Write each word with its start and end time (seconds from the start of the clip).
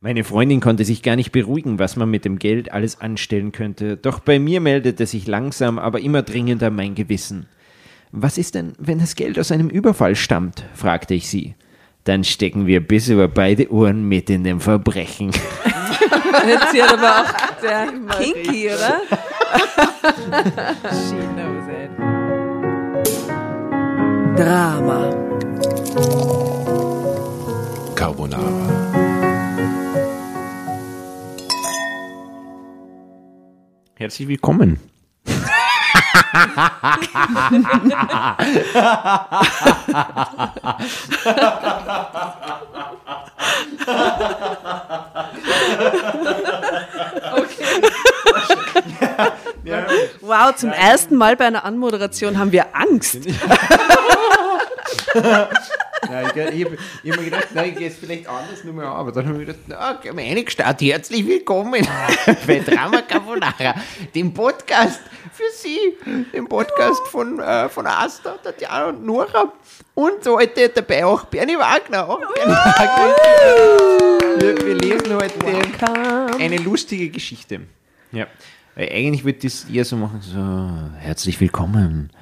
Meine 0.00 0.22
Freundin 0.22 0.60
konnte 0.60 0.84
sich 0.84 1.02
gar 1.02 1.16
nicht 1.16 1.32
beruhigen, 1.32 1.80
was 1.80 1.96
man 1.96 2.08
mit 2.08 2.24
dem 2.24 2.38
Geld 2.38 2.70
alles 2.72 3.00
anstellen 3.00 3.50
könnte, 3.50 3.96
doch 3.96 4.20
bei 4.20 4.38
mir 4.38 4.60
meldete 4.60 5.06
sich 5.06 5.26
langsam, 5.26 5.76
aber 5.80 5.98
immer 5.98 6.22
dringender 6.22 6.70
mein 6.70 6.94
Gewissen. 6.94 7.46
Was 8.12 8.38
ist 8.38 8.54
denn, 8.54 8.74
wenn 8.78 9.00
das 9.00 9.16
Geld 9.16 9.40
aus 9.40 9.50
einem 9.50 9.68
Überfall 9.68 10.14
stammt? 10.14 10.64
fragte 10.74 11.14
ich 11.14 11.28
sie. 11.28 11.56
Dann 12.04 12.22
stecken 12.22 12.68
wir 12.68 12.80
bis 12.80 13.08
über 13.08 13.26
beide 13.26 13.72
Ohren 13.72 14.04
mit 14.04 14.30
in 14.30 14.44
dem 14.44 14.60
Verbrechen. 14.60 15.32
Jetzt 16.46 16.72
wird 16.72 16.92
aber 16.92 17.22
auch 17.22 17.60
sehr 17.60 17.88
kinky, 18.20 18.68
oder? 18.68 19.00
She 20.92 21.16
knows 21.34 21.66
it. 21.66 21.90
Drama. 24.38 25.10
Carbonara. 27.96 28.77
Herzlich 33.98 34.28
willkommen. 34.28 34.78
Wow, 50.20 50.54
zum 50.54 50.70
ersten 50.70 51.16
Mal 51.16 51.34
bei 51.34 51.46
einer 51.46 51.64
Anmoderation 51.64 52.38
haben 52.38 52.52
wir 52.52 52.66
Angst. 52.76 53.18
Ja, 56.06 56.22
ich 56.22 56.36
ich 56.36 56.64
habe 56.64 56.76
hab 56.76 57.16
mir 57.18 57.24
gedacht, 57.24 57.48
nein, 57.54 57.70
ich 57.70 57.76
gehe 57.76 57.88
jetzt 57.88 57.98
vielleicht 57.98 58.28
anders 58.28 58.62
nochmal 58.64 58.86
an, 58.86 58.92
aber 58.92 59.12
dann 59.12 59.26
habe 59.26 59.40
ich 59.40 59.46
gedacht, 59.46 59.64
na, 59.66 59.94
gehen 59.94 60.16
wir 60.16 60.24
eingestartet. 60.24 60.88
Herzlich 60.88 61.26
willkommen 61.26 61.86
bei 62.46 62.58
Drama 62.60 63.02
Carbonara, 63.02 63.74
dem 64.14 64.32
Podcast 64.32 65.00
für 65.32 65.50
Sie, 65.52 65.96
dem 66.32 66.46
Podcast 66.48 67.06
von, 67.08 67.40
äh, 67.40 67.68
von 67.68 67.86
Asta, 67.86 68.36
Tatjana 68.42 68.86
und 68.86 69.04
Nora 69.04 69.52
und 69.94 70.26
heute 70.26 70.68
dabei 70.68 71.04
auch 71.04 71.24
Bernie 71.24 71.58
Wagner. 71.58 72.08
Auch 72.08 72.20
Bernie 72.34 72.52
Wagner. 72.52 73.14
Wir, 74.40 74.66
wir 74.66 74.74
lesen 74.76 75.14
heute 75.14 76.38
eine 76.38 76.58
lustige 76.58 77.10
Geschichte. 77.10 77.62
Ja, 78.12 78.26
weil 78.76 78.88
eigentlich 78.90 79.24
würde 79.24 79.38
ich 79.38 79.52
das 79.52 79.70
eher 79.70 79.84
so 79.84 79.96
machen, 79.96 80.20
so, 80.22 81.00
herzlich 81.00 81.40
willkommen 81.40 82.12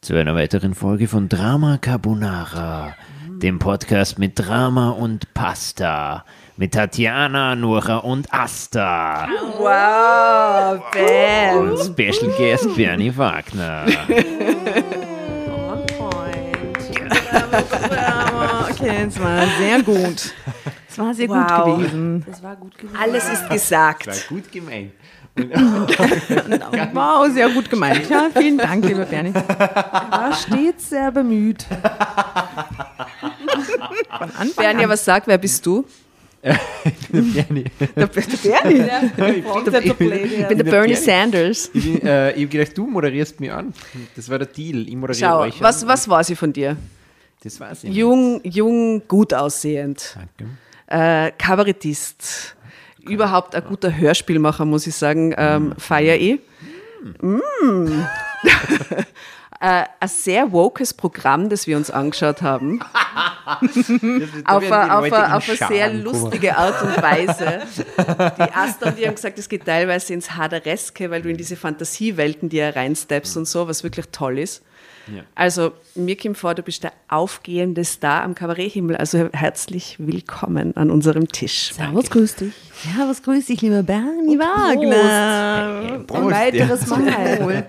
zu 0.00 0.14
einer 0.14 0.34
weiteren 0.34 0.74
Folge 0.74 1.08
von 1.08 1.28
Drama 1.28 1.78
Carbonara, 1.78 2.94
dem 3.42 3.58
Podcast 3.58 4.18
mit 4.18 4.38
Drama 4.38 4.90
und 4.90 5.32
Pasta. 5.34 6.24
Mit 6.56 6.74
Tatjana, 6.74 7.54
Nora 7.54 7.98
und 7.98 8.32
Asta. 8.32 9.28
Wow, 9.58 10.80
bam. 10.92 11.70
Und 11.70 11.78
Special 11.84 12.32
Guest 12.36 12.74
Bernie 12.76 13.16
Wagner. 13.16 13.84
On 15.48 15.86
point. 15.98 16.90
Okay, 18.70 19.04
es 19.06 19.20
war 19.20 19.46
sehr 19.58 19.82
gut. 19.82 20.32
Es 20.88 20.98
war 20.98 21.14
sehr 21.14 21.28
Wow. 21.28 21.64
gut 21.64 21.76
gewesen. 21.78 22.24
Das 22.26 22.42
war 22.42 22.56
gut 22.56 22.76
gewesen. 22.76 22.96
Alles 23.00 23.28
ist 23.28 23.48
gesagt. 23.50 24.28
gut 24.28 24.50
gemeint. 24.50 24.92
Wow, 26.92 27.30
sehr 27.32 27.48
gut 27.50 27.70
gemeint. 27.70 28.08
Ja, 28.08 28.28
vielen 28.34 28.58
Dank, 28.58 28.84
lieber 28.84 29.04
Bernie. 29.04 29.32
Er 29.34 30.08
war 30.10 30.32
stets 30.32 30.90
sehr 30.90 31.10
bemüht. 31.12 31.64
Von 34.18 34.30
Anfang 34.36 34.50
Bernie, 34.56 34.84
an. 34.84 34.90
was 34.90 35.04
sagt, 35.04 35.26
wer 35.26 35.38
bist 35.38 35.64
du? 35.66 35.84
Bernie. 37.10 37.64
Der, 37.96 38.06
der 38.06 38.06
Bernie. 39.94 40.24
Ich 40.24 40.48
bin 40.48 40.58
der 40.58 40.64
Bernie 40.64 40.94
Sanders. 40.94 41.70
Ich, 41.72 41.84
bin, 41.84 42.02
äh, 42.02 42.30
ich 42.32 42.36
habe 42.36 42.46
gedacht, 42.46 42.78
du 42.78 42.86
moderierst 42.86 43.40
mich 43.40 43.50
an. 43.52 43.72
Das 44.16 44.28
war 44.28 44.38
der 44.38 44.46
Deal. 44.46 44.88
Ich 44.88 44.94
moderiere 44.94 45.28
Schau, 45.28 45.40
euch 45.40 45.60
was, 45.60 45.82
an. 45.82 45.88
was 45.88 46.08
war 46.08 46.24
sie 46.24 46.36
von 46.36 46.52
dir? 46.52 46.76
Das 47.42 47.54
ich 47.54 47.84
nicht. 47.84 47.96
Jung, 47.96 48.40
jung, 48.44 49.06
gut 49.06 49.32
aussehend. 49.32 50.16
Danke. 50.16 50.50
Äh, 50.86 51.32
Kabarettist. 51.36 52.56
Überhaupt 53.08 53.54
ein 53.54 53.64
guter 53.64 53.96
Hörspielmacher, 53.96 54.64
muss 54.64 54.86
ich 54.86 54.94
sagen. 54.94 55.34
Ähm, 55.36 55.74
Feier 55.78 56.16
ich. 56.16 56.40
Mm. 57.20 58.02
äh, 59.60 59.84
ein 60.00 60.08
sehr 60.08 60.52
wokes 60.52 60.94
Programm, 60.94 61.48
das 61.48 61.66
wir 61.66 61.76
uns 61.76 61.90
angeschaut 61.90 62.42
haben. 62.42 62.80
auf 64.44 64.70
eine 64.70 65.40
sehr 65.40 65.92
lustige 65.92 66.56
Art 66.56 66.82
und 66.82 67.02
Weise. 67.02 67.62
Die 68.38 68.52
Asta 68.52 68.88
und 68.88 68.98
die 68.98 69.06
haben 69.06 69.14
gesagt, 69.14 69.38
es 69.38 69.48
geht 69.48 69.64
teilweise 69.64 70.12
ins 70.14 70.36
Hadereske, 70.36 71.10
weil 71.10 71.22
du 71.22 71.30
in 71.30 71.36
diese 71.36 71.56
Fantasiewelten 71.56 72.48
dir 72.48 72.74
reinsteppst 72.76 73.36
und 73.36 73.46
so, 73.46 73.66
was 73.68 73.82
wirklich 73.82 74.06
toll 74.12 74.38
ist. 74.38 74.62
Ja. 75.14 75.22
Also, 75.34 75.72
mir 75.94 76.16
kommt 76.16 76.36
vor, 76.38 76.54
du 76.54 76.62
bist 76.62 76.82
der 76.84 76.92
aufgehende 77.08 77.84
Star 77.84 78.22
am 78.22 78.34
Kabaretthimmel. 78.34 78.96
Also 78.96 79.28
herzlich 79.32 79.96
willkommen 79.98 80.76
an 80.76 80.90
unserem 80.90 81.28
Tisch. 81.28 81.72
Servus, 81.74 82.10
grüß 82.10 82.36
dich. 82.36 82.52
Servus, 82.74 83.22
grüß 83.22 83.46
dich, 83.46 83.62
lieber 83.62 83.82
Bernie 83.82 84.38
Wagner. 84.38 86.00
Prost, 86.06 86.20
Ein 86.22 86.30
weiteres 86.30 86.86
Mal. 86.88 87.66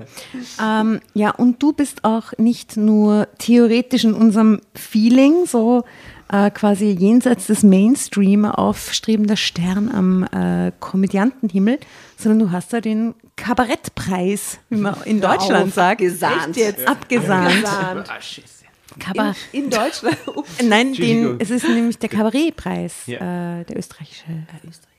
ähm, 0.61 0.99
ja, 1.13 1.31
und 1.31 1.61
du 1.63 1.73
bist 1.73 2.03
auch 2.03 2.33
nicht 2.37 2.77
nur 2.77 3.27
theoretisch 3.37 4.03
in 4.03 4.13
unserem 4.13 4.61
Feeling, 4.73 5.45
so 5.45 5.83
äh, 6.31 6.49
quasi 6.51 6.85
jenseits 6.91 7.47
des 7.47 7.63
Mainstream 7.63 8.45
aufstrebender 8.45 9.35
Stern 9.37 9.89
am 9.89 10.23
äh, 10.23 10.71
Komödiantenhimmel, 10.79 11.79
sondern 12.17 12.39
du 12.39 12.51
hast 12.51 12.71
da 12.73 12.81
den 12.81 13.15
Kabarettpreis, 13.35 14.59
wie 14.69 14.77
man 14.77 14.95
in 15.05 15.21
Deutschland 15.21 15.73
sagt. 15.73 16.01
abgesahnt. 16.01 16.55
Jetzt? 16.57 16.87
Abgesahnt. 16.87 17.65
Ah, 17.65 18.21
Scheiße. 18.21 18.65
Kabarett. 18.99 19.35
In 19.51 19.69
Deutschland. 19.69 20.17
Nein, 20.63 20.93
den, 20.93 21.39
es 21.39 21.49
ist 21.51 21.67
nämlich 21.67 21.99
der 21.99 22.09
Kabarettpreis, 22.09 23.05
Ja. 23.05 23.59
äh, 23.59 23.65
der 23.65 23.77
österreichische. 23.77 24.23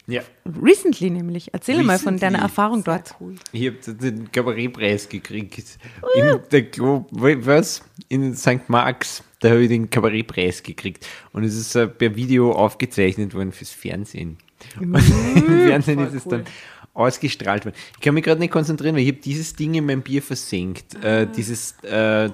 Ja, 0.07 0.23
Recently 0.61 1.11
nämlich. 1.11 1.53
Erzähl 1.53 1.83
mal 1.83 1.99
von 1.99 2.17
deiner 2.19 2.39
Recently. 2.39 2.43
Erfahrung 2.45 2.85
dort. 2.85 3.15
ich 3.53 3.67
habe 3.67 3.95
den 3.95 4.31
Kabarettpreis 4.33 5.09
gekriegt. 5.09 5.79
In 6.17 6.39
der 6.51 6.63
Glo 6.63 7.07
was? 7.11 7.83
In 8.09 8.35
St. 8.35 8.69
Marx. 8.69 9.23
Da 9.41 9.51
habe 9.51 9.63
ich 9.63 9.69
den 9.69 9.89
Kabarettpreis 9.89 10.63
gekriegt. 10.63 11.07
Und 11.33 11.45
es 11.45 11.57
ist 11.57 11.75
äh, 11.75 11.89
per 11.89 12.15
Video 12.15 12.53
aufgezeichnet 12.53 13.35
worden 13.35 13.53
fürs 13.53 13.71
Fernsehen. 13.71 14.37
Und 14.79 14.95
Im 15.35 15.67
Fernsehen 15.67 15.99
ist 16.01 16.15
es 16.15 16.25
dann 16.25 16.45
ausgestrahlt 16.93 17.65
worden. 17.65 17.77
Ich 17.95 18.01
kann 18.01 18.15
mich 18.15 18.25
gerade 18.25 18.41
nicht 18.41 18.53
konzentrieren, 18.53 18.95
weil 18.95 19.03
ich 19.03 19.09
habe 19.09 19.19
dieses 19.19 19.55
Ding 19.55 19.75
in 19.75 19.87
mein 19.87 20.03
Bier 20.03 20.23
versenkt. 20.23 21.03
Äh, 21.03 21.27
dieses 21.27 21.73
äh, 21.85 22.31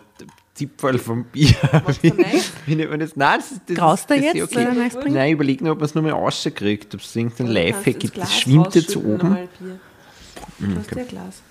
Zipfel 0.55 0.99
vom 0.99 1.25
Bier. 1.25 1.55
Wie, 2.01 2.13
wie 2.67 2.75
nennt 2.75 2.91
man 2.91 3.01
das? 3.01 3.15
Nein, 3.15 3.39
das 3.39 3.53
ist 3.53 3.61
das, 3.69 3.77
Graust 3.77 4.11
das 4.11 4.21
jetzt, 4.21 4.57
äh, 4.57 4.65
Mal? 4.65 4.91
Nein, 5.09 5.27
ich 5.29 5.33
überlege 5.35 5.63
nur, 5.63 5.75
ob 5.75 5.79
man 5.79 5.85
es 5.85 5.95
nochmal 5.95 6.13
rauskriegt, 6.13 6.95
ob 6.95 7.03
es 7.03 7.15
irgendein 7.15 7.49
Lifehack 7.49 8.01
gibt. 8.01 8.17
Das 8.17 8.41
schwimmt 8.41 8.75
jetzt 8.75 8.97
oben. 8.97 9.37
Du 10.59 10.77
hast 10.77 10.95
ja 10.95 11.05
Glas. 11.05 11.43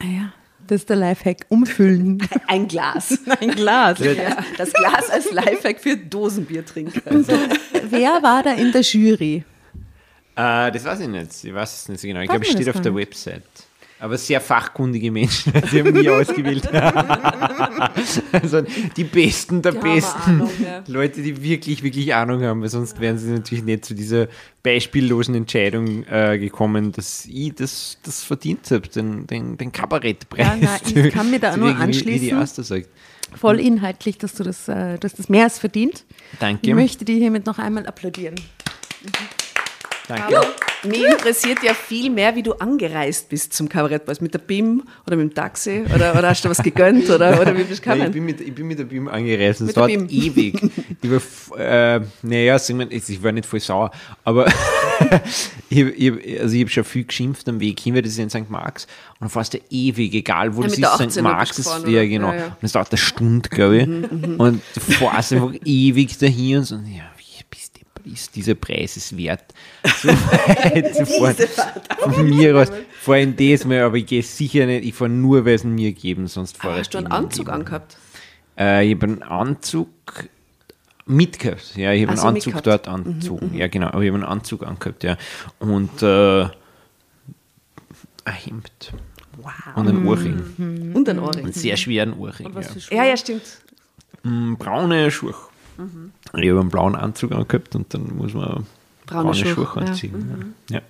Ah 0.00 0.06
ja, 0.06 0.32
das 0.66 0.82
ist 0.82 0.90
der 0.90 0.96
Lifehack. 0.96 1.46
Umfüllen. 1.48 2.26
Ein 2.46 2.68
Glas. 2.68 3.18
Ein 3.40 3.50
Glas. 3.50 3.98
Ja, 3.98 4.36
das 4.56 4.72
Glas 4.72 5.10
als 5.10 5.30
Lifehack 5.32 5.80
für 5.80 5.96
Dosenbiertrinker. 5.96 7.02
Wer 7.90 8.22
war 8.22 8.42
da 8.42 8.52
in 8.54 8.72
der 8.72 8.82
Jury? 8.82 9.44
Äh, 10.36 10.72
das 10.72 10.84
weiß 10.84 11.00
ich 11.00 11.08
nicht. 11.08 11.44
Ich 11.44 11.54
weiß 11.54 11.82
es 11.82 11.88
nicht 11.88 12.00
so 12.00 12.08
genau. 12.08 12.20
Ich 12.20 12.28
glaube, 12.28 12.44
es 12.44 12.50
steht 12.50 12.68
auf 12.68 12.80
der? 12.80 12.94
Website. 12.94 13.42
Aber 14.00 14.18
sehr 14.18 14.40
fachkundige 14.40 15.10
Menschen. 15.10 15.52
Sie 15.70 15.80
haben 15.80 15.92
nie 15.94 16.08
ausgewählt. 16.08 16.68
also 18.32 18.62
die 18.96 19.04
Besten 19.04 19.62
der 19.62 19.74
haben 19.74 19.80
Besten. 19.80 20.30
Ahnung, 20.30 20.50
ja. 20.62 20.82
Leute, 20.88 21.22
die 21.22 21.40
wirklich, 21.42 21.82
wirklich 21.82 22.14
Ahnung 22.14 22.42
haben, 22.42 22.60
weil 22.60 22.68
sonst 22.68 23.00
wären 23.00 23.18
sie 23.18 23.30
natürlich 23.30 23.64
nicht 23.64 23.84
zu 23.84 23.94
dieser 23.94 24.28
beispiellosen 24.62 25.34
Entscheidung 25.34 26.04
äh, 26.04 26.38
gekommen, 26.38 26.92
dass 26.92 27.24
ich 27.26 27.54
das, 27.54 27.98
das 28.02 28.24
verdient 28.24 28.70
habe, 28.70 28.88
den, 28.88 29.26
den, 29.26 29.56
den 29.56 29.72
Kabarettpreis. 29.72 30.46
Ja, 30.46 30.56
na, 30.60 30.78
ich 30.84 31.12
kann 31.12 31.30
mir 31.30 31.38
da 31.38 31.56
nur 31.56 31.72
die 31.72 31.80
anschließen. 31.80 32.84
Voll 33.36 33.58
inhaltlich, 33.58 34.18
dass 34.18 34.34
du 34.34 34.44
das, 34.44 34.68
äh, 34.68 34.98
du 34.98 35.04
hast 35.04 35.18
das 35.18 35.28
mehr 35.28 35.44
als 35.44 35.58
verdient. 35.58 36.04
Danke. 36.40 36.68
Ich 36.68 36.74
möchte 36.74 37.04
dir 37.04 37.16
hiermit 37.16 37.46
noch 37.46 37.58
einmal 37.58 37.86
applaudieren. 37.86 38.34
Danke. 40.08 40.40
Mich 40.86 41.02
interessiert 41.02 41.62
ja 41.62 41.72
viel 41.72 42.10
mehr, 42.10 42.36
wie 42.36 42.42
du 42.42 42.52
angereist 42.52 43.30
bist 43.30 43.54
zum 43.54 43.70
Kabarettpreis. 43.70 44.20
Mit 44.20 44.34
der 44.34 44.38
BIM 44.40 44.82
oder 45.06 45.16
mit 45.16 45.30
dem 45.30 45.34
Taxi? 45.34 45.82
Oder, 45.94 46.12
oder 46.12 46.28
hast 46.28 46.44
du 46.44 46.50
was 46.50 46.62
gegönnt? 46.62 47.08
Oder, 47.08 47.40
oder 47.40 47.56
wie 47.56 47.64
bist 47.64 47.84
du 47.86 47.88
Nein, 47.88 47.98
ich, 47.98 48.04
gekommen? 48.04 48.12
bin 48.12 48.24
mit, 48.26 48.40
ich 48.42 48.54
bin 48.54 48.66
mit 48.66 48.78
der 48.78 48.84
BIM 48.84 49.08
angereist 49.08 49.62
es 49.62 49.72
dauert 49.72 49.88
BIM. 49.88 50.06
ewig. 50.10 50.60
Ich 51.00 51.10
war, 51.10 51.58
äh, 51.58 52.00
naja, 52.22 52.58
wir, 52.68 52.90
ich 52.92 53.22
war 53.22 53.32
nicht 53.32 53.46
voll 53.46 53.60
sauer, 53.60 53.90
aber 54.24 54.46
ich, 55.68 55.80
ich, 55.80 56.40
also 56.40 56.54
ich 56.54 56.60
habe 56.62 56.70
schon 56.70 56.84
viel 56.84 57.04
geschimpft 57.04 57.48
am 57.48 57.60
Weg 57.60 57.78
hin, 57.80 57.94
weil 57.94 58.02
das 58.02 58.12
ist 58.12 58.18
in 58.18 58.30
St. 58.30 58.48
Marx 58.48 58.84
und 58.84 59.20
dann 59.22 59.28
fährst 59.30 59.54
du 59.54 59.58
ewig, 59.70 60.14
egal 60.14 60.54
wo 60.56 60.62
Ja, 60.62 60.68
das 60.68 60.78
ist, 60.78 60.84
18er 60.84 61.10
St. 61.10 61.22
Marx 61.22 61.58
ist, 61.58 61.64
gefahren, 61.66 61.90
ja 61.90 62.04
genau, 62.06 62.28
Ja, 62.32 62.36
ja. 62.36 62.46
und 62.46 62.56
es 62.62 62.72
dauert 62.72 62.90
eine 62.90 62.98
Stunde, 62.98 63.48
glaube 63.50 63.78
ich, 63.78 63.86
und 63.86 64.62
du 64.74 64.80
fährst 64.80 65.32
einfach 65.32 65.52
ewig 65.64 66.16
dahin 66.18 66.58
und 66.58 66.64
so, 66.64 66.76
ja, 66.76 67.04
ist 68.04 68.36
dieser 68.36 68.54
Preis 68.54 68.96
es 68.96 69.16
wert, 69.16 69.44
so 70.02 70.08
weit. 70.08 71.48
Von 72.00 72.28
mir 72.28 72.56
aus 72.56 72.68
fahre 73.00 73.20
ich 73.22 73.36
das 73.58 73.64
mal, 73.66 73.80
aber 73.82 73.96
ich 73.96 74.06
gehe 74.06 74.22
sicher 74.22 74.66
nicht, 74.66 74.84
ich 74.84 74.94
fahre 74.94 75.10
nur, 75.10 75.44
weil 75.44 75.54
es 75.54 75.64
mir 75.64 75.92
geben, 75.92 76.26
sonst 76.26 76.56
fahre 76.56 76.74
ich 76.74 76.80
Hast 76.80 76.94
du 76.94 76.98
einen 76.98 77.06
Anzug 77.08 77.46
lieber. 77.46 77.52
angehabt? 77.54 77.96
Äh, 78.58 78.86
ich 78.86 78.94
habe 78.94 79.06
einen 79.06 79.22
Anzug 79.22 79.88
mitgehabt. 81.06 81.76
Ja, 81.76 81.92
ich 81.92 82.02
habe 82.06 82.12
Ach 82.16 82.24
einen 82.24 82.36
Anzug 82.36 82.54
mitgehabt. 82.54 82.86
dort 82.86 82.88
angezogen. 82.88 83.54
Ja, 83.54 83.68
genau. 83.68 83.88
Aber 83.88 84.02
ich 84.02 84.08
habe 84.08 84.18
einen 84.18 84.24
Anzug 84.24 84.66
angehabt, 84.66 85.02
ja. 85.04 85.16
Und 85.58 86.02
äh, 86.02 86.42
ein 86.42 86.50
Hemd. 88.26 88.92
Und 89.74 89.88
einen 89.88 90.06
Ohrring. 90.06 90.92
Und 90.94 91.08
ein 91.08 91.18
Ohrring. 91.18 91.44
Einen 91.44 91.52
sehr 91.52 91.76
schweren 91.76 92.14
Ohrring. 92.14 92.54
Ja. 92.90 92.96
Ja, 92.98 93.04
ja, 93.04 93.16
stimmt. 93.16 93.42
Mm, 94.22 94.54
Braune 94.54 95.10
Schuhe. 95.10 95.34
Ich 96.36 96.48
habe 96.50 96.60
einen 96.60 96.68
blauen 96.70 96.94
Anzug 96.96 97.32
angehabt 97.32 97.74
und 97.76 97.92
dann 97.94 98.16
muss 98.16 98.34
man 98.34 98.44
Mhm. 98.60 98.66
Braune 99.06 99.22
braune, 99.24 99.34
Schuhe, 99.34 99.54
Schuhe, 99.54 99.66
ja. 99.76 99.80
Mhm. 99.82 99.86
anziehen. 99.88 100.54
Ja. 100.70 100.80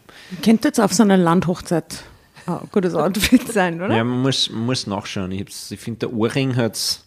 Könnte 0.44 0.69
jetzt 0.69 0.81
auf 0.81 0.92
so 0.92 1.02
einer 1.02 1.16
Landhochzeit 1.16 2.04
ein 2.46 2.58
gutes 2.70 2.94
Outfit 2.94 3.52
sein, 3.52 3.78
Ja. 3.81 3.86
oder? 3.86 3.96
ja, 3.96 4.04
man 4.04 4.22
muss, 4.22 4.50
man 4.50 4.66
muss 4.66 4.86
nachschauen. 4.86 5.32
Ich, 5.32 5.46
ich 5.70 5.81
finde, 5.81 6.00
der 6.06 6.12
Ohrring 6.12 6.54
hat 6.56 6.75
es 6.75 7.00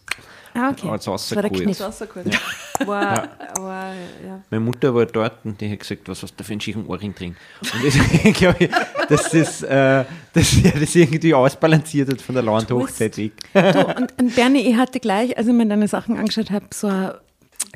Ah, 0.54 0.70
okay. 0.70 0.88
hat's 0.90 1.04
Das 1.04 1.34
war 1.36 1.42
der 1.42 1.50
rausgeholt. 1.50 1.62
Kniff. 1.64 1.80
Rausgeholt. 1.80 2.40
War, 2.86 3.28
war, 3.60 3.92
ja. 4.26 4.40
Meine 4.50 4.64
Mutter 4.64 4.94
war 4.94 5.06
dort 5.06 5.44
und 5.44 5.60
die 5.60 5.70
hat 5.70 5.78
gesagt, 5.80 6.08
was 6.08 6.22
hast 6.22 6.34
du 6.36 6.42
für 6.44 6.52
einen 6.52 6.60
schicken 6.60 6.86
Ohrring 6.86 7.14
drin? 7.14 7.36
Und 7.62 7.82
deswegen 7.84 8.32
glaube 8.34 8.64
ich, 8.64 8.70
dass 9.08 9.30
das, 9.30 9.62
äh, 9.62 10.04
dass 10.32 10.56
er 10.64 10.72
das 10.80 10.94
irgendwie 10.94 11.32
ausbalanciert 11.34 12.10
hat 12.10 12.20
von 12.20 12.34
der 12.34 12.44
Landhochzeit 12.44 13.16
weg. 13.18 13.32
Du, 13.54 13.60
und, 13.96 14.18
und 14.18 14.34
Bernie, 14.34 14.60
ich 14.68 14.76
hatte 14.76 15.00
gleich, 15.00 15.36
als 15.38 15.46
ich 15.46 15.52
mir 15.52 15.66
deine 15.66 15.86
Sachen 15.88 16.16
angeschaut 16.16 16.50
habe, 16.50 16.66
so 16.72 16.86
eine 16.88 17.18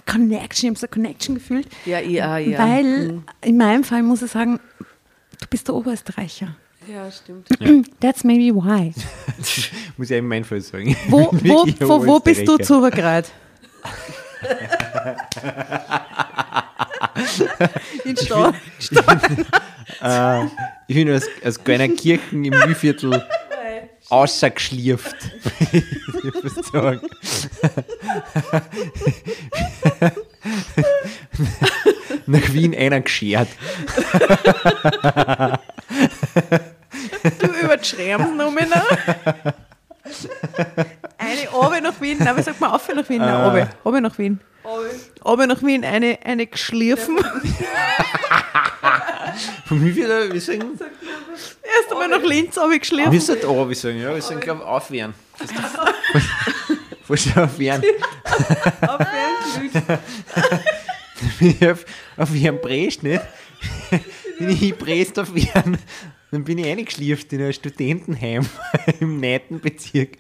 Connection, 0.07 0.67
ich 0.67 0.71
habe 0.71 0.79
so 0.79 0.87
eine 0.87 0.91
Connection 0.93 1.35
gefühlt. 1.37 1.67
Ja, 1.87 2.01
ja, 2.01 2.39
ja. 2.39 2.59
Weil 2.59 3.23
in 3.43 3.57
meinem 3.57 3.85
Fall 3.85 4.03
muss 4.03 4.23
ich 4.23 4.31
sagen, 4.31 4.61
du 4.79 5.47
bist 5.49 5.69
der 5.69 5.75
Oberösterreicher. 5.75 6.57
Ja, 6.89 7.11
stimmt. 7.11 7.49
That's 8.01 8.25
maybe 8.25 8.55
why. 8.57 8.93
Muss 9.97 10.11
ich 10.11 10.17
in 10.17 10.27
meinem 10.27 10.45
Fall 10.45 10.61
sagen. 10.61 10.97
Wo, 11.09 11.31
Ich 11.33 11.43
bin 11.43 11.53
wo, 11.89 12.01
ein 12.01 12.07
wo, 12.09 12.19
bist 12.19 12.41
du 12.41 12.55
Oberösterreicher. 12.55 12.65
zubergrad? 12.65 13.33
In 18.05 18.17
Stadt. 18.17 18.55
Äh, 20.01 20.45
ich 20.89 20.97
bin 20.97 21.11
aus, 21.13 21.23
aus 21.45 21.63
kleiner 21.63 21.89
Kirchen 21.89 22.45
im 22.45 22.53
Mühlviertel 22.53 23.11
außergeschlieft. 24.13 25.17
ich 25.73 26.43
muss 26.43 26.55
sagen. 26.71 27.01
Nach 32.27 32.53
Wien 32.53 32.77
einer 32.77 33.01
geschert. 33.01 33.49
Du 37.39 37.47
über 37.47 37.77
die 37.79 37.85
Schreiben 37.85 38.37
nochmal 38.37 38.69
Eine 41.17 41.51
Obe 41.53 41.81
nach 41.81 42.01
Wien, 42.01 42.19
nein, 42.19 42.37
wie 42.37 42.43
sagt 42.43 42.61
man 42.61 42.73
auf 42.73 42.87
nach 42.95 43.09
Wien? 43.09 43.19
Nein, 43.19 43.47
Obe, 43.47 43.69
Obe 43.85 44.01
nach 44.03 44.19
Wien. 44.19 44.41
Obe 45.25 45.47
nach 45.47 45.63
Wien, 45.63 45.85
eine, 45.85 46.19
eine 46.25 46.47
geschliffen. 46.47 47.17
Von 49.67 49.81
Mühlviertel, 49.81 50.33
wir 50.33 50.41
sagen, 50.41 50.79
Erst 50.79 51.91
einmal 51.91 52.09
nach 52.09 52.23
Linz, 52.23 52.57
Obe 52.59 52.73
wir 52.73 52.79
geschliffen. 52.79 53.21
sind 53.21 53.43
da, 53.43 53.69
wir 53.69 53.77
sagen, 53.77 54.01
ja, 54.01 54.15
wir 54.15 54.23
sagen, 54.23 54.41
glaube 54.41 54.67
aufwehren. 54.67 55.15
Fast 57.05 57.37
aufwehren. 57.37 57.83
Bin 61.39 61.57
ich 61.61 61.69
auf, 61.69 61.85
auf 62.17 62.31
Brest, 62.61 63.03
nicht? 63.03 63.23
Bin 64.39 64.51
ich 64.51 64.63
in 64.63 64.77
Brest 64.77 65.19
auf 65.19 65.35
Wern, 65.35 65.79
dann 66.31 66.45
bin 66.45 66.59
ich 66.59 66.67
eingeschlieft 66.67 67.33
in 67.33 67.43
ein 67.43 67.53
Studentenheim 67.53 68.47
im 69.01 69.21
neunten 69.21 69.61
Bezirk. 69.61 70.17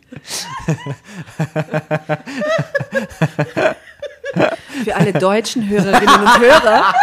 Für 4.84 4.96
alle 4.96 5.12
deutschen 5.12 5.68
Hörerinnen 5.68 6.20
und 6.20 6.40
Hörer 6.40 6.94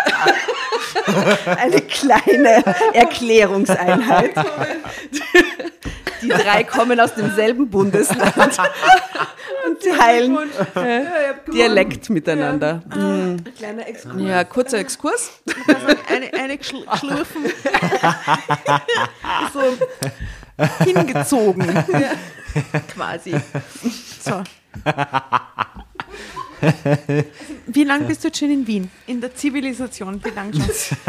eine 1.57 1.81
kleine 1.81 2.63
Erklärungseinheit. 2.93 4.31
Die 6.21 6.27
drei 6.27 6.63
kommen 6.63 6.99
aus 6.99 7.13
demselben 7.15 7.69
Bundesland 7.69 8.35
und 8.37 9.97
teilen 9.97 10.37
äh, 10.75 11.05
Dialekt 11.51 12.09
miteinander. 12.09 12.81
Mhm. 12.93 13.43
Kleiner 13.57 13.87
Exkurs. 13.87 14.21
Ja, 14.21 14.43
kurzer 14.43 14.79
Exkurs. 14.79 15.31
Eine, 16.07 16.33
eine 16.33 16.57
geschliffen. 16.57 17.45
so 19.53 19.77
hingezogen. 20.83 21.85
Quasi. 22.93 23.35
So. 24.21 24.43
Wie 27.67 27.83
lange 27.83 28.05
bist 28.05 28.23
du 28.23 28.27
jetzt 28.27 28.39
schon 28.39 28.51
in 28.51 28.67
Wien? 28.67 28.89
In 29.07 29.21
der 29.21 29.33
Zivilisation, 29.33 30.21
wie 30.23 30.29
lange 30.29 30.53
schon? 30.53 30.97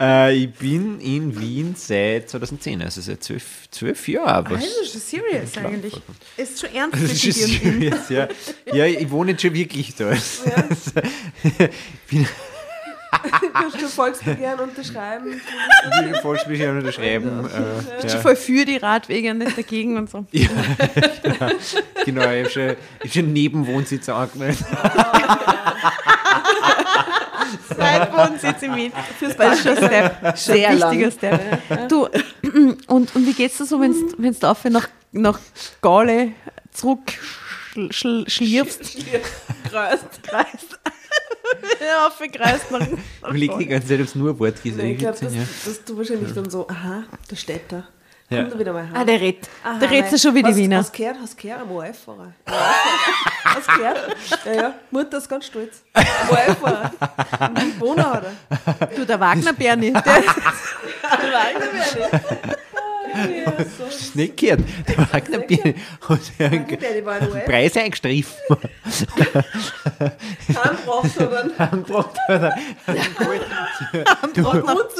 Äh, 0.00 0.34
ich 0.34 0.52
bin 0.54 1.00
in 1.00 1.38
Wien 1.38 1.74
seit 1.76 2.28
2010, 2.28 2.82
also 2.82 3.00
seit 3.00 3.22
zwölf, 3.22 3.68
zwölf 3.70 4.08
Jahren. 4.08 4.50
Was? 4.50 4.64
Das 4.64 4.76
ist 4.76 4.92
schon 4.92 5.00
serious 5.00 5.56
eigentlich. 5.58 5.94
Ist 6.36 6.60
schon 6.60 6.74
ernst 6.74 6.94
Das 6.94 7.02
mit 7.02 7.12
ist 7.12 7.22
schon 7.22 7.32
serious, 7.32 8.08
ja. 8.08 8.28
ja, 8.72 8.86
ich 8.86 9.10
wohne 9.10 9.32
jetzt 9.32 9.42
schon 9.42 9.54
wirklich 9.54 9.94
da. 9.94 10.12
bin 12.10 12.26
Kannst 13.52 13.80
du 13.80 13.88
Volksbegehren 13.88 14.60
unterschreiben? 14.60 15.40
ich 16.10 16.20
Volksbeschwerden 16.20 16.78
unterschreiben. 16.78 17.46
Äh, 17.46 18.02
Bist 18.02 18.14
ja. 18.14 18.14
du 18.14 18.22
voll 18.22 18.36
für 18.36 18.64
die 18.64 18.76
Radwege 18.76 19.30
und 19.30 19.38
nicht 19.38 19.56
dagegen 19.56 19.96
und 19.96 20.10
so. 20.10 20.24
Ja, 20.32 20.48
genau, 22.04 22.30
ich 22.30 22.44
habe 22.44 22.50
schon, 22.50 22.76
hab 23.00 23.12
schon 23.12 23.32
Nebenwohnsitz 23.32 24.08
angemeldet. 24.08 24.64
Zweitwohnsitz 27.74 28.62
in 28.62 28.76
Wien. 28.76 28.92
Fürs 29.18 29.36
das 29.36 29.58
ist 29.58 29.62
schon 29.62 29.78
ein 29.78 29.84
Step. 29.88 30.38
Sehr 30.38 30.68
Ein 30.68 30.78
lang. 30.78 30.90
wichtiger 30.98 31.10
Step. 31.10 31.88
Du, 31.88 32.08
und, 32.86 33.14
und 33.14 33.26
wie 33.26 33.32
geht's 33.32 33.58
dir 33.58 33.64
so, 33.64 33.80
wenn 33.80 33.92
du 33.92 34.32
dafür 34.32 34.70
nach, 34.70 34.88
nach 35.12 35.38
Gale 35.80 36.32
zurück 36.72 37.12
schl, 37.72 37.92
schl, 37.92 38.24
schlierfst? 38.28 38.96
Kreist. 39.68 40.22
Kreist. 40.22 40.78
ja, 41.80 42.10
für 42.10 42.28
Kreist 42.28 42.70
nach, 42.70 42.80
nach 42.80 43.30
Ich 43.32 43.40
liege 43.40 43.58
die 43.58 43.66
ganze 43.66 43.88
Zeit 43.88 44.00
aufs 44.00 44.14
Nur-Wort 44.14 44.54
Ich 44.62 44.74
gesagt. 44.76 44.98
glaube, 44.98 45.18
dass, 45.20 45.34
ja. 45.34 45.40
dass 45.64 45.84
du 45.84 45.96
wahrscheinlich 45.96 46.32
dann 46.32 46.48
so, 46.50 46.68
aha, 46.68 47.04
da 47.28 47.36
steht 47.36 47.62
da. 47.70 47.84
Ja. 48.30 48.42
Kommt 48.42 48.54
da 48.54 48.58
wieder 48.60 48.72
mal 48.72 48.88
Ah, 48.94 49.04
der 49.04 49.20
redet. 49.20 49.46
Aha, 49.62 49.78
Der 49.78 49.90
redet 49.90 50.10
so 50.10 50.16
schon 50.16 50.34
wie 50.34 50.42
die 50.42 50.56
Wiener. 50.56 50.78
Hast 50.78 50.94
du 50.94 50.98
gehört, 51.02 51.16
hast 51.20 51.34
du 51.38 51.42
gehört, 51.42 51.60
am 51.60 51.70
ORF-Fahrer. 51.70 52.32
Hast 53.44 53.68
du 53.68 53.76
gehört? 53.76 54.16
Ja, 54.46 54.52
ja, 54.54 54.74
Mutter 54.90 55.18
ist 55.18 55.28
ganz 55.28 55.44
stolz. 55.46 55.82
Am 55.92 56.04
ORF-Fahrer. 56.30 56.90
Ein 57.54 57.78
Wohner 57.78 58.10
hat 58.14 58.24
er. 58.80 58.86
Du, 58.86 59.04
der 59.04 59.20
Wagner 59.20 59.52
Berni. 59.52 59.92
Der, 59.92 60.02
Das 63.12 64.00
ist 64.00 64.16
nicht 64.16 64.36
gehört. 64.36 64.60
Der 64.88 64.98
Wagner 65.12 65.38
hat 65.38 66.20
ja 66.38 66.46
einen. 66.46 66.66
Preis 67.44 67.76
eingestriffen. 67.76 68.34
Handbraucht, 70.54 71.10
sondern 71.14 71.58
hat 71.58 72.18
er. 72.28 72.56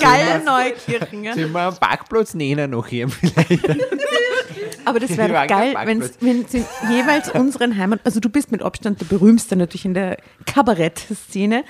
geile 0.01 0.45
Neukirchen. 0.45 1.35
Sollen 1.35 1.53
wir 1.53 1.69
einen 1.69 1.77
Parkplatz 1.77 2.35
nehmen 2.35 2.71
noch 2.71 2.87
hier 2.87 3.09
vielleicht? 3.09 3.69
Aber 4.85 5.01
das 5.01 5.17
wäre 5.17 5.33
doch 5.33 5.47
geil, 5.47 5.75
wenn 6.21 6.47
sie 6.47 6.65
jeweils 6.91 7.31
unseren 7.31 7.77
Heimat, 7.77 8.01
also 8.05 8.21
du 8.21 8.29
bist 8.29 8.51
mit 8.51 8.63
Abstand 8.63 9.01
der 9.01 9.07
berühmteste 9.07 9.57
natürlich 9.57 9.85
in 9.85 9.95
der 9.95 10.19
Kabarett-Szene. 10.47 11.65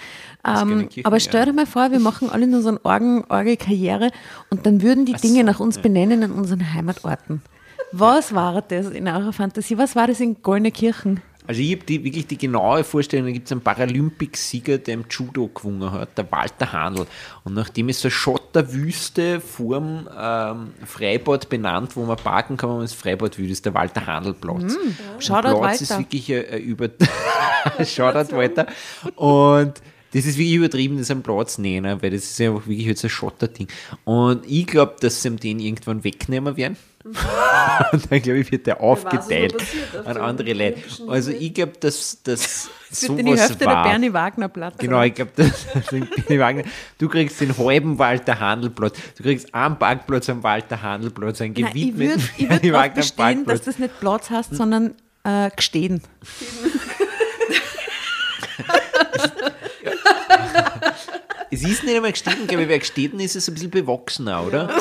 Ähm, 0.45 0.89
aber 1.05 1.21
stell 1.21 1.47
dir 1.47 1.53
mal 1.53 1.67
vor, 1.67 1.93
wir 1.93 2.01
machen 2.01 2.29
alle 2.29 2.61
so 2.61 2.69
eine 2.69 2.85
Orgen, 2.85 3.25
Orgel-Karriere 3.29 4.11
und 4.51 4.67
dann 4.67 4.83
würden 4.83 5.07
die 5.07 5.13
Dinge 5.13 5.45
nach 5.45 5.61
uns 5.61 5.79
benennen 5.79 6.23
in 6.23 6.33
unseren 6.33 6.75
Heimatorten. 6.75 7.43
Was 7.93 8.35
war 8.35 8.63
das 8.63 8.91
in 8.91 9.07
eurer 9.07 9.33
Fantasie? 9.33 9.79
Was 9.79 9.95
war 9.95 10.07
das 10.07 10.19
in 10.19 10.43
Goldene 10.43 10.73
Also 11.47 11.61
ich 11.61 11.73
habe 11.73 11.85
die, 11.85 12.03
wirklich 12.03 12.27
die 12.27 12.39
genaue 12.39 12.83
Vorstellung, 12.83 13.27
da 13.27 13.33
gibt 13.33 13.47
es 13.47 13.53
einen 13.53 13.61
Paralympicsieger, 13.61 14.79
der 14.79 14.95
im 14.95 15.05
Judo 15.09 15.49
gewonnen 15.49 15.93
hat, 15.93 16.17
der 16.17 16.33
Walter 16.33 16.73
Handel. 16.73 17.07
Und 17.45 17.55
nachdem 17.55 17.91
ist 17.91 18.01
so 18.01 18.07
eine 18.07 18.13
Schotterwüste 18.13 19.41
vorm 19.41 20.09
ähm, 20.19 20.73
Freibad 20.87 21.51
benannt, 21.51 21.95
wo 21.95 22.05
man 22.05 22.17
parken 22.17 22.57
kann, 22.57 22.71
wenn 22.71 22.77
man 22.77 22.85
das 22.85 22.95
Freibad 22.95 23.39
will, 23.39 23.51
ist 23.51 23.65
der 23.65 23.75
Walter 23.75 24.07
Handel-Platz. 24.07 24.77
Shoutout 25.19 25.59
Platz 25.61 25.83
ist 25.83 25.91
Walter. 25.91 26.03
wirklich 26.03 26.31
äh, 26.31 26.41
äh, 26.41 26.59
über... 26.59 26.89
Shoutout 27.85 28.35
Walter. 28.35 28.67
Und 29.17 29.83
Das 30.13 30.27
ist 30.27 30.37
wirklich 30.37 30.55
übertrieben, 30.55 30.99
das 30.99 31.11
am 31.11 31.23
Platz 31.23 31.59
nehmen, 31.59 32.03
weil 32.03 32.11
das 32.11 32.25
ist 32.25 32.41
einfach 32.41 32.67
wirklich 32.67 32.87
jetzt 32.87 33.05
ein 33.05 33.11
Schotterding. 33.11 33.69
Und 34.05 34.45
ich 34.47 34.67
glaube, 34.67 34.97
dass 35.01 35.23
sie 35.23 35.31
den 35.37 35.59
irgendwann 35.59 36.05
wegnehmen 36.05 36.57
werden. 36.57 36.77
Und 37.93 38.13
dann, 38.13 38.23
glaube 38.23 38.39
ich, 38.39 38.53
wird 38.53 38.67
der 38.69 38.81
aufgeteilt 38.81 39.57
auf 39.57 40.07
an 40.07 40.17
andere 40.19 40.53
Leute. 40.53 40.79
Also 41.09 41.33
ich 41.33 41.53
glaube, 41.53 41.73
dass 41.81 42.23
das 42.23 42.71
Das 42.91 43.09
wird 43.09 43.19
in 43.19 43.27
die 43.27 43.37
Hälfte 43.37 43.65
war. 43.65 43.83
der 43.83 43.91
Bernie 43.91 44.13
Wagner 44.13 44.49
Platz. 44.49 44.77
Genau, 44.79 45.03
ich 45.03 45.15
glaube, 45.15 45.33
du 46.99 47.09
kriegst 47.09 47.41
den 47.41 47.59
halben 47.59 47.99
Walter 47.99 48.39
Handelplatz, 48.39 48.97
du 49.17 49.25
kriegst 49.25 49.53
einen 49.53 49.77
Parkplatz 49.79 50.29
am 50.29 50.45
Walter 50.45 50.81
Handelplatz, 50.81 51.41
einen 51.41 51.55
Nein, 51.55 51.73
ich 51.75 51.75
gewidmeten 51.75 51.99
würde 51.99 52.39
würd 52.39 52.49
Bernie 52.49 52.73
Wagner 52.73 52.95
bestehen, 52.95 53.17
dass 53.17 53.27
Parkplatz. 53.27 53.65
das 53.65 53.79
nicht 53.81 53.99
Platz 54.01 54.31
heißt, 54.31 54.55
sondern 54.55 54.95
äh, 55.25 55.51
gestehen. 55.57 56.03
Es 61.55 61.63
ist 61.63 61.85
nicht 61.85 61.95
einmal 61.95 62.13
gestanden, 62.13 62.47
glaube 62.47 62.63
ich, 62.63 62.69
wer 62.71 62.79
gestanden 62.79 63.21
ist, 63.21 63.37
ist 63.37 63.47
ein 63.47 63.55
bisschen 63.55 63.71
bewachsener, 63.71 64.47
oder? 64.47 64.71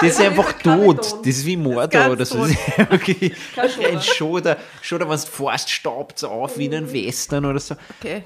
Das 0.00 0.10
ist 0.18 0.20
einfach 0.20 0.52
tot. 0.54 0.98
Das 1.20 1.28
ist 1.28 1.46
wie 1.46 1.56
Mord 1.56 1.90
ganz 1.90 2.12
oder 2.12 2.26
so. 2.26 2.46
Okay. 2.90 3.32
Ein 3.56 4.02
Schoder, 4.02 4.58
Schoder, 4.82 5.08
wenn 5.08 5.16
du 5.16 5.22
fährst, 5.26 5.70
staubt 5.70 6.18
es 6.18 6.24
auf 6.24 6.58
wie 6.58 6.66
in 6.66 6.74
einem 6.74 6.92
Western 6.92 7.44
oder 7.46 7.58
so. 7.60 7.76
Okay. 8.00 8.22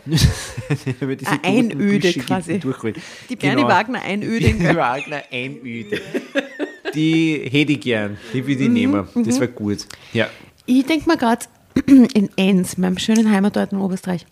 Toten, 0.98 1.44
Einöde 1.44 2.12
quasi. 2.14 2.58
Die 3.28 3.36
Bernie 3.36 3.56
Genau. 3.62 3.68
Wagner 3.68 4.02
Einöde 4.02 4.46
in 4.46 4.58
Die 4.58 4.76
Wagner 4.76 5.22
Einöde. 5.30 6.00
Die 6.94 7.48
hätte 7.48 7.72
ich 7.72 7.80
gern. 7.80 8.16
Die 8.32 8.44
würde 8.44 8.64
ich 8.64 8.70
nehmen. 8.70 9.06
Das 9.14 9.38
wäre 9.38 9.52
gut. 9.52 9.86
Ja. 10.12 10.28
Ich 10.66 10.84
denke 10.86 11.06
mal 11.06 11.16
gerade 11.16 11.46
in 11.86 12.30
Enns, 12.36 12.76
meinem 12.76 12.98
schönen 12.98 13.30
Heimatort 13.30 13.72
in 13.72 13.78
Oberösterreich, 13.78 14.26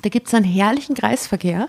da 0.00 0.08
gibt 0.08 0.28
es 0.28 0.34
einen 0.34 0.44
herrlichen 0.44 0.94
Kreisverkehr. 0.94 1.68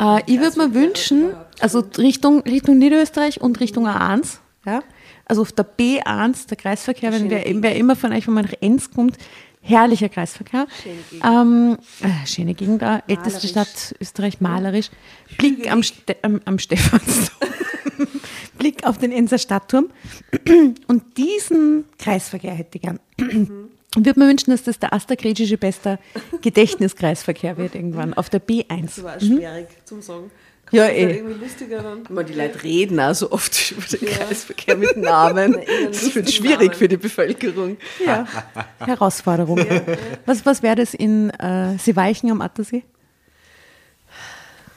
Äh, 0.00 0.22
ich 0.26 0.40
würde 0.40 0.58
mir 0.58 0.74
wünschen, 0.74 1.34
also 1.60 1.84
Richtung, 1.98 2.40
Richtung 2.42 2.78
Niederösterreich 2.78 3.40
und 3.40 3.60
Richtung 3.60 3.86
A1, 3.86 4.38
ja? 4.66 4.82
also 5.26 5.42
auf 5.42 5.52
der 5.52 5.66
B1, 5.66 6.48
der 6.48 6.56
Kreisverkehr, 6.56 7.12
wenn 7.12 7.30
wer, 7.30 7.44
wer 7.46 7.76
immer 7.76 7.96
von 7.96 8.12
euch, 8.12 8.26
wenn 8.26 8.34
man 8.34 8.44
nach 8.44 8.54
Enns 8.60 8.90
kommt, 8.90 9.18
herrlicher 9.60 10.08
Kreisverkehr. 10.08 10.66
Ähm, 11.22 11.78
äh, 12.00 12.26
schöne 12.26 12.54
Gegend 12.54 12.82
da, 12.82 13.02
älteste 13.08 13.48
Stadt 13.48 13.94
Österreich, 14.00 14.40
malerisch. 14.40 14.90
Blick 15.38 15.70
am, 15.70 15.82
Ste 15.82 16.16
am, 16.22 16.40
am 16.44 16.58
Stephansdom. 16.58 17.48
Blick 18.58 18.86
auf 18.86 18.98
den 18.98 19.12
Enser 19.12 19.38
Stadtturm. 19.38 19.90
Und 20.86 21.16
diesen 21.16 21.84
Kreisverkehr 21.98 22.54
hätte 22.54 22.78
ich 22.78 22.82
gern. 22.82 23.00
Und 23.96 24.06
würde 24.06 24.18
mir 24.18 24.28
wünschen, 24.28 24.50
dass 24.50 24.64
das 24.64 24.78
der 24.78 24.92
astergrätsche 24.92 25.56
bester 25.56 25.98
Gedächtniskreisverkehr 26.42 27.56
wird 27.56 27.74
irgendwann 27.74 28.14
auf 28.14 28.28
der 28.28 28.42
B1. 28.42 28.86
Das 28.86 29.04
war 29.04 29.20
schwierig 29.20 29.68
zum 29.84 30.02
Sagen. 30.02 30.24
Mhm. 30.24 30.30
Ja, 30.76 30.86
eh. 30.86 31.18
irgendwie 31.18 31.44
lustiger 31.44 31.82
dann. 31.82 32.06
Aber 32.08 32.24
die 32.24 32.32
Leute 32.32 32.62
reden 32.62 32.98
auch 32.98 33.14
so 33.14 33.30
oft 33.30 33.70
über 33.70 33.86
den 33.86 34.08
Kreisverkehr 34.08 34.76
mit 34.76 34.96
Namen. 34.96 35.56
Das 35.86 36.14
wird 36.14 36.32
schwierig 36.32 36.74
für 36.74 36.88
die 36.88 36.96
Bevölkerung. 36.96 37.76
Ja. 38.04 38.26
Herausforderung. 38.78 39.64
Was, 40.26 40.44
was 40.44 40.62
wäre 40.62 40.76
das 40.76 40.94
in 40.94 41.30
äh, 41.30 41.78
Seeweichen 41.78 42.30
am 42.30 42.40
Attersee? 42.40 42.82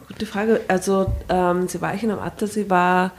Gute 0.07 0.25
Frage. 0.25 0.61
Also, 0.67 1.11
ähm, 1.29 1.67
Seeweichen 1.67 2.11
am 2.11 2.19
Attersee 2.19 2.69
war 2.69 3.11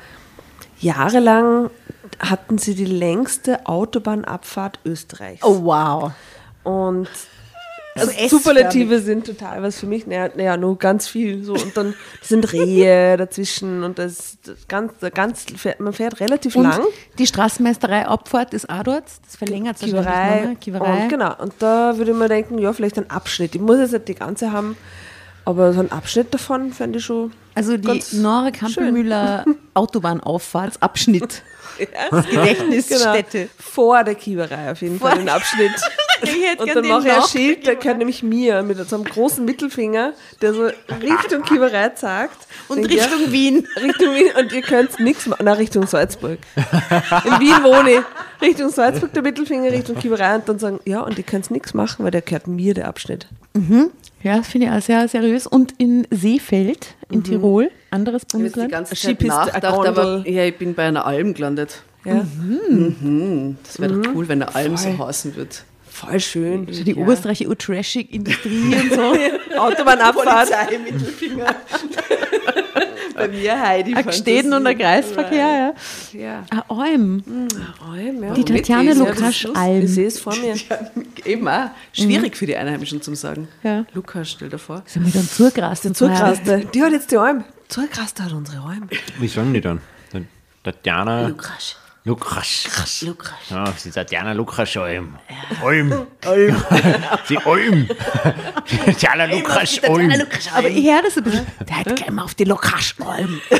jahrelang, 0.80 1.70
hatten 2.20 2.58
sie 2.58 2.74
die 2.74 2.84
längste 2.84 3.66
Autobahnabfahrt 3.66 4.80
Österreichs. 4.84 5.42
Oh, 5.44 5.64
wow. 5.64 6.12
Und 6.64 7.08
also. 8.00 8.12
Superlative 8.28 9.00
sind 9.00 9.26
total 9.26 9.62
was 9.62 9.78
für 9.78 9.86
mich. 9.86 10.06
Naja, 10.06 10.30
naja, 10.34 10.56
nur 10.56 10.78
ganz 10.78 11.08
viel. 11.08 11.42
So. 11.44 11.54
Und 11.54 11.76
dann 11.76 11.94
sind 12.22 12.52
Rehe 12.52 13.16
dazwischen 13.16 13.82
und 13.82 13.98
das, 13.98 14.38
das 14.44 14.68
ganz, 14.68 14.92
ganz, 15.14 15.46
man 15.78 15.92
fährt 15.92 16.20
relativ 16.20 16.56
Und 16.56 16.64
lang. 16.64 16.82
die 17.18 17.26
Straßenmeisterei 17.26 18.06
Abfahrt 18.06 18.54
ist 18.54 18.70
auch 18.70 18.82
dort. 18.82 19.04
Das 19.24 19.36
verlängert 19.36 19.78
sich 19.78 19.90
Kiewerei. 19.90 20.56
Kiewerei. 20.60 21.02
Und 21.02 21.08
genau. 21.08 21.34
Und 21.38 21.54
da 21.58 21.96
würde 21.98 22.12
ich 22.12 22.16
mir 22.16 22.28
denken, 22.28 22.58
ja, 22.58 22.72
vielleicht 22.72 22.98
ein 22.98 23.10
Abschnitt. 23.10 23.54
Ich 23.54 23.60
muss 23.60 23.78
jetzt 23.78 23.92
nicht 23.92 24.08
die 24.08 24.14
ganze 24.14 24.52
haben, 24.52 24.76
aber 25.44 25.72
so 25.72 25.80
ein 25.80 25.90
Abschnitt 25.90 26.32
davon 26.32 26.72
fände 26.72 26.98
ich 26.98 27.04
schon. 27.04 27.32
Also 27.54 27.76
die 27.76 27.86
Ganz 27.86 28.12
Nora 28.12 28.50
Autobahnauffahrtsabschnitt. 31.80 32.30
Gedächtnisstätte. 32.30 33.38
Genau. 33.38 33.50
Vor 33.58 34.04
der 34.04 34.14
Kiewerei 34.14 34.72
auf 34.72 34.80
jeden 34.82 34.98
Vor- 34.98 35.10
Fall 35.10 35.18
den 35.18 35.28
Abschnitt. 35.28 35.72
Und 36.58 36.74
dann 36.74 36.86
mache 36.88 37.06
ich 37.08 37.14
ein 37.14 37.22
Schild, 37.22 37.66
der 37.66 37.76
gehört 37.76 37.98
nämlich 37.98 38.24
mir, 38.24 38.62
mit 38.64 38.76
so 38.88 38.96
einem 38.96 39.04
großen 39.04 39.44
Mittelfinger, 39.44 40.14
der 40.42 40.52
so 40.52 40.64
Richtung 41.00 41.42
Kiewerei 41.42 41.90
zeigt. 41.90 42.48
Und 42.66 42.84
Richtung 42.84 43.30
Wien. 43.30 43.68
Richtung 43.76 44.14
Wien 44.14 44.30
und 44.36 44.50
ihr 44.52 44.62
könnt 44.62 44.98
nichts 44.98 45.26
machen. 45.26 45.44
Na, 45.44 45.52
Richtung 45.52 45.86
Salzburg. 45.86 46.38
In 46.56 47.40
Wien 47.40 47.62
wohne 47.62 47.90
ich. 47.92 48.00
Richtung 48.42 48.70
Salzburg 48.70 49.12
der 49.12 49.22
Mittelfinger, 49.22 49.70
Richtung 49.70 49.96
Kiewerei 49.96 50.34
und 50.36 50.48
dann 50.48 50.58
sagen, 50.58 50.80
ja, 50.84 51.00
und 51.02 51.18
ihr 51.18 51.24
könnt 51.24 51.50
nichts 51.52 51.72
machen, 51.74 52.04
weil 52.04 52.10
der 52.10 52.22
gehört 52.22 52.48
mir, 52.48 52.74
der 52.74 52.88
Abschnitt. 52.88 53.26
Ja, 54.22 54.38
das 54.38 54.48
finde 54.48 54.66
ich 54.66 54.72
auch 54.72 54.80
sehr 54.80 55.06
seriös. 55.08 55.46
Und 55.46 55.74
in 55.78 56.06
Seefeld 56.10 56.94
in 57.10 57.22
Tirol, 57.22 57.70
anderes 57.90 58.22
Ich 58.26 58.34
habe 58.34 58.44
die 58.44 58.50
Bundesland. 58.50 58.72
ganze 58.72 58.94
Zeit 58.96 59.22
nachgedacht, 59.22 59.86
aber 59.86 60.28
ja, 60.28 60.44
ich 60.44 60.56
bin 60.56 60.74
bei 60.74 60.84
einer 60.84 61.06
Alm 61.06 61.34
gelandet. 61.34 61.82
Ja. 62.04 62.26
Das 63.64 63.80
wäre 63.80 64.00
doch 64.00 64.14
cool, 64.14 64.28
wenn 64.28 64.42
eine 64.42 64.54
Alm 64.54 64.76
so 64.76 64.98
heißen 64.98 65.36
wird. 65.36 65.64
Voll 65.90 66.20
schön. 66.20 66.66
Die 66.66 66.94
oberösterreichische 66.94 67.48
Urtrashig 67.48 68.12
Industrie 68.14 68.72
und 68.74 68.92
so. 68.92 69.58
Autobahnabfahrt. 69.58 70.50
Mittelfinger. 70.84 71.46
bei 73.18 73.28
mir 73.28 73.60
Heidi. 73.60 73.94
Ein 73.94 74.06
Gesteden 74.06 74.52
und 74.52 74.66
ein 74.66 74.78
Kreisverkehr, 74.78 75.74
ja. 76.12 76.20
Ja. 76.20 76.44
Ein 76.50 76.62
Alm. 76.68 77.22
Räum, 77.86 78.22
ja. 78.24 78.34
Die 78.34 78.44
Tatjana 78.44 78.92
Lukasch 78.92 79.44
lustig. 79.44 79.50
Ich 79.50 79.56
Alm. 79.56 79.86
sehe 79.86 80.06
es 80.06 80.20
vor 80.20 80.36
mir. 80.36 80.54
Ja, 80.54 80.78
eben 81.24 81.48
auch. 81.48 81.70
Schwierig 81.92 82.36
für 82.36 82.46
die 82.46 82.56
Einheimischen 82.56 83.02
zum 83.02 83.14
Sagen. 83.14 83.48
Ja. 83.62 83.84
Lukas, 83.92 84.30
stell 84.30 84.48
dir 84.48 84.58
vor. 84.58 84.82
So 84.86 85.00
mit 85.00 85.14
einem 85.14 85.28
Zugras. 85.28 85.80
den 85.80 85.94
Zurkraste. 85.94 86.66
Die 86.72 86.82
hat 86.82 86.92
jetzt 86.92 87.10
die 87.10 87.18
Alm. 87.18 87.44
Zurkraste 87.68 88.24
hat 88.24 88.32
unsere 88.32 88.62
Alm. 88.62 88.88
Wie 89.18 89.28
sagen 89.28 89.52
die 89.52 89.60
dann? 89.60 89.80
Tatjana 90.62 91.34
Lukas. 92.08 92.64
Lukas. 92.64 93.02
Lukas. 93.02 93.50
Ja, 93.50 93.72
sie 93.76 93.90
Tatjana 93.90 94.32
Lukas 94.32 94.74
Alm. 94.78 95.18
Alm. 95.62 96.06
Alm. 96.24 96.64
Sie 97.26 97.36
Alm. 97.36 97.86
Tatjana 98.86 99.26
Lukas 99.26 99.78
Alm. 99.84 100.10
Aber 100.54 100.68
ich 100.68 100.86
höre 100.86 101.02
das 101.02 101.18
ein 101.18 101.24
bisschen. 101.24 101.46
Der 101.68 101.76
hat 101.80 101.96
gleich 101.96 102.10
mal 102.10 102.22
auf 102.22 102.34
die 102.34 102.44
Lokasch-Alm. 102.44 103.42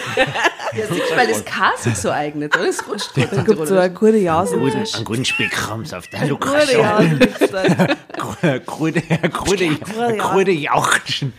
Ja, 0.77 0.87
siehst 0.87 1.11
du, 1.11 1.17
weil 1.17 1.27
das 1.29 1.45
K 1.45 1.73
sich 1.79 1.97
so 1.97 2.11
eignet, 2.11 2.57
oder? 2.57 2.69
Es 2.69 2.87
rutscht 2.87 3.15
gut. 3.15 3.29
Da 3.31 3.43
gibt 3.43 3.61
es 3.61 3.69
so 3.69 3.79
eine 3.79 3.91
gute 3.93 4.17
Jause. 4.19 4.57
Einen 4.57 5.05
guten 5.05 5.25
Speck 5.25 5.53
sie 5.85 5.97
auf 5.97 6.07
der 6.09 6.27
Lukas 6.27 6.67
Gute 6.67 6.79
Jause 6.79 6.95
Alm. 6.95 7.19
gibt's 7.19 7.51
da. 7.51 8.59
Krude, 8.67 9.03
Krude, 9.33 9.77
Krude 10.19 10.53
Jauchchen. 10.53 11.33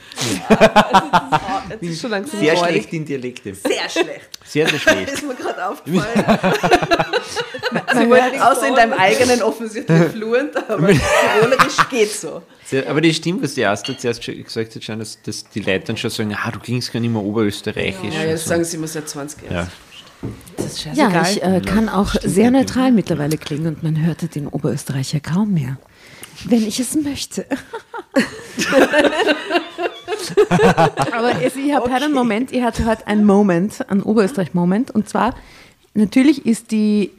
Jetzt 1.70 1.84
ist 1.84 2.02
schon 2.02 2.12
langsam 2.12 2.40
Sehr 2.40 2.54
räudig. 2.54 2.70
schlecht 2.70 2.94
in 2.94 3.06
Dialekte. 3.06 3.54
Sehr 3.56 3.90
schlecht. 3.90 4.30
Sehr, 4.46 4.68
sehr 4.68 4.80
schlecht. 4.80 5.10
ist 5.14 5.24
mir 5.24 5.36
gerade 5.36 5.68
aufgefallen. 5.68 6.26
Sie 7.94 8.10
wollten 8.10 8.42
außer 8.42 8.68
in 8.68 8.76
deinem 8.76 8.94
eigenen 8.94 9.44
offensichtlich 9.44 10.12
fluent, 10.12 10.58
aber 10.70 10.88
tirolerisch 10.88 11.90
geht 11.90 12.12
so. 12.12 12.42
Aber 12.88 13.02
das 13.02 13.16
stimmt, 13.16 13.42
was 13.42 13.54
die 13.56 13.66
Asta 13.66 13.98
zuerst 13.98 14.24
schon 14.24 14.44
gesagt 14.44 14.76
hat, 14.76 14.84
schon, 14.84 15.00
dass, 15.00 15.22
dass 15.22 15.50
die 15.50 15.60
Leute 15.60 15.88
dann 15.88 15.98
schon 15.98 16.10
sagen, 16.10 16.36
ah, 16.36 16.52
du 16.52 16.60
klingst 16.60 16.92
gar 16.92 17.00
nicht 17.00 17.12
mehr 17.12 17.24
oberösterreichisch. 17.24 18.14
Ja, 18.14 18.26
jetzt 18.26 18.44
so. 18.44 18.50
sagen 18.50 18.64
sie 18.64 18.78
immer 18.78 18.88
seit 18.88 19.10
20 19.10 19.44
Jahren. 19.44 19.54
Ja. 19.56 19.68
Das 20.58 20.66
ist 20.74 20.86
Ja, 20.94 21.22
ich 21.30 21.42
äh, 21.42 21.62
kann 21.66 21.88
auch 21.90 22.14
sehr 22.22 22.52
neutral 22.52 22.92
mittlerweile 22.92 23.38
klingen 23.38 23.68
und 23.68 23.84
man 23.84 24.06
hörte 24.06 24.28
den 24.28 24.48
Oberösterreicher 24.48 25.20
kaum 25.20 25.54
mehr. 25.54 25.78
Wenn 26.46 26.66
ich 26.66 26.80
es 26.80 26.96
möchte. 26.96 27.46
Aber 31.12 31.42
ich 31.42 31.74
habe 31.74 31.92
heute 31.92 32.06
einen 32.06 32.14
Moment, 32.14 32.52
ich 32.52 32.62
hatte 32.62 32.86
heute 32.86 33.08
einen 33.08 33.26
Moment, 33.26 33.90
einen 33.90 34.04
Oberösterreich-Moment. 34.04 34.92
Und 34.92 35.10
zwar, 35.10 35.36
natürlich 35.94 36.46
ist 36.46 36.72
die, 36.72 37.12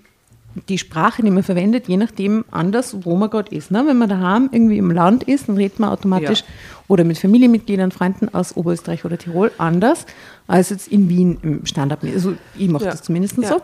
die 0.68 0.78
Sprache, 0.78 1.22
die 1.22 1.30
man 1.30 1.42
verwendet, 1.42 1.86
je 1.88 1.96
nachdem 1.96 2.44
anders, 2.50 2.96
wo 3.04 3.16
man 3.16 3.30
gerade 3.30 3.54
ist. 3.54 3.70
Ne? 3.70 3.84
Wenn 3.86 3.98
man 3.98 4.08
daheim 4.08 4.48
irgendwie 4.52 4.78
im 4.78 4.90
Land 4.90 5.22
ist, 5.24 5.48
dann 5.48 5.56
redet 5.56 5.78
man 5.78 5.90
automatisch 5.90 6.40
Ja. 6.40 6.46
oder 6.88 7.04
mit 7.04 7.18
Familienmitgliedern, 7.18 7.90
Freunden 7.92 8.28
aus 8.34 8.56
Oberösterreich 8.56 9.04
oder 9.04 9.16
Tirol 9.18 9.52
anders 9.58 10.06
als 10.48 10.70
jetzt 10.70 10.88
in 10.88 11.08
Wien 11.08 11.38
im 11.42 11.66
Stand-up. 11.66 12.00
Also 12.02 12.34
ich 12.58 12.68
mache 12.68 12.84
Ja. 12.86 12.90
das 12.90 13.02
zumindest 13.02 13.36
Ja. 13.38 13.48
so. 13.48 13.62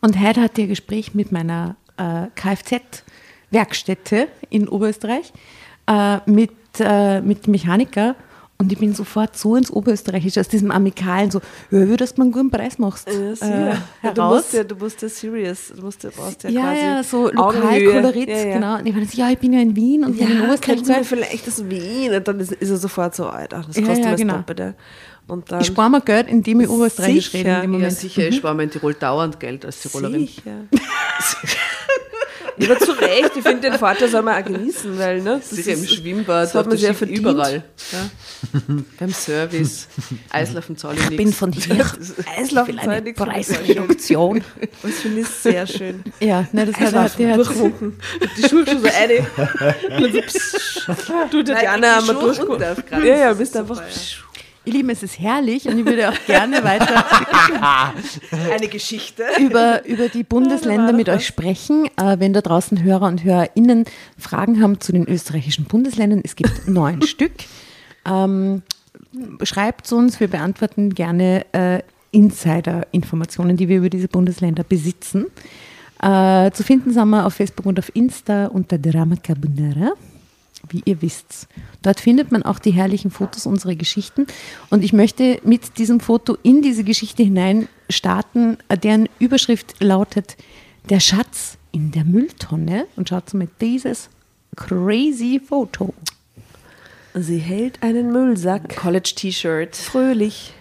Und 0.00 0.20
heute 0.20 0.40
hatte 0.42 0.60
ich 0.60 0.66
ein 0.66 0.70
Gespräch 0.70 1.14
mit 1.14 1.32
meiner 1.32 1.76
äh, 1.96 2.26
Kfz-Werkstätte 2.34 4.28
in 4.50 4.68
Oberösterreich 4.68 5.32
äh, 5.86 6.18
mit, 6.30 6.50
äh, 6.80 7.20
mit 7.20 7.46
Mechaniker 7.48 8.14
Und 8.56 8.70
ich 8.70 8.78
bin 8.78 8.94
sofort 8.94 9.36
so 9.36 9.56
ins 9.56 9.70
Oberösterreichische, 9.70 10.38
aus 10.40 10.46
diesem 10.48 10.70
Amikalen, 10.70 11.30
so, 11.30 11.40
ja, 11.72 11.88
wie 11.88 11.96
dass 11.96 12.14
du 12.14 12.20
mir 12.20 12.24
einen 12.26 12.32
guten 12.32 12.50
Preis 12.50 12.78
machst, 12.78 13.08
Ja, 13.08 13.32
äh, 13.32 13.34
sicher. 13.34 13.78
du 14.14 14.22
musst 14.22 14.52
ja, 14.52 14.62
du 14.64 14.76
musst 14.76 15.02
ja 15.02 15.08
serious, 15.08 15.72
du 15.76 15.82
musst 15.82 16.04
ja, 16.04 16.10
brauchst 16.16 16.44
ja, 16.44 16.50
ja, 16.50 16.62
quasi 16.62 16.80
ja, 16.82 17.02
so 17.02 17.32
Augenhöhe. 17.32 17.84
Lokalkolorit, 17.86 18.28
ja, 18.28 18.36
ja. 18.36 18.54
genau. 18.54 18.78
Und 18.78 18.86
ich 18.86 18.94
war 18.94 19.04
so, 19.04 19.18
ja, 19.18 19.30
ich 19.30 19.38
bin 19.38 19.52
ja 19.54 19.60
in 19.60 19.74
Wien 19.74 20.04
und 20.04 20.16
ja, 20.18 20.26
in 20.26 20.32
Ja, 20.38 20.44
Oberösterreich. 20.44 20.76
kennst 20.76 20.88
du 20.88 20.92
mir 20.94 21.04
vielleicht 21.04 21.46
das 21.46 21.68
Wien? 21.68 22.14
Und 22.14 22.28
dann 22.28 22.38
ist, 22.40 22.52
ist 22.52 22.70
er 22.70 22.76
sofort 22.76 23.14
so, 23.16 23.26
Alter, 23.26 23.64
das 23.66 23.76
Ja, 23.76 23.82
kostet 23.82 24.04
ja, 24.04 24.10
mir 24.12 24.16
genau. 24.18 24.32
das 24.34 24.40
Doppelte. 24.42 24.74
Und 25.26 25.50
dann, 25.50 25.60
Ich 25.60 25.66
spare 25.66 25.90
mir 25.90 26.00
Geld, 26.02 26.28
indem 26.28 26.60
ich 26.60 26.68
Oberösterreichisch 26.68 27.34
rede 27.34 27.38
in 27.38 27.44
dem 27.44 27.52
ja, 27.54 27.62
Ja, 27.62 27.68
Moment. 27.68 27.92
sicher, 27.92 28.28
ich 28.28 28.36
spare 28.36 28.54
mir 28.54 28.62
in 28.64 28.70
Tirol 28.70 28.94
dauernd 28.94 29.40
Geld 29.40 29.64
als 29.64 29.80
Tirolerin. 29.80 30.26
Sicher. 30.28 30.52
Ja, 32.56 32.70
aber 32.70 32.78
zu 32.78 32.92
Recht, 32.92 33.32
ich 33.36 33.42
finde, 33.42 33.70
den 33.70 33.78
Vorteil 33.78 34.08
soll 34.08 34.22
man 34.22 34.40
auch 34.40 34.46
genießen, 34.46 34.98
weil, 34.98 35.20
ne? 35.22 35.38
das 35.40 35.50
Sicher 35.50 35.72
im 35.72 35.82
ist- 35.82 35.94
Schwimmbad, 35.94 36.44
das 36.44 36.54
hat 36.54 36.66
man 36.66 36.76
sehr 36.76 36.94
verdient. 36.94 37.18
überall. 37.20 37.64
Ja. 37.92 38.10
Beim 38.98 39.12
Service, 39.12 39.88
Eislaufen 40.30 40.76
zahle 40.76 40.96
ich 40.96 41.02
Ich 41.10 41.16
bin 41.16 41.26
nichts. 41.26 41.38
von 41.38 41.52
hier. 41.52 41.84
Eislaufen 42.38 42.78
Ich 42.78 42.86
nichts 42.86 42.86
für 42.86 43.02
mich. 43.02 43.14
Preisreduktion. 43.16 44.44
Das 44.82 44.92
finde 44.92 45.20
ich 45.22 45.28
sehr 45.28 45.66
schön. 45.66 46.04
ja, 46.20 46.46
ne, 46.52 46.66
das 46.66 46.76
hat, 46.94 47.18
der 47.18 47.30
hat 47.30 47.36
durchwunken. 47.38 47.98
Die 48.36 48.48
Schuhe 48.48 48.64
schon 48.66 48.80
so 48.80 48.88
eine. 48.88 49.26
Und 50.04 50.12
so, 50.12 50.20
psch. 50.20 50.88
Du, 51.30 51.42
Tatjana, 51.42 51.96
haben 51.96 52.06
wir 52.06 52.14
durchgeguckt. 52.14 52.62
Ja, 52.92 52.98
ja, 53.16 53.32
bist 53.32 53.56
einfach. 53.56 53.82
Ihr 54.66 54.72
Lieben, 54.72 54.88
es 54.88 55.02
ist 55.02 55.20
herrlich 55.20 55.68
und 55.68 55.78
ich 55.78 55.84
würde 55.84 56.08
auch 56.08 56.26
gerne 56.26 56.64
weiter 56.64 57.04
Eine 58.50 58.68
Geschichte. 58.68 59.22
über, 59.38 59.84
über 59.84 60.08
die 60.08 60.22
Bundesländer 60.22 60.94
mit 60.94 61.10
euch 61.10 61.26
sprechen. 61.26 61.86
Äh, 61.98 62.18
wenn 62.18 62.32
da 62.32 62.40
draußen 62.40 62.82
Hörer 62.82 63.06
und 63.08 63.24
HörerInnen 63.24 63.84
Fragen 64.18 64.62
haben 64.62 64.80
zu 64.80 64.92
den 64.92 65.06
österreichischen 65.06 65.66
Bundesländern, 65.66 66.22
es 66.24 66.34
gibt 66.34 66.66
neun 66.66 67.02
Stück. 67.02 67.32
Ähm, 68.06 68.62
schreibt 69.42 69.92
uns, 69.92 70.18
wir 70.18 70.28
beantworten 70.28 70.94
gerne 70.94 71.44
äh, 71.52 71.82
Insider-Informationen, 72.12 73.58
die 73.58 73.68
wir 73.68 73.78
über 73.78 73.90
diese 73.90 74.08
Bundesländer 74.08 74.64
besitzen. 74.64 75.26
Äh, 76.00 76.50
zu 76.52 76.62
finden 76.62 76.90
sind 76.90 77.08
wir 77.10 77.26
auf 77.26 77.34
Facebook 77.34 77.66
und 77.66 77.78
auf 77.78 77.94
Insta 77.94 78.46
unter 78.46 78.78
Drama 78.78 79.16
Carbonara, 79.16 79.92
wie 80.68 80.82
ihr 80.84 81.02
wisst. 81.02 81.48
Dort 81.82 82.00
findet 82.00 82.32
man 82.32 82.42
auch 82.42 82.58
die 82.58 82.72
herrlichen 82.72 83.10
Fotos 83.10 83.46
unserer 83.46 83.74
Geschichten. 83.74 84.26
Und 84.70 84.84
ich 84.84 84.92
möchte 84.92 85.40
mit 85.44 85.78
diesem 85.78 86.00
Foto 86.00 86.36
in 86.42 86.62
diese 86.62 86.84
Geschichte 86.84 87.22
hinein 87.22 87.68
starten, 87.90 88.58
deren 88.82 89.08
Überschrift 89.18 89.74
lautet 89.80 90.36
Der 90.88 91.00
Schatz 91.00 91.58
in 91.72 91.90
der 91.90 92.04
Mülltonne. 92.04 92.86
Und 92.96 93.08
schaut 93.08 93.32
mal 93.34 93.48
dieses 93.60 94.10
crazy 94.56 95.40
Foto. 95.44 95.94
Sie 97.14 97.38
hält 97.38 97.82
einen 97.82 98.12
Müllsack. 98.12 98.76
College-T-Shirt. 98.76 99.76
Fröhlich. 99.76 100.52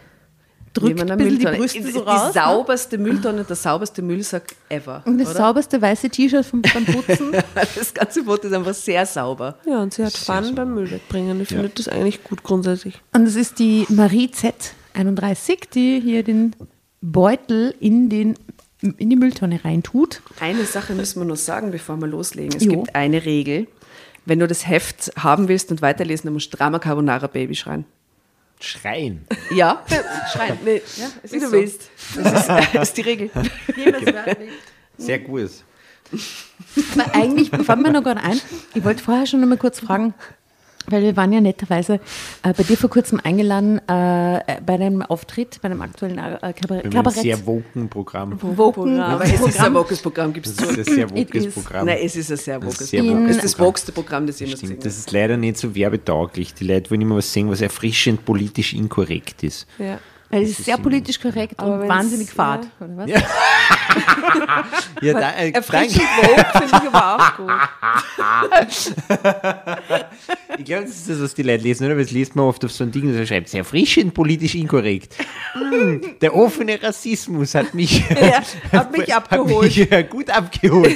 Drückt 0.74 1.00
ein 1.00 1.18
bisschen 1.18 1.18
die 1.20 1.36
Mülltonne. 1.36 1.58
Brüste 1.58 1.82
die, 1.82 1.92
so 1.92 2.02
die 2.02 2.08
raus. 2.10 2.34
ne? 2.36 2.42
sauberste 2.42 2.98
Mülltonne, 2.98 3.44
der 3.44 3.56
sauberste 3.56 4.02
Müllsack 4.02 4.56
ever. 4.70 5.04
Und 5.06 5.20
das 5.20 5.30
oder? 5.30 5.38
sauberste 5.38 5.82
weiße 5.82 6.10
T-Shirt 6.10 6.46
vom, 6.46 6.62
beim 6.62 6.86
Putzen. 6.86 7.32
Das 7.76 7.94
ganze 7.94 8.24
Foto 8.24 8.48
ist 8.48 8.54
einfach 8.54 8.74
sehr 8.74 9.06
sauber. 9.06 9.58
Ja, 9.66 9.82
und 9.82 9.94
sie 9.94 10.04
hat 10.04 10.14
Fun 10.14 10.56
beim 10.56 10.74
Müll 10.74 10.90
wegbringen. 10.90 11.40
Ich 11.42 11.50
finde 11.50 11.70
das 11.70 11.88
eigentlich 11.88 12.24
gut 12.24 12.42
grundsätzlich. 12.44 13.00
Und 13.14 13.28
es 13.28 13.36
ist 13.36 13.60
die 13.60 13.86
Marie 13.90 14.32
Z31, 14.96 15.70
die 15.74 16.00
hier 16.04 16.24
den 16.24 16.56
Beutel 17.02 17.76
in, 17.80 18.10
den, 18.10 18.36
in 18.82 19.10
die 19.10 19.16
Mülltonne 19.16 19.64
reintut. 19.64 20.22
Eine 20.40 20.66
Sache 20.66 20.94
müssen 20.94 21.20
wir 21.22 21.26
noch 21.26 21.36
sagen, 21.36 21.72
bevor 21.72 21.98
wir 21.98 22.08
loslegen. 22.08 22.56
Es 22.58 22.64
Jo. 22.64 22.72
gibt 22.72 22.96
eine 22.96 23.26
Regel. 23.26 23.68
Wenn 24.26 24.40
du 24.40 24.48
das 24.48 24.68
Heft 24.68 25.12
haben 25.18 25.50
willst 25.50 25.70
und 25.70 25.82
weiterlesen, 25.82 26.26
dann 26.28 26.34
musst 26.34 26.54
du 26.54 26.58
Drama 26.58 26.80
Carbonara 26.80 27.28
Baby 27.28 27.56
schreien. 27.56 27.86
Schreien. 28.64 29.26
Ja, 29.52 29.84
schreien. 30.32 30.58
Nee, 30.64 30.82
Ja, 30.98 31.08
es 31.22 31.32
wie 31.32 31.36
ist 31.38 31.44
du 31.44 31.48
so. 31.48 31.52
willst. 31.52 31.90
Das 32.16 32.40
ist, 32.42 32.48
das 32.74 32.88
ist 32.90 32.98
die 32.98 33.02
Regel. 33.02 33.30
Sehr 34.98 35.20
gut. 35.20 35.50
Aber 36.98 37.16
eigentlich 37.16 37.50
fällt 37.50 37.80
mir 37.82 37.92
noch 37.92 38.04
gerade 38.04 38.22
ein, 38.22 38.40
ich 38.74 38.84
wollte 38.84 39.04
vorher 39.04 39.26
schon 39.26 39.42
noch 39.42 39.48
mal 39.48 39.58
kurz 39.58 39.80
fragen, 39.80 40.14
weil 40.88 41.04
wir 41.04 41.16
waren 41.16 41.32
ja 41.34 41.42
netterweise 41.42 41.96
äh, 42.44 42.54
bei 42.54 42.64
dir 42.64 42.78
vor 42.78 42.90
kurzem 42.90 43.20
eingeladen 43.24 43.78
äh, 43.88 44.40
bei 44.66 44.78
deinem 44.78 45.02
Auftritt, 45.02 45.60
bei 45.62 45.68
einem 45.70 45.82
aktuellen 45.82 46.18
äh, 46.18 46.54
Kabarett. 46.54 46.92
Kabarett. 46.92 47.22
sehr 47.22 47.46
woken 47.46 47.90
Programm. 47.90 48.38
Woken 48.42 49.00
Aber 49.00 49.24
es 49.24 49.40
ist 49.40 49.60
ein 49.60 49.74
wokes 49.74 50.02
Programm, 50.02 50.34
gibst 50.34 50.60
Das 50.60 50.68
du. 50.68 50.82
ist 50.82 50.90
ein 50.90 50.96
sehr 50.96 51.10
wokes. 51.12 51.54
Programm. 51.54 51.86
Nein, 51.86 52.00
es 52.04 52.16
ist 52.16 52.32
ein 52.32 52.38
sehr 52.38 52.60
Das 52.60 52.68
wokes 52.68 52.92
Programm. 52.92 53.26
Es 53.26 53.36
ist 53.38 53.44
das 53.44 53.60
wokeste 53.60 53.92
Programm, 53.92 54.28
das 54.28 54.40
jemals 54.40 54.62
gesehen 54.62 54.80
das 54.84 54.98
ist 54.98 55.12
leider 55.12 55.38
nicht 55.38 55.58
so 55.58 55.74
werbetauglich. 55.76 56.54
Die 56.54 56.66
Leute 56.66 56.92
wollen 56.92 57.02
immer 57.02 57.16
was 57.18 57.32
sehen, 57.32 57.50
was 57.50 57.62
erfrischend 57.62 58.26
politisch 58.26 58.74
inkorrekt 58.74 59.44
ist. 59.44 59.68
Ja. 59.80 60.00
Es 60.34 60.50
ist 60.50 60.66
sehr 60.66 60.78
politisch 60.78 61.20
korrekt 61.20 61.62
und 61.62 61.88
wahnsinnig 61.88 62.30
fad. 62.30 62.68
ja. 62.80 62.86
Oder 62.86 62.98
was? 62.98 63.10
Ja, 65.02 65.14
da, 65.20 65.32
äh, 65.32 65.52
Erfrischend 65.52 66.02
Vogue 66.02 66.46
finde 66.54 66.68
ich 66.68 66.74
aber 66.94 67.16
auch 67.16 67.38
gut. 67.38 67.50
Ich 70.60 70.66
glaube, 70.66 70.84
das 70.84 70.92
ist 70.92 71.10
das, 71.10 71.22
was 71.22 71.34
die 71.34 71.42
Leute 71.42 71.64
lesen, 71.64 71.86
oder? 71.86 71.96
Weil 71.98 72.04
das 72.04 72.12
liest 72.12 72.36
man 72.36 72.46
oft 72.46 72.64
auf 72.64 72.72
so 72.72 72.84
ein 72.84 72.92
Ding, 72.92 73.12
da 73.12 73.26
schreibt 73.26 73.50
sehr 73.50 73.60
erfrischend 73.60 74.14
politisch 74.14 74.54
inkorrekt. 74.54 75.16
Hm, 75.54 76.02
der 76.22 76.36
offene 76.36 76.82
Rassismus 76.82 77.56
hat 77.56 77.74
mich, 77.74 78.04
Ja, 78.10 78.44
hat 78.72 78.96
mich 78.96 79.14
abgeholt. 79.14 79.76
Hat 79.76 79.90
mich 79.90 80.10
gut 80.10 80.30
abgeholt. 80.30 80.96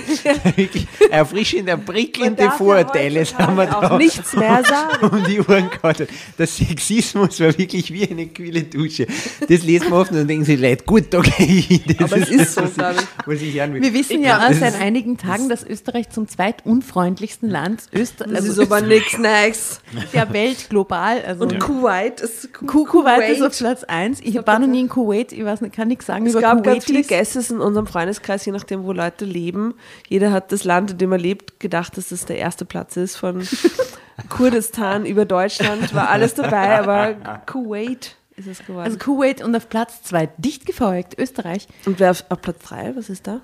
Erfrischend, 1.10 1.86
prickelnde 1.86 2.36
darf 2.36 2.54
ja 2.54 2.58
Vorurteile 2.58 3.20
das 3.22 3.38
haben 3.38 3.58
wir 3.58 3.66
da 3.66 3.94
auch 3.94 3.98
nichts 3.98 4.36
mehr 4.36 4.64
sagen. 4.64 5.16
um 5.16 5.24
die 5.24 5.40
Ohren 5.42 5.70
gehauen. 5.70 6.08
Der 6.38 6.48
Sexismus 6.48 7.40
war 7.40 7.58
wirklich 7.58 7.92
wie 7.92 8.10
eine 8.10 8.28
kühle 8.28 8.64
Dusche. 8.64 9.08
Das 9.42 9.64
lesen 9.64 9.90
wir 9.90 9.98
oft 9.98 10.12
und 10.12 10.18
dann 10.18 10.28
denken 10.28 10.46
sich 10.46 10.60
Leute, 10.60 10.84
gut, 10.86 11.14
okay. 11.16 11.82
Das 11.98 12.12
Aber 12.12 12.22
es 12.22 12.30
ist 12.30 12.54
so, 12.56 12.62
was 12.64 13.42
ich- 13.42 13.48
ich. 13.50 13.56
Ich. 13.56 13.74
Wir 13.74 13.94
wissen 13.94 14.20
Ich 14.20 14.26
ja 14.26 14.38
glaub, 14.38 14.52
auch 14.52 14.54
seit 14.60 14.80
einigen 14.80 15.18
Tagen, 15.18 15.50
dass 15.50 15.64
Österreich 15.64 16.10
zum 16.10 16.28
zweitunfreundlichsten 16.28 17.50
Land 17.50 17.84
Öster 17.94 18.26
Das 18.26 18.36
also 18.46 18.62
ist 18.62 18.72
aber 18.72 18.82
nichts 18.82 19.18
Nice. 19.18 19.82
der 20.14 20.32
Welt 20.34 20.70
global. 20.70 21.22
Also 21.26 21.44
Und 21.44 21.60
Kuwait 21.60 22.22
ist 22.22 22.54
Ku- 22.54 22.86
Kuwait 22.86 23.30
ist 23.30 23.42
auf 23.42 23.58
Platz 23.58 23.84
1. 23.84 24.20
Ich 24.22 24.36
war 24.46 24.60
noch 24.60 24.68
nie 24.68 24.82
in 24.82 24.90
Kuwait, 24.90 25.32
ich 25.32 25.44
weiß 25.44 25.62
nicht, 25.62 25.76
kann 25.76 25.88
nichts 25.88 26.06
sagen 26.06 26.26
Es 26.26 26.34
über 26.34 26.42
gab 26.42 26.64
ganz 26.64 26.86
viele. 26.86 27.04
Gäste 27.04 27.40
in 27.54 27.60
unserem 27.60 27.88
Freundeskreis, 27.88 28.46
je 28.46 28.52
nachdem, 28.52 28.84
wo 28.84 28.92
Leute 28.92 29.26
leben. 29.26 29.74
Jeder 30.08 30.32
hat 30.32 30.52
das 30.52 30.64
Land, 30.64 30.92
in 30.92 30.98
dem 30.98 31.12
er 31.12 31.18
lebt, 31.18 31.60
gedacht, 31.60 31.98
dass 31.98 32.10
das 32.10 32.26
der 32.26 32.38
erste 32.38 32.66
Platz 32.66 32.98
ist. 32.98 33.16
Von 33.18 33.48
Kurdistan 34.30 35.06
über 35.06 35.26
Deutschland 35.26 35.94
war 35.94 36.10
alles 36.10 36.34
dabei, 36.34 36.80
aber 36.80 37.42
Kuwait 37.46 38.16
ist 38.38 38.48
es 38.48 38.66
geworden. 38.66 38.86
Also 38.86 38.98
Kuwait 38.98 39.44
und 39.44 39.56
auf 39.56 39.68
Platz 39.68 40.04
2 40.04 40.28
dicht 40.38 40.66
gefolgt, 40.66 41.18
Österreich. 41.20 41.68
Und 41.86 42.00
wer 42.00 42.12
auf, 42.12 42.24
auf 42.30 42.42
Platz 42.42 42.60
3, 42.64 42.96
was 42.96 43.10
ist 43.10 43.28
da? 43.28 43.42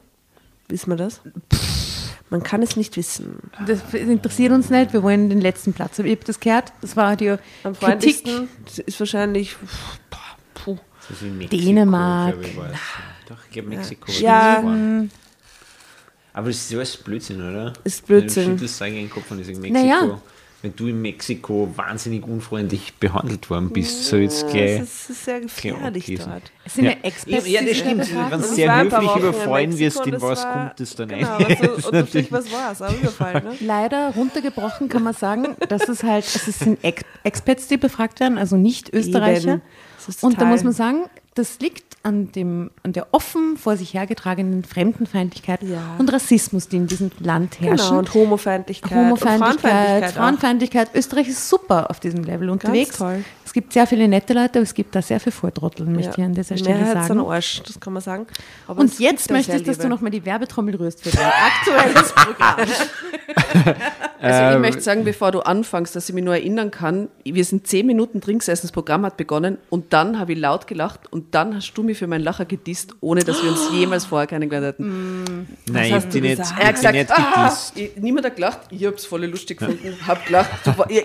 Wissen 0.69 0.89
wir 0.91 0.95
das? 0.97 1.21
Man 2.29 2.41
kann 2.41 2.63
es 2.63 2.77
nicht 2.77 2.95
wissen. 2.95 3.39
Das 3.67 3.93
interessiert 3.93 4.51
uns 4.53 4.69
nicht, 4.69 4.93
wir 4.93 5.03
wollen 5.03 5.29
den 5.29 5.41
letzten 5.41 5.73
Platz. 5.73 5.99
Ich 5.99 6.05
habe 6.11 6.25
das 6.25 6.39
gehört, 6.39 6.71
das 6.81 6.95
war 6.95 7.15
die 7.15 7.35
Am 7.63 7.77
Kritik. 7.77 8.23
ist 8.85 8.99
wahrscheinlich. 8.99 9.55
Puh. 10.53 10.77
Das 11.09 11.21
Mexiko, 11.21 11.63
Dänemark. 11.63 12.35
ich. 12.41 12.55
Doch, 13.27 13.37
ich 13.45 13.51
glaube 13.51 13.69
Mexiko. 13.69 14.11
Ja. 14.13 14.61
das. 14.61 15.09
Aber 16.33 16.47
das 16.47 16.57
ist 16.57 16.73
alles 16.73 16.97
Blödsinn, 16.97 17.41
oder? 17.41 17.73
Ist 17.83 18.07
Blödsinn. 18.07 18.45
Du 18.45 18.51
schüttelst 18.51 18.77
sagen 18.77 18.93
in 18.93 19.01
den 19.01 19.09
Kopf 19.09 19.25
ich 19.31 19.45
sage 19.45 19.59
Mexiko. 19.59 19.85
Naja. 19.85 20.21
Wenn 20.63 20.73
du 20.77 20.87
in 20.87 21.01
Mexiko 21.01 21.69
wahnsinnig 21.75 22.23
unfreundlich 22.25 22.93
behandelt 22.93 23.49
worden 23.49 23.69
bist, 23.71 24.05
so 24.05 24.15
jetzt 24.15 24.43
Es 24.45 24.49
gleich. 24.51 24.79
ist, 24.79 24.81
es 25.03 25.09
ist 25.09 25.25
sehr 25.25 25.41
gefährlich 25.41 26.05
dort. 26.17 26.51
Es 26.63 26.75
sind 26.75 26.85
ja, 26.85 26.91
Ja. 26.91 26.97
Experts, 27.03 27.47
Ja, 27.49 27.59
die 27.59 27.65
das 27.67 27.75
sich 27.75 27.79
stimmt. 27.79 28.31
Wenn 28.31 28.41
du 28.41 28.47
sehr 28.47 28.73
es 28.73 28.93
höflich 28.93 29.15
überfallen 29.17 29.77
wirst, 29.77 30.07
in 30.07 30.21
was 30.21 30.43
war- 30.45 30.53
kommt 30.67 30.79
das 30.79 30.95
dann 30.95 31.09
Genau, 31.09 31.35
ein? 31.35 31.45
also, 31.45 31.55
Das 31.67 31.77
ist 31.79 31.87
oder 31.87 31.99
natürlich- 31.99 32.31
was 32.31 32.51
war 32.53 32.71
es, 32.71 32.81
auch 32.81 32.93
überfallen. 32.97 33.43
Ne? 33.43 33.55
Leider 33.59 34.13
runtergebrochen 34.15 34.87
kann 34.87 35.03
man 35.03 35.13
sagen, 35.13 35.47
dass 35.67 35.89
es 35.89 36.01
halt, 36.01 36.23
also 36.23 36.49
es 36.49 36.59
sind 36.59 36.81
Ex 36.81 37.03
Expats, 37.25 37.67
die 37.67 37.75
befragt 37.75 38.21
werden, 38.21 38.37
also 38.37 38.55
nicht 38.55 38.93
Österreicher. 38.93 39.59
Und 40.21 40.39
da 40.39 40.45
muss 40.45 40.63
man 40.63 40.71
sagen, 40.73 41.03
das 41.35 41.59
liegt 41.59 41.83
an, 42.03 42.31
dem, 42.33 42.69
an 42.83 42.91
der 42.93 43.07
offen 43.13 43.55
vor 43.57 43.77
sich 43.77 43.93
hergetragenen 43.93 44.63
Fremdenfeindlichkeit 44.63 45.61
Ja. 45.63 45.95
und 45.97 46.11
Rassismus, 46.11 46.67
die 46.67 46.75
in 46.77 46.87
diesem 46.87 47.11
Land 47.19 47.59
herrschen. 47.61 47.77
Genau, 47.87 47.99
und 47.99 48.13
Homofeindlichkeit. 48.13 48.91
und 48.91 48.97
Homofeindlichkeit, 48.97 49.61
Frauenfeindlichkeit. 49.61 50.09
auch. 50.11 50.15
Frauenfeindlichkeit. 50.17 50.89
Österreich 50.95 51.27
ist 51.29 51.49
super 51.49 51.89
auf 51.89 51.99
diesem 52.01 52.23
Level 52.23 52.49
unterwegs. 52.49 52.97
toll. 52.97 53.23
Es 53.45 53.53
gibt 53.53 53.71
sehr 53.73 53.85
viele 53.87 54.07
nette 54.07 54.33
Leute, 54.33 54.53
aber 54.59 54.61
es 54.63 54.73
gibt 54.73 54.95
da 54.95 55.01
sehr 55.01 55.19
viel 55.19 55.31
Vortrotteln, 55.31 55.93
möchte 55.93 56.15
ich 56.19 56.23
an 56.25 56.33
dieser 56.33 56.55
Die 56.55 56.63
Stelle 56.63 56.79
Mehrheit 56.79 57.01
ist 57.03 57.07
sagen. 57.07 57.19
Arsch, 57.21 57.61
das 57.63 57.79
kann 57.79 57.93
man 57.93 58.01
sagen. 58.01 58.25
Aber 58.67 58.81
Und 58.81 58.99
jetzt 58.99 59.29
möchte 59.31 59.55
ich, 59.55 59.63
dass 59.63 59.77
du 59.77 59.87
nochmal 59.87 60.11
die 60.11 60.25
Werbetrommel 60.25 60.75
rührst 60.75 61.03
für 61.03 61.15
dein 61.15 61.25
aktuelles 61.81 62.11
Programm. 62.13 62.57
Also 64.19 64.55
ich 64.55 64.61
möchte 64.61 64.79
sagen, 64.81 65.03
bevor 65.03 65.31
du 65.31 65.41
anfängst, 65.41 65.95
dass 65.97 66.07
ich 66.07 66.15
mich 66.15 66.23
nur 66.23 66.33
erinnern 66.33 66.71
kann, 66.71 67.09
wir 67.25 67.43
sind 67.43 67.67
zehn 67.67 67.85
Minuten 67.85 68.21
drin 68.21 68.39
gesessen, 68.39 68.61
das 68.67 68.71
Programm 68.71 69.05
hat 69.05 69.17
begonnen 69.17 69.57
und 69.69 69.91
dann 69.91 70.17
habe 70.17 70.31
ich 70.31 70.39
laut 70.39 70.65
gelacht 70.65 71.11
und 71.11 71.35
dann 71.35 71.53
hast 71.55 71.73
du 71.73 71.83
mich 71.93 71.99
für 71.99 72.07
meinen 72.07 72.23
Lacher 72.23 72.45
gedisst, 72.45 72.93
ohne 72.99 73.21
dass 73.23 73.41
wir 73.41 73.49
uns 73.51 73.69
jemals 73.73 74.05
vorher 74.05 74.27
kennengelernt 74.27 74.77
hätten. 74.79 75.47
Nein, 75.71 75.85
ich 75.85 75.93
hab 75.93 76.09
die 76.09 76.21
nicht, 76.21 76.37
gesagt? 76.37 76.59
ich 76.79 76.85
hab 76.85 76.91
die 76.91 76.97
nicht 76.99 77.11
ah, 77.11 77.43
gedisst. 77.45 77.77
ich- 77.77 77.95
niemand 78.01 78.25
hat 78.25 78.35
gelacht, 78.35 78.59
ich 78.69 78.85
hab's 78.85 79.05
voll 79.05 79.25
lustig 79.25 79.59
gefunden. 79.59 79.95
Hab 80.05 80.25
gelacht, 80.25 80.49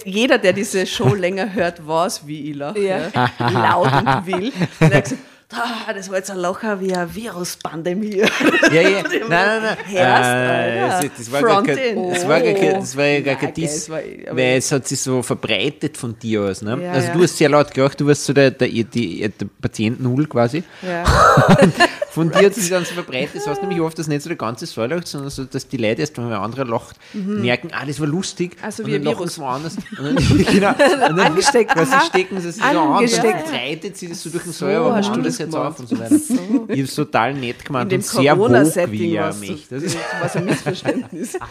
jeder, 0.05 0.39
der 0.39 0.53
diese 0.53 0.87
Show 0.87 1.15
länger 1.15 1.53
hört, 1.55 1.87
weiß, 1.87 2.27
wie 2.27 2.51
ich 2.51 2.57
lache. 2.57 2.79
Ja. 2.81 3.01
Ja. 3.15 3.31
Laut 3.51 3.93
und 3.93 4.27
wild. 4.27 4.53
Und 4.81 4.91
er 4.91 4.97
hat 4.99 5.05
gesagt, 5.05 5.23
ah, 5.53 5.93
das 5.93 6.09
war 6.09 6.17
jetzt 6.17 6.31
ein 6.31 6.39
Lacher 6.39 6.81
wie 6.81 6.95
eine 6.95 7.15
Viruspandemie. 7.15 8.19
Ja, 8.19 8.81
ja, 8.81 9.03
nein, 9.03 9.29
nein, 9.29 9.63
nein. 9.63 9.77
Äh, 9.95 11.11
das, 11.17 11.33
war 11.33 11.43
gar 11.43 11.63
kein, 11.63 12.11
das 12.11 12.29
war 12.29 12.41
gar 12.41 12.55
kein, 12.55 12.75
das 12.81 12.97
war 12.97 13.05
ja 13.05 13.21
gar 13.21 13.35
Nein, 13.35 13.41
kein 13.41 13.55
Diss, 13.55 13.89
weil 13.89 14.39
es 14.39 14.73
hat 14.73 14.87
sich 14.87 15.01
so 15.01 15.23
verbreitet 15.23 15.97
von 15.97 16.19
dir 16.19 16.43
aus. 16.43 16.63
Ne? 16.63 16.79
Ja, 16.83 16.93
also 16.93 17.13
du 17.13 17.23
hast 17.23 17.37
sehr 17.37 17.49
laut 17.49 17.73
gelacht, 17.73 18.01
du 18.01 18.07
warst 18.07 18.25
so 18.25 18.33
der, 18.33 18.51
der, 18.51 18.69
die, 18.69 19.21
der 19.21 19.47
Patient 19.61 20.01
Null 20.01 20.27
quasi. 20.27 20.63
Ja. 20.83 21.05
Von 22.19 22.31
dir 22.31 22.47
hat 22.47 22.55
sich 22.55 22.69
dann 22.71 22.85
so 22.85 22.95
verbreitet. 22.95 23.37
Das 23.37 23.47
heißt 23.47 23.63
nämlich 23.63 23.81
oft, 23.81 23.99
dass 23.99 24.09
nicht 24.09 24.23
so 24.23 24.29
der 24.29 24.37
ganze 24.37 24.67
Saal 24.67 24.91
lacht, 24.91 25.07
sondern 25.07 25.31
so, 25.31 25.45
dass 25.45 25.69
die 25.69 25.77
Leute 25.77 26.01
erst, 26.01 26.17
wenn 26.19 26.25
ein 26.27 26.33
anderer 26.33 26.65
lacht, 26.65 26.97
merken, 27.15 27.71
ah, 27.73 27.87
das 27.87 28.01
war 28.01 28.07
lustig. 28.09 28.57
Also 28.63 28.83
und 28.83 28.91
wie 28.91 28.97
ein 28.97 29.05
Virus. 29.05 29.35
sie 29.37 29.41
woanders. 29.41 29.77
Und 29.77 30.05
dann, 30.05 30.17
genau. 30.53 30.71
Und 30.71 30.79
dann 31.17 31.21
Angesteckt, 31.21 31.73
quasi 31.73 31.93
aha. 31.93 32.05
stecken 32.05 32.41
sie 32.41 32.51
sich 32.53 32.63
so 32.63 32.69
an, 32.69 32.75
dann 33.01 33.09
verbreitet 33.09 33.97
sie 33.97 34.09
das 34.09 34.23
so 34.23 34.31
durch 34.31 34.43
den 34.45 34.53
Saal, 34.53 34.77
aber 34.77 34.95
hast 34.97 35.15
du 35.15 35.21
das 35.23 35.39
jetzt 35.39 35.55
auf 35.55 35.79
und 35.79 35.89
so 35.89 35.99
weiter. 35.99 36.17
Ich 36.17 36.31
habe 36.71 36.83
es 36.83 36.95
total 36.95 37.35
nett 37.35 37.57
dem 37.69 37.75
und 37.77 38.05
sehr 38.05 38.35
Corona-Setting 38.35 38.93
wie 38.93 39.15
er 39.17 39.35
mich. 39.35 39.67
so- 39.69 39.75
Das 39.77 39.83
ist 39.85 39.97
was 40.21 40.37
ein 40.37 40.45
Missverständnis. 40.47 41.39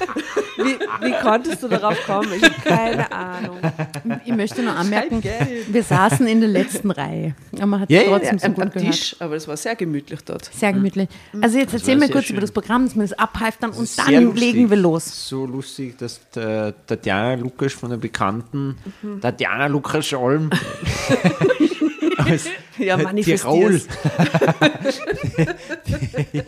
Wie, 0.57 0.75
wie 1.05 1.11
konntest 1.21 1.61
du 1.61 1.67
darauf 1.67 1.95
kommen? 2.07 2.33
Ich 2.35 2.41
habe 2.41 2.55
keine 2.63 3.11
Ahnung. 3.11 3.57
Ich 4.25 4.33
möchte 4.35 4.63
nur 4.63 4.75
anmerken, 4.75 5.21
wir 5.69 5.83
saßen 5.83 6.25
in 6.25 6.39
der 6.39 6.49
letzten 6.49 6.89
Reihe. 6.89 7.35
Aber 7.57 7.67
man 7.67 7.81
hat 7.81 7.91
Ja, 7.91 7.99
es 8.01 8.05
ja, 8.07 8.11
trotzdem 8.17 8.39
so 8.39 8.45
am, 8.47 8.53
gut 8.55 8.63
am 8.63 8.69
gehört. 8.71 8.91
Tisch, 8.95 9.15
aber 9.19 9.35
es 9.35 9.47
war 9.47 9.55
sehr 9.55 9.75
gemütlich 9.75 10.19
dort. 10.25 10.49
Sehr 10.57 10.73
gemütlich. 10.73 11.07
Also 11.41 11.57
jetzt 11.57 11.73
erzähl 11.73 11.95
mir 11.97 12.09
kurz 12.09 12.25
schön. 12.25 12.35
über 12.35 12.41
das 12.41 12.51
Programm, 12.51 12.85
dass 12.85 12.95
wir 12.95 13.03
das 13.03 13.13
abhalftern 13.13 13.71
und 13.71 13.87
sehr 13.87 14.05
dann 14.05 14.23
lustig. 14.25 14.41
legen 14.53 14.69
wir 14.69 14.77
los. 14.77 15.29
So 15.29 15.45
lustig, 15.45 15.97
dass 15.97 16.19
Tatjana 16.31 17.35
Lukas 17.35 17.73
von 17.73 17.89
der 17.91 17.97
bekannten 17.97 18.77
Tatjana 19.21 19.67
Lukas 19.67 20.13
Olm 20.13 20.49
aus 22.17 22.45
Ja, 22.77 22.99
äh. 22.99 23.23
Tirol 23.23 23.81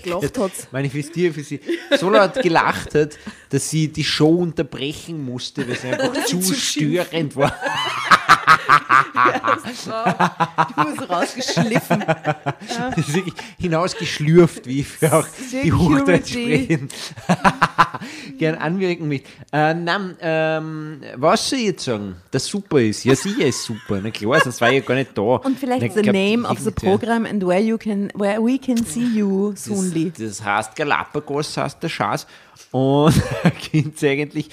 Gelacht 0.04 0.38
hat's. 0.38 0.68
manifestiert 0.72 1.34
für 1.34 1.42
sie 1.44 1.60
so 1.98 2.10
laut 2.10 2.36
gelacht 2.36 2.94
hat, 2.96 3.18
dass 3.50 3.70
sie 3.70 3.88
die 3.88 4.04
Show 4.04 4.36
unterbrechen 4.36 5.24
musste, 5.26 5.68
weil 5.68 5.74
es 5.74 5.84
einfach 5.86 6.14
zu 6.26 6.42
störend 6.54 7.36
war. 7.36 7.56
Du 10.76 10.86
bist 10.86 11.10
rausgeschliffen. 11.10 12.04
Das 12.70 12.98
ist 12.98 13.14
wirklich 13.14 13.34
hinausgeschlürft, 13.58 14.66
wie 14.66 14.82
ich 14.82 14.88
für 14.88 15.14
auch 15.14 15.28
die 15.64 15.72
Hochdeutsch 15.72 16.32
sprechen 16.32 16.90
gern 18.38 18.56
anwirken 18.56 19.08
möchte. 19.08 19.30
Äh, 19.52 19.74
nein, 19.74 20.16
ähm, 20.22 21.02
was 21.16 21.50
soll 21.50 21.60
ich 21.60 21.66
jetzt 21.66 21.86
sagen, 21.86 22.16
das 22.32 22.46
super 22.46 22.80
ist? 22.80 23.04
Ja, 23.04 23.16
sicher 23.16 23.46
ist 23.46 23.64
super. 23.64 24.00
Na 24.02 24.12
klar, 24.12 24.40
sonst 24.42 24.62
war 24.62 24.70
ich 24.70 24.76
ja 24.76 24.82
gar 24.82 24.96
nicht 24.96 25.18
da. 25.18 25.22
Und 25.22 25.60
vielleicht 25.60 25.82
Na, 25.82 25.94
the 25.94 26.02
glaub, 26.02 26.16
name 26.16 26.48
of 26.48 26.60
the 26.60 26.72
program 26.72 27.26
and 27.26 27.46
where 27.46 27.62
you 27.62 27.78
can 27.78 28.12
where 28.16 28.42
we 28.42 28.58
can 28.58 28.84
see 28.86 29.06
you 29.06 29.54
soonly. 29.56 30.12
Das, 30.12 30.38
das 30.38 30.44
heißt 30.44 30.76
Galapagos, 30.76 31.58
heißt 31.58 31.82
der 31.82 31.90
Schatz. 31.90 32.28
Und 32.72 33.16
da 33.44 33.50
könnt 33.50 34.02
ihr 34.02 34.12
eigentlich 34.12 34.50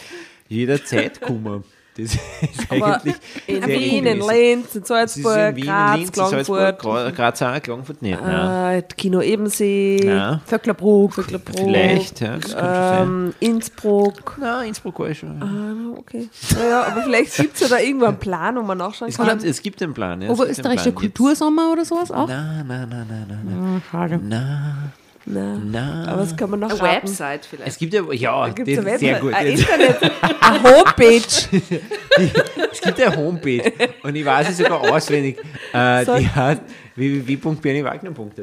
jederzeit 0.49 1.21
kommen. 1.21 1.65
Das 1.97 2.15
ist 2.15 2.21
Aber 2.69 2.97
eigentlich 3.01 3.15
in 3.47 3.63
sehr 3.63 3.69
Wien, 3.81 4.07
in. 4.07 4.21
Linz, 4.21 4.75
in 4.75 4.85
Salzburg, 4.85 5.51
in 5.51 5.57
Wien, 5.57 5.65
Graz, 5.67 5.95
in 5.95 6.01
Linz, 6.01 6.09
in 6.09 6.15
Salzburg, 6.15 6.79
Klagenfurt, 6.79 6.83
Gra- 6.83 7.13
Graz 7.13 7.43
auch, 7.43 7.63
Klagenfurt 7.63 8.03
nicht. 8.03 8.21
Nein. 8.21 8.79
äh, 8.79 8.83
Kino 8.97 9.21
Ebensee, 9.23 10.01
Nein. 10.05 10.41
Vöcklerbruck. 10.47 11.15
Vöcklerbruck, 11.15 11.59
Vielleicht, 11.59 12.21
ja, 12.21 12.37
das 12.37 12.55
ähm, 13.03 13.33
Innsbruck. 13.41 14.37
Nein, 14.39 14.69
Innsbruck 14.69 14.99
war 15.01 15.09
ich 15.11 15.19
schon. 15.19 15.43
Ah, 15.43 15.99
okay. 15.99 16.29
Naja, 16.55 16.83
aber 16.85 17.03
vielleicht 17.03 17.37
gibt 17.37 17.55
es 17.55 17.61
ja 17.63 17.69
da 17.69 17.79
irgendwo 17.79 18.07
einen 18.07 18.19
Plan, 18.19 18.57
wo 18.57 18.63
man 18.63 18.79
nachschauen 18.79 19.09
Es 19.09 19.17
kann. 19.17 19.29
gibt, 19.29 19.45
es 19.45 19.63
gibt 19.63 19.83
einen 19.83 19.95
Plan. 19.95 20.21
Ja, 20.23 20.31
Oberösterreichischer. 20.31 20.93
Kultursommer 20.93 21.73
oder 21.73 21.85
sowas 21.85 22.11
auch? 22.11 22.29
Nein, 22.29 22.65
nein, 22.67 22.89
nein, 22.89 23.07
nein, 23.09 23.27
nein, 23.29 23.41
nein. 23.45 23.83
Ah, 23.83 23.91
schade. 23.91 24.21
Nein, 24.23 24.93
Nein. 25.29 25.71
nein. 25.73 26.07
Aber 26.07 26.23
das 26.23 26.37
kann 26.37 26.51
man 26.51 26.63
Eine 26.63 26.73
nachschauen. 26.73 27.03
Website 27.03 27.47
vielleicht. 27.47 27.69
Es 27.69 27.79
gibt 27.79 27.93
ja, 27.93 28.03
ja, 28.13 28.49
das 28.49 28.79
eine 28.79 28.91
ist 28.93 29.01
sehr 29.01 29.19
gut. 29.19 29.35
ein 29.35 29.47
Es, 29.49 29.61
Internet, 29.61 30.03
eine 30.41 30.63
Homepage. 30.63 31.17
es 32.73 32.81
gibt 32.81 33.01
eine 33.01 33.17
Homepage 33.17 33.73
und 34.05 34.15
ich 34.15 34.25
weiß 34.25 34.47
sie 34.49 34.63
sogar 34.63 34.81
auswendig. 34.81 35.39
Äh, 35.73 36.05
die 36.05 36.29
heißt 36.29 36.63
www.berniewagner.at. 36.95 38.39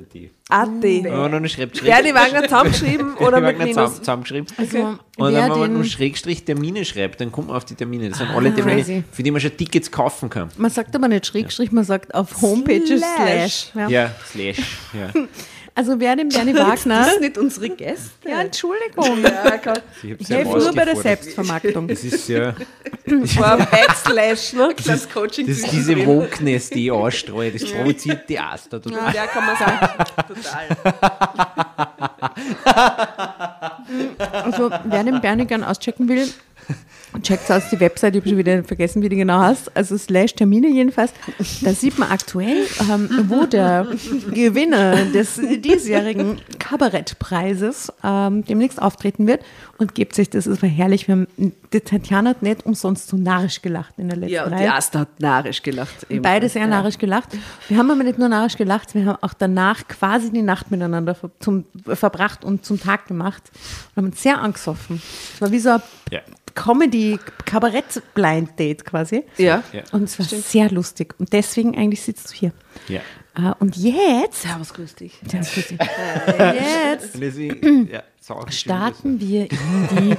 AT. 0.49 0.83
Wenn 0.83 1.03
man 1.03 1.31
noch 1.31 1.37
eine 1.37 1.49
schreibt, 1.49 1.81
Bernie 1.83 2.13
Wagner 2.13 2.43
zusammengeschrieben 2.43 3.15
oder 3.15 3.39
mit 3.39 3.49
Wagner 3.49 3.65
Minus? 3.65 3.75
zusammen, 3.75 3.95
zusammengeschrieben. 3.95 4.47
Also, 4.57 4.77
Und 4.77 4.99
wer 5.17 5.31
dann, 5.31 5.51
wenn 5.51 5.59
man 5.59 5.73
nur 5.73 5.83
Schrägstrich 5.85 6.43
Termine 6.43 6.83
schreibt, 6.85 7.21
dann 7.21 7.31
kommt 7.31 7.47
man 7.47 7.55
auf 7.57 7.65
die 7.65 7.75
Termine. 7.75 8.09
Das 8.09 8.17
sind 8.19 8.29
alle 8.29 8.53
Termine, 8.53 9.03
für 9.09 9.23
die 9.23 9.31
man 9.31 9.39
schon 9.41 9.55
Tickets 9.55 9.89
kaufen 9.89 10.29
kann. 10.29 10.49
man 10.57 10.69
sagt 10.69 10.93
aber 10.95 11.07
nicht 11.07 11.25
Schrägstrich, 11.25 11.71
man 11.71 11.85
sagt 11.85 12.13
auf 12.13 12.41
Homepages 12.41 12.99
Slash. 12.99 13.69
Slash. 13.71 13.71
Ja. 13.73 13.87
Ja, 13.89 14.15
Slash. 14.29 14.59
Ja. 14.93 15.13
Also 15.75 15.99
wer 15.99 16.15
den 16.15 16.29
Bernie 16.29 16.53
Das 16.53 16.67
Wagner... 16.67 17.07
ist 17.07 17.19
nicht 17.19 17.37
unsere 17.37 17.69
Gäste. 17.69 18.29
Ja, 18.29 18.41
Entschuldigung. 18.41 19.23
Ja, 19.23 19.73
Ich 20.19 20.29
helfe 20.29 20.57
nur 20.57 20.73
bei 20.73 20.85
der 20.85 20.95
Selbstvermarktung. 20.95 21.87
Das 21.87 22.03
ist 22.03 22.29
ja, 22.29 22.53
War 23.05 23.57
Backslash, 23.57 24.53
ne? 24.53 24.75
das 24.85 25.09
Coaching 25.09 25.47
das 25.47 25.57
ist 25.59 25.71
diese 25.71 26.05
Wokeness, 26.05 26.69
die 26.69 26.85
ich 26.85 26.91
ausstreue. 26.91 27.51
Das 27.51 27.65
provoziert 27.65 28.29
die 28.29 28.39
Aster 28.39 28.81
total. 28.81 29.13
Ja, 29.13 29.25
kann 29.27 29.45
man 29.45 29.57
sagen. 29.57 29.87
total. 30.27 30.93
Also 34.31 34.69
wer 34.85 35.03
den 35.03 35.21
Bernie 35.21 35.45
gern 35.45 35.63
auschecken 35.63 36.07
will, 36.07 36.27
checkt 37.21 37.51
aus 37.51 37.69
die 37.69 37.79
Website, 37.79 38.15
ich 38.15 38.21
habe 38.21 38.29
schon 38.29 38.37
wieder 38.37 38.63
vergessen, 38.63 39.01
wie 39.01 39.09
die 39.09 39.15
genau 39.15 39.39
heißt, 39.39 39.75
also 39.75 39.97
slash 39.97 40.33
Termine 40.33 40.67
jedenfalls. 40.67 41.13
Da 41.61 41.73
sieht 41.73 41.99
man 41.99 42.11
aktuell, 42.11 42.65
ähm, 42.91 43.09
wo 43.27 43.45
der 43.45 43.87
Gewinner 44.31 45.05
des 45.05 45.35
diesjährigen 45.35 46.39
Kabarettpreises 46.59 47.91
ähm, 48.03 48.43
demnächst 48.45 48.81
auftreten 48.81 49.27
wird 49.27 49.41
und 49.77 49.95
gebt 49.95 50.15
sich, 50.15 50.29
das 50.29 50.47
ist 50.47 50.61
war 50.61 50.69
herrlich, 50.69 51.07
wir 51.07 51.13
haben, 51.15 51.27
die 51.71 51.81
Tatjana 51.81 52.31
hat 52.31 52.41
nicht 52.43 52.65
umsonst 52.65 53.07
so 53.07 53.17
narrisch 53.17 53.61
gelacht 53.61 53.93
in 53.97 54.07
der 54.07 54.17
letzten 54.17 54.33
Ja, 54.33 54.45
und 54.45 54.57
die. 54.57 54.67
Asta 54.67 54.99
hat 54.99 55.19
narrisch 55.19 55.61
gelacht. 55.61 55.93
Beide 56.07 56.15
ebenfalls. 56.15 56.53
sehr 56.53 56.67
narrisch 56.67 56.97
gelacht. 56.97 57.29
Wir 57.67 57.77
haben 57.77 57.91
aber 57.91 58.03
nicht 58.03 58.19
nur 58.19 58.29
narrisch 58.29 58.57
gelacht, 58.57 58.95
wir 58.95 59.05
haben 59.05 59.17
auch 59.21 59.33
danach 59.33 59.87
quasi 59.87 60.31
die 60.31 60.41
Nacht 60.41 60.71
miteinander 60.71 61.15
ver 61.15 61.31
zum, 61.39 61.65
verbracht 61.85 62.45
und 62.45 62.65
zum 62.65 62.79
Tag 62.79 63.07
gemacht 63.07 63.43
und 63.95 63.97
haben 63.97 64.11
uns 64.11 64.21
sehr 64.23 64.39
angesoffen. 64.39 65.01
Es 65.33 65.41
war 65.41 65.51
wie 65.51 65.59
so 65.59 65.69
ein 65.71 65.81
Ja. 66.11 66.21
Comedy-Kabarett-Blind-Date 66.55 68.85
quasi. 68.85 69.23
Ja. 69.37 69.63
Ja. 69.71 69.83
Und 69.91 70.03
es 70.03 70.17
war 70.19 70.25
sehr 70.25 70.69
lustig. 70.71 71.13
Und 71.19 71.31
deswegen 71.33 71.77
eigentlich 71.77 72.01
sitzt 72.01 72.31
du 72.31 72.35
hier. 72.35 72.51
Ja. 72.87 73.01
Äh, 73.35 73.53
Und 73.59 73.75
jetzt, 73.77 74.41
Servus, 74.43 74.73
grüß 74.73 74.95
dich. 74.95 75.19
sehr 75.27 75.39
lustig. 75.41 75.77
jetzt 75.79 77.15
Und 77.15 77.21
deswegen, 77.21 77.89
ja, 77.91 78.03
sau 78.21 78.39
schön, 78.41 78.51
starten 78.51 79.19
wir 79.19 79.49
in 79.51 79.57
die 79.91 80.15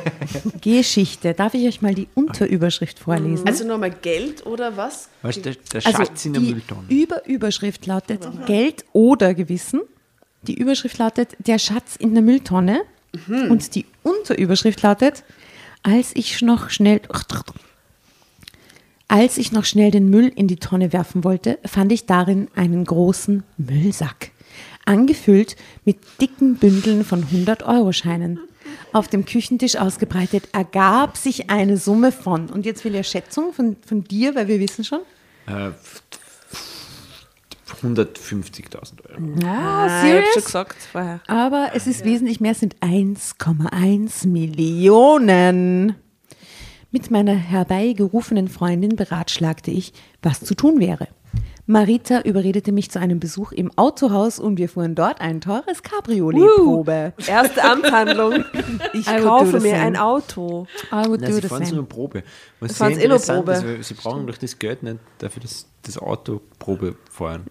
Geschichte. 0.78 1.34
Darf 1.34 1.54
ich 1.54 1.66
euch 1.66 1.82
mal 1.82 1.94
die 1.94 2.08
Unterüberschrift 2.14 2.98
vorlesen? 2.98 3.46
Also 3.46 3.64
nochmal 3.66 3.90
Geld 3.90 4.44
oder 4.46 4.76
was? 4.76 5.08
Weißt 5.22 5.38
du, 5.38 5.42
der, 5.42 5.54
der 5.72 5.86
Also 5.86 6.04
Schatz 6.04 6.24
in 6.24 6.32
der 6.32 6.42
die 6.42 6.52
Mülltonne. 6.54 6.84
Überüberschrift 6.88 7.86
lautet 7.86 8.26
Geld 8.46 8.84
oder 8.92 9.34
Gewissen. 9.34 9.80
Die 10.42 10.54
Überschrift 10.54 10.98
lautet 10.98 11.36
Der 11.38 11.58
Schatz 11.58 11.96
in 11.96 12.14
der 12.14 12.22
Mülltonne. 12.22 12.82
Und 13.28 13.76
die 13.76 13.86
Unterüberschrift 14.02 14.82
lautet 14.82 15.22
Als 15.86 16.16
ich 16.16 16.40
noch 16.40 16.70
schnell 16.70 17.02
als 19.06 19.36
ich 19.36 19.52
noch 19.52 19.66
schnell 19.66 19.90
den 19.90 20.08
Müll 20.08 20.32
in 20.34 20.48
die 20.48 20.56
Tonne 20.56 20.94
werfen 20.94 21.24
wollte, 21.24 21.58
fand 21.66 21.92
ich 21.92 22.06
darin 22.06 22.48
einen 22.56 22.86
großen 22.86 23.42
Müllsack, 23.58 24.30
angefüllt 24.86 25.56
mit 25.84 25.98
dicken 26.22 26.56
Bündeln 26.56 27.04
von 27.04 27.22
100-Euro-Scheinen. 27.26 28.40
Auf 28.94 29.08
dem 29.08 29.26
Küchentisch 29.26 29.76
ausgebreitet 29.76 30.48
ergab 30.52 31.18
sich 31.18 31.50
eine 31.50 31.76
Summe 31.76 32.12
von, 32.12 32.48
und 32.48 32.64
jetzt 32.64 32.82
will 32.86 32.92
ich 32.92 32.96
eine 32.96 33.04
Schätzung 33.04 33.52
von, 33.52 33.76
von 33.86 34.04
dir, 34.04 34.34
weil 34.34 34.48
wir 34.48 34.60
wissen 34.60 34.84
schon, 34.84 35.00
Äh, 35.46 35.72
150.000 37.84 39.04
Euro. 39.10 39.20
Ah, 39.44 39.46
Ah, 39.46 39.86
ich 39.86 39.92
hab 39.92 40.00
serious? 40.02 40.32
schon 40.34 40.42
gesagt 40.44 40.76
vorher. 40.90 41.20
Aber 41.26 41.70
es 41.74 41.86
ist 41.86 42.04
wesentlich 42.04 42.40
mehr, 42.40 42.52
es 42.52 42.60
sind 42.60 42.76
1,1 42.80 44.26
Millionen. 44.28 45.94
Mit 46.90 47.10
meiner 47.10 47.34
herbeigerufenen 47.34 48.48
Freundin 48.48 48.96
beratschlagte 48.96 49.70
ich, 49.70 49.92
was 50.22 50.40
zu 50.40 50.54
tun 50.54 50.78
wäre. 50.80 51.08
Marita 51.66 52.20
überredete 52.20 52.72
mich 52.72 52.90
zu 52.90 53.00
einem 53.00 53.20
Besuch 53.20 53.52
im 53.52 53.70
Autohaus 53.76 54.38
und 54.38 54.58
wir 54.58 54.68
fuhren 54.68 54.94
dort 54.94 55.20
ein 55.22 55.40
teures 55.40 55.82
Cabriolet-Probe. 55.82 57.14
Erste 57.26 57.64
Amtshandlung. 57.64 58.44
Ich 58.92 59.08
I 59.08 59.16
kaufe 59.20 59.60
mir 59.60 59.76
ein 59.76 59.96
Auto. 59.96 60.66
I 60.92 61.06
would 61.08 61.20
Nein, 61.20 61.30
do 61.30 61.36
sie 61.40 61.48
fahren 61.48 61.64
so 61.64 61.74
eine 61.74 61.82
Probe. 61.84 62.22
Was 62.60 62.72
Sie 62.72 62.76
sehr 62.76 62.86
fahren's 62.86 62.98
eh 62.98 63.08
nur 63.08 63.16
interessant 63.16 63.44
Probe. 63.44 63.52
ist, 63.52 63.64
weil 63.64 63.82
sie 63.82 63.94
brauchen 63.94 64.26
durch 64.26 64.38
das 64.38 64.58
Geld 64.58 64.82
nicht 64.82 64.98
dafür, 65.18 65.42
dass 65.42 65.66
das 65.82 65.98
Auto 65.98 66.40
Probe 66.58 66.96
fahren. 67.10 67.46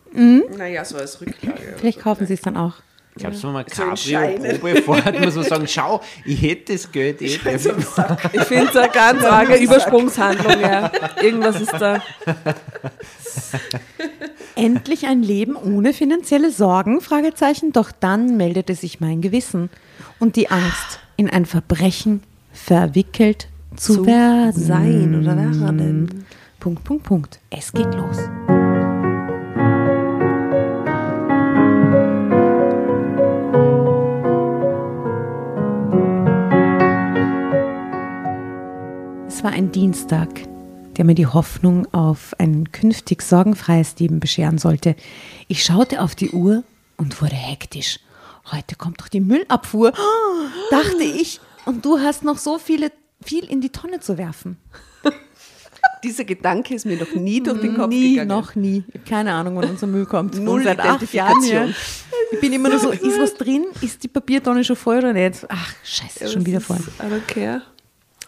Naja, 0.58 0.86
so 0.86 0.98
als 0.98 1.20
Rücklage. 1.20 1.74
Vielleicht 1.78 2.00
kaufen 2.00 2.26
sie 2.28 2.34
es 2.36 2.42
dann 2.42 2.56
auch. 2.56 2.76
Glaubst 3.16 3.44
du, 3.44 3.48
wenn 3.48 3.54
man 3.54 3.66
So 3.72 3.84
in 3.84 3.90
Cabrio-Probe 3.90 5.02
fährt, 5.02 5.20
muss 5.24 5.36
man 5.36 5.44
sagen, 5.46 5.68
schau, 5.68 6.02
ich 6.26 6.42
hätte 6.42 6.74
das 6.74 6.92
Geld 6.92 7.22
eh. 7.22 7.26
Ich 7.26 7.38
finde 7.38 8.70
es 8.70 8.76
eine 8.76 8.90
ganz 8.92 9.24
arge 9.24 9.56
Übersprungshandlung, 9.58 10.60
ja. 10.60 10.92
Irgendwas 11.22 11.62
ist 11.62 11.74
da. 11.74 12.02
Endlich 14.56 15.06
ein 15.08 15.22
Leben 15.24 15.56
ohne 15.56 15.94
finanzielle 15.94 16.52
Sorgen? 16.52 17.02
Fragezeichen. 17.02 17.72
Doch 17.72 17.92
dann 17.92 18.38
meldete 18.38 18.76
sich 18.76 19.00
mein 19.00 19.22
Gewissen 19.22 19.70
und 20.20 20.36
die 20.36 20.50
Angst, 20.50 21.00
in 21.16 21.30
ein 21.30 21.46
Verbrechen 21.46 22.24
verwickelt 22.52 23.48
zu, 23.76 23.96
Zu 23.96 24.06
werden. 24.06 24.54
sein 24.54 25.20
oder 25.20 25.36
werden. 25.38 26.26
Punkt, 26.60 26.84
Punkt, 26.84 27.04
Punkt. 27.04 27.40
Es 27.50 27.72
geht 27.72 27.94
los. 27.94 28.18
War 39.44 39.52
ein 39.52 39.74
Dienstag, 39.74 40.30
der 40.96 41.04
mir 41.04 41.16
die 41.16 41.28
Hoffnung 41.28 41.94
auf 41.94 42.34
ein 42.38 42.72
künftig 42.72 43.22
sorgenfreies 43.22 44.00
Leben 44.00 44.22
bescheren 44.22 44.58
sollte. 44.58 44.96
Ich 45.50 45.66
schaute 45.66 46.02
auf 46.02 46.16
die 46.16 46.30
Uhr 46.30 46.64
und 46.96 47.22
wurde 47.22 47.36
hektisch. 47.36 48.00
Heute 48.52 48.76
kommt 48.78 49.02
doch 49.02 49.10
die 49.10 49.20
Müllabfuhr, 49.20 49.92
dachte 50.72 51.04
ich. 51.04 51.42
Und 51.66 51.84
du 51.84 52.00
hast 52.00 52.24
noch 52.24 52.38
so 52.38 52.58
viele, 52.58 52.92
viel 53.22 53.44
in 53.44 53.60
die 53.60 53.70
Tonne 53.70 54.00
zu 54.00 54.18
werfen. 54.18 54.58
Dieser 56.06 56.24
Gedanke 56.24 56.76
ist 56.76 56.86
mir 56.86 56.98
noch 56.98 57.14
nie 57.14 57.42
durch 57.42 57.60
den 57.60 57.76
Kopf 57.76 57.90
nie, 57.90 58.12
gegangen. 58.12 58.30
noch 58.30 58.56
nie. 58.56 58.84
Keine 59.08 59.34
Ahnung, 59.34 59.58
wann 59.58 59.72
unser 59.72 59.88
Müll 59.88 60.06
kommt. 60.06 60.40
Null 60.40 60.64
seit 60.64 60.80
acht 60.80 61.14
Jahren 61.14 61.44
hier. 61.44 61.74
Ich 62.32 62.40
bin 62.40 62.54
immer 62.54 62.70
nur 62.70 62.80
so, 62.80 62.92
ist 62.92 63.20
was 63.20 63.36
drin? 63.36 63.66
Ist 63.82 64.04
die 64.04 64.08
Papiertonne 64.08 64.64
schon 64.64 64.78
voll 64.78 65.00
oder 65.00 65.12
nicht? 65.14 65.46
Ach, 65.50 65.74
scheiße, 65.84 66.30
schon 66.30 66.46
wieder 66.46 66.62
voll. 66.62 66.80
Don't 67.00 67.28
care. 67.28 67.62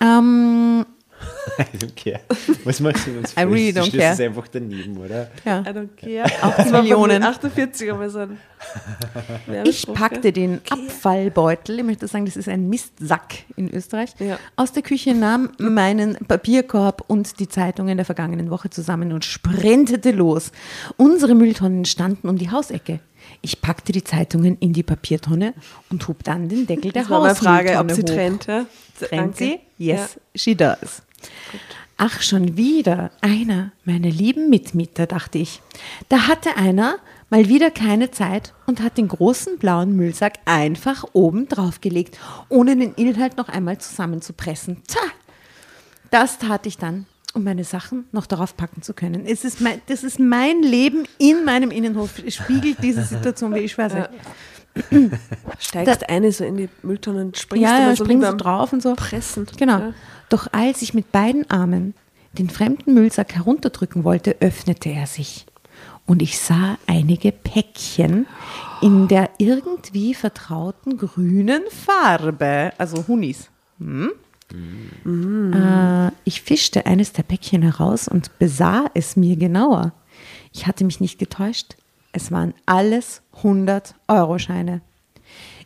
Ähm, 0.01 0.85
I 1.57 1.77
don't 1.77 1.95
care. 1.95 2.19
Was 2.65 2.79
machst 2.81 3.07
du 3.07 3.17
uns 3.17 3.33
I 3.37 3.41
really 3.41 3.71
Du 3.71 3.79
don't 3.81 3.85
stehst 3.87 3.99
care. 4.01 4.13
es 4.13 4.19
einfach 4.19 4.47
daneben, 4.49 4.97
oder? 4.97 5.29
ja. 5.45 5.61
I 5.61 5.65
don't 5.65 5.89
care. 5.95 6.25
Auch 6.41 6.55
die 6.55 6.57
Das 6.57 6.57
war 6.57 6.65
von 6.65 6.81
Millionen. 6.83 7.09
den 7.21 7.23
48 7.23 7.91
aber 7.91 8.09
so 8.09 8.19
ein 8.19 8.37
Ich 9.63 9.87
packte 9.87 10.31
den 10.31 10.59
Abfallbeutel, 10.69 11.79
ich 11.79 11.85
möchte 11.85 12.07
sagen, 12.07 12.25
das 12.25 12.35
ist 12.35 12.49
ein 12.49 12.67
Mistsack 12.69 13.35
in 13.55 13.73
Österreich, 13.73 14.11
Ja. 14.19 14.37
aus 14.55 14.71
der 14.73 14.83
Küche, 14.83 15.13
nahm 15.13 15.51
meinen 15.57 16.15
Papierkorb 16.27 17.03
und 17.07 17.39
die 17.39 17.47
Zeitungen 17.47 17.97
der 17.97 18.05
vergangenen 18.05 18.49
Woche 18.49 18.69
zusammen 18.69 19.11
und 19.13 19.23
sprintete 19.25 20.11
los. 20.11 20.51
Unsere 20.97 21.35
Mülltonnen 21.35 21.85
standen 21.85 22.27
um 22.27 22.37
die 22.37 22.49
Hausecke. 22.51 22.99
Ich 23.41 23.61
packte 23.61 23.91
die 23.91 24.03
Zeitungen 24.03 24.57
in 24.59 24.73
die 24.73 24.83
Papiertonne 24.83 25.53
und 25.89 26.07
hob 26.07 26.23
dann 26.23 26.49
den 26.49 26.67
Deckel 26.67 26.91
der 26.91 27.03
Das 27.03 27.09
war 27.11 27.21
meine 27.21 27.35
Frage, 27.35 27.77
ob 27.77 27.91
sie 27.91 28.01
hoch. 28.01 28.05
trennt. 28.05 28.45
Ja? 28.47 28.65
Trennt 28.99 29.37
sie? 29.37 29.59
Yes, 29.77 30.19
she 30.33 30.55
does. 30.55 31.01
Ach, 31.97 32.21
schon 32.21 32.57
wieder 32.57 33.11
einer 33.21 33.71
meiner 33.85 34.09
lieben 34.09 34.49
Mitmieter, 34.49 35.07
dachte 35.07 35.37
ich. 35.37 35.61
Da 36.09 36.27
hatte 36.27 36.57
einer 36.57 36.97
mal 37.29 37.47
wieder 37.47 37.71
keine 37.71 38.11
Zeit 38.11 38.53
und 38.65 38.81
hat 38.81 38.97
den 38.97 39.07
großen 39.07 39.57
blauen 39.57 39.95
Müllsack 39.95 40.39
einfach 40.45 41.05
oben 41.13 41.47
drauf 41.47 41.79
gelegt, 41.81 42.19
ohne 42.49 42.75
den 42.75 42.93
Inhalt 42.95 43.37
noch 43.37 43.47
einmal 43.47 43.77
zusammenzupressen. 43.77 44.83
Tja, 44.87 45.01
das 46.11 46.37
tat 46.37 46.65
ich 46.65 46.77
dann, 46.77 47.05
um 47.35 47.43
meine 47.43 47.63
Sachen 47.63 48.05
noch 48.11 48.25
darauf 48.25 48.55
packen 48.55 48.81
zu 48.81 48.93
können. 48.93 49.25
Es 49.25 49.43
ist 49.43 49.61
mein, 49.61 49.81
das 49.87 50.03
ist 50.03 50.19
mein 50.19 50.61
Leben 50.61 51.05
in 51.17 51.45
meinem 51.45 51.71
Innenhof. 51.71 52.19
Es 52.25 52.35
spiegelt 52.35 52.77
diese 52.81 53.03
Situation, 53.03 53.53
wie 53.53 53.59
ich 53.59 53.73
schwör's 53.73 53.93
euch. 53.93 54.07
Steigst 55.59 56.09
eine 56.09 56.31
so 56.31 56.43
in 56.43 56.57
die 56.57 56.69
Mülltonne 56.83 57.21
und 57.21 57.37
springst 57.37 57.63
Ja, 57.63 57.79
ja, 57.79 57.95
so 57.95 58.03
springst 58.03 58.33
drauf 58.37 58.73
und 58.73 58.81
so. 58.81 58.93
Pressen. 58.95 59.47
Genau. 59.57 59.79
Ja. 59.79 59.93
Doch 60.29 60.47
als 60.51 60.81
ich 60.81 60.93
mit 60.93 61.11
beiden 61.11 61.49
Armen 61.49 61.93
den 62.37 62.49
fremden 62.49 62.93
Müllsack 62.93 63.35
herunterdrücken 63.35 64.03
wollte, 64.03 64.37
öffnete 64.39 64.89
er 64.89 65.07
sich. 65.07 65.45
Und 66.05 66.21
ich 66.21 66.39
sah 66.39 66.77
einige 66.87 67.31
Päckchen 67.31 68.27
in 68.81 69.07
der 69.07 69.29
irgendwie 69.37 70.13
vertrauten 70.13 70.97
grünen 70.97 71.63
Farbe. 71.69 72.73
Also 72.77 73.07
Hunis. 73.07 73.49
Hm? 73.79 74.11
Äh, 74.53 76.11
ich 76.23 76.41
fischte 76.41 76.85
eines 76.85 77.13
der 77.13 77.23
Päckchen 77.23 77.61
heraus 77.61 78.07
und 78.07 78.37
besah 78.39 78.85
es 78.93 79.15
mir 79.15 79.35
genauer. 79.35 79.93
Ich 80.53 80.67
hatte 80.67 80.85
mich 80.85 80.99
nicht 80.99 81.19
getäuscht. 81.19 81.75
Es 82.11 82.31
waren 82.31 82.53
alles 82.65 83.21
100-Euro-Scheine. 83.41 84.81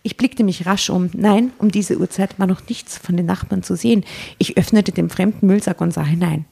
Ich 0.01 0.17
blickte 0.17 0.43
mich 0.43 0.65
rasch 0.65 0.89
um. 0.89 1.09
Nein, 1.13 1.51
um 1.59 1.69
diese 1.69 1.97
Uhrzeit 1.97 2.39
war 2.39 2.47
noch 2.47 2.67
nichts 2.67 2.97
von 2.97 3.17
den 3.17 3.25
Nachbarn 3.25 3.63
zu 3.63 3.75
sehen. 3.75 4.05
Ich 4.37 4.57
öffnete 4.57 4.91
den 4.91 5.09
fremden 5.09 5.45
Müllsack 5.45 5.81
und 5.81 5.93
sah 5.93 6.05
hinein. 6.05 6.45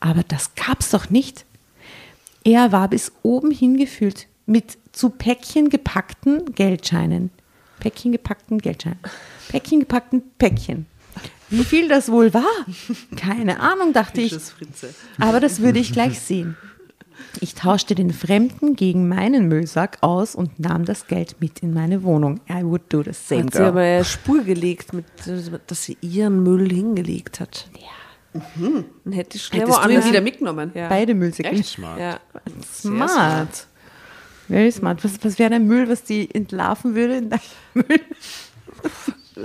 Aber 0.00 0.22
das 0.22 0.54
gab's 0.54 0.90
doch 0.90 1.08
nicht. 1.10 1.44
Er 2.44 2.72
war 2.72 2.88
bis 2.88 3.12
oben 3.22 3.50
hingefüllt 3.50 4.26
mit 4.46 4.78
zu 4.92 5.10
Päckchen 5.10 5.70
gepackten 5.70 6.54
Geldscheinen. 6.54 7.30
Päckchen 7.80 8.12
gepackten 8.12 8.58
Geldscheinen. 8.58 8.98
Päckchen 9.48 9.80
gepackten 9.80 10.22
Päckchen. 10.38 10.86
Wie 11.50 11.64
viel 11.64 11.88
das 11.88 12.10
wohl 12.10 12.32
war? 12.34 12.44
Keine 13.16 13.60
Ahnung, 13.60 13.92
dachte 13.92 14.20
ich. 14.20 14.36
Aber 15.18 15.40
das 15.40 15.60
würde 15.60 15.78
ich 15.78 15.92
gleich 15.92 16.20
sehen. 16.20 16.56
Ich 17.40 17.54
tauschte 17.54 17.94
den 17.94 18.12
Fremden 18.12 18.76
gegen 18.76 19.08
meinen 19.08 19.48
Müllsack 19.48 19.98
aus 20.02 20.34
und 20.34 20.58
nahm 20.58 20.84
das 20.84 21.06
Geld 21.06 21.36
mit 21.40 21.60
in 21.60 21.72
meine 21.74 22.02
Wohnung. 22.02 22.40
I 22.48 22.62
would 22.64 22.82
do 22.88 23.02
the 23.02 23.12
same, 23.12 23.44
Hat 23.44 23.52
sie 23.52 23.58
girl. 23.58 23.68
aber 23.68 23.80
eine 23.80 24.04
Spur 24.04 24.42
gelegt, 24.44 24.92
mit, 24.92 25.04
dass 25.66 25.84
sie 25.84 25.96
ihren 26.00 26.42
Müll 26.42 26.68
hingelegt 26.70 27.40
hat. 27.40 27.68
Ja. 27.74 28.40
Dann 29.04 29.12
hätte 29.12 29.36
ich 29.36 29.44
schnell 29.44 29.62
Hättest 29.62 29.78
woanders 29.78 30.06
wieder 30.06 30.20
mitgenommen? 30.20 30.70
Ja. 30.74 30.88
Beide 30.88 31.14
Müllsäcke. 31.14 31.62
Smart. 31.62 31.98
Ja. 31.98 32.20
Smart. 32.72 33.66
Very 34.48 34.70
smart. 34.70 35.04
Was, 35.04 35.12
was 35.22 35.38
wäre 35.38 35.54
ein 35.54 35.66
Müll, 35.66 35.88
was 35.88 36.04
die 36.04 36.32
entlarven 36.34 36.94
würde? 36.94 37.16
in 37.16 37.30
deinem 37.30 37.40
Müll? 37.74 38.00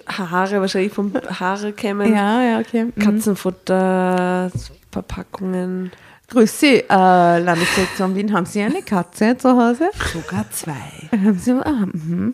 Haare, 0.08 0.62
wahrscheinlich 0.62 0.94
vom 0.94 1.14
Haare 1.40 1.72
kämmen. 1.74 2.14
Ja, 2.14 2.42
ja, 2.44 2.60
okay. 2.60 2.86
Mhm. 2.86 2.96
Katzenfutter, 3.02 4.52
Verpackungen. 4.92 5.92
Grüß 6.30 6.60
Sie, 6.60 6.76
äh, 6.90 7.40
Landesdirektion 7.40 8.16
Wien. 8.16 8.34
Haben 8.34 8.46
Sie 8.46 8.62
eine 8.62 8.82
Katze 8.82 9.38
zu 9.38 9.50
Hause? 9.50 9.90
Sogar 10.14 10.50
zwei. 10.52 10.74
Haben 11.12 11.38
Sie, 11.38 11.52
ah, 11.52 11.86
mhm. 11.92 12.34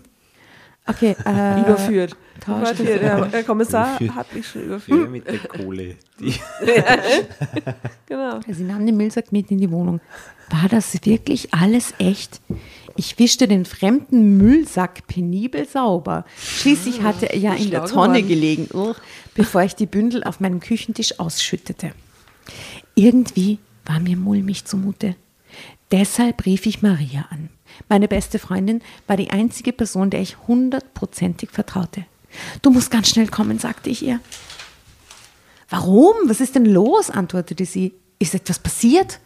Okay, 0.88 1.15
äh, 1.26 1.60
Überführt. 1.62 2.15
Warte, 2.48 2.84
der, 2.84 3.26
der 3.26 3.43
Kommissar 3.43 3.89
Überführt. 4.00 4.15
hat 4.15 4.34
mich 4.34 4.48
schon 4.48 4.63
überführt. 4.63 5.10
mit 5.12 5.28
der 5.28 5.38
Kohle. 5.39 5.95
Die, 6.19 6.34
Genau. 8.08 8.39
Sie 8.48 8.63
nahm 8.63 8.86
den 8.86 8.98
Müllsack 8.98 9.32
mit 9.32 9.52
in 9.52 9.60
die 9.60 9.69
Wohnung. 9.69 10.00
War 10.50 10.67
das 10.69 10.93
wirklich 11.06 11.54
alles 11.54 11.93
echt? 12.00 12.41
Ich 12.99 13.17
wischte 13.17 13.47
den 13.47 13.63
fremden 13.63 14.35
Müllsack 14.35 15.07
penibel 15.07 15.65
sauber. 15.65 16.25
Schließlich 16.38 17.01
hatte 17.01 17.31
er 17.31 17.39
ja 17.39 17.53
in 17.53 17.71
der 17.71 17.85
Tonne 17.85 18.23
gelegen, 18.23 18.67
bevor 19.35 19.62
ich 19.62 19.73
die 19.73 19.85
Bündel 19.85 20.25
auf 20.25 20.41
meinem 20.41 20.59
Küchentisch 20.59 21.17
ausschüttete. 21.17 21.93
Irgendwie 22.95 23.59
war 23.85 24.01
mir 24.01 24.17
mulmig 24.17 24.65
zumute. 24.65 25.15
Deshalb 25.91 26.45
rief 26.45 26.65
ich 26.65 26.81
Maria 26.81 27.25
an. 27.29 27.47
Meine 27.88 28.09
beste 28.09 28.38
Freundin 28.38 28.81
war 29.07 29.15
die 29.15 29.29
einzige 29.29 29.71
Person, 29.71 30.09
der 30.09 30.19
ich 30.19 30.35
hundertprozentig 30.49 31.51
vertraute. 31.51 32.03
Du 32.62 32.69
musst 32.69 32.91
ganz 32.91 33.07
schnell 33.07 33.29
kommen, 33.29 33.59
sagte 33.59 33.89
ich 33.89 34.03
ihr. 34.03 34.19
Warum? 35.69 36.15
Was 36.25 36.41
ist 36.41 36.55
denn 36.55 36.65
los? 36.65 37.09
antwortete 37.09 37.63
sie. 37.63 37.93
Ist 38.19 38.35
etwas 38.35 38.59
passiert? 38.59 39.21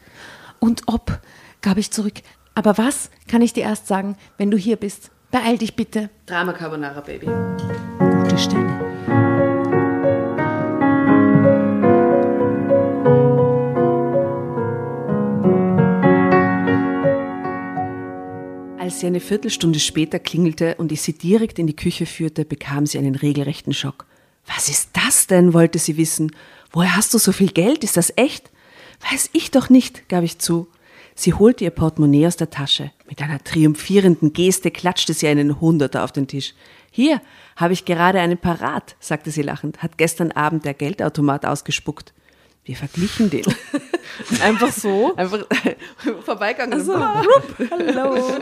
Und 0.60 0.84
ob, 0.86 1.20
gab 1.62 1.80
ich 1.80 1.90
zurück. 1.90 2.22
Aber 2.56 2.78
was, 2.78 3.10
kann 3.28 3.42
ich 3.42 3.54
dir 3.54 3.64
erst 3.64 3.88
sagen, 3.88 4.16
wenn 4.38 4.52
du 4.52 4.58
hier 4.58 4.76
bist. 4.76 5.10
Beeil 5.32 5.58
dich 5.58 5.76
bitte. 5.76 6.10
Drama 6.28 6.54
Carbonara, 6.54 7.02
Baby. 7.02 7.26
Gute 7.26 8.38
Stelle. 8.38 8.70
Als 18.80 19.00
sie 19.00 19.08
eine 19.08 19.20
Viertelstunde 19.20 19.80
später 19.80 20.20
klingelte 20.20 20.76
und 20.76 20.92
ich 20.92 21.02
sie 21.02 21.14
direkt 21.14 21.58
in 21.58 21.66
die 21.66 21.76
Küche 21.76 22.06
führte, 22.06 22.46
bekam 22.46 22.86
sie 22.86 23.00
einen 23.00 23.16
regelrechten 23.16 23.74
Schock. 23.74 24.06
Was 24.46 24.70
ist 24.70 24.90
das 24.94 25.26
denn? 25.26 25.54
wollte 25.54 25.80
sie 25.80 25.98
wissen. 25.98 26.36
Woher 26.72 26.96
hast 26.96 27.14
du 27.16 27.18
so 27.18 27.32
viel 27.32 27.50
Geld? 27.52 27.84
Ist 27.84 27.98
das 27.98 28.14
echt? 28.16 28.52
Weiß 29.10 29.32
ich 29.34 29.50
doch 29.50 29.70
nicht, 29.70 30.08
gab 30.10 30.24
ich 30.24 30.38
zu. 30.38 30.68
Sie 31.16 31.34
holte 31.34 31.64
ihr 31.64 31.70
Portemonnaie 31.70 32.28
aus 32.28 32.38
der 32.38 32.50
Tasche. 32.50 32.92
Mit 33.08 33.22
einer 33.22 33.44
triumphierenden 33.44 34.34
Geste 34.34 34.72
klatschte 34.72 35.14
sie 35.14 35.28
einen 35.28 35.62
Hunderter 35.62 36.04
auf 36.04 36.12
den 36.12 36.28
Tisch. 36.28 36.54
Hier 36.92 37.22
habe 37.56 37.74
ich 37.74 37.86
gerade 37.86 38.20
einen 38.20 38.38
parat, 38.38 38.96
sagte 39.00 39.32
sie 39.32 39.42
lachend, 39.42 39.84
hat 39.84 39.98
gestern 39.98 40.32
Abend 40.32 40.66
der 40.66 40.74
Geldautomat 40.74 41.46
ausgespuckt. 41.46 42.14
Wir 42.66 42.78
verglichen 42.78 43.30
den. 43.30 43.44
Einfach 44.42 44.72
so. 44.72 45.14
Einfach 45.16 45.46
vorbeigegangen. 46.24 46.74
Also, 46.74 46.98
hallo. 47.72 48.40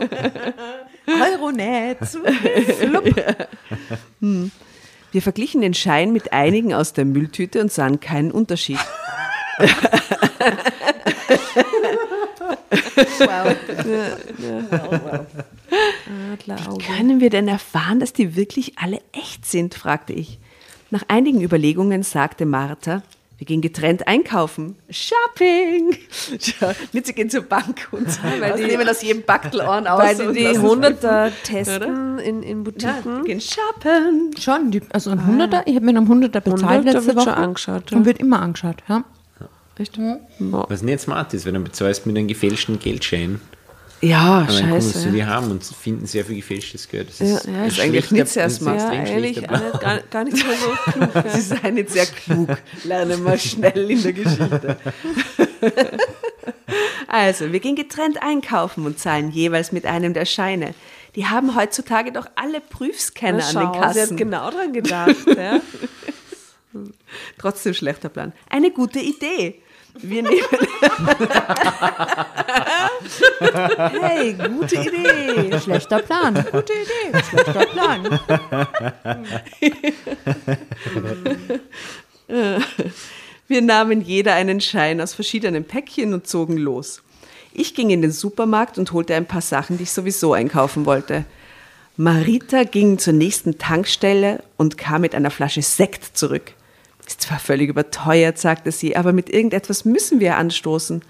Euro 1.06 1.50
nicht. 1.50 1.98
Flupp. 2.78 3.16
Wir 5.10 5.22
verglichen 5.22 5.60
den 5.60 5.74
Schein 5.74 6.12
mit 6.12 6.32
einigen 6.32 6.72
aus 6.72 6.92
der 6.92 7.04
Mülltüte 7.04 7.60
und 7.60 7.72
sahen 7.72 7.98
keinen 7.98 8.30
Unterschied. 8.30 8.78
Wie 16.46 16.78
können 16.84 17.20
wir 17.20 17.30
denn 17.30 17.48
erfahren, 17.48 18.00
dass 18.00 18.12
die 18.12 18.36
wirklich 18.36 18.78
alle 18.78 19.00
echt 19.12 19.46
sind? 19.46 19.74
fragte 19.74 20.12
ich. 20.12 20.38
Nach 20.90 21.04
einigen 21.08 21.40
Überlegungen 21.40 22.02
sagte 22.02 22.44
Martha, 22.46 23.02
wir 23.38 23.46
gehen 23.46 23.60
getrennt 23.62 24.06
einkaufen. 24.06 24.76
Shopping! 24.90 25.96
Nicht, 26.92 27.06
sie 27.06 27.12
gehen 27.12 27.28
zur 27.30 27.42
Bank 27.42 27.88
und 27.90 28.06
weil 28.40 28.56
die 28.56 28.64
nehmen 28.66 28.88
aus 28.88 29.02
jedem 29.02 29.22
Backel 29.24 29.60
einen 29.62 29.86
aus. 29.88 29.98
Weil 30.00 30.14
die 30.32 30.38
die 30.38 30.44
lassen- 30.44 30.62
Hunderter 30.62 31.32
testen 31.42 32.18
in, 32.18 32.42
in 32.42 32.58
Ja, 32.58 32.62
Butiken. 32.64 33.22
die 33.24 33.28
gehen 33.30 33.40
shoppen. 33.40 34.30
Schon, 34.38 34.70
die, 34.70 34.82
also 34.92 35.10
ein 35.10 35.26
Hunderter, 35.26 35.66
ich 35.66 35.74
habe 35.74 35.84
mir 35.86 35.96
einen 35.96 36.08
Hunderter 36.08 36.40
bezahlt 36.40 36.62
Hunderter 36.80 36.98
letzte 36.98 37.06
wird 37.06 37.16
Woche. 37.16 37.24
schon 37.24 37.34
angeschaut, 37.34 37.90
ja. 37.90 37.96
Und 37.96 38.04
wird 38.04 38.18
immer 38.18 38.40
angeschaut, 38.42 38.76
ja. 38.88 39.02
Echt? 39.78 39.98
Was 40.38 40.82
nicht 40.82 41.00
smart 41.00 41.32
ist, 41.34 41.46
weil 41.46 41.52
dann 41.52 41.64
bezahlst 41.64 42.04
du 42.04 42.08
mit 42.10 42.18
einem 42.18 42.28
gefälschten 42.28 42.78
Geldschein. 42.78 43.40
Ja, 44.04 44.40
Und 44.40 44.50
dann 44.58 44.70
kommst 44.70 44.88
du 44.96 44.98
scheiße. 44.98 45.12
die 45.12 45.24
haben 45.24 45.50
und 45.52 45.62
finden 45.64 46.06
sehr 46.06 46.24
viel 46.24 46.34
gefälschtes 46.36 46.88
Geld. 46.88 47.08
Das 47.08 47.20
Ja, 47.20 47.36
ist, 47.36 47.46
ja, 47.46 47.52
ein 47.54 47.66
ist 47.68 47.80
eigentlich 47.80 48.10
nicht 48.10 48.28
sehr 48.28 48.50
smart. 48.50 48.80
Ja, 48.80 48.92
ehrlich, 49.04 49.36
nicht, 49.40 49.48
gar, 49.48 50.00
gar 50.10 50.24
nicht 50.24 50.36
so 50.38 50.44
klug. 50.92 51.14
Ja. 51.14 51.28
Sie 51.30 51.40
seien 51.40 51.74
nicht 51.74 51.90
sehr 51.90 52.06
klug. 52.06 52.48
Lernen 52.82 53.24
wir 53.24 53.38
schnell 53.38 53.90
in 53.90 54.02
der 54.02 54.12
Geschichte. 54.12 54.76
Also, 57.08 57.52
wir 57.52 57.60
gehen 57.60 57.76
getrennt 57.76 58.22
einkaufen 58.22 58.86
und 58.86 58.98
zahlen 58.98 59.30
jeweils 59.30 59.70
mit 59.72 59.84
einem 59.84 60.14
der 60.14 60.24
Scheine. 60.24 60.74
Die 61.14 61.26
haben 61.26 61.54
heutzutage 61.54 62.10
doch 62.10 62.26
alle 62.36 62.60
Prüfscanner 62.60 63.38
Na, 63.38 63.46
an 63.46 63.52
schau, 63.52 63.60
den 63.60 63.72
Sie 63.74 63.80
Kassen. 63.80 64.10
hat 64.12 64.16
genau 64.16 64.50
dran 64.50 64.72
gedacht. 64.72 65.16
ja. 65.36 65.60
Trotzdem 67.38 67.74
schlechter 67.74 68.08
Plan. 68.08 68.32
Eine 68.48 68.70
gute 68.70 68.98
Idee. 68.98 69.60
Wir 69.94 70.22
nehmen. 70.22 70.42
hey, 74.00 74.34
gute 74.34 74.76
Idee. 74.76 75.60
Schlechter 75.60 75.98
Plan. 76.00 76.34
Gute 76.50 76.72
Idee. 76.72 77.22
Schlechter 77.28 77.66
Plan. 77.66 78.20
Wir 83.48 83.60
nahmen 83.60 84.00
jeder 84.00 84.34
einen 84.34 84.60
Schein 84.60 85.00
aus 85.00 85.14
verschiedenen 85.14 85.64
Päckchen 85.64 86.14
und 86.14 86.26
zogen 86.26 86.56
los. 86.56 87.02
Ich 87.52 87.74
ging 87.74 87.90
in 87.90 88.00
den 88.00 88.12
Supermarkt 88.12 88.78
und 88.78 88.92
holte 88.92 89.14
ein 89.14 89.26
paar 89.26 89.42
Sachen, 89.42 89.76
die 89.76 89.82
ich 89.82 89.92
sowieso 89.92 90.32
einkaufen 90.32 90.86
wollte. 90.86 91.26
Marita 91.98 92.64
ging 92.64 92.98
zur 92.98 93.12
nächsten 93.12 93.58
Tankstelle 93.58 94.42
und 94.56 94.78
kam 94.78 95.02
mit 95.02 95.14
einer 95.14 95.30
Flasche 95.30 95.60
Sekt 95.60 96.16
zurück. 96.16 96.54
Ist 97.06 97.22
zwar 97.22 97.38
völlig 97.38 97.68
überteuert, 97.68 98.38
sagte 98.38 98.72
sie, 98.72 98.96
aber 98.96 99.12
mit 99.12 99.28
irgendetwas 99.28 99.84
müssen 99.84 100.20
wir 100.20 100.36
anstoßen. 100.36 101.02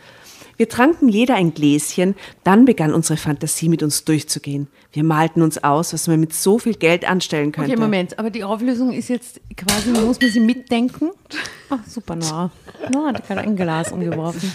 Wir 0.57 0.69
tranken 0.69 1.09
jeder 1.09 1.35
ein 1.35 1.55
Gläschen, 1.55 2.15
dann 2.45 2.67
begann 2.67 2.93
unsere 2.93 3.17
Fantasie 3.17 3.69
mit 3.69 3.83
uns 3.83 4.05
durchzugehen. 4.05 4.69
Wir 4.93 5.03
malten 5.03 5.43
uns 5.43 5.63
aus, 5.65 5.93
was 5.93 6.07
man 6.09 6.21
mit 6.21 6.35
so 6.35 6.59
viel 6.59 6.75
Geld 6.75 7.09
anstellen 7.09 7.53
könnte. 7.53 7.73
Okay, 7.73 7.81
Moment, 7.81 8.19
aber 8.19 8.31
die 8.31 8.45
Auflösung 8.45 8.93
ist 8.93 9.09
jetzt 9.09 9.41
quasi, 9.57 9.91
muss 9.91 10.21
man 10.21 10.31
sie 10.31 10.41
mitdenken. 10.41 11.11
Ach, 11.71 11.79
super, 11.87 12.17
Nora. 12.17 12.51
Nora 12.93 13.09
hat 13.09 13.27
gerade 13.27 13.41
ein 13.41 13.57
Glas 13.57 13.93
umgeworfen. 13.93 14.53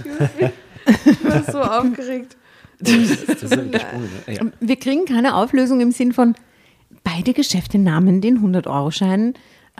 Ich 1.06 1.23
war 1.26 1.43
so 1.52 1.60
aufgeregt. 1.62 2.38
Wir 2.80 4.76
kriegen 4.76 5.06
keine 5.06 5.36
Auflösung 5.36 5.82
im 5.82 5.91
Sinn 5.91 6.13
von, 6.13 6.36
beide 7.04 7.34
Geschäfte 7.34 7.80
nahmen 7.80 8.21
den 8.21 8.39
100-Euro-Schein 8.39 9.34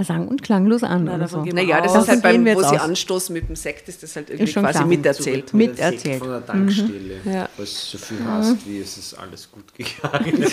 sang- 0.04 0.28
und 0.28 0.44
klanglos 0.44 0.84
an. 0.84 1.10
oder 1.10 1.28
so. 1.28 1.44
Naja, 1.44 1.82
das 1.82 1.96
ist 1.96 2.08
halt 2.08 2.22
beim, 2.22 2.46
wo 2.46 2.60
sie 2.62 2.68
aus. 2.68 2.82
anstoßen 2.82 3.34
mit 3.34 3.48
dem 3.50 3.56
Sekt, 3.56 3.90
ist 3.90 4.04
das 4.04 4.16
halt 4.16 4.30
irgendwie 4.30 4.52
schon 4.52 4.64
quasi 4.64 4.78
klar. 4.80 4.88
miterzählt. 4.88 5.54
Mit 5.54 5.70
Oder 5.74 5.78
Sekt 5.78 5.94
erzählt. 5.96 6.20
Von 6.20 6.30
der 6.30 6.46
Tankstelle. 6.46 7.20
Ja. 7.26 7.50
Was 7.58 7.92
so 7.92 7.98
viel 7.98 8.18
hast, 8.26 8.66
wie 8.68 8.80
es 8.80 8.98
ist 8.98 9.14
alles 9.16 9.50
gut 9.52 9.74
gegangen. 9.74 10.46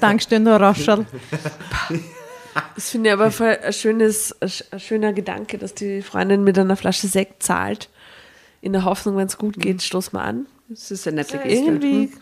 Dankeschön, 0.00 0.46
Herr 0.46 0.60
Raschel. 0.60 1.06
Das 2.74 2.90
finde 2.90 3.10
ich 3.10 3.12
aber 3.14 3.30
voll 3.30 3.56
ein, 3.62 3.72
schönes, 3.72 4.34
ein 4.40 4.48
sch- 4.48 4.64
ein 4.72 4.80
schöner 4.80 5.12
Gedanke, 5.12 5.56
dass 5.58 5.74
die 5.74 6.02
Freundin 6.02 6.42
mit 6.44 6.58
einer 6.58 6.76
Flasche 6.76 7.06
Sekt 7.06 7.42
zahlt. 7.42 7.88
In 8.60 8.72
der 8.72 8.84
Hoffnung, 8.84 9.16
wenn 9.16 9.26
es 9.26 9.38
gut 9.38 9.58
geht, 9.58 9.82
stoß 9.82 10.12
mal 10.12 10.24
an. 10.24 10.46
Das 10.68 10.90
ist 10.90 11.06
Ja, 11.06 11.12
Geste. 11.12 11.38
irgendwie 11.48 12.12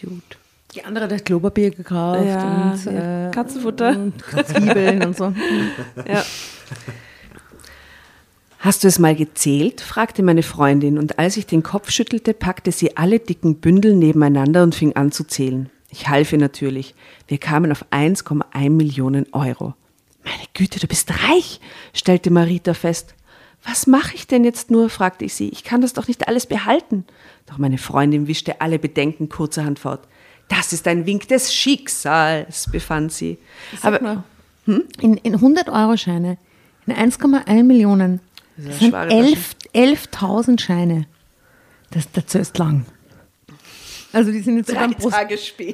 cute. 0.00 0.36
Die 0.74 0.84
andere 0.84 1.12
hat 1.12 1.24
Klopapier 1.24 1.70
gekauft 1.70 2.24
Ja, 2.24 2.72
und 2.72 2.86
äh, 2.86 3.30
Katzenfutter. 3.32 3.90
und 3.90 4.14
Zwiebeln 4.46 5.04
und 5.04 5.16
so. 5.16 5.32
Ja. 6.06 6.24
Hast 8.60 8.84
du 8.84 8.88
es 8.88 8.98
mal 8.98 9.16
gezählt? 9.16 9.80
fragte 9.80 10.22
meine 10.22 10.42
Freundin, 10.42 10.98
und 10.98 11.18
als 11.18 11.36
ich 11.36 11.46
den 11.46 11.62
Kopf 11.62 11.90
schüttelte, 11.90 12.34
packte 12.34 12.72
sie 12.72 12.96
alle 12.96 13.18
dicken 13.18 13.56
Bündel 13.56 13.96
nebeneinander 13.96 14.62
und 14.62 14.74
fing 14.74 14.94
an 14.96 15.12
zu 15.12 15.24
zählen. 15.24 15.70
Ich 15.88 16.08
half 16.08 16.32
ihr 16.32 16.38
natürlich. 16.38 16.94
Wir 17.26 17.38
kamen 17.38 17.72
auf 17.72 17.84
1,1 17.90 18.70
Millionen 18.70 19.26
Euro. 19.32 19.74
Meine 20.24 20.44
Güte, 20.54 20.78
du 20.78 20.86
bist 20.86 21.10
reich, 21.28 21.60
stellte 21.94 22.30
Marita 22.30 22.74
fest. 22.74 23.14
Was 23.64 23.86
mache 23.86 24.14
ich 24.14 24.26
denn 24.26 24.44
jetzt 24.44 24.70
nur? 24.70 24.88
fragte 24.90 25.24
ich 25.24 25.34
sie. 25.34 25.48
Ich 25.48 25.64
kann 25.64 25.80
das 25.80 25.94
doch 25.94 26.06
nicht 26.06 26.28
alles 26.28 26.46
behalten. 26.46 27.04
Doch 27.46 27.58
meine 27.58 27.78
Freundin 27.78 28.26
wischte 28.28 28.60
alle 28.60 28.78
Bedenken 28.78 29.28
kurzerhand 29.28 29.78
fort. 29.78 30.06
Das 30.50 30.72
ist 30.74 30.86
ein 30.86 31.06
Wink 31.06 31.28
des 31.28 31.54
Schicksals, 31.54 32.70
befand 32.70 33.12
sie. 33.12 33.38
Aber 33.82 34.02
Aber 34.02 34.24
in, 34.66 35.16
in 35.16 35.36
100-Euro-Scheine, 35.36 36.36
in 36.86 36.92
1,1 36.92 37.62
Millionen, 37.62 38.20
Das 38.56 38.78
sind 38.80 38.94
eine 38.94 39.10
schwere 39.10 39.56
11 39.72 40.10
11.000 40.12 40.60
Scheine. 40.60 41.06
Das, 41.92 42.10
das 42.12 42.34
ist 42.34 42.58
lang. 42.58 42.84
Also 44.12 44.32
die 44.32 44.40
sind 44.40 44.56
jetzt 44.56 44.70
so 44.70 44.74
beim, 44.74 44.92
Pros 44.92 45.14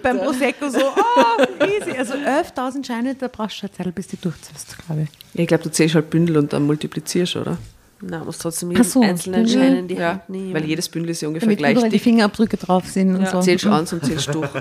beim 0.02 0.18
Prosecco 0.18 0.68
so, 0.68 0.78
oh, 0.78 1.64
easy. 1.64 1.96
Also 1.96 2.14
11.000 2.14 2.86
Scheine, 2.86 3.14
da 3.14 3.28
brauchst 3.28 3.56
du 3.56 3.60
schon 3.60 3.72
Zeit, 3.72 3.94
bis 3.94 4.08
die 4.08 4.18
durchziehst, 4.18 4.76
glaube 4.86 5.02
ich. 5.04 5.08
Ja, 5.32 5.42
ich 5.42 5.48
glaube, 5.48 5.64
du 5.64 5.70
zählst 5.70 5.94
halt 5.94 6.10
Bündel 6.10 6.36
und 6.36 6.52
dann 6.52 6.66
multiplizierst, 6.66 7.36
oder? 7.36 7.56
Na, 8.00 8.22
muss 8.24 8.38
trotzdem 8.38 8.70
jeden 8.72 8.84
so, 8.84 9.00
einzelnen 9.00 9.44
Bündel. 9.44 9.60
Schein 9.62 9.76
in 9.76 9.88
die 9.88 9.94
Ja, 9.94 10.10
Hand 10.12 10.28
nehmen. 10.28 10.54
weil 10.54 10.64
jedes 10.64 10.88
Bündel 10.88 11.10
ist 11.12 11.22
ja 11.22 11.28
ungefähr 11.28 11.46
Damit 11.46 11.58
gleich 11.58 11.72
überall 11.76 11.90
die. 11.90 11.98
Fingerabdrücke 11.98 12.56
drauf 12.58 12.86
sind 12.88 13.14
und 13.14 13.22
Ja. 13.22 13.30
so. 13.30 13.40
Zählst 13.40 13.64
du 13.64 13.70
eins 13.72 13.92
und 13.92 14.04
zählst 14.04 14.34
durch. 14.34 14.50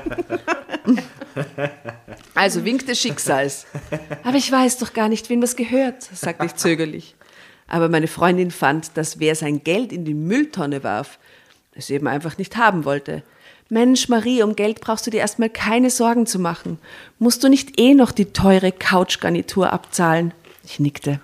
Also 2.33 2.63
Wink 2.65 2.85
des 2.85 2.99
Schicksals. 2.99 3.65
Aber 4.23 4.37
ich 4.37 4.51
weiß 4.51 4.77
doch 4.77 4.93
gar 4.93 5.09
nicht, 5.09 5.29
wem 5.29 5.41
das 5.41 5.55
gehört, 5.55 6.03
sagte 6.03 6.45
ich 6.45 6.55
zögerlich. 6.55 7.15
Aber 7.67 7.89
meine 7.89 8.07
Freundin 8.07 8.51
fand, 8.51 8.95
dass 8.95 9.19
wer 9.19 9.35
sein 9.35 9.63
Geld 9.63 9.91
in 9.91 10.05
die 10.05 10.13
Mülltonne 10.13 10.83
warf, 10.83 11.17
es 11.73 11.89
eben 11.89 12.07
einfach 12.07 12.37
nicht 12.37 12.57
haben 12.57 12.85
wollte. 12.85 13.23
Mensch, 13.69 14.09
Marie, 14.09 14.43
um 14.43 14.55
Geld 14.55 14.79
brauchst 14.81 15.07
du 15.07 15.11
dir 15.11 15.17
erstmal 15.21 15.49
keine 15.49 15.89
Sorgen 15.89 16.25
zu 16.27 16.39
machen. 16.39 16.77
Musst 17.19 17.43
du 17.43 17.49
nicht 17.49 17.79
eh 17.79 17.95
noch 17.95 18.11
die 18.11 18.25
teure 18.25 18.71
Couchgarnitur 18.71 19.73
abzahlen? 19.73 20.33
Ich 20.63 20.79
nickte. 20.79 21.19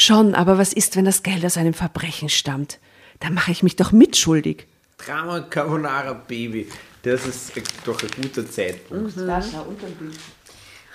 Schon, 0.00 0.36
aber 0.36 0.58
was 0.58 0.72
ist, 0.72 0.94
wenn 0.94 1.06
das 1.06 1.24
Geld 1.24 1.44
aus 1.44 1.56
einem 1.56 1.74
Verbrechen 1.74 2.28
stammt? 2.28 2.78
Da 3.18 3.30
mache 3.30 3.50
ich 3.50 3.64
mich 3.64 3.74
doch 3.74 3.90
mitschuldig. 3.90 4.68
Drama 4.96 5.40
Carbonara 5.40 6.12
Baby. 6.12 6.68
Das 7.02 7.26
ist 7.26 7.50
doch 7.84 8.00
ein 8.00 8.08
guter 8.22 8.48
Zeitpunkt. 8.48 9.14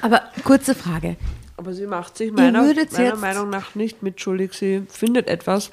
Aber 0.02 0.22
kurze 0.46 0.74
Frage. 0.74 1.18
Aber 1.58 1.74
sie 1.74 1.86
macht 1.86 2.18
sich 2.18 2.32
meiner, 2.32 2.64
meiner 2.64 3.16
Meinung 3.18 3.50
nach 3.50 3.76
nicht 3.76 4.04
mitschuldig. 4.04 4.54
Sie 4.54 4.84
findet 4.88 5.28
etwas. 5.28 5.72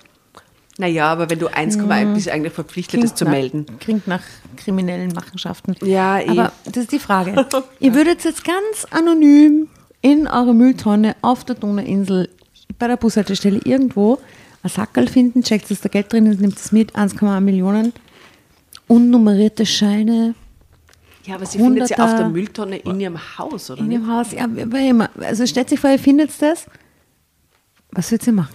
Naja, 0.79 1.07
aber 1.07 1.31
wenn 1.31 1.39
du 1.39 1.47
1,1 1.47 2.15
bist, 2.15 2.29
eigentlich 2.31 2.53
verpflichtet, 2.53 3.01
das 3.01 3.15
zu 3.15 3.27
nach, 3.27 3.31
melden. 3.31 3.67
Klingt 3.79 4.09
nach 4.09 4.25
kriminellen 4.57 5.13
Machenschaften. 5.13 5.77
Ja, 5.83 6.19
eh. 6.19 6.31
Aber 6.31 6.53
das 6.65 6.79
ist 6.79 6.91
die 6.91 6.99
Frage. 6.99 7.47
Ihr 7.79 7.95
würdet 7.95 8.25
jetzt 8.25 8.43
ganz 8.43 8.87
anonym 8.91 9.69
in 10.03 10.27
eurer 10.27 10.53
Mülltonne 10.53 11.15
auf 11.23 11.45
der 11.45 11.55
Donauinsel 11.55 12.29
bei 12.79 12.87
der 12.87 12.97
Bushaltestelle 12.97 13.61
irgendwo 13.65 14.19
ein 14.63 14.69
Sackerl 14.69 15.09
finden, 15.09 15.43
checkt, 15.43 15.71
dass 15.71 15.81
da 15.81 15.89
Geld 15.89 16.13
drin 16.13 16.27
ist, 16.27 16.41
nimmt 16.41 16.59
es 16.59 16.73
mit, 16.73 16.95
1,1 16.95 17.41
Millionen, 17.41 17.93
unnummerierte 18.89 19.65
Scheine 19.65 20.35
Ja, 21.25 21.37
aber 21.37 21.47
sie 21.47 21.59
findet 21.59 21.89
sie 21.89 21.99
auf 21.99 22.15
der. 22.17 22.29
Mülltonne 22.29 22.79
in 22.79 23.01
ihrem 23.01 23.39
Haus, 23.39 23.71
oder 23.71 23.81
in 23.81 23.91
ihrem 23.91 24.09
Haus. 24.09 24.33
Ja, 24.33 24.47
wie 24.51 24.89
immer. 24.89 25.11
Also 25.21 25.47
stellt 25.47 25.69
sich 25.69 25.81
vor, 25.81 25.91
ihr 25.91 25.99
findet 25.99 26.31
das. 26.41 26.67
Was 27.93 28.11
würdet 28.11 28.27
ihr 28.27 28.33
machen? 28.35 28.55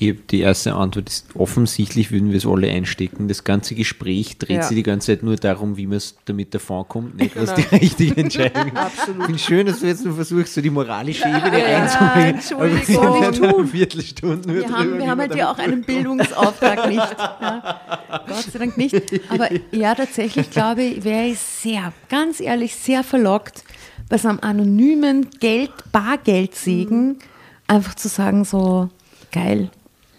Die 0.00 0.40
erste 0.40 0.74
Antwort 0.74 1.10
ist 1.10 1.26
offensichtlich, 1.34 2.10
würden 2.10 2.30
wir 2.30 2.38
es 2.38 2.46
alle 2.46 2.70
einstecken. 2.70 3.28
Das 3.28 3.44
ganze 3.44 3.74
Gespräch 3.74 4.38
dreht 4.38 4.56
Ja. 4.56 4.62
sich 4.62 4.76
die 4.76 4.82
ganze 4.82 5.08
Zeit 5.08 5.22
nur 5.22 5.36
darum, 5.36 5.76
wie 5.76 5.86
man 5.86 5.98
es 5.98 6.16
damit 6.24 6.54
davon 6.54 6.88
kommt, 6.88 7.16
nicht 7.18 7.36
was 7.36 7.52
die 7.54 7.62
richtige 7.76 8.16
Entscheidung 8.20 8.68
ist. 8.68 8.76
Absolut. 8.76 9.20
Ich 9.20 9.24
finde 9.26 9.38
schön, 9.38 9.66
dass 9.66 9.80
du 9.80 9.86
jetzt 9.86 10.04
nur 10.04 10.14
versuchst, 10.14 10.54
so 10.54 10.62
die 10.62 10.70
moralische 10.70 11.28
Ebene 11.28 11.60
Ja, 11.60 11.76
reinzubringen. 11.78 12.34
Entschuldigung. 12.36 13.06
Aber 13.06 13.20
wir 13.20 13.32
sind 13.34 13.54
eine 13.54 13.66
Viertelstunde 13.66 14.48
nur 14.48 14.56
Wir 14.56 14.62
drüber, 14.64 14.78
haben, 14.78 14.98
wir 14.98 15.10
haben 15.10 15.20
halt 15.20 15.34
ja 15.34 15.52
auch 15.52 15.58
einen 15.58 15.82
Bildungsauftrag 15.82 16.88
nicht. 16.88 16.96
Ja. 16.98 17.80
Gott 18.26 18.36
sei 18.52 18.58
Dank 18.58 18.78
nicht. 18.78 18.94
Aber 19.28 19.48
ja, 19.70 19.94
tatsächlich 19.94 20.50
glaube 20.50 20.82
ich, 20.82 21.04
wäre 21.04 21.26
ich 21.26 21.38
sehr, 21.38 21.92
ganz 22.08 22.40
ehrlich, 22.40 22.74
sehr 22.74 23.04
verlockt, 23.04 23.64
bei 24.08 24.16
so 24.16 24.28
einem 24.28 24.40
anonymen 24.40 25.28
Geld, 25.40 25.70
Bargeldsegen 25.92 27.18
einfach 27.66 27.94
zu 27.94 28.08
sagen, 28.08 28.44
so 28.44 28.88
geil, 29.30 29.70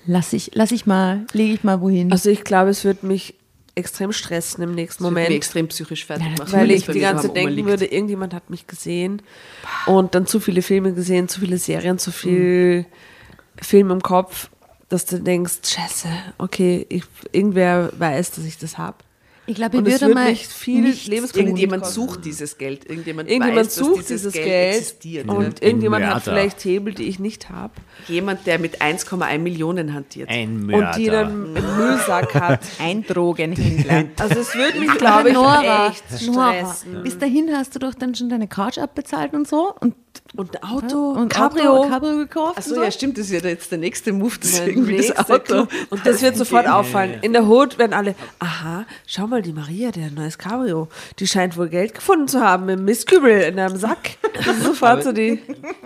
lass 0.05 0.33
ich, 0.33 0.51
lass 0.53 0.71
ich 0.71 0.85
mal, 0.85 1.25
lege 1.33 1.53
ich 1.53 1.63
mal 1.63 1.81
wohin. 1.81 2.11
Also 2.11 2.29
ich 2.29 2.43
glaube, 2.43 2.69
es 2.69 2.83
wird 2.83 3.03
mich 3.03 3.35
extrem 3.75 4.11
stressen 4.11 4.63
im 4.63 4.75
nächsten 4.75 5.03
Moment. 5.03 5.15
Moment. 5.15 5.29
Mich 5.29 5.37
extrem 5.37 5.67
psychisch 5.69 6.05
fertig 6.05 6.25
Ja, 6.27 6.31
machen. 6.37 6.51
weil 6.53 6.71
ich 6.71 6.85
die 6.85 6.99
ganze 6.99 7.27
Zeit 7.27 7.35
denken 7.37 7.65
würde, 7.65 7.85
irgendjemand 7.85 8.33
hat 8.33 8.49
mich 8.49 8.67
gesehen 8.67 9.21
und 9.85 10.13
dann 10.13 10.25
zu 10.25 10.39
viele 10.39 10.61
Filme 10.61 10.93
gesehen, 10.93 11.27
zu 11.29 11.39
viele 11.39 11.57
Serien, 11.57 11.97
zu 11.97 12.11
viel 12.11 12.85
Film 13.61 13.91
im 13.91 14.01
Kopf, 14.01 14.49
dass 14.89 15.05
du 15.05 15.19
denkst, 15.19 15.59
scheiße, 15.65 16.09
okay, 16.37 16.85
ich, 16.89 17.03
irgendwer 17.31 17.91
weiß, 17.97 18.31
dass 18.31 18.43
ich 18.45 18.57
das 18.57 18.77
habe. 18.77 18.97
Ich 19.47 19.55
glaube, 19.55 19.77
ich 19.77 19.85
würde 19.85 20.01
wird 20.01 20.13
mal 20.13 20.29
mich 20.29 20.47
viel. 20.47 20.85
Irgendjemand 20.85 21.83
kosten. 21.83 21.95
sucht 21.95 22.25
dieses 22.25 22.57
Geld. 22.57 22.87
Irgendjemand, 22.87 23.29
Irgendjemand 23.29 23.65
weiß, 23.67 23.75
sucht 23.75 23.99
dass 23.99 24.05
dieses, 24.07 24.21
dieses 24.21 24.33
Geld, 24.33 24.45
Geld, 24.45 24.75
existiert. 24.75 25.29
und 25.29 25.59
ja. 25.59 25.67
irgendjemand 25.67 26.05
hat 26.05 26.11
Mörder. 26.13 26.31
vielleicht 26.31 26.63
Hebel, 26.63 26.93
die 26.93 27.03
ich 27.03 27.19
nicht 27.19 27.49
habe 27.49 27.73
Jemand, 28.07 28.45
der 28.45 28.59
mit 28.59 28.81
1,1 28.81 29.39
Millionen 29.39 29.93
hantiert. 29.93 30.29
Ein 30.29 30.65
Mörder. 30.65 30.89
und 30.89 30.97
die 30.97 31.05
dann 31.07 31.55
einen 31.55 31.77
Müllsack 31.77 32.33
hat. 32.35 32.59
Ein 32.79 33.03
Drogenhändler. 33.05 34.05
Also 34.19 34.39
es 34.39 34.55
würde 34.55 34.79
mich, 34.79 34.91
glaube 34.97 35.29
ich, 35.29 35.33
Nora, 35.33 35.87
echt 35.87 36.27
Nora, 36.27 36.65
stressen. 36.65 37.03
bis 37.03 37.17
dahin 37.17 37.49
hast 37.55 37.73
du 37.75 37.79
doch 37.79 37.95
dann 37.95 38.13
schon 38.13 38.29
deine 38.29 38.47
Couch 38.47 38.77
abbezahlt 38.77 39.33
und 39.33 39.47
so 39.47 39.73
und, 39.79 39.95
Und 40.35 40.55
ein 40.55 40.69
Auto, 40.69 41.11
und 41.11 41.29
Cabrio. 41.29 41.77
Auto, 41.77 41.89
Cabrio 41.89 42.17
gekauft. 42.17 42.57
Achso, 42.57 42.71
und 42.71 42.75
so. 42.77 42.83
ja, 42.83 42.91
stimmt, 42.91 43.17
das 43.17 43.29
ist 43.29 43.43
ja 43.43 43.49
jetzt 43.49 43.71
der 43.71 43.79
nächste 43.79 44.13
Move, 44.13 44.35
das 44.39 44.51
ist 44.51 44.67
irgendwie 44.67 44.97
das 44.97 45.17
Auto. 45.17 45.39
Club. 45.39 45.69
Und 45.89 46.05
das 46.05 46.21
wird 46.21 46.37
sofort 46.41 46.67
auffallen. 46.67 47.19
In 47.21 47.33
der 47.33 47.47
Hut 47.47 47.77
werden 47.77 47.93
alle, 47.93 48.15
aha, 48.39 48.85
schau 49.07 49.27
mal, 49.27 49.30
die 49.39 49.53
Maria, 49.53 49.91
der 49.91 50.07
ein 50.07 50.15
neues 50.15 50.37
Cabrio, 50.37 50.89
die 51.19 51.27
scheint 51.27 51.55
wohl 51.55 51.69
Geld 51.69 51.93
gefunden 51.93 52.27
zu 52.27 52.41
haben 52.41 52.67
im 52.69 52.83
Mistkübel 52.83 53.41
in 53.43 53.59
einem 53.59 53.77
Sack. 53.77 54.17
Sofort 54.63 55.03
so 55.03 55.11
die. 55.11 55.39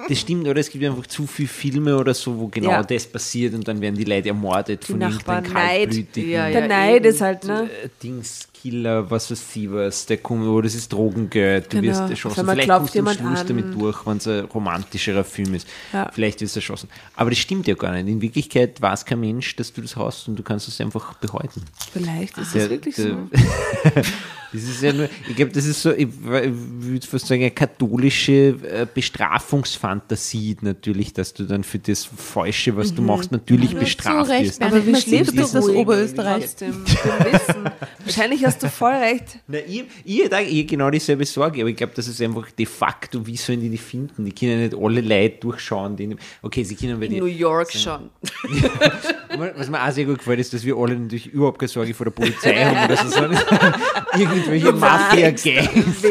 Das 0.08 0.20
stimmt, 0.20 0.48
oder 0.48 0.60
es 0.62 0.70
gibt 0.70 0.84
einfach 0.86 1.06
zu 1.08 1.28
viele 1.28 1.48
Filme 1.50 1.98
oder 1.98 2.14
so, 2.14 2.38
wo 2.40 2.48
genau 2.48 2.70
Ja. 2.72 2.84
das 2.84 3.06
passiert 3.06 3.54
und 3.54 3.68
dann 3.68 3.82
werden 3.82 3.96
die 3.96 4.04
Leute 4.06 4.30
ermordet 4.30 4.86
von 4.86 4.98
Nachbarn, 4.98 5.44
irgendeinem 5.44 5.54
Neid. 5.68 5.78
kaltblütigen 5.82 6.32
Ja, 6.32 6.50
Der 6.50 6.62
ja, 6.62 6.68
Neid 6.68 7.06
ist 7.06 7.22
halt, 7.22 7.44
ne? 7.44 7.70
Dings, 8.02 8.48
Killer, 8.66 9.12
was 9.12 9.30
weiß 9.30 9.56
ich 9.56 9.72
was, 9.72 10.08
der 10.08 10.18
kommt, 10.18 10.44
oh, 10.48 10.60
das 10.60 10.74
ist 10.74 10.92
Drogengeld, 10.92 11.72
du 11.72 11.80
Genau. 11.82 11.92
wirst 12.00 12.10
erschossen. 12.10 12.48
Vielleicht 12.50 12.68
kommst 12.68 12.96
du 12.96 13.00
am 13.00 13.06
jemand 13.06 13.20
Schluss 13.20 13.40
an. 13.42 13.48
damit 13.48 13.76
durch, 13.80 14.06
wenn 14.08 14.18
es 14.18 14.28
ein 14.28 14.46
romantischerer 14.46 15.24
Film 15.24 15.54
ist. 15.54 15.68
Ja. 15.94 16.10
Vielleicht 16.12 16.42
wirst 16.42 16.56
du 16.56 16.60
erschossen. 16.60 16.90
Aber 17.16 17.30
das 17.30 17.38
stimmt 17.38 17.68
ja 17.68 17.76
gar 17.76 17.92
nicht. 17.94 18.08
In 18.08 18.22
Wirklichkeit 18.22 18.82
weiß 18.82 19.06
kein 19.06 19.20
Mensch, 19.20 19.56
dass 19.56 19.72
du 19.72 19.82
das 19.82 19.96
hast 19.96 20.28
und 20.28 20.36
du 20.40 20.42
kannst 20.42 20.68
es 20.68 20.82
einfach 20.82 21.14
behalten. 21.16 21.62
Vielleicht 21.94 22.38
ist 22.40 22.56
es 22.56 22.70
wirklich 22.70 22.96
der- 22.96 23.06
so. 23.06 23.18
Das 24.54 24.64
ist 24.64 24.82
ja 24.82 24.94
nur, 24.94 25.10
ich 25.28 25.36
glaube, 25.36 25.52
das 25.52 25.66
ist 25.66 25.82
so, 25.82 25.92
ich, 25.92 26.08
würde 26.22 27.06
fast 27.06 27.28
sagen, 27.28 27.42
eine 27.42 27.52
katholische 27.52 28.32
äh, 28.64 28.88
Bestrafungsfantasie 28.94 30.56
natürlich, 30.62 31.12
dass 31.12 31.34
du 31.34 31.44
dann 31.44 31.66
für 31.66 31.80
das 31.80 32.06
Falsche, 32.06 32.78
was 32.78 32.94
du 32.94 33.02
machst, 33.02 33.34
natürlich 33.34 33.72
Ja, 33.74 33.80
bestraft 33.80 34.30
wirst. 34.30 34.62
Aber 34.62 34.86
wie 34.86 34.96
schläfst 34.96 35.34
du 35.34 35.42
das 35.42 35.56
Oberösterreich. 35.56 36.44
Wissen? 36.44 36.86
Wahrscheinlich 38.06 38.46
hast 38.56 38.64
du 38.64 38.70
voll 38.70 38.94
recht. 38.94 39.40
Na, 39.48 39.60
ich, 39.60 39.84
ich, 40.04 40.24
hätte 40.24 40.38
hätte 40.38 40.66
genau 40.66 40.90
dieselbe 40.90 41.26
Sorge, 41.26 41.62
aber 41.62 41.70
ich 41.70 41.76
glaube, 41.76 41.94
das 41.96 42.08
ist 42.08 42.22
einfach 42.22 42.50
de 42.52 42.66
facto, 42.66 43.26
wie 43.26 43.36
sollen 43.36 43.62
die 43.62 43.70
die 43.70 43.78
finden? 43.78 44.26
Die 44.26 44.32
können 44.34 44.62
nicht 44.62 44.76
alle 44.76 45.02
Leute 45.02 45.38
durchschauen. 45.40 45.96
Die, 45.96 46.16
okay, 46.42 46.64
sie 46.64 46.76
können 46.76 47.00
bei 47.00 47.08
In. 47.08 47.18
New 47.18 47.26
York 47.26 47.72
schon. 47.72 48.10
Was 49.58 49.70
mir 49.70 49.84
auch 49.84 49.92
sehr 49.92 50.06
gut 50.06 50.20
gefällt, 50.20 50.40
ist, 50.40 50.54
dass 50.54 50.64
wir 50.64 50.76
alle 50.78 50.96
natürlich 50.96 51.28
überhaupt 51.28 51.60
keine 51.60 51.70
Sorge 51.70 51.94
vor 51.94 52.06
der 52.06 52.12
Polizei 52.12 52.56
haben 52.56 52.86
oder 52.86 52.98
so, 52.98 53.10
sondern 53.10 53.44
irgendwelche 54.18 54.72
Mafia-Gangs. 54.72 56.04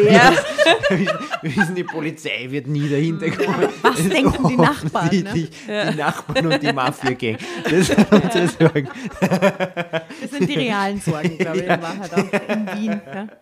Wir 1.43 1.57
wissen, 1.57 1.75
die 1.75 1.85
Polizei 1.85 2.47
wird 2.51 2.67
nie 2.67 2.89
dahinter 2.89 3.31
kommen. 3.31 3.69
Was 3.83 3.97
Das 3.97 4.09
denken 4.09 4.49
die 4.49 4.57
Nachbarn, 4.57 5.09
ne? 5.11 5.25
offensichtlich 5.25 5.51
Die 5.91 5.97
Nachbarn 5.97 6.47
und 6.47 6.63
die 6.63 6.73
Mafia-Gang. 6.73 7.39
Das 7.65 7.87
sind 7.87 8.13
unsere 8.13 8.49
Sorgen. 8.49 8.89
Das 9.21 10.31
sind 10.31 10.49
die 10.49 10.55
realen 10.55 11.01
Sorgen, 11.01 11.39
glaube 11.39 11.59
ich, 11.59 11.65
in 11.65 11.83
Wahrheit 11.83 12.13
auch 12.13 12.34
in 12.49 12.67
Wien. 12.79 13.01
Ja. 13.15 13.27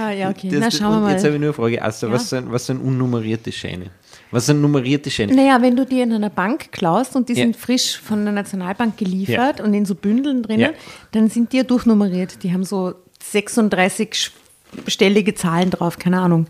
Ah, 0.00 0.10
ja, 0.10 0.30
okay. 0.30 0.48
Das, 0.50 0.60
Na, 0.60 0.70
schauen 0.70 1.00
wir 1.00 1.06
und 1.06 1.10
Jetzt 1.12 1.24
habe 1.24 1.30
mal. 1.30 1.34
ich 1.34 1.40
nur 1.40 1.48
eine 1.48 1.52
Frage, 1.52 1.82
Asta, 1.82 2.10
was, 2.10 2.30
Ja. 2.30 2.40
sind, 2.40 2.52
was 2.52 2.66
sind 2.66 2.80
unnummerierte 2.80 3.52
Scheine? 3.52 3.86
Was 4.30 4.46
sind 4.46 4.60
nummerierte 4.60 5.10
Scheine? 5.10 5.34
Naja, 5.34 5.60
wenn 5.60 5.76
du 5.76 5.84
die 5.84 6.00
in 6.00 6.12
einer 6.12 6.30
Bank 6.30 6.72
klaust 6.72 7.14
und 7.16 7.28
die 7.28 7.34
Ja. 7.34 7.44
sind 7.44 7.56
frisch 7.56 7.98
von 7.98 8.24
der 8.24 8.32
Nationalbank 8.32 8.96
geliefert 8.96 9.60
und 9.60 9.74
in 9.74 9.84
so 9.84 9.94
Bündeln 9.94 10.42
drinnen, 10.42 10.60
Ja. 10.60 10.70
dann 11.12 11.28
sind 11.28 11.52
die 11.52 11.58
ja 11.58 11.62
durchnummeriert. 11.64 12.42
Die 12.42 12.52
haben 12.52 12.64
so 12.64 12.94
36-stellige 13.32 15.34
Zahlen 15.34 15.70
drauf, 15.70 15.98
keine 15.98 16.20
Ahnung. 16.20 16.46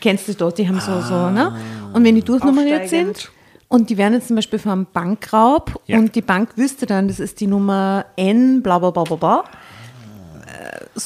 Kennst 0.00 0.28
du 0.28 0.34
dort, 0.34 0.58
die 0.58 0.66
haben 0.68 0.80
so, 0.80 1.00
so, 1.02 1.30
ne? 1.30 1.54
Und 1.92 2.04
wenn 2.04 2.14
die 2.14 2.22
durchnummeriert 2.22 2.82
Aufsteigend. 2.82 3.16
sind 3.18 3.30
und 3.68 3.90
die 3.90 3.98
werden 3.98 4.14
jetzt 4.14 4.28
zum 4.28 4.36
Beispiel 4.36 4.58
vom 4.58 4.86
Bankraub 4.92 5.80
Ja. 5.86 5.98
und 5.98 6.14
die 6.14 6.22
Bank 6.22 6.56
wüsste 6.56 6.86
dann, 6.86 7.08
das 7.08 7.20
ist 7.20 7.40
die 7.40 7.46
Nummer 7.46 8.06
N, 8.16 8.62
bla 8.62 8.78
bla 8.78 8.90
bla 8.90 9.04
bla 9.04 9.16
bla, 9.16 9.44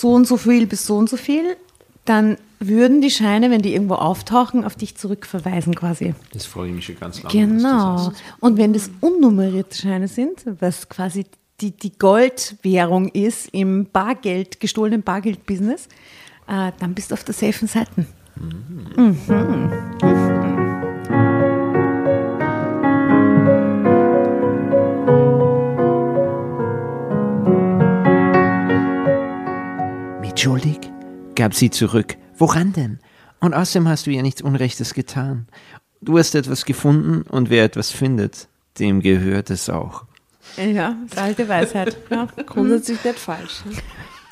so 0.00 0.12
und 0.12 0.26
so 0.26 0.36
viel 0.36 0.66
bis 0.66 0.86
so 0.86 0.96
und 0.96 1.08
so 1.08 1.16
viel, 1.16 1.56
dann 2.04 2.36
würden 2.58 3.00
die 3.02 3.10
Scheine, 3.10 3.50
wenn 3.50 3.62
die 3.62 3.74
irgendwo 3.74 3.94
auftauchen, 3.94 4.64
auf 4.64 4.76
dich 4.76 4.96
zurückverweisen 4.96 5.74
quasi. 5.74 6.14
Das 6.32 6.46
freue 6.46 6.68
ich 6.68 6.74
mich 6.74 6.86
schon 6.86 6.98
ganz 6.98 7.22
lange. 7.22 7.32
Genau. 7.32 8.12
Und 8.40 8.56
wenn 8.56 8.72
das 8.72 8.90
unnummerierte 9.00 9.76
Scheine 9.76 10.08
sind, 10.08 10.44
was 10.60 10.88
quasi 10.88 11.26
die, 11.60 11.72
die 11.72 11.98
Goldwährung 11.98 13.08
ist 13.08 13.48
im 13.52 13.86
Bargeld, 13.86 14.60
gestohlenen 14.60 15.02
Bargeld-Business, 15.02 15.88
äh, 16.48 16.72
dann 16.78 16.94
bist 16.94 17.10
du 17.10 17.14
auf 17.14 17.24
der 17.24 17.34
safen 17.34 17.68
Seite. 17.68 18.06
Mitschuldig? 30.36 30.78
gab 31.34 31.54
sie 31.54 31.70
zurück. 31.70 32.18
Woran 32.36 32.74
denn? 32.74 32.98
Und 33.40 33.54
außerdem 33.54 33.88
hast 33.88 34.06
du 34.06 34.10
ihr 34.10 34.20
nichts 34.20 34.42
Unrechtes 34.42 34.92
getan. 34.92 35.48
Du 36.02 36.18
hast 36.18 36.34
etwas 36.34 36.66
gefunden 36.66 37.22
und 37.22 37.48
wer 37.48 37.64
etwas 37.64 37.90
findet, 37.90 38.46
dem 38.78 39.00
gehört 39.00 39.48
es 39.48 39.70
auch. 39.70 40.04
Ja, 40.58 40.94
das 41.08 41.16
alte 41.16 41.48
Weisheit. 41.48 41.96
Ja. 42.10 42.28
Grundsätzlich 42.46 43.02
nicht 43.02 43.18
falsch. 43.18 43.64
ne? 43.64 43.76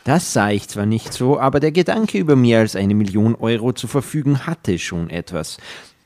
Das 0.04 0.34
sah 0.34 0.50
ich 0.50 0.68
zwar 0.68 0.84
nicht 0.84 1.14
so, 1.14 1.40
aber 1.40 1.58
der 1.58 1.72
Gedanke 1.72 2.18
über 2.18 2.36
mehr 2.36 2.58
als 2.58 2.76
eine 2.76 2.94
Million 2.94 3.34
Euro 3.34 3.72
zu 3.72 3.86
verfügen 3.86 4.46
hatte 4.46 4.78
schon 4.78 5.08
etwas. 5.08 5.56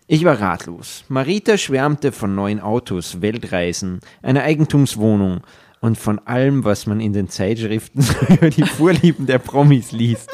Ich 0.07 0.25
war 0.25 0.41
ratlos. 0.41 1.03
Marita 1.09 1.59
schwärmte 1.59 2.13
von 2.13 2.37
neuen 2.37 2.61
Autos, 2.61 3.21
Weltreisen, 3.21 3.99
einer 4.23 4.45
Eigentumswohnung 4.45 5.41
und 5.81 5.97
von 5.97 6.19
allem, 6.21 6.65
was 6.65 6.87
man 6.87 7.01
in 7.01 7.13
den 7.13 7.29
Zeitschriften 7.29 8.05
über 8.29 8.51
die 8.51 8.65
Vorlieben 8.65 9.27
der 9.27 9.39
Promis 9.39 9.93
liest. 9.93 10.31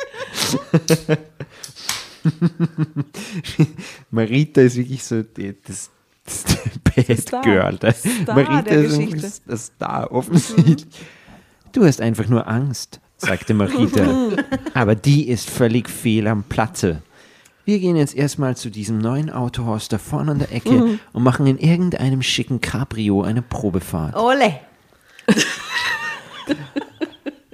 Marita 4.10 4.62
ist 4.62 4.76
wirklich 4.76 5.04
so 5.04 5.22
die, 5.22 5.54
das, 5.66 5.90
das 6.24 6.44
Bad 6.84 7.20
Star. 7.20 7.42
Girl. 7.42 7.76
Das, 7.78 8.02
Star 8.02 8.34
Marita 8.34 8.62
der 8.62 8.84
ist 8.84 9.42
das 9.46 9.66
Star, 9.66 10.10
offensichtlich. 10.10 10.86
Du 11.72 11.84
hast 11.84 12.00
einfach 12.00 12.28
nur 12.28 12.46
Angst, 12.46 13.00
sagte 13.18 13.52
Marita. 13.52 14.30
Aber 14.74 14.94
die 14.94 15.28
ist 15.28 15.50
völlig 15.50 15.90
fehl 15.90 16.28
am 16.28 16.44
Platze. 16.44 17.02
Wir 17.64 17.78
gehen 17.78 17.96
jetzt 17.96 18.14
erstmal 18.14 18.56
zu 18.56 18.70
diesem 18.70 18.98
neuen 18.98 19.30
Autohaus 19.30 19.88
da 19.88 19.98
vorne 19.98 20.32
an 20.32 20.38
der 20.38 20.52
Ecke 20.52 20.98
und 21.12 21.22
machen 21.22 21.46
in 21.46 21.58
irgendeinem 21.58 22.22
schicken 22.22 22.60
Cabrio 22.60 23.22
eine 23.22 23.42
Probefahrt. 23.42 24.14
Ole! 24.16 24.60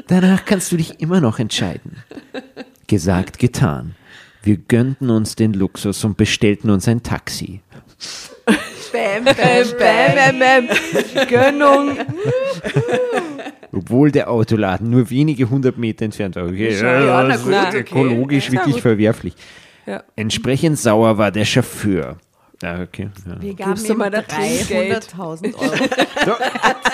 Danach 0.07 0.45
kannst 0.45 0.73
du 0.73 0.77
dich 0.77 1.01
immer 1.01 1.21
noch 1.21 1.39
entscheiden. 1.39 1.97
Gesagt, 2.87 3.39
getan. 3.39 3.95
Wir 4.43 4.57
gönnten 4.57 5.11
uns 5.11 5.37
den 5.37 5.53
Luxus 5.53 6.03
und 6.05 6.17
bestellten 6.17 6.71
uns 6.71 6.89
ein 6.89 7.03
Taxi. 7.03 7.61
Bam, 8.93 9.25
Bam, 9.25 9.35
bam, 9.35 10.39
bam, 10.39 10.67
bam. 10.67 11.27
Gönnung. 11.29 11.97
Obwohl 13.73 14.11
der 14.11 14.29
Autoladen 14.31 14.91
nur 14.91 15.11
wenige 15.11 15.49
hundert 15.49 15.79
Meter 15.79 16.07
entfernt 16.07 16.35
war. 16.35 16.47
Okay, 16.47 16.77
Ja, 16.77 17.01
na 17.23 17.29
das 17.29 17.45
gut, 17.45 17.53
ist 17.53 17.67
okay. 17.69 17.79
ökologisch 17.81 18.51
wirklich 18.51 18.75
gut. 18.75 18.83
verwerflich. 18.83 19.35
Ja. 19.87 20.03
Entsprechend 20.17 20.79
sauer 20.79 21.19
war 21.19 21.31
der 21.31 21.45
Chauffeur. 21.45 22.19
Ah, 22.63 22.83
okay. 22.83 23.09
Ja. 23.27 23.41
Wir 23.41 23.55
gaben 23.55 23.85
ihm 23.85 23.97
mal 23.97 24.11
das 24.11 24.27
Trinkgeld? 24.27 25.15
300.000 25.15 25.55
Euro. 25.55 25.75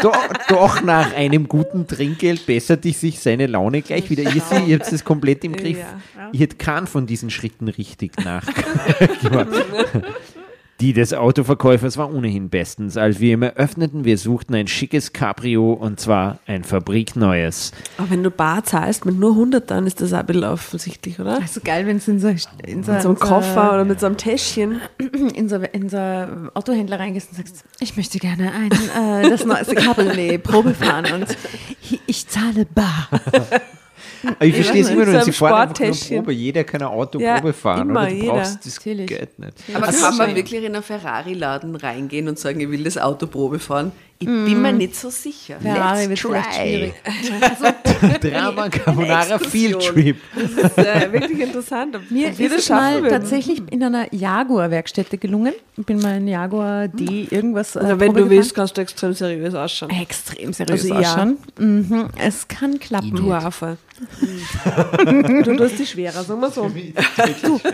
Do, 0.02 0.10
do, 0.10 0.12
doch 0.48 0.82
nach 0.82 1.12
einem 1.14 1.48
guten 1.48 1.86
Trinkgeld 1.86 2.46
besserte 2.46 2.92
sich 2.92 3.18
seine 3.18 3.46
Laune 3.46 3.82
gleich 3.82 4.08
wieder. 4.10 4.22
Ihr, 4.22 4.42
seht, 4.42 4.68
ihr 4.68 4.78
habt 4.78 4.92
das 4.92 5.02
komplett 5.02 5.42
im 5.42 5.56
Griff. 5.56 5.78
Ja. 5.78 6.28
Ich 6.32 6.40
hätte 6.40 6.56
keinen 6.56 6.86
von 6.86 7.06
diesen 7.06 7.30
Schritten 7.30 7.68
richtig 7.68 8.12
nachgemacht. 8.22 9.48
Die 10.80 10.92
des 10.92 11.14
Autoverkäufers 11.14 11.96
war 11.96 12.12
ohnehin 12.12 12.50
bestens. 12.50 12.98
Als 12.98 13.18
wir 13.18 13.32
ihm 13.32 13.42
eröffneten, 13.42 14.04
wir 14.04 14.18
suchten 14.18 14.54
ein 14.54 14.66
schickes 14.66 15.14
Cabrio 15.14 15.72
und 15.72 15.98
zwar 15.98 16.38
ein 16.46 16.64
fabrikneues. 16.64 17.72
Aber 17.96 18.10
wenn 18.10 18.22
du 18.22 18.30
bar 18.30 18.62
zahlst 18.62 19.06
mit 19.06 19.18
nur 19.18 19.30
100, 19.30 19.70
dann 19.70 19.86
ist 19.86 20.02
das 20.02 20.12
auch 20.12 20.18
ein 20.18 20.26
bisschen 20.26 20.44
offensichtlich, 20.44 21.18
oder? 21.18 21.40
Also 21.40 21.60
geil, 21.64 21.86
wenn 21.86 21.96
es 21.96 22.08
in 22.08 22.20
so, 22.20 22.28
in 22.28 22.82
so, 22.82 22.92
Mit 22.92 23.02
so 23.02 23.08
einem 23.08 23.16
in 23.16 23.18
Koffer 23.18 23.72
oder 23.72 23.86
mit 23.86 24.00
so 24.00 24.06
einem 24.06 24.18
Täschchen. 24.18 24.82
in 25.34 25.48
so, 25.48 25.56
in 25.56 25.88
so 25.88 25.96
einen 25.96 26.50
Autohändler 26.52 27.00
reingehst 27.00 27.30
und 27.30 27.38
sagst, 27.38 27.64
ich 27.80 27.96
möchte 27.96 28.18
gerne 28.18 28.52
ein, 28.52 28.70
äh, 28.70 29.30
das 29.30 29.46
neueste 29.46 29.76
Cabriolet 29.76 30.42
Probe 30.42 30.74
fahren 30.74 31.06
und 31.14 31.36
ich 32.06 32.28
zahle 32.28 32.66
bar. 32.66 33.08
Aber 34.28 34.44
ich 34.44 34.54
verstehe 34.54 34.82
es 34.82 34.90
immer 34.90 35.06
so 35.06 35.20
sie 35.20 35.32
fahren. 35.32 35.72
Probe. 35.72 36.32
Jeder 36.32 36.64
kann 36.64 36.82
ein 36.82 36.88
Auto 36.88 37.18
Ja, 37.18 37.36
Probe 37.36 37.52
fahren. 37.52 37.90
immer, 37.90 38.00
oder? 38.02 38.10
Du 38.10 38.14
jeder. 38.16 38.32
brauchst 38.34 38.66
das 38.66 38.76
Natürlich. 38.76 39.06
Geld 39.06 39.38
nicht. 39.38 39.52
Aber 39.74 39.86
kann 39.86 40.16
man 40.16 40.34
wirklich 40.34 40.64
in 40.64 40.74
einen 40.74 40.82
Ferrari-Laden 40.82 41.76
reingehen 41.76 42.28
und 42.28 42.38
sagen, 42.38 42.60
ich 42.60 42.70
will 42.70 42.84
das 42.84 42.98
Auto 42.98 43.26
Probe 43.26 43.58
fahren? 43.58 43.92
Ich 44.18 44.26
bin 44.26 44.62
mir 44.62 44.72
nicht 44.72 44.96
so 44.96 45.10
sicher. 45.10 45.56
Ferrari 45.60 46.06
Let's 46.06 46.22
wird 46.24 46.34
try. 46.34 46.52
schwierig. 46.54 46.94
Drama 48.20 48.68
Carbonara 48.70 49.38
Field. 49.38 49.80
Trip. 49.82 50.16
Das 50.34 50.50
ist 50.72 50.78
äh, 50.78 51.12
wirklich 51.12 51.40
interessant. 51.40 51.96
Ob 51.96 52.10
Mir 52.10 52.36
wir 52.38 52.46
ist 52.46 52.58
es 52.60 52.68
mal 52.70 53.02
würden. 53.02 53.10
tatsächlich 53.10 53.60
in 53.70 53.82
einer 53.82 54.12
Jaguar-Werkstätte 54.14 55.18
gelungen. 55.18 55.52
Ich 55.76 55.84
bin 55.84 56.00
mal 56.00 56.16
in 56.16 56.28
Jaguar 56.28 56.88
D 56.88 57.26
irgendwas. 57.30 57.76
äh, 57.76 57.80
Also 57.80 58.00
wenn 58.00 58.06
Probe 58.08 58.12
du 58.20 58.24
gefahren. 58.24 58.30
willst, 58.30 58.54
kannst 58.54 58.76
du 58.76 58.80
extrem 58.80 59.12
seriös 59.12 59.54
ausschauen. 59.54 59.90
Extrem 59.90 60.52
seriös 60.52 60.82
Also 60.82 60.94
ja. 60.94 61.00
ausschauen. 61.00 61.38
Mhm. 61.58 62.08
Es 62.18 62.48
kann 62.48 62.78
klappen. 62.80 63.14
Du 63.14 63.32
Affe. 63.32 63.76
du 65.44 65.56
tust 65.56 65.78
die 65.78 65.86
schwerer, 65.86 66.22
sagen 66.22 66.40
wir 66.40 66.50
so. 66.50 66.70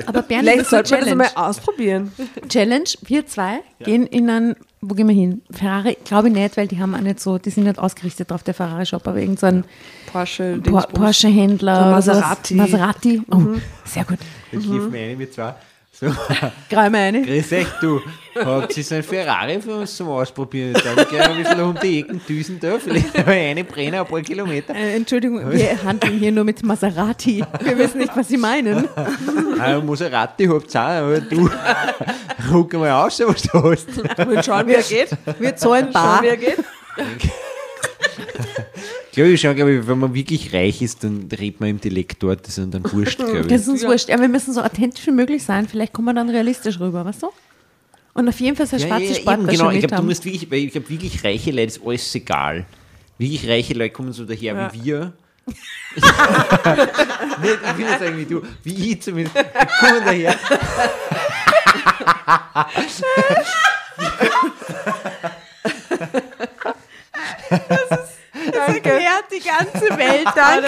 Aber 0.07 0.23
Bernd, 0.23 0.43
Vielleicht 0.45 0.59
das 0.59 0.65
ist 0.65 0.71
sollte 0.71 0.91
man 0.95 1.01
das 1.01 1.09
Challenge. 1.09 1.11
einmal 1.11 1.31
ausprobieren. 1.51 2.13
Challenge, 2.49 2.85
wir 3.07 3.27
zwei 3.27 3.61
gehen 3.81 4.07
in 4.07 4.31
ein, 4.31 4.57
wo 4.83 4.95
gehen 4.95 5.07
wir 5.07 5.15
hin? 5.15 5.43
Ferrari, 5.51 5.97
glaube 6.05 6.29
ich 6.29 6.35
nicht, 6.35 6.57
weil 6.57 6.67
die 6.67 6.81
haben 6.81 6.95
auch 6.95 7.01
nicht 7.01 7.21
so, 7.21 7.39
die 7.39 7.51
sind 7.51 7.65
nicht 7.65 7.79
ausgerichtet 7.79 8.33
auf 8.33 8.43
der 8.43 8.53
Ferrari-Shop, 8.53 9.07
aber 9.07 9.19
irgend 9.19 9.39
so 9.39 9.47
ein 9.47 9.65
Porsche, 10.13 10.61
Por. 10.63 10.83
Porsche-Händler. 10.89 12.03
So. 12.03 12.13
Maserati. 12.13 12.55
Maserati. 12.55 13.23
Oh, 13.31 13.41
sehr 13.85 14.05
gut. 14.05 14.19
Jetzt 14.51 14.67
lief 14.67 14.91
mir 14.91 15.05
eine 15.05 15.17
mit 15.17 15.33
zwei. 15.33 15.55
So, 15.95 16.07
Greif 16.71 16.95
eine. 16.95 17.21
grüß 17.21 17.53
euch, 17.53 17.67
du. 17.83 18.01
Habt 18.35 18.75
ihr 18.79 18.83
so 18.83 18.95
ein 18.95 19.03
Ferrari 19.03 19.61
für 19.61 19.75
uns 19.77 19.95
zum 19.95 20.09
Ausprobieren? 20.09 20.73
Da 20.73 21.03
ich 21.03 21.09
gerne 21.11 21.35
ein 21.35 21.43
bisschen 21.43 21.61
um 21.61 21.79
die 21.83 22.01
Ecken 22.01 22.19
düsen 22.27 22.59
da. 22.63 22.79
Vielleicht 22.79 23.19
aber 23.19 23.33
eine 23.33 23.63
Brenner, 23.63 24.01
ein 24.01 24.07
paar 24.07 24.23
Kilometer. 24.23 24.75
Äh, 24.75 24.95
Entschuldigung, 24.97 25.51
wir 25.53 25.83
handeln 25.85 26.19
hier 26.19 26.33
nur 26.33 26.45
mit 26.45 26.63
Maserati. 26.63 27.45
Wir 27.63 27.77
wissen 27.77 27.99
nicht, 27.99 28.17
was 28.17 28.29
Sie 28.29 28.39
meinen. 28.39 28.89
Ah, 29.61 29.81
Maserati 29.81 30.47
habt 30.47 30.75
ihr 30.75 30.81
auch, 30.81 30.89
aber 30.89 31.21
du, 31.21 31.51
ruck 32.51 32.73
mal 32.73 32.91
aus, 33.05 33.21
was 33.27 33.43
du 33.43 33.63
hast. 33.63 33.89
Mal 34.19 34.43
schauen, 34.43 34.67
wie 34.69 34.73
er 34.75 34.83
geht. 34.83 35.11
Wir 35.39 35.55
zahlen 35.57 35.85
Schauen, 35.85 35.93
bar. 35.93 36.23
wie 36.23 36.29
er 36.29 36.37
geht. 36.39 36.59
Glaube 39.13 39.31
ich 39.31 39.41
schon, 39.41 39.55
glaube 39.55 39.73
ich, 39.75 39.87
wenn 39.87 39.99
man 39.99 40.15
wirklich 40.15 40.53
reich 40.55 40.81
ist, 40.81 41.05
dann 41.05 41.29
redet 41.31 41.61
man 41.61 41.69
im 41.71 41.81
Dialekt 41.81 42.23
dort, 42.23 42.47
das 42.47 42.57
ist 42.59 42.73
dann 42.73 42.91
wurscht, 42.93 43.19
glaube 43.19 43.43
Das 43.43 43.47
ich. 43.47 43.53
ist 43.63 43.69
uns 43.69 43.85
wurscht. 43.85 44.09
Ja, 44.09 44.19
wir 44.19 44.29
müssen 44.29 44.55
so 44.55 44.63
authentisch 44.63 45.07
wie 45.07 45.11
möglich 45.13 45.45
sein. 45.45 45.69
Vielleicht 45.69 45.93
kommen 45.93 46.07
wir 46.09 46.15
dann 46.15 46.31
realistisch 46.31 46.81
rüber, 46.81 47.05
weißt 47.05 47.23
du? 47.25 47.31
Und 48.15 48.29
auf 48.29 48.41
jeden 48.41 48.57
Fall 48.57 48.67
so 48.67 48.77
eine 48.77 48.87
schwarze 48.87 49.05
eben, 49.05 49.15
Sporttasche 49.17 49.57
genau, 49.59 49.71
ich 49.71 49.81
mit 49.81 49.89
glaube, 49.89 50.03
du 50.03 50.09
musst 50.09 50.25
wirklich, 50.25 50.51
weil 50.51 50.59
ich 50.61 50.73
glaube, 50.73 50.89
wirklich 50.91 51.25
reiche 51.25 51.51
Leute 51.51 51.67
ist 51.69 51.81
alles 51.85 52.15
egal. 52.15 52.65
Wirklich 53.19 53.47
reiche 53.49 53.75
Leute 53.75 53.91
kommen 53.91 54.13
so 54.13 54.25
daher 54.25 54.55
Ja. 54.55 54.73
wie 54.73 54.85
wir. 54.85 55.13
nicht, 55.47 55.59
ich 55.97 57.79
will 57.79 57.87
nicht 57.87 57.99
sagen 57.99 58.17
wie 58.19 58.25
du, 58.25 58.43
wie 58.63 58.93
ich 58.93 59.03
zumindest. 59.03 59.37
Die 59.37 59.87
kommen 59.87 60.03
daher. 60.05 60.35
Danke. 68.67 68.91
Erklärt 68.91 69.25
die 69.33 69.41
ganze 69.41 69.99
Welt 69.99 70.27
dann. 70.35 70.65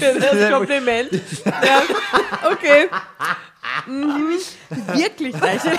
Für 0.00 0.20
das 0.20 0.50
Kompliment. 0.52 1.10
Ja. 1.44 1.82
Okay. 2.52 2.88
Wirklich 4.94 5.34
reiche. 5.40 5.72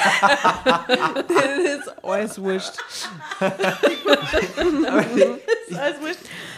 Das 0.87 1.77
ist 1.77 2.03
alles 2.03 2.39
wurscht. 2.41 2.73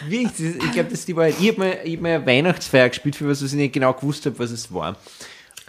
Wirklich, 0.08 0.30
das 0.32 0.40
ist- 0.40 0.64
ich 0.64 0.72
glaube, 0.72 0.90
das 0.90 1.00
ist 1.00 1.08
die 1.08 1.16
Wahrheit. 1.16 1.36
Ich 1.40 1.48
habe 1.50 1.60
mal, 1.60 1.78
ich 1.84 1.94
hab 1.96 2.02
mal 2.02 2.16
eine 2.16 2.26
Weihnachtsfeier 2.26 2.90
gespielt, 2.90 3.16
für 3.16 3.28
was 3.30 3.42
ich 3.42 3.54
nicht 3.54 3.74
genau 3.74 3.94
gewusst 3.94 4.26
habe, 4.26 4.38
was 4.40 4.52
es 4.52 4.74
war. 4.74 4.96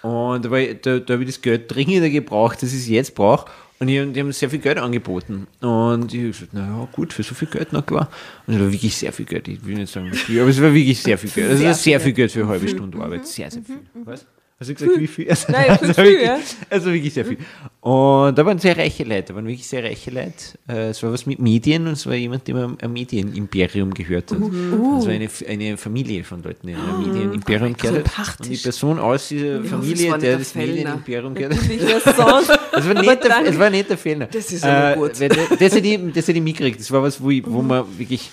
Und 0.03 0.45
da, 0.45 0.49
da, 0.51 0.99
da 0.99 1.13
habe 1.15 1.23
ich 1.25 1.29
das 1.31 1.41
Geld 1.43 1.73
dringender 1.73 2.09
gebraucht, 2.11 2.63
das 2.63 2.73
ich 2.73 2.87
jetzt 2.89 3.15
brauche. 3.15 3.51
Und 3.83 3.89
die, 3.89 3.99
haben- 4.01 4.13
die 4.13 4.21
haben 4.21 4.31
sehr 4.31 4.49
viel 4.49 4.61
Geld 4.61 4.79
angeboten. 4.79 5.49
Und 5.61 6.15
ich 6.15 6.21
habe 6.21 6.29
gesagt, 6.31 6.55
naja, 6.55 6.89
gut, 6.93 7.13
für 7.13 7.25
so 7.25 7.35
viel 7.35 7.49
Geld, 7.49 7.71
na 7.73 7.83
klar. 7.83 8.09
Und 8.47 8.55
es 8.55 8.61
war 8.61 8.71
wirklich 8.71 8.97
sehr 8.97 9.13
viel 9.13 9.27
Geld. 9.27 9.49
Ich 9.49 9.67
will 9.67 9.75
nicht 9.75 9.93
sagen, 9.93 10.09
wie 10.13 10.17
viel, 10.17 10.41
aber 10.41 10.51
es 10.51 10.63
war 10.63 10.73
wirklich 10.73 11.03
sehr 11.03 11.19
viel 11.19 11.31
Geld. 11.31 11.51
Also 11.51 11.63
sehr, 11.65 11.75
sehr 11.75 11.99
viel 12.01 12.13
Geld 12.13 12.31
für 12.31 12.43
eine 12.43 12.49
halbe 12.51 12.69
Stunde 12.69 12.97
Arbeit. 12.99 13.27
Sehr, 13.27 13.51
sehr 13.51 13.63
viel. 13.63 13.81
Was? 14.05 14.25
Hast 14.63 14.71
du 14.71 14.75
gesagt, 14.75 15.01
wie 15.01 15.07
viel? 15.09 15.27
Also, 15.31 15.51
Nein, 15.51 15.71
also, 15.71 15.93
viel, 15.95 16.05
wirklich, 16.05 16.27
ja. 16.27 16.39
also 16.71 16.93
wirklich 16.93 17.15
sehr 17.15 17.25
viel. 17.25 17.39
Und 17.81 18.39
da 18.39 18.47
waren 18.47 18.59
sehr 18.61 18.77
reiche 18.77 19.03
Leute, 19.03 19.25
da 19.29 19.35
waren 19.35 19.47
wirklich 19.47 19.67
sehr 19.67 19.83
reiche 19.83 20.11
Leute. 20.13 20.33
Äh, 20.69 20.91
Es 20.91 21.03
war 21.03 21.13
was 21.13 21.27
mit 21.27 21.41
Medien 21.41 21.85
und 21.89 21.95
es 21.95 22.07
war 22.07 22.15
jemand, 22.15 22.47
der 22.47 22.77
ein 22.81 22.93
Medienimperium 22.93 23.93
gehört 23.93 24.31
hat. 24.31 24.39
Das 24.39 25.07
war 25.07 25.13
eine, 25.13 25.29
eine 25.49 25.77
Familie 25.77 26.23
von 26.23 26.45
Leuten, 26.45 26.69
die 26.69 26.75
ein 26.75 27.03
Medienimperium 27.03 27.77
gehört 27.77 28.17
hat. 28.17 28.39
Und 28.39 28.49
die 28.49 28.57
Person 28.57 29.01
aus 29.01 29.29
dieser 29.29 29.65
Familie, 29.65 30.17
der 30.19 30.39
das 30.39 30.53
Fellner. 30.53 30.67
Medienimperium 30.73 31.35
gehört 31.35 31.55
hat, 31.55 31.61
es 31.69 32.19
war, 32.87 32.95
nicht 33.03 33.25
der, 33.25 33.45
es 33.47 33.59
war 33.59 33.71
nicht 33.71 33.91
der 33.91 33.99
Fehler. 33.99 34.27
Das 34.27 34.53
ist 34.53 34.65
aber 34.65 34.95
gut. 34.95 35.19
weil 35.21 35.29
Das, 35.29 35.39
das 35.59 35.75
hätte 35.75 35.89
ich, 35.89 35.99
das 36.15 36.29
hätte 36.29 36.39
ich 36.39 36.45
mitgekriegt. 36.45 36.79
Das 36.79 36.91
war 36.93 37.03
was, 37.03 37.21
wo, 37.21 37.31
ich, 37.31 37.43
wo 37.45 37.63
man 37.63 37.85
wirklich. 37.99 38.31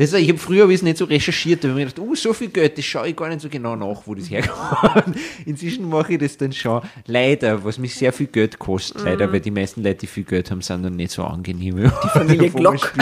Das 0.00 0.14
ich 0.14 0.30
habe 0.30 0.38
früher 0.38 0.62
hab 0.62 0.82
nicht 0.82 0.96
so 0.96 1.04
recherchiert, 1.04 1.62
da 1.62 1.68
habe 1.68 1.78
ich 1.78 1.84
mir 1.84 1.90
gedacht, 1.92 2.08
oh, 2.08 2.14
so 2.14 2.32
viel 2.32 2.48
Geld, 2.48 2.78
das 2.78 2.86
schaue 2.86 3.08
ich 3.08 3.16
gar 3.16 3.28
nicht 3.28 3.42
so 3.42 3.50
genau 3.50 3.76
nach, 3.76 4.00
wo 4.06 4.14
das 4.14 4.30
herkommt. 4.30 5.14
Inzwischen 5.44 5.86
mache 5.86 6.14
ich 6.14 6.18
das 6.18 6.38
dann 6.38 6.54
schon. 6.54 6.80
Leider, 7.04 7.62
was 7.62 7.76
mich 7.76 7.94
sehr 7.94 8.10
viel 8.10 8.28
Geld 8.28 8.58
kostet, 8.58 9.02
leider, 9.04 9.30
weil 9.30 9.40
die 9.40 9.50
meisten 9.50 9.82
Leute, 9.82 9.98
die 9.98 10.06
viel 10.06 10.24
Geld 10.24 10.50
haben, 10.50 10.62
sind 10.62 10.84
dann 10.84 10.96
nicht 10.96 11.10
so 11.10 11.22
angenehm. 11.22 11.76
Die 12.02 12.18
Familie 12.18 12.48
Glock. 12.50 12.94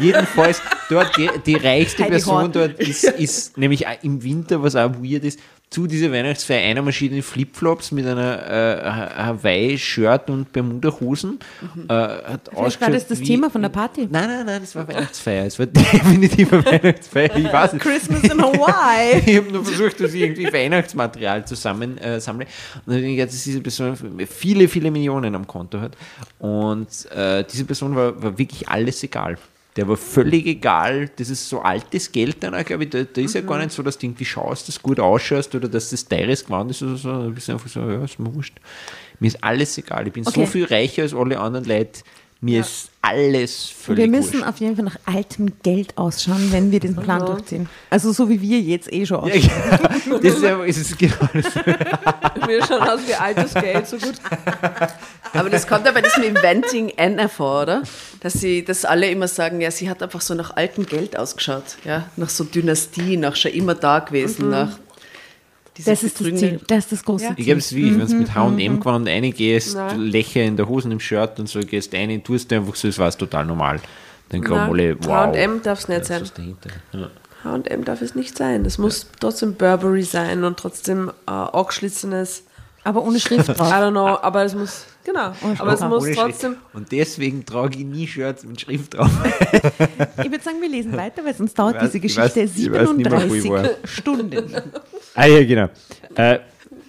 Jedenfalls, 0.00 0.62
dort 0.88 1.16
die, 1.16 1.28
die 1.44 1.56
reichste 1.56 2.04
Heidi 2.04 2.12
Person 2.12 2.52
dort 2.52 2.78
ist, 2.78 3.02
ist 3.02 3.58
nämlich 3.58 3.88
auch 3.88 4.00
im 4.04 4.22
Winter, 4.22 4.62
was 4.62 4.76
auch 4.76 4.92
weird 5.02 5.24
ist, 5.24 5.40
zu 5.70 5.86
dieser 5.86 6.10
Weihnachtsfeier 6.10 6.68
einer 6.68 6.82
Maschine 6.82 7.14
in 7.18 7.22
Flipflops 7.22 7.92
mit 7.92 8.04
einer 8.04 8.42
äh, 8.50 8.84
Ha- 8.90 9.26
Hawaii-Shirt 9.26 10.28
und 10.28 10.50
Bermuda-Hosen. 10.52 11.38
Äh, 11.88 11.92
hat 11.92 12.50
Vielleicht 12.52 12.80
war 12.80 12.90
das 12.90 13.06
das 13.06 13.20
Thema 13.20 13.50
von 13.50 13.62
der 13.62 13.68
Party. 13.68 14.08
Nein, 14.10 14.28
nein, 14.28 14.46
nein, 14.46 14.60
das 14.62 14.74
war 14.74 14.88
Weihnachtsfeier. 14.88 15.46
Es 15.46 15.60
war 15.60 15.66
definitiv 15.66 16.52
eine 16.52 16.64
Weihnachtsfeier. 16.66 17.36
Ich 17.36 17.52
weiß 17.52 17.74
nicht. 17.74 17.82
Christmas 17.82 18.22
in 18.24 18.42
Hawaii. 18.42 19.22
Ich 19.30 19.36
habe 19.36 19.52
nur 19.52 19.64
versucht, 19.64 20.00
dass 20.00 20.12
ich 20.12 20.22
irgendwie 20.22 20.52
Weihnachtsmaterial 20.52 21.46
zusammen 21.46 21.98
äh, 21.98 22.20
sammle. 22.20 22.46
Und 22.84 22.92
dann 22.92 23.02
denke 23.02 23.22
ich, 23.22 23.28
dass 23.30 23.44
diese 23.44 23.60
Person 23.60 23.96
viele, 24.28 24.66
viele 24.66 24.90
Millionen 24.90 25.36
am 25.36 25.46
Konto 25.46 25.80
hat. 25.80 25.96
Und 26.40 26.88
äh, 27.12 27.44
diese 27.44 27.64
Person 27.64 27.94
war, 27.94 28.20
war 28.20 28.36
wirklich 28.36 28.68
alles 28.68 29.00
egal. 29.04 29.38
Der 29.76 29.86
war 29.88 29.96
völlig 29.96 30.46
egal. 30.46 31.10
Das 31.16 31.30
ist 31.30 31.48
so 31.48 31.60
altes 31.60 32.10
Geld 32.10 32.42
dann, 32.42 32.54
auch, 32.54 32.64
glaube 32.64 32.84
ich. 32.84 32.90
Da, 32.90 33.04
da 33.04 33.20
ist 33.20 33.34
ja 33.34 33.40
gar 33.40 33.58
nicht 33.58 33.70
so, 33.70 33.82
dass 33.82 33.96
du 33.98 34.06
irgendwie 34.06 34.24
schaust, 34.24 34.66
dass 34.68 34.76
du 34.76 34.82
gut 34.82 34.98
ausschaust 34.98 35.54
oder 35.54 35.68
dass 35.68 35.90
das 35.90 36.04
teures 36.06 36.44
Gewand 36.44 36.72
ist 36.72 36.82
oder 36.82 36.96
so. 36.96 37.22
Du 37.24 37.30
bist 37.30 37.48
einfach 37.48 37.68
so, 37.68 37.80
ja, 37.80 38.02
ist 38.04 38.18
mir 38.18 38.34
wurscht. 38.34 38.54
Mir 39.20 39.28
ist 39.28 39.42
alles 39.44 39.78
egal. 39.78 40.06
Ich 40.08 40.12
bin 40.12 40.24
so 40.24 40.30
Okay. 40.30 40.46
viel 40.46 40.64
reicher 40.64 41.02
als 41.02 41.14
alle 41.14 41.38
anderen 41.38 41.66
Leute. 41.66 42.00
Mir 42.42 42.60
ist 42.60 42.88
alles 43.02 43.66
völlig 43.66 44.04
Wir 44.04 44.08
müssen 44.10 44.34
wurscht. 44.40 44.46
auf 44.48 44.56
jeden 44.60 44.74
Fall 44.76 44.84
nach 44.86 44.96
altem 45.04 45.52
Geld 45.62 45.96
ausschauen, 45.98 46.48
wenn 46.52 46.72
wir 46.72 46.80
diesen 46.80 46.96
Plan 46.96 47.24
durchziehen. 47.26 47.68
Also 47.90 48.12
so 48.12 48.30
wie 48.30 48.40
wir 48.40 48.58
jetzt 48.60 48.90
eh 48.90 49.04
schon 49.04 49.26
Ja, 49.28 49.34
ausschauen. 49.34 49.52
ja, 49.70 50.18
das 50.22 50.34
ist, 50.34 50.42
ja, 50.42 50.64
ist 50.64 50.98
genau 50.98 51.14
das. 51.34 51.54
Wir 52.48 52.64
schauen 52.66 52.82
aus 52.82 53.00
wie 53.06 53.14
altes 53.14 53.52
Geld, 53.54 53.86
so 53.86 53.98
gut. 53.98 54.14
Aber 55.34 55.50
das 55.50 55.66
kommt 55.66 55.84
ja 55.86 55.92
bei 55.92 56.00
diesem 56.00 56.22
Inventing 56.22 56.92
Anna 56.96 57.28
vor, 57.28 57.62
oder? 57.62 57.82
Dass 58.20 58.32
sie, 58.34 58.64
dass 58.64 58.84
alle 58.86 59.10
immer 59.10 59.28
sagen, 59.28 59.60
ja, 59.60 59.70
sie 59.70 59.90
hat 59.90 60.02
einfach 60.02 60.20
so 60.22 60.34
nach 60.34 60.56
altem 60.56 60.86
Geld 60.86 61.16
ausgeschaut, 61.18 61.76
ja, 61.84 62.06
nach 62.16 62.30
so 62.30 62.44
Dynastie, 62.44 63.16
nach 63.18 63.36
schon 63.36 63.52
immer 63.52 63.74
da 63.74 63.98
gewesen, 64.00 64.48
nach 64.50 64.68
diese 64.70 64.89
Das 65.76 66.02
ist 66.02 66.20
das 66.20 66.26
Ziel. 66.34 66.60
Das 66.66 66.78
ist 66.84 66.92
das 66.92 67.04
große 67.04 67.24
Ich 67.30 67.36
Ziel. 67.36 67.44
glaube, 67.46 67.58
es 67.58 67.66
ist 67.66 67.76
wie, 67.76 67.98
wenn 67.98 68.06
du 68.06 68.14
Mhm, 68.14 68.20
mit 68.20 68.34
H&M-Gewand 68.34 69.08
reingehst, 69.08 69.76
Löcher 69.96 70.42
in 70.42 70.56
der 70.56 70.68
Hosen 70.68 70.92
im 70.92 71.00
Shirt 71.00 71.38
und 71.40 71.48
so 71.48 71.60
gehst 71.60 71.94
rein, 71.94 72.22
tust 72.22 72.50
du 72.50 72.56
einfach 72.56 72.74
so, 72.74 72.88
es 72.88 72.98
war 72.98 73.10
total 73.16 73.46
normal. 73.46 73.80
Dann 74.28 74.42
glauben 74.42 74.70
alle, 74.72 74.96
wow. 75.04 75.34
H&M 75.34 75.62
darf's 75.62 75.88
nicht 75.88 76.00
was 76.10 76.28
sein. 76.36 76.56
Ja. 76.92 77.08
H&M 77.44 77.84
darf 77.84 78.02
es 78.02 78.14
nicht 78.14 78.36
sein. 78.36 78.64
Das 78.64 78.76
muss 78.78 79.06
trotzdem 79.18 79.54
Burberry 79.54 80.02
sein 80.02 80.44
und 80.44 80.58
trotzdem 80.58 81.10
äh, 81.26 81.30
angeschlissenes 81.30 82.42
Aber 82.84 83.02
ohne 83.02 83.18
Schrift 83.20 83.48
I 83.48 83.52
drauf. 83.54 83.72
don't 83.72 83.90
know, 83.92 84.18
aber 84.20 84.44
es 84.44 84.54
muss, 84.54 84.84
genau, 85.04 85.32
aber 85.58 85.72
es 85.72 85.80
muss 85.80 86.10
trotzdem. 86.14 86.56
Und 86.72 86.90
deswegen 86.92 87.44
trage 87.44 87.78
ich 87.78 87.84
nie 87.84 88.06
Shirts 88.06 88.44
mit 88.44 88.60
Schrift 88.60 88.94
drauf. 88.94 89.10
Ich 90.22 90.30
würde 90.30 90.44
sagen, 90.44 90.60
wir 90.60 90.68
lesen 90.68 90.96
weiter, 90.96 91.24
weil 91.24 91.34
sonst 91.34 91.58
dauert 91.58 91.76
weiß- 91.76 91.80
diese 91.86 92.00
Geschichte 92.00 92.40
ich 92.40 92.70
weiß 92.70 92.92
nicht 92.94 93.10
mehr, 93.10 93.28
wo 93.28 93.34
ich 93.34 93.42
37 93.42 93.50
war. 93.50 93.68
Stunden. 93.84 94.54
Ah 95.14 95.26
ja, 95.26 95.44
genau. 95.44 95.68
Äh, 96.14 96.38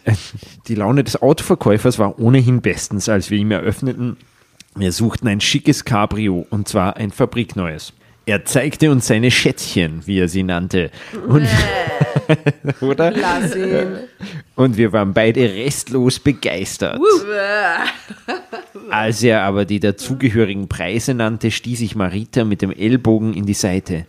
die 0.67 0.75
Laune 0.75 1.03
des 1.03 1.21
Autoverkäufers 1.21 1.97
war 1.97 2.19
ohnehin 2.19 2.61
bestens, 2.61 3.09
als 3.09 3.31
wir 3.31 3.37
ihm 3.39 3.51
eröffneten. 3.51 4.17
Wir 4.75 4.91
suchten 4.91 5.27
ein 5.27 5.41
schickes 5.41 5.85
Cabrio 5.85 6.45
und 6.49 6.67
zwar 6.67 6.97
ein 6.97 7.11
fabrikneues. 7.11 7.93
Er 8.27 8.45
zeigte 8.45 8.91
uns 8.91 9.07
seine 9.07 9.31
Schätzchen, 9.31 10.05
wie 10.05 10.19
er 10.19 10.27
sie 10.27 10.43
nannte. 10.43 10.91
Und, 11.27 11.47
oder? 12.81 13.11
lass 13.11 13.55
ihn. 13.55 13.97
Und 14.55 14.77
wir 14.77 14.91
waren 14.93 15.13
beide 15.13 15.41
restlos 15.41 16.19
begeistert. 16.19 16.99
Als 18.89 19.23
er 19.23 19.43
aber 19.43 19.65
die 19.65 19.79
dazugehörigen 19.79 20.67
Preise 20.67 21.13
nannte, 21.13 21.51
stieß 21.51 21.81
ich 21.81 21.95
Marita 21.95 22.43
mit 22.43 22.61
dem 22.61 22.71
Ellbogen 22.71 23.33
in 23.33 23.45
die 23.45 23.53
Seite. 23.53 24.05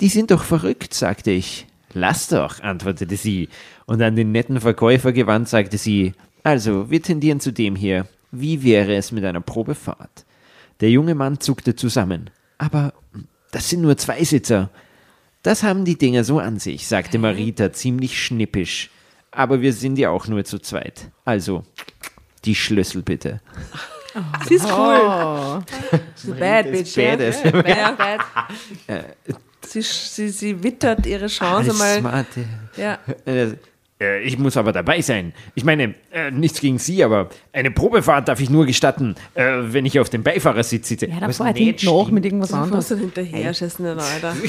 Die 0.00 0.08
sind 0.08 0.30
doch 0.30 0.42
verrückt, 0.42 0.94
sagte 0.94 1.30
ich. 1.30 1.66
Lass 1.92 2.28
doch, 2.28 2.60
antwortete 2.60 3.16
sie. 3.16 3.48
Und 3.86 4.02
an 4.02 4.16
den 4.16 4.32
netten 4.32 4.60
Verkäufer 4.60 5.12
gewandt, 5.12 5.48
sagte 5.48 5.78
sie, 5.78 6.12
also, 6.42 6.90
wir 6.90 7.00
tendieren 7.00 7.40
zu 7.40 7.52
dem 7.52 7.76
hier. 7.76 8.06
Wie 8.30 8.62
wäre 8.64 8.94
es 8.96 9.12
mit 9.12 9.24
einer 9.24 9.40
Probefahrt? 9.40 10.24
Der 10.80 10.90
junge 10.90 11.14
Mann 11.14 11.40
zuckte 11.40 11.76
zusammen. 11.76 12.30
Aber 12.58 12.92
das 13.52 13.70
sind 13.70 13.80
nur 13.80 13.96
Zweisitzer. 13.96 14.70
Das 15.44 15.62
haben 15.62 15.84
die 15.84 15.96
Dinger 15.96 16.24
so 16.24 16.38
an 16.38 16.58
sich, 16.58 16.88
sagte 16.88 17.18
Marita 17.18 17.70
ziemlich 17.70 18.20
schnippisch. 18.20 18.90
Aber 19.30 19.60
wir 19.60 19.74
sind 19.74 19.98
ja 19.98 20.08
auch 20.08 20.26
nur 20.26 20.42
zu 20.44 20.58
zweit. 20.58 21.10
Also, 21.24 21.64
die 22.46 22.54
Schlüssel 22.54 23.02
bitte. 23.02 23.40
Sie 24.48 24.54
ist 24.54 24.64
cool. 24.64 25.62
Sie 26.14 26.30
ist 26.30 26.40
bad, 26.40 26.72
bitch. 26.72 26.96
Badass. 26.96 27.42
Ja, 27.44 27.92
bad. 27.92 28.20
Sie, 29.66 29.80
sie, 29.80 30.28
sie 30.28 30.62
wittert 30.62 31.06
ihre 31.06 31.26
Chance 31.26 31.70
Alles 31.70 31.78
mal. 31.78 31.98
smarte. 31.98 32.44
Ja. 32.76 32.98
Äh, 34.00 34.22
ich 34.22 34.38
muss 34.38 34.56
aber 34.56 34.72
dabei 34.72 35.00
sein. 35.02 35.32
Ich 35.54 35.64
meine, 35.64 35.94
äh, 36.12 36.30
nichts 36.30 36.60
gegen 36.60 36.78
Sie, 36.78 37.04
aber 37.04 37.28
eine 37.52 37.70
Probefahrt 37.70 38.26
darf 38.28 38.40
ich 38.40 38.50
nur 38.50 38.66
gestatten, 38.66 39.14
äh, 39.34 39.44
wenn 39.60 39.86
ich 39.86 40.00
auf 40.00 40.10
dem 40.10 40.22
Beifahrersitz 40.24 40.88
sitze. 40.88 41.06
Ja, 41.06 41.20
da 41.20 41.30
fahrt 41.30 41.54
nicht 41.54 41.80
hinten 41.80 41.96
stimmt. 41.96 42.12
mit 42.12 42.24
irgendwas 42.24 42.52
Was 42.52 42.58
anderes. 42.58 42.88
du 42.88 42.96
hinterher 42.96 43.54
schießen, 43.54 43.86
Alter? 43.86 44.36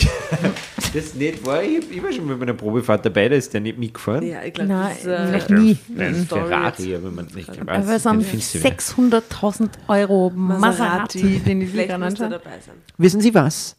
Das 0.93 1.13
nicht 1.13 1.45
war, 1.45 1.61
ich, 1.61 1.91
ich 1.91 2.01
war 2.01 2.09
schon 2.13 2.25
mal 2.25 2.37
bei 2.37 2.43
einer 2.43 2.53
Probefahrt 2.53 3.05
dabei, 3.05 3.27
da 3.27 3.35
ist 3.35 3.53
der 3.53 3.59
nicht 3.59 3.77
mitgefahren. 3.77 4.25
Ja, 4.25 4.43
ich 4.45 4.53
glaube, 4.53 4.69
Nein, 4.69 4.91
das 4.93 4.99
ist 4.99 5.07
äh, 5.07 5.27
vielleicht 5.27 5.49
nie. 5.49 5.77
Ein 5.97 6.25
Story 6.25 6.47
Ferrari, 6.47 6.95
aber 6.95 7.11
man 7.11 7.25
nicht 7.35 7.49
weiß. 7.49 7.85
Aber 7.85 7.95
es 7.95 8.05
haben 8.05 8.19
den 8.19 8.27
findest 8.29 8.55
du 8.55 8.59
wieder. 8.59 8.69
600.000 8.69 9.69
Euro 9.89 10.31
Maserati, 10.33 11.39
den 11.45 11.61
ich 11.63 11.75
er 11.75 12.01
anschauen. 12.01 12.31
dabei 12.31 12.59
sein. 12.65 12.75
Wissen 12.97 13.19
Sie 13.19 13.33
was? 13.33 13.75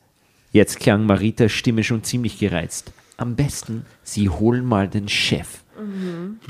Jetzt 0.53 0.79
klang 0.79 1.07
Maritas 1.07 1.53
Stimme 1.53 1.85
schon 1.85 2.05
ziemlich 2.05 2.39
gereizt. 2.39 2.93
Am 3.17 3.35
besten, 3.35 3.87
Sie 4.03 4.29
holen 4.29 4.65
mal 4.65 4.89
den 4.89 5.09
Chef. 5.09 5.65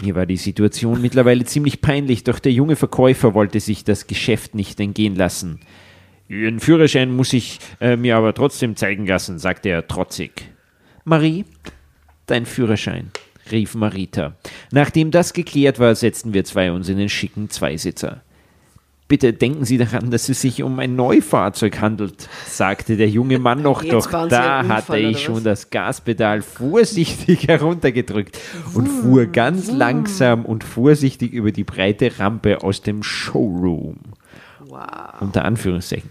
Mir 0.02 0.14
war 0.14 0.26
die 0.26 0.36
Situation 0.36 1.00
mittlerweile 1.00 1.44
ziemlich 1.44 1.80
peinlich, 1.80 2.24
doch 2.24 2.38
der 2.38 2.52
junge 2.52 2.76
Verkäufer 2.76 3.34
wollte 3.34 3.60
sich 3.60 3.84
das 3.84 4.06
Geschäft 4.06 4.54
nicht 4.54 4.78
entgehen 4.80 5.16
lassen. 5.16 5.60
Ihren 6.28 6.58
Führerschein 6.58 7.14
muss 7.14 7.32
ich 7.32 7.60
äh, 7.80 7.96
mir 7.96 8.16
aber 8.16 8.34
trotzdem 8.34 8.74
zeigen 8.74 9.06
lassen, 9.06 9.38
sagte 9.38 9.68
er 9.68 9.86
trotzig. 9.86 10.50
Marie, 11.04 11.44
dein 12.26 12.46
Führerschein, 12.46 13.12
rief 13.52 13.76
Marita. 13.76 14.34
Nachdem 14.72 15.12
das 15.12 15.32
geklärt 15.32 15.78
war, 15.78 15.94
setzten 15.94 16.34
wir 16.34 16.44
zwei 16.44 16.72
uns 16.72 16.88
in 16.88 16.98
den 16.98 17.08
schicken 17.08 17.48
Zweisitzer. 17.48 18.22
Bitte 19.08 19.32
denken 19.32 19.64
Sie 19.64 19.78
daran, 19.78 20.10
dass 20.10 20.28
es 20.28 20.40
sich 20.40 20.64
um 20.64 20.80
ein 20.80 20.96
Neufahrzeug 20.96 21.80
handelt, 21.80 22.28
sagte 22.44 22.96
der 22.96 23.08
junge 23.08 23.38
Mann 23.38 23.62
noch, 23.62 23.84
doch 23.84 24.10
da 24.28 24.60
ein 24.60 24.68
hatte 24.68 24.92
Unfall, 24.94 25.10
ich 25.10 25.22
schon 25.22 25.44
das 25.44 25.70
Gaspedal 25.70 26.42
vorsichtig 26.42 27.46
heruntergedrückt 27.48 28.40
und 28.74 28.88
fuhr 28.88 29.26
ganz 29.26 29.70
langsam 29.70 30.44
und 30.44 30.64
vorsichtig 30.64 31.32
über 31.32 31.52
die 31.52 31.62
breite 31.62 32.18
Rampe 32.18 32.64
aus 32.64 32.82
dem 32.82 33.04
Showroom. 33.04 33.98
Wow. 34.58 35.20
Unter 35.20 35.44
Anführungszeichen. 35.44 36.10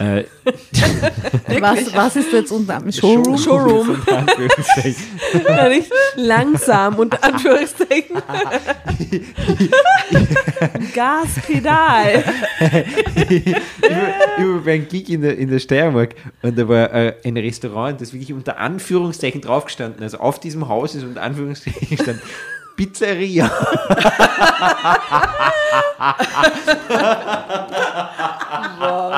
Äh, 0.00 0.24
Was, 1.60 1.94
was 1.94 2.16
ist 2.16 2.32
jetzt 2.32 2.52
unter 2.52 2.78
dem 2.78 2.90
Showroom? 2.90 3.36
Showroom. 3.36 4.02
langsam, 6.16 6.98
unter 6.98 7.22
Anführungszeichen. 7.22 8.16
Gaspedal. 10.94 12.24
ich 13.28 13.46
war, 13.46 13.54
ich 14.38 14.44
war 14.44 14.60
bei 14.64 14.74
einem 14.74 14.88
Gig 14.88 15.10
in 15.10 15.20
der, 15.20 15.36
in 15.36 15.50
der 15.50 15.58
Steiermark 15.58 16.14
und 16.42 16.58
da 16.58 16.66
war 16.66 16.92
äh, 16.94 17.14
ein 17.24 17.36
Restaurant, 17.36 18.00
das 18.00 18.12
wirklich 18.14 18.32
unter 18.32 18.58
Anführungszeichen 18.58 19.42
draufgestanden, 19.42 20.02
also 20.02 20.18
auf 20.18 20.40
diesem 20.40 20.68
Haus 20.68 20.94
ist 20.94 21.04
unter 21.04 21.22
Anführungszeichen 21.22 21.88
gestanden, 21.88 22.22
Pizzeria. 22.80 23.50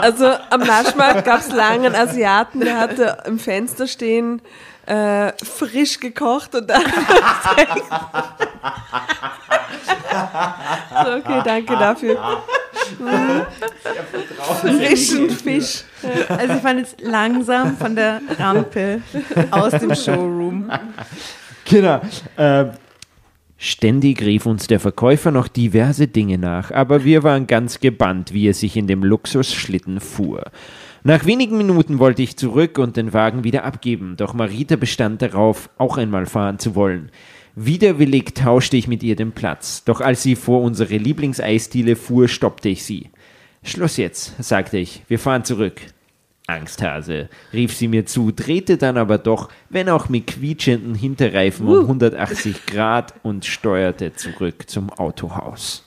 Also 0.00 0.32
am 0.50 0.62
Naschmarkt 0.62 1.24
gab 1.24 1.38
es 1.38 1.52
lange 1.52 1.86
einen 1.86 1.94
Asiaten, 1.94 2.58
der 2.58 2.80
hatte 2.80 3.18
im 3.24 3.38
Fenster 3.38 3.86
stehen, 3.86 4.42
äh, 4.86 5.30
frisch 5.44 6.00
gekocht 6.00 6.56
und 6.56 6.68
dann. 6.68 6.82
so, 11.04 11.12
okay, 11.18 11.42
danke 11.44 11.76
dafür. 11.76 12.42
Frischen 14.60 15.30
Fisch. 15.30 15.84
Also 16.28 16.54
ich 16.54 16.62
fand 16.62 16.80
jetzt 16.80 17.00
langsam 17.00 17.76
von 17.76 17.94
der 17.94 18.20
Rampe 18.40 19.02
aus 19.52 19.70
dem 19.70 19.94
Showroom. 19.94 20.68
Genau. 21.64 22.00
Ähm, 22.36 22.72
ständig 23.62 24.22
rief 24.22 24.44
uns 24.46 24.66
der 24.66 24.80
Verkäufer 24.80 25.30
noch 25.30 25.48
diverse 25.48 26.08
Dinge 26.08 26.36
nach, 26.36 26.70
aber 26.70 27.04
wir 27.04 27.22
waren 27.22 27.46
ganz 27.46 27.80
gebannt, 27.80 28.32
wie 28.34 28.48
er 28.48 28.54
sich 28.54 28.76
in 28.76 28.86
dem 28.86 29.04
Luxusschlitten 29.04 30.00
fuhr. 30.00 30.50
Nach 31.04 31.26
wenigen 31.26 31.56
Minuten 31.56 31.98
wollte 31.98 32.22
ich 32.22 32.36
zurück 32.36 32.78
und 32.78 32.96
den 32.96 33.12
Wagen 33.12 33.44
wieder 33.44 33.64
abgeben, 33.64 34.14
doch 34.16 34.34
Marita 34.34 34.76
bestand 34.76 35.22
darauf, 35.22 35.70
auch 35.78 35.96
einmal 35.96 36.26
fahren 36.26 36.58
zu 36.58 36.74
wollen. 36.74 37.10
Widerwillig 37.54 38.34
tauschte 38.34 38.76
ich 38.76 38.88
mit 38.88 39.02
ihr 39.02 39.14
den 39.14 39.32
Platz, 39.32 39.84
doch 39.84 40.00
als 40.00 40.22
sie 40.22 40.36
vor 40.36 40.62
unsere 40.62 40.96
Lieblingseisdiele 40.96 41.96
fuhr, 41.96 42.28
stoppte 42.28 42.68
ich 42.68 42.84
sie. 42.84 43.10
Schluss 43.62 43.96
jetzt, 43.96 44.42
sagte 44.42 44.78
ich, 44.78 45.02
wir 45.06 45.18
fahren 45.18 45.44
zurück. 45.44 45.80
Angsthase, 46.46 47.28
rief 47.52 47.76
sie 47.76 47.88
mir 47.88 48.04
zu, 48.06 48.32
drehte 48.32 48.76
dann 48.76 48.96
aber 48.96 49.18
doch, 49.18 49.48
wenn 49.70 49.88
auch 49.88 50.08
mit 50.08 50.26
quietschenden 50.26 50.94
Hinterreifen 50.94 51.66
um 51.68 51.80
180 51.80 52.66
Grad 52.66 53.14
und 53.22 53.44
steuerte 53.44 54.12
zurück 54.14 54.68
zum 54.68 54.90
Autohaus. 54.90 55.84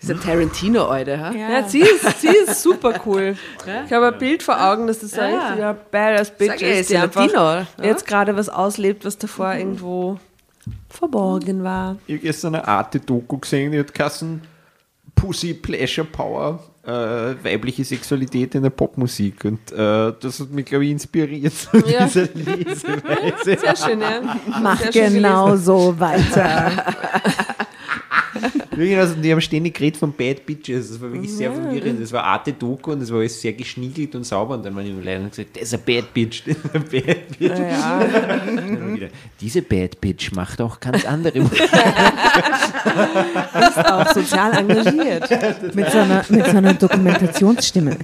Dieser 0.00 0.18
Tarantino, 0.18 0.86
Alter, 0.86 1.18
ha? 1.20 1.32
Ja, 1.32 1.62
sie 1.68 1.80
ist, 1.80 2.20
sie 2.20 2.26
ist 2.28 2.60
super 2.62 3.00
cool. 3.06 3.36
Ich 3.86 3.92
habe 3.92 4.08
ein 4.08 4.18
Bild 4.18 4.42
vor 4.42 4.60
Augen, 4.60 4.88
dass 4.88 4.98
das 4.98 5.12
so 5.12 5.20
ein 5.20 5.32
Ja. 5.32 5.46
richtiger 5.46 5.74
Badass 5.74 6.30
Bitch 6.36 6.48
Sag 6.50 6.62
ich, 6.62 6.68
ist, 6.80 6.90
die 6.90 6.94
ist 6.94 7.00
Latino, 7.14 7.40
ja? 7.54 7.66
jetzt 7.82 8.06
gerade 8.06 8.34
was 8.36 8.48
auslebt, 8.48 9.04
was 9.04 9.16
davor 9.18 9.54
irgendwo 9.54 10.18
verborgen 10.88 11.62
war. 11.62 11.96
Ich 12.08 12.14
habe 12.16 12.22
gestern 12.26 12.54
eine 12.56 12.66
Arte-Doku 12.66 13.38
gesehen, 13.38 13.70
die 13.72 13.78
hat 13.78 13.94
Kassen 13.94 14.42
Pussy 15.14 15.54
Pleasure 15.54 16.06
Power, 16.06 16.58
äh, 16.84 17.44
weibliche 17.44 17.84
Sexualität 17.84 18.54
in 18.54 18.62
der 18.62 18.70
Popmusik. 18.70 19.44
Und 19.44 19.70
äh, 19.72 20.12
das 20.18 20.40
hat 20.40 20.50
mich, 20.50 20.66
glaube 20.66 20.84
ich, 20.84 20.90
inspiriert 20.90 21.52
zu 21.54 21.76
Ja. 21.86 22.06
dieser 22.06 22.28
Leseweise. 22.34 23.58
Sehr 23.58 23.76
schön, 23.76 24.00
ja. 24.00 24.20
Mach 24.60 24.80
Sehr 24.80 24.92
schön 24.92 25.14
genau 25.14 25.56
so 25.56 25.98
weiter. 25.98 26.72
Wirklich, 28.74 28.96
also, 28.98 29.14
die 29.14 29.30
haben 29.30 29.40
ständig 29.40 29.74
geredet 29.74 29.98
von 29.98 30.12
Bad 30.12 30.46
Bitches. 30.46 30.90
Das 30.90 31.00
war 31.00 31.12
wirklich 31.12 31.32
sehr 31.32 31.52
verwirrend. 31.52 32.02
Das 32.02 32.12
war 32.12 32.24
Arte-Doku 32.24 32.92
und 32.92 33.00
das 33.00 33.10
war 33.10 33.18
alles 33.20 33.40
sehr 33.40 33.52
geschniegelt 33.52 34.14
und 34.14 34.24
sauber. 34.24 34.54
Und 34.54 34.64
dann 34.64 34.74
waren 34.74 34.84
die 34.84 34.92
Leute 34.92 35.28
gesagt, 35.28 35.56
das 35.56 35.64
ist 35.64 35.74
ein 35.74 35.80
Bad 35.84 36.14
Bitch, 36.14 36.42
das 36.46 36.56
ist 36.56 36.74
ein 36.74 36.82
Bad 36.82 37.38
Bitch. 37.38 37.58
Ja. 37.58 38.00
Und 38.00 38.94
wieder, 38.96 39.08
Diese 39.40 39.62
Bad 39.62 40.00
Bitch 40.00 40.32
macht 40.32 40.60
auch 40.60 40.80
ganz 40.80 41.04
andere 41.04 41.40
Musik. 41.40 41.60
Ist 43.60 43.86
auch 43.86 44.12
sozial 44.12 44.52
engagiert. 44.58 45.74
Mit 45.74 45.90
so 45.90 45.98
einer, 45.98 46.24
mit 46.28 46.46
so 46.46 46.56
einer 46.56 46.74
Dokumentationsstimme. 46.74 47.96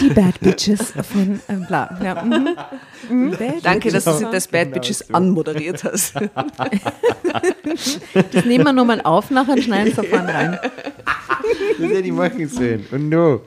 Die 0.00 0.08
Bad 0.10 0.38
Bitches 0.40 0.92
von 0.92 1.40
äh, 1.48 1.54
bla. 1.66 1.98
Ja, 2.02 2.22
mhm. 2.22 2.56
Mhm. 3.08 3.30
Bad 3.32 3.64
Danke, 3.64 3.90
dass 3.90 4.04
du 4.04 4.28
das 4.30 4.46
Bad 4.48 4.72
Bitches 4.72 5.12
anmoderiert 5.12 5.84
hast. 5.84 6.14
Das 8.32 8.44
nehmen 8.44 8.64
wir 8.64 8.72
nochmal 8.72 9.00
auf, 9.02 9.30
nachher 9.30 9.60
schneiden 9.60 9.96
wir 9.96 10.09
vorne 10.10 10.34
rein. 10.34 10.58
das 11.78 11.90
hätte 11.90 12.00
ich 12.00 12.12
machen 12.12 12.48
sollen. 12.48 12.86
Und 12.90 13.08
no. 13.08 13.42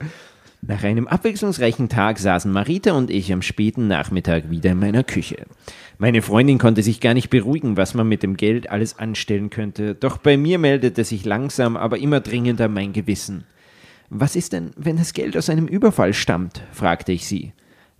Nach 0.66 0.82
einem 0.82 1.06
abwechslungsreichen 1.06 1.90
Tag 1.90 2.18
saßen 2.18 2.50
Marita 2.50 2.92
und 2.92 3.10
ich 3.10 3.32
am 3.32 3.42
späten 3.42 3.86
Nachmittag 3.86 4.50
wieder 4.50 4.70
in 4.70 4.78
meiner 4.78 5.04
Küche. 5.04 5.44
Meine 5.98 6.22
Freundin 6.22 6.58
konnte 6.58 6.82
sich 6.82 7.00
gar 7.00 7.12
nicht 7.12 7.28
beruhigen, 7.28 7.76
was 7.76 7.92
man 7.92 8.08
mit 8.08 8.22
dem 8.22 8.36
Geld 8.36 8.70
alles 8.70 8.98
anstellen 8.98 9.50
könnte. 9.50 9.94
Doch 9.94 10.16
bei 10.16 10.38
mir 10.38 10.58
meldete 10.58 11.04
sich 11.04 11.26
langsam, 11.26 11.76
aber 11.76 11.98
immer 11.98 12.20
dringender 12.20 12.68
mein 12.68 12.94
Gewissen. 12.94 13.44
Was 14.08 14.36
ist 14.36 14.54
denn, 14.54 14.70
wenn 14.76 14.96
das 14.96 15.12
Geld 15.12 15.36
aus 15.36 15.50
einem 15.50 15.66
Überfall 15.66 16.14
stammt? 16.14 16.62
fragte 16.72 17.12
ich 17.12 17.26
sie. 17.26 17.52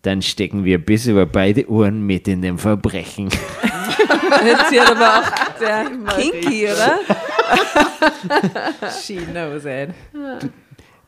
Dann 0.05 0.21
stecken 0.21 0.65
wir 0.67 0.79
bis 0.85 1.07
über 1.07 1.25
beide 1.25 1.69
Ohren 1.71 2.07
mit 2.07 2.29
in 2.29 2.43
dem 2.43 2.59
Verbrechen. 2.59 3.31
Jetzt 4.45 4.69
hier 4.69 4.87
aber 4.87 5.21
auch 5.21 5.59
der 5.59 5.87
Kinky, 6.15 6.67
oder? 6.67 6.99
She 9.03 9.17
knows 9.17 9.65
it. 9.65 9.89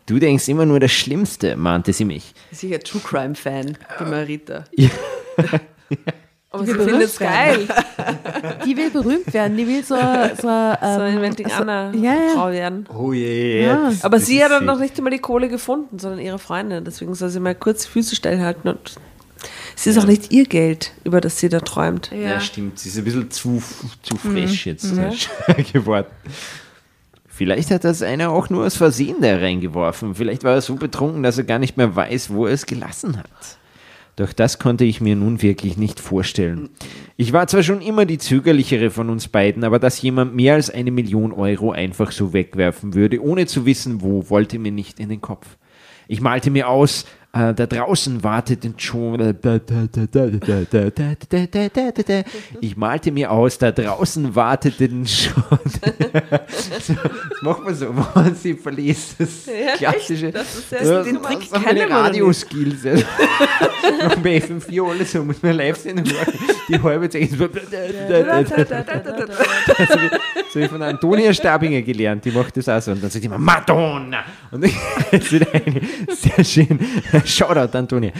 Du 0.06 0.18
denkst 0.18 0.48
immer 0.48 0.64
nur 0.64 0.80
das 0.80 0.92
Schlimmste, 0.92 1.56
mahnte 1.56 1.92
sie 1.92 2.06
mich. 2.06 2.32
Sicher 2.50 2.80
True 2.80 3.02
Crime 3.04 3.34
Fan, 3.34 3.76
die 4.00 4.04
Marita. 4.04 4.64
Aber 6.56 6.66
sie 6.66 6.74
findet 6.74 7.02
es 7.02 7.18
geil. 7.18 7.66
Die 8.64 8.76
will 8.76 8.90
berühmt 8.90 9.32
werden, 9.32 9.56
die 9.56 9.66
will 9.66 9.82
so, 9.82 9.94
so, 9.96 10.48
ähm, 10.48 10.76
So 10.96 11.02
Inventing 11.04 11.46
also- 11.46 11.62
Anna 11.62 11.92
ja, 11.94 12.14
ja. 12.14 12.34
Frau 12.34 12.50
werden. 12.50 12.86
Oh 12.96 13.12
je, 13.12 13.64
Ja. 13.64 13.92
Aber 14.02 14.20
sie 14.20 14.42
hat 14.44 14.50
dann 14.50 14.64
noch 14.64 14.78
nicht 14.78 14.96
einmal 14.98 15.12
die 15.12 15.18
Kohle 15.18 15.48
gefunden, 15.48 15.98
sondern 15.98 16.20
ihre 16.20 16.38
Freundin. 16.38 16.84
Deswegen 16.84 17.14
soll 17.14 17.28
sie 17.30 17.40
mal 17.40 17.54
kurz 17.54 17.84
die 17.84 17.90
Füße 17.90 18.14
stillhalten 18.16 18.70
und 18.70 18.96
es 19.76 19.86
ist 19.86 19.98
auch 19.98 20.06
nicht 20.06 20.32
ihr 20.32 20.44
Geld, 20.46 20.92
über 21.04 21.20
das 21.20 21.38
sie 21.38 21.48
da 21.48 21.60
träumt. 21.60 22.10
Ja. 22.12 22.40
stimmt. 22.40 22.78
Sie 22.78 22.88
ist 22.88 22.98
ein 22.98 23.04
bisschen 23.04 23.30
zu, 23.30 23.62
zu 24.02 24.16
fresh 24.16 24.66
jetzt 24.66 24.92
äh, 24.96 25.62
geworden. 25.72 26.06
Vielleicht 27.28 27.70
hat 27.70 27.84
das 27.84 28.02
einer 28.02 28.30
auch 28.30 28.48
nur 28.48 28.64
aus 28.64 28.76
Versehen 28.76 29.16
da 29.20 29.36
reingeworfen. 29.36 30.14
Vielleicht 30.14 30.42
war 30.44 30.54
er 30.54 30.62
so 30.62 30.76
betrunken, 30.76 31.22
dass 31.22 31.36
er 31.36 31.44
gar 31.44 31.58
nicht 31.58 31.76
mehr 31.76 31.94
weiß, 31.94 32.30
wo 32.30 32.46
er 32.46 32.54
es 32.54 32.64
gelassen 32.64 33.18
hat. 33.18 33.28
Doch 34.16 34.32
das 34.32 34.58
konnte 34.58 34.84
ich 34.84 35.02
mir 35.02 35.14
nun 35.14 35.42
wirklich 35.42 35.76
nicht 35.76 36.00
vorstellen. 36.00 36.70
Ich 37.18 37.34
war 37.34 37.46
zwar 37.46 37.62
schon 37.62 37.82
immer 37.82 38.06
die 38.06 38.16
zögerlichere 38.16 38.90
von 38.90 39.10
uns 39.10 39.28
beiden, 39.28 39.62
aber 39.62 39.78
dass 39.78 40.00
jemand 40.00 40.34
mehr 40.34 40.54
als 40.54 40.70
eine 40.70 40.90
Million 40.90 41.32
Euro 41.32 41.70
einfach 41.70 42.12
so 42.12 42.32
wegwerfen 42.32 42.94
würde, 42.94 43.22
ohne 43.22 43.46
zu 43.46 43.66
wissen 43.66 44.00
wo, 44.00 44.30
wollte 44.30 44.58
mir 44.58 44.72
nicht 44.72 45.00
in 45.00 45.10
den 45.10 45.20
Kopf. 45.20 45.58
Ich 46.08 46.22
malte 46.22 46.50
mir 46.50 46.68
aus, 46.68 47.04
da 47.36 47.66
draußen 47.66 48.22
warteten 48.22 48.74
schon. 48.78 49.36
Ich 52.60 52.76
malte 52.76 53.12
mir 53.12 53.30
aus, 53.30 53.58
da 53.58 53.72
draußen 53.72 54.34
warteten 54.34 55.06
schon. 55.06 55.42
so, 56.80 56.94
das 56.94 57.42
macht 57.42 57.64
man 57.64 57.74
so, 57.74 57.88
wenn 57.88 58.04
man 58.14 58.34
sie 58.34 58.54
verliest. 58.54 59.16
Das 59.18 59.28
klassische. 59.76 60.32
Das 60.32 60.56
ist 60.56 60.72
Ja, 60.72 61.02
den 61.02 61.22
das 61.22 61.24
Trick 61.50 61.52
kennen. 61.64 61.92
Radioskills. 61.92 62.84
ja. 62.84 62.94
Noch 62.94 64.16
bei 64.16 64.38
FM4 64.38 64.90
alles 64.90 65.12
so, 65.12 65.24
muss 65.24 65.42
man 65.42 65.56
live 65.56 65.76
sehen. 65.76 66.02
Die 66.68 66.82
halbe 66.82 67.08
Zeit. 67.08 67.22
ist 67.22 67.38
so 67.38 67.46
so 67.46 67.54
wie, 70.00 70.10
so 70.62 70.68
von 70.68 70.82
Antonia 70.82 71.32
Stabinger 71.32 71.82
gelernt, 71.82 72.24
die 72.24 72.30
macht 72.30 72.56
das 72.56 72.68
auch 72.68 72.80
so. 72.80 72.92
Und 72.92 73.02
dann 73.02 73.10
sagt 73.10 73.22
die 73.22 73.26
immer 73.26 73.38
Madonna. 73.38 74.24
Und 74.50 74.62
wieder 74.64 75.46
eine 75.52 75.80
sehr 76.14 76.44
schön. 76.44 76.78
Shoutout, 77.26 77.76
Antonia. 77.76 78.12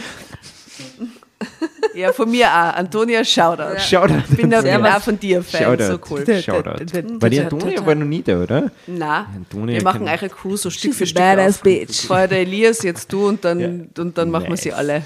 Ja, 1.93 2.13
von 2.13 2.29
mir 2.29 2.47
auch. 2.47 2.75
Antonia, 2.75 3.23
Shoutout. 3.23 3.79
Shoutout. 3.79 4.13
Ich 4.29 4.37
bin, 4.37 4.49
bin 4.49 4.53
Antonia. 4.53 4.97
auch 4.97 5.01
von 5.01 5.19
dir 5.19 5.41
Fan, 5.41 5.63
Shoutout. 5.63 5.83
so 5.83 5.99
cool. 6.11 6.41
Shoutout. 6.41 6.85
Weil 7.21 7.29
die 7.31 7.39
Antonia 7.41 7.85
war 7.85 7.95
noch 7.95 8.05
nie 8.05 8.21
da, 8.21 8.41
oder? 8.43 8.71
Na, 8.85 9.27
Antonia 9.35 9.75
wir 9.77 9.83
machen 9.83 10.07
eure 10.07 10.29
Crew 10.29 10.55
so 10.57 10.69
Stück 10.69 10.93
für 10.93 11.05
Stück 11.07 11.17
badass 11.21 11.57
bitch. 11.59 12.05
Vorher 12.05 12.27
der 12.27 12.39
Elias, 12.41 12.83
jetzt 12.83 13.11
du 13.11 13.27
und 13.27 13.43
dann, 13.43 13.59
Ja. 13.59 14.03
und 14.03 14.17
dann 14.17 14.29
machen 14.29 14.49
wir 14.49 14.57
sie 14.57 14.69
Nice. 14.69 14.77
alle. 14.77 15.03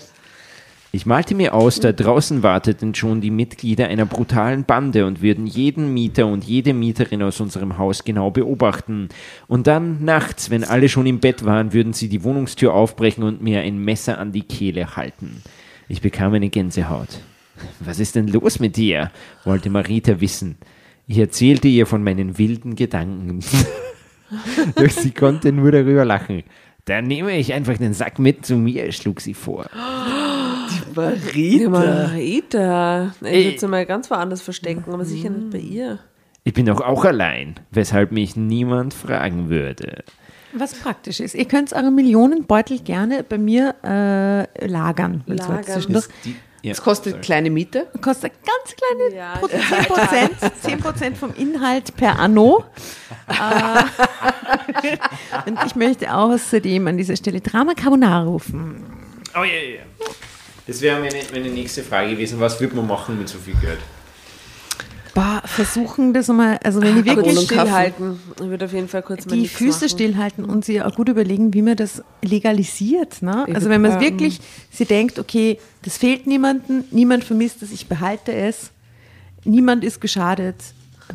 Ich 0.93 1.05
malte 1.05 1.35
mir 1.35 1.53
aus, 1.53 1.79
da 1.79 1.93
draußen 1.93 2.43
warteten 2.43 2.93
schon 2.93 3.21
die 3.21 3.31
Mitglieder 3.31 3.87
einer 3.87 4.05
brutalen 4.05 4.65
Bande 4.65 5.05
und 5.05 5.21
würden 5.21 5.47
jeden 5.47 5.93
Mieter 5.93 6.27
und 6.27 6.43
jede 6.43 6.73
Mieterin 6.73 7.23
aus 7.23 7.39
unserem 7.39 7.77
Haus 7.77 8.03
genau 8.03 8.29
beobachten. 8.29 9.07
Und 9.47 9.67
dann 9.67 10.03
nachts, 10.03 10.49
wenn 10.49 10.65
alle 10.65 10.89
schon 10.89 11.05
im 11.05 11.21
Bett 11.21 11.45
waren, 11.45 11.71
würden 11.71 11.93
sie 11.93 12.09
die 12.09 12.25
Wohnungstür 12.25 12.73
aufbrechen 12.73 13.23
und 13.23 13.41
mir 13.41 13.61
ein 13.61 13.77
Messer 13.77 14.17
an 14.19 14.33
die 14.33 14.41
Kehle 14.41 14.97
halten. 14.97 15.41
Ich 15.87 16.01
bekam 16.01 16.33
eine 16.33 16.49
Gänsehaut. 16.49 17.21
Was 17.79 17.99
ist 17.99 18.15
denn 18.15 18.27
los 18.27 18.59
mit 18.59 18.75
dir? 18.75 19.11
wollte 19.45 19.69
Marita 19.69 20.19
wissen. 20.19 20.57
Ich 21.07 21.17
erzählte 21.17 21.69
ihr 21.69 21.85
von 21.85 22.03
meinen 22.03 22.37
wilden 22.37 22.75
Gedanken. 22.75 23.39
Doch 24.75 24.89
sie 24.89 25.11
konnte 25.11 25.53
nur 25.53 25.71
darüber 25.71 26.03
lachen. 26.03 26.43
Dann 26.83 27.05
nehme 27.05 27.37
ich 27.37 27.53
einfach 27.53 27.77
den 27.77 27.93
Sack 27.93 28.19
mit 28.19 28.45
zu 28.45 28.55
mir, 28.57 28.91
schlug 28.91 29.21
sie 29.21 29.33
vor. 29.33 29.69
Ja, 30.95 31.69
Marita. 31.69 33.13
Ich 33.21 33.45
würde 33.45 33.59
sie 33.59 33.67
mal 33.67 33.85
ganz 33.85 34.09
woanders 34.11 34.41
verstecken, 34.41 34.85
aber 34.91 35.05
sicher 35.05 35.29
nicht 35.29 35.49
bei 35.51 35.57
ihr. 35.59 35.99
Ich 36.43 36.53
bin 36.53 36.65
doch 36.65 36.81
auch 36.81 37.05
allein, 37.05 37.55
weshalb 37.71 38.11
mich 38.11 38.35
niemand 38.35 38.93
fragen 38.93 39.49
würde. 39.49 40.03
Was 40.53 40.73
praktisch 40.75 41.19
ist. 41.19 41.35
Ihr 41.35 41.45
könnt 41.45 41.71
eure 41.71 41.91
Millionenbeutel 41.91 42.79
gerne 42.79 43.23
bei 43.23 43.37
mir 43.37 43.75
äh, 43.83 44.67
lagern. 44.67 45.23
Lagern. 45.27 45.63
zwischendurch. 45.63 46.05
Das 46.63 46.81
kostet 46.81 47.21
kleine 47.23 47.49
Miete. 47.49 47.87
Kostet 48.01 48.33
ganz 48.33 48.75
kleine 48.75 49.15
Ja. 49.15 49.33
Pro- 49.37 49.47
10%, 49.47 50.29
10% 50.63 51.15
vom 51.15 51.33
Inhalt 51.35 51.95
per 51.95 52.19
Anno. 52.19 52.63
äh, 53.27 53.83
und 55.49 55.59
ich 55.65 55.75
möchte 55.75 56.13
außerdem 56.13 56.85
an 56.87 56.97
dieser 56.97 57.15
Stelle 57.15 57.41
Drama 57.41 57.73
Carbonara 57.73 58.23
rufen. 58.25 58.83
Oh 59.33 59.43
ja, 59.43 59.45
ja. 59.45 59.81
Das 60.67 60.81
wäre 60.81 60.99
meine, 60.99 61.19
meine 61.33 61.49
nächste 61.49 61.83
Frage 61.83 62.11
gewesen. 62.11 62.39
Was 62.39 62.59
würde 62.59 62.75
man 62.75 62.87
machen 62.87 63.17
mit 63.17 63.29
so 63.29 63.37
viel 63.37 63.55
Geld? 63.55 63.79
Bah, 65.13 65.41
versuchen 65.43 66.13
das 66.13 66.29
mal, 66.29 66.57
also 66.63 66.81
wenn 66.81 67.03
Kurz 67.03 67.25
wirklich 67.25 67.39
stillhalten. 67.41 68.17
Ich 68.35 68.47
würde 68.47 68.65
auf 68.65 68.73
jeden 68.73 68.87
Fall 68.87 69.01
kurz 69.01 69.25
mal 69.25 69.35
die 69.35 69.47
Füße 69.47 69.85
machen. 69.85 69.89
stillhalten 69.89 70.45
und 70.45 70.63
sie 70.63 70.81
auch 70.81 70.95
gut 70.95 71.09
überlegen, 71.09 71.53
wie 71.53 71.61
man 71.61 71.75
das 71.75 72.01
legalisiert. 72.21 73.21
Ne? 73.21 73.45
Also 73.53 73.69
wenn 73.69 73.81
man 73.81 73.91
es 73.91 73.99
wirklich, 73.99 74.39
sie 74.71 74.85
denkt, 74.85 75.19
okay, 75.19 75.59
das 75.81 75.97
fehlt 75.97 76.27
niemandem, 76.27 76.85
niemand 76.91 77.25
vermisst 77.25 77.61
es, 77.61 77.73
ich 77.73 77.87
behalte 77.87 78.31
es, 78.33 78.71
niemand 79.43 79.83
ist 79.83 79.99
geschadet, 79.99 80.55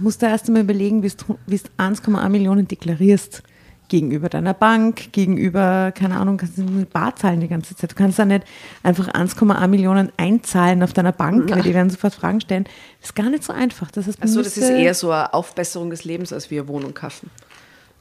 musst 0.00 0.20
du 0.20 0.26
erst 0.26 0.48
einmal 0.48 0.62
überlegen, 0.62 1.02
wie 1.02 1.08
du 1.08 1.38
1,1 1.78 2.28
Millionen 2.28 2.68
deklarierst 2.68 3.42
gegenüber 3.88 4.28
deiner 4.28 4.54
Bank, 4.54 5.12
gegenüber, 5.12 5.92
keine 5.92 6.16
Ahnung, 6.16 6.36
kannst 6.36 6.58
du 6.58 6.62
mit 6.62 6.92
Bar 6.92 7.14
zahlen 7.16 7.40
die 7.40 7.48
ganze 7.48 7.76
Zeit. 7.76 7.92
Du 7.92 7.94
kannst 7.94 8.18
da 8.18 8.24
nicht 8.24 8.44
einfach 8.82 9.08
1,1 9.08 9.66
Millionen 9.68 10.10
einzahlen 10.16 10.82
auf 10.82 10.92
deiner 10.92 11.12
Bank, 11.12 11.50
weil 11.50 11.62
die 11.62 11.74
werden 11.74 11.90
sofort 11.90 12.14
Fragen 12.14 12.40
stellen. 12.40 12.64
Das 13.00 13.10
ist 13.10 13.14
gar 13.16 13.30
nicht 13.30 13.44
so 13.44 13.52
einfach. 13.52 13.90
Das 13.90 14.06
heißt, 14.06 14.22
Also 14.22 14.42
das 14.42 14.56
ist 14.56 14.68
eher 14.70 14.94
so 14.94 15.10
eine 15.10 15.32
Aufbesserung 15.34 15.90
des 15.90 16.04
Lebens, 16.04 16.32
als 16.32 16.50
wir 16.50 16.68
Wohnung 16.68 16.94
kaufen. 16.94 17.30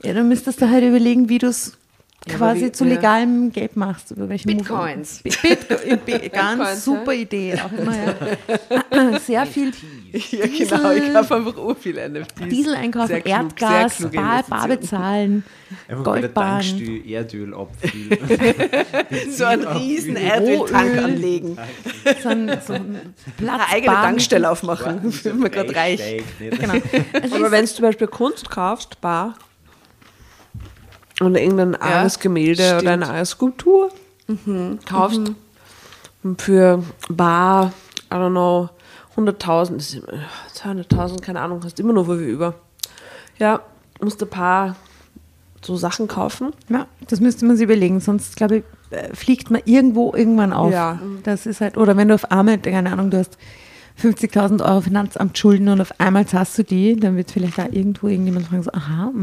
ja, 0.04 0.14
dann 0.14 0.28
müsstest 0.28 0.62
du 0.62 0.70
halt 0.70 0.84
überlegen, 0.84 1.30
wie 1.30 1.38
du 1.38 1.48
es 1.48 1.78
quasi 2.28 2.66
wie- 2.66 2.72
zu 2.72 2.86
ja. 2.86 2.96
legalem 2.96 3.52
Geld 3.52 3.76
machst. 3.76 4.12
Über 4.12 4.28
welchen 4.30 4.48
Bitcoins. 4.48 5.22
Bitcoin, 5.24 5.58
Bi- 6.06 6.30
ganz 6.30 6.60
Bitcoins, 6.60 6.86
super 6.86 7.14
Idee. 7.14 7.56
Auch 7.64 7.72
immer, 7.78 7.96
ja. 7.96 9.20
Sehr 9.20 9.46
viel 9.46 9.72
Ja, 10.12 10.46
Diesel- 10.48 10.78
genau. 10.78 10.92
Ich 10.92 11.14
habe 11.14 11.36
einfach 11.36 11.58
ur 11.58 11.76
viel 11.76 11.96
NFTs. 12.10 12.50
Diesel 12.50 12.76
einkaufen, 12.76 13.14
klug, 13.22 13.26
Erdgas, 13.28 14.08
Bar, 14.14 14.44
Bar 14.50 14.68
bezahlen, 14.68 15.44
Goldbahn. 16.04 16.64
Erdöl 17.08 17.54
abfüllen. 17.54 18.18
So 19.30 19.46
einen 19.46 19.68
riesen 19.68 20.16
Erdöltank 20.16 20.98
anlegen. 20.98 21.58
So 22.24 22.30
ein, 22.30 22.58
so 22.66 22.74
ein 22.74 23.14
Platz, 23.38 23.54
Eine 23.62 23.70
eigene 23.70 23.94
Bahn. 23.94 24.04
Tankstelle 24.04 24.50
aufmachen. 24.50 25.14
Wenn 25.24 25.40
man 25.40 25.52
gerade 25.52 25.76
reich. 25.76 26.24
Genau. 26.40 26.74
Also 27.22 27.36
Aber 27.36 27.52
wenn 27.52 27.66
du 27.66 27.72
zum 27.72 27.84
Beispiel 27.84 28.08
Kunst 28.08 28.50
kaufst, 28.50 29.00
bar, 29.02 29.36
und 31.22 31.36
irgendein 31.36 31.76
arges 31.76 32.20
Gemälde 32.20 32.64
stimmt. 32.64 32.82
oder 32.82 32.92
eine 32.92 33.08
arge 33.10 33.26
Skulptur 33.26 33.90
kaufst 34.88 35.22
und 36.24 36.42
für 36.42 36.84
bar, 37.10 37.72
I 38.12 38.16
don't 38.16 38.32
know, 38.32 38.70
100.000, 39.16 39.76
das 39.78 39.94
ist 39.94 39.96
immer- 39.96 40.08
200.000, 40.54 41.22
keine 41.22 41.40
Ahnung, 41.42 41.62
hast 41.64 41.80
immer 41.80 41.94
nur 41.94 42.06
viel 42.06 42.16
über. 42.20 42.56
Ja, 43.38 43.62
musst 44.02 44.22
ein 44.22 44.30
paar 44.30 44.76
so 45.62 45.76
Sachen 45.78 46.08
kaufen. 46.08 46.54
Ja, 46.70 46.88
das 47.08 47.20
müsste 47.22 47.46
man 47.46 47.56
sich 47.56 47.64
überlegen, 47.64 48.00
sonst 48.00 48.36
glaube 48.36 48.58
ich, 48.58 48.64
äh, 48.92 49.14
fliegt 49.16 49.50
man 49.52 49.62
irgendwo 49.66 50.14
irgendwann 50.16 50.54
auf. 50.54 50.72
Ja. 50.72 51.00
Das 51.24 51.46
ist 51.46 51.62
halt, 51.62 51.78
oder 51.78 51.98
wenn 51.98 52.08
du 52.10 52.16
auf 52.16 52.30
einmal, 52.32 52.58
keine 52.60 52.92
Ahnung, 52.92 53.10
du 53.10 53.18
hast 53.18 53.38
50.000 54.02 54.64
Euro 54.64 54.82
Finanzamtschulden 54.82 55.70
und 55.70 55.80
auf 55.80 56.00
einmal 56.00 56.28
zahlst 56.28 56.58
du 56.58 56.64
die, 56.64 56.96
dann 56.98 57.16
wird 57.16 57.32
vielleicht 57.32 57.58
da 57.58 57.68
irgendwo 57.72 58.08
irgendjemand 58.08 58.48
fragen, 58.48 58.64
so, 58.64 58.72
aha, 58.74 59.14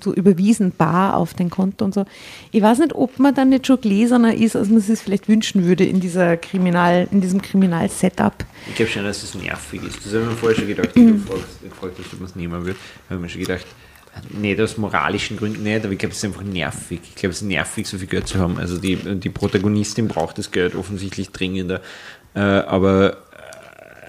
so 0.00 0.12
überwiesen, 0.12 0.72
bar 0.76 1.16
auf 1.16 1.34
dein 1.34 1.48
Konto 1.48 1.84
und 1.84 1.94
so. 1.94 2.04
Ich 2.50 2.60
weiß 2.60 2.80
nicht, 2.80 2.94
ob 2.94 3.18
man 3.18 3.34
dann 3.34 3.50
nicht 3.50 3.66
schon 3.66 3.80
gläserner 3.80 4.34
ist, 4.34 4.56
als 4.56 4.68
man 4.68 4.78
es 4.78 5.00
vielleicht 5.00 5.28
wünschen 5.28 5.64
würde 5.64 5.84
in 5.84 6.00
dieser 6.00 6.36
Kriminal, 6.36 7.08
in 7.12 7.20
diesem 7.20 7.40
Kriminal-Setup. 7.40 8.44
Ich 8.68 8.74
glaube 8.74 8.90
schon, 8.90 9.04
dass 9.04 9.20
das 9.20 9.34
nervig 9.34 9.82
ist. 9.84 10.04
Das 10.04 10.12
habe 10.12 10.24
ich 10.24 10.30
mir 10.30 10.36
vorher 10.36 10.58
schon 10.58 10.68
gedacht, 10.68 10.90
wie 10.94 11.06
du 11.06 11.18
fragst, 11.18 11.62
gefragt 11.62 11.96
hast, 11.98 12.12
ob 12.12 12.20
man 12.20 12.28
es 12.28 12.36
nehmen 12.36 12.64
will. 12.64 12.74
habe 13.08 13.14
ich 13.14 13.20
mir 13.20 13.28
schon 13.28 13.40
gedacht, 13.42 13.66
nicht 14.30 14.60
aus 14.60 14.76
moralischen 14.76 15.36
Gründen 15.36 15.62
nicht, 15.62 15.84
aber 15.84 15.92
ich 15.92 15.98
glaube, 15.98 16.12
es 16.12 16.18
ist 16.18 16.24
einfach 16.24 16.42
nervig. 16.42 17.00
Ich 17.04 17.14
glaube, 17.14 17.32
es 17.32 17.42
ist 17.42 17.46
nervig, 17.46 17.86
so 17.86 17.98
viel 17.98 18.08
Geld 18.08 18.26
zu 18.26 18.38
haben. 18.38 18.58
Also 18.58 18.78
die, 18.78 18.96
die 18.96 19.30
Protagonistin 19.30 20.08
braucht 20.08 20.38
das 20.38 20.50
Geld 20.50 20.74
offensichtlich 20.74 21.30
dringender. 21.30 21.80
Äh, 22.34 22.40
aber 22.40 23.18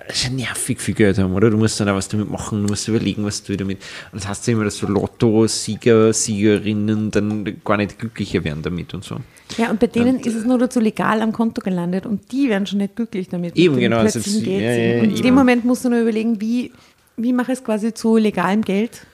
ist 0.10 0.24
ja 0.24 0.30
nervig 0.30 0.80
viel 0.82 0.96
Geld 0.96 1.18
haben, 1.18 1.34
oder? 1.34 1.50
Du 1.50 1.58
musst 1.58 1.80
dann 1.80 1.90
auch 1.90 1.96
was 1.96 2.08
damit 2.08 2.30
machen, 2.30 2.64
du 2.64 2.70
musst 2.70 2.88
überlegen, 2.88 3.24
was 3.26 3.44
du 3.44 3.56
damit. 3.56 3.80
Und 4.12 4.22
das 4.22 4.28
heißt 4.28 4.48
ja 4.48 4.54
immer, 4.54 4.64
dass 4.66 4.78
so 4.78 4.88
Lotto-Sieger, 4.88 6.14
Siegerinnen 6.14 7.12
dann 7.12 7.58
gar 7.64 7.78
nicht 7.78 8.00
glücklicher 8.00 8.44
werden 8.44 8.62
damit 8.64 8.94
und 8.94 9.04
so. 9.04 9.18
Ja, 9.58 9.70
und 9.70 9.80
bei 9.80 9.88
denen 9.88 10.20
ist 10.20 10.36
es 10.36 10.46
nur 10.46 10.58
dazu 10.58 10.80
legal 10.80 11.22
am 11.22 11.32
Konto 11.32 11.62
gelandet 11.62 12.06
und 12.06 12.32
die 12.32 12.50
werden 12.50 12.66
schon 12.68 12.80
nicht 12.80 12.96
glücklich 12.96 13.30
damit. 13.30 13.56
Eben, 13.56 13.76
mit 13.76 13.84
dem 13.84 13.90
genau, 13.92 14.02
also 14.02 14.20
plötzlichen 14.20 14.40
sie- 14.42 14.46
Geld 14.46 14.62
ja, 14.62 14.72
ja, 14.72 14.94
ja, 14.96 15.00
und 15.00 15.04
in 15.06 15.12
eben. 15.16 15.24
dem 15.24 15.34
Moment 15.36 15.66
musst 15.66 15.86
du 15.86 15.90
nur 15.90 16.00
überlegen, 16.02 16.40
wie, 16.42 16.72
wie 17.18 17.34
mache 17.34 17.52
ich 17.52 17.60
es 17.60 17.64
quasi 17.64 17.94
zu 17.94 18.18
legalem 18.18 18.62
Geld. 18.64 19.06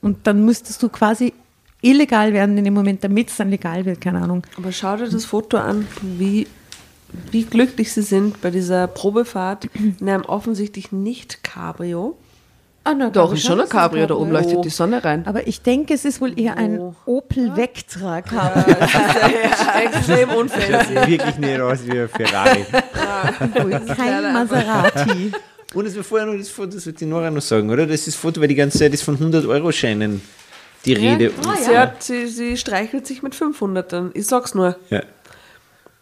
Und 0.00 0.26
dann 0.26 0.44
müsstest 0.44 0.82
du 0.82 0.88
quasi 0.88 1.32
illegal 1.80 2.32
werden 2.32 2.56
in 2.58 2.64
dem 2.64 2.74
Moment, 2.74 3.02
damit 3.04 3.30
es 3.30 3.36
dann 3.36 3.50
legal 3.50 3.84
wird, 3.84 4.00
keine 4.00 4.20
Ahnung. 4.22 4.42
Aber 4.56 4.72
schau 4.72 4.96
dir 4.96 5.08
das 5.08 5.24
Foto 5.24 5.56
an, 5.58 5.86
wie, 6.02 6.46
wie 7.30 7.44
glücklich 7.44 7.92
sie 7.92 8.02
sind 8.02 8.40
bei 8.40 8.50
dieser 8.50 8.86
Probefahrt 8.86 9.68
in 10.00 10.08
einem 10.08 10.24
offensichtlich 10.24 10.92
nicht 10.92 11.42
Cabrio. 11.42 12.16
Ah, 12.84 12.94
na, 12.94 13.10
Doch, 13.10 13.34
ist 13.34 13.44
schon 13.44 13.60
ein 13.60 13.68
Cabrio, 13.68 14.06
da 14.06 14.14
oben 14.14 14.30
leuchtet 14.30 14.64
die 14.64 14.70
Sonne 14.70 15.04
rein. 15.04 15.26
Aber 15.26 15.46
ich 15.46 15.60
denke, 15.60 15.92
es 15.92 16.06
ist 16.06 16.22
wohl 16.22 16.38
eher 16.40 16.56
ein 16.56 16.94
Opel 17.04 17.54
Vectra 17.54 18.22
Cabrio. 18.22 18.76
Extrem 19.84 20.30
unfancy. 20.30 20.94
Wirklich 20.94 21.38
nicht 21.38 21.60
aus 21.60 21.80
wie 21.84 22.00
ein 22.00 22.08
Ferrari. 22.08 22.64
Kein 23.94 24.32
Maserati. 24.32 25.32
Und 25.74 25.84
es 25.86 25.96
war 25.96 26.02
vorher 26.04 26.26
noch 26.26 26.38
das 26.38 26.48
Foto, 26.48 26.76
das 26.76 26.86
wird 26.86 26.98
die 27.00 27.04
Nora 27.04 27.30
noch 27.30 27.42
sagen, 27.42 27.68
oder? 27.68 27.86
Das 27.86 27.96
ist 27.96 28.06
das 28.08 28.14
Foto, 28.14 28.40
weil 28.40 28.48
die 28.48 28.54
ganze 28.54 28.78
Zeit 28.78 28.94
ist 28.94 29.02
von 29.02 29.18
100-Euro-Scheinen 29.18 30.22
die 30.86 30.94
Rede. 30.94 31.30
Sie, 31.60 31.76
hat, 31.76 32.02
sie, 32.02 32.26
sie 32.26 32.56
streichelt 32.56 33.06
sich 33.06 33.22
mit 33.22 33.34
500 33.34 33.92
dann. 33.92 34.10
Ich 34.14 34.26
sag's 34.26 34.54
nur. 34.54 34.76
Ja. 34.88 35.02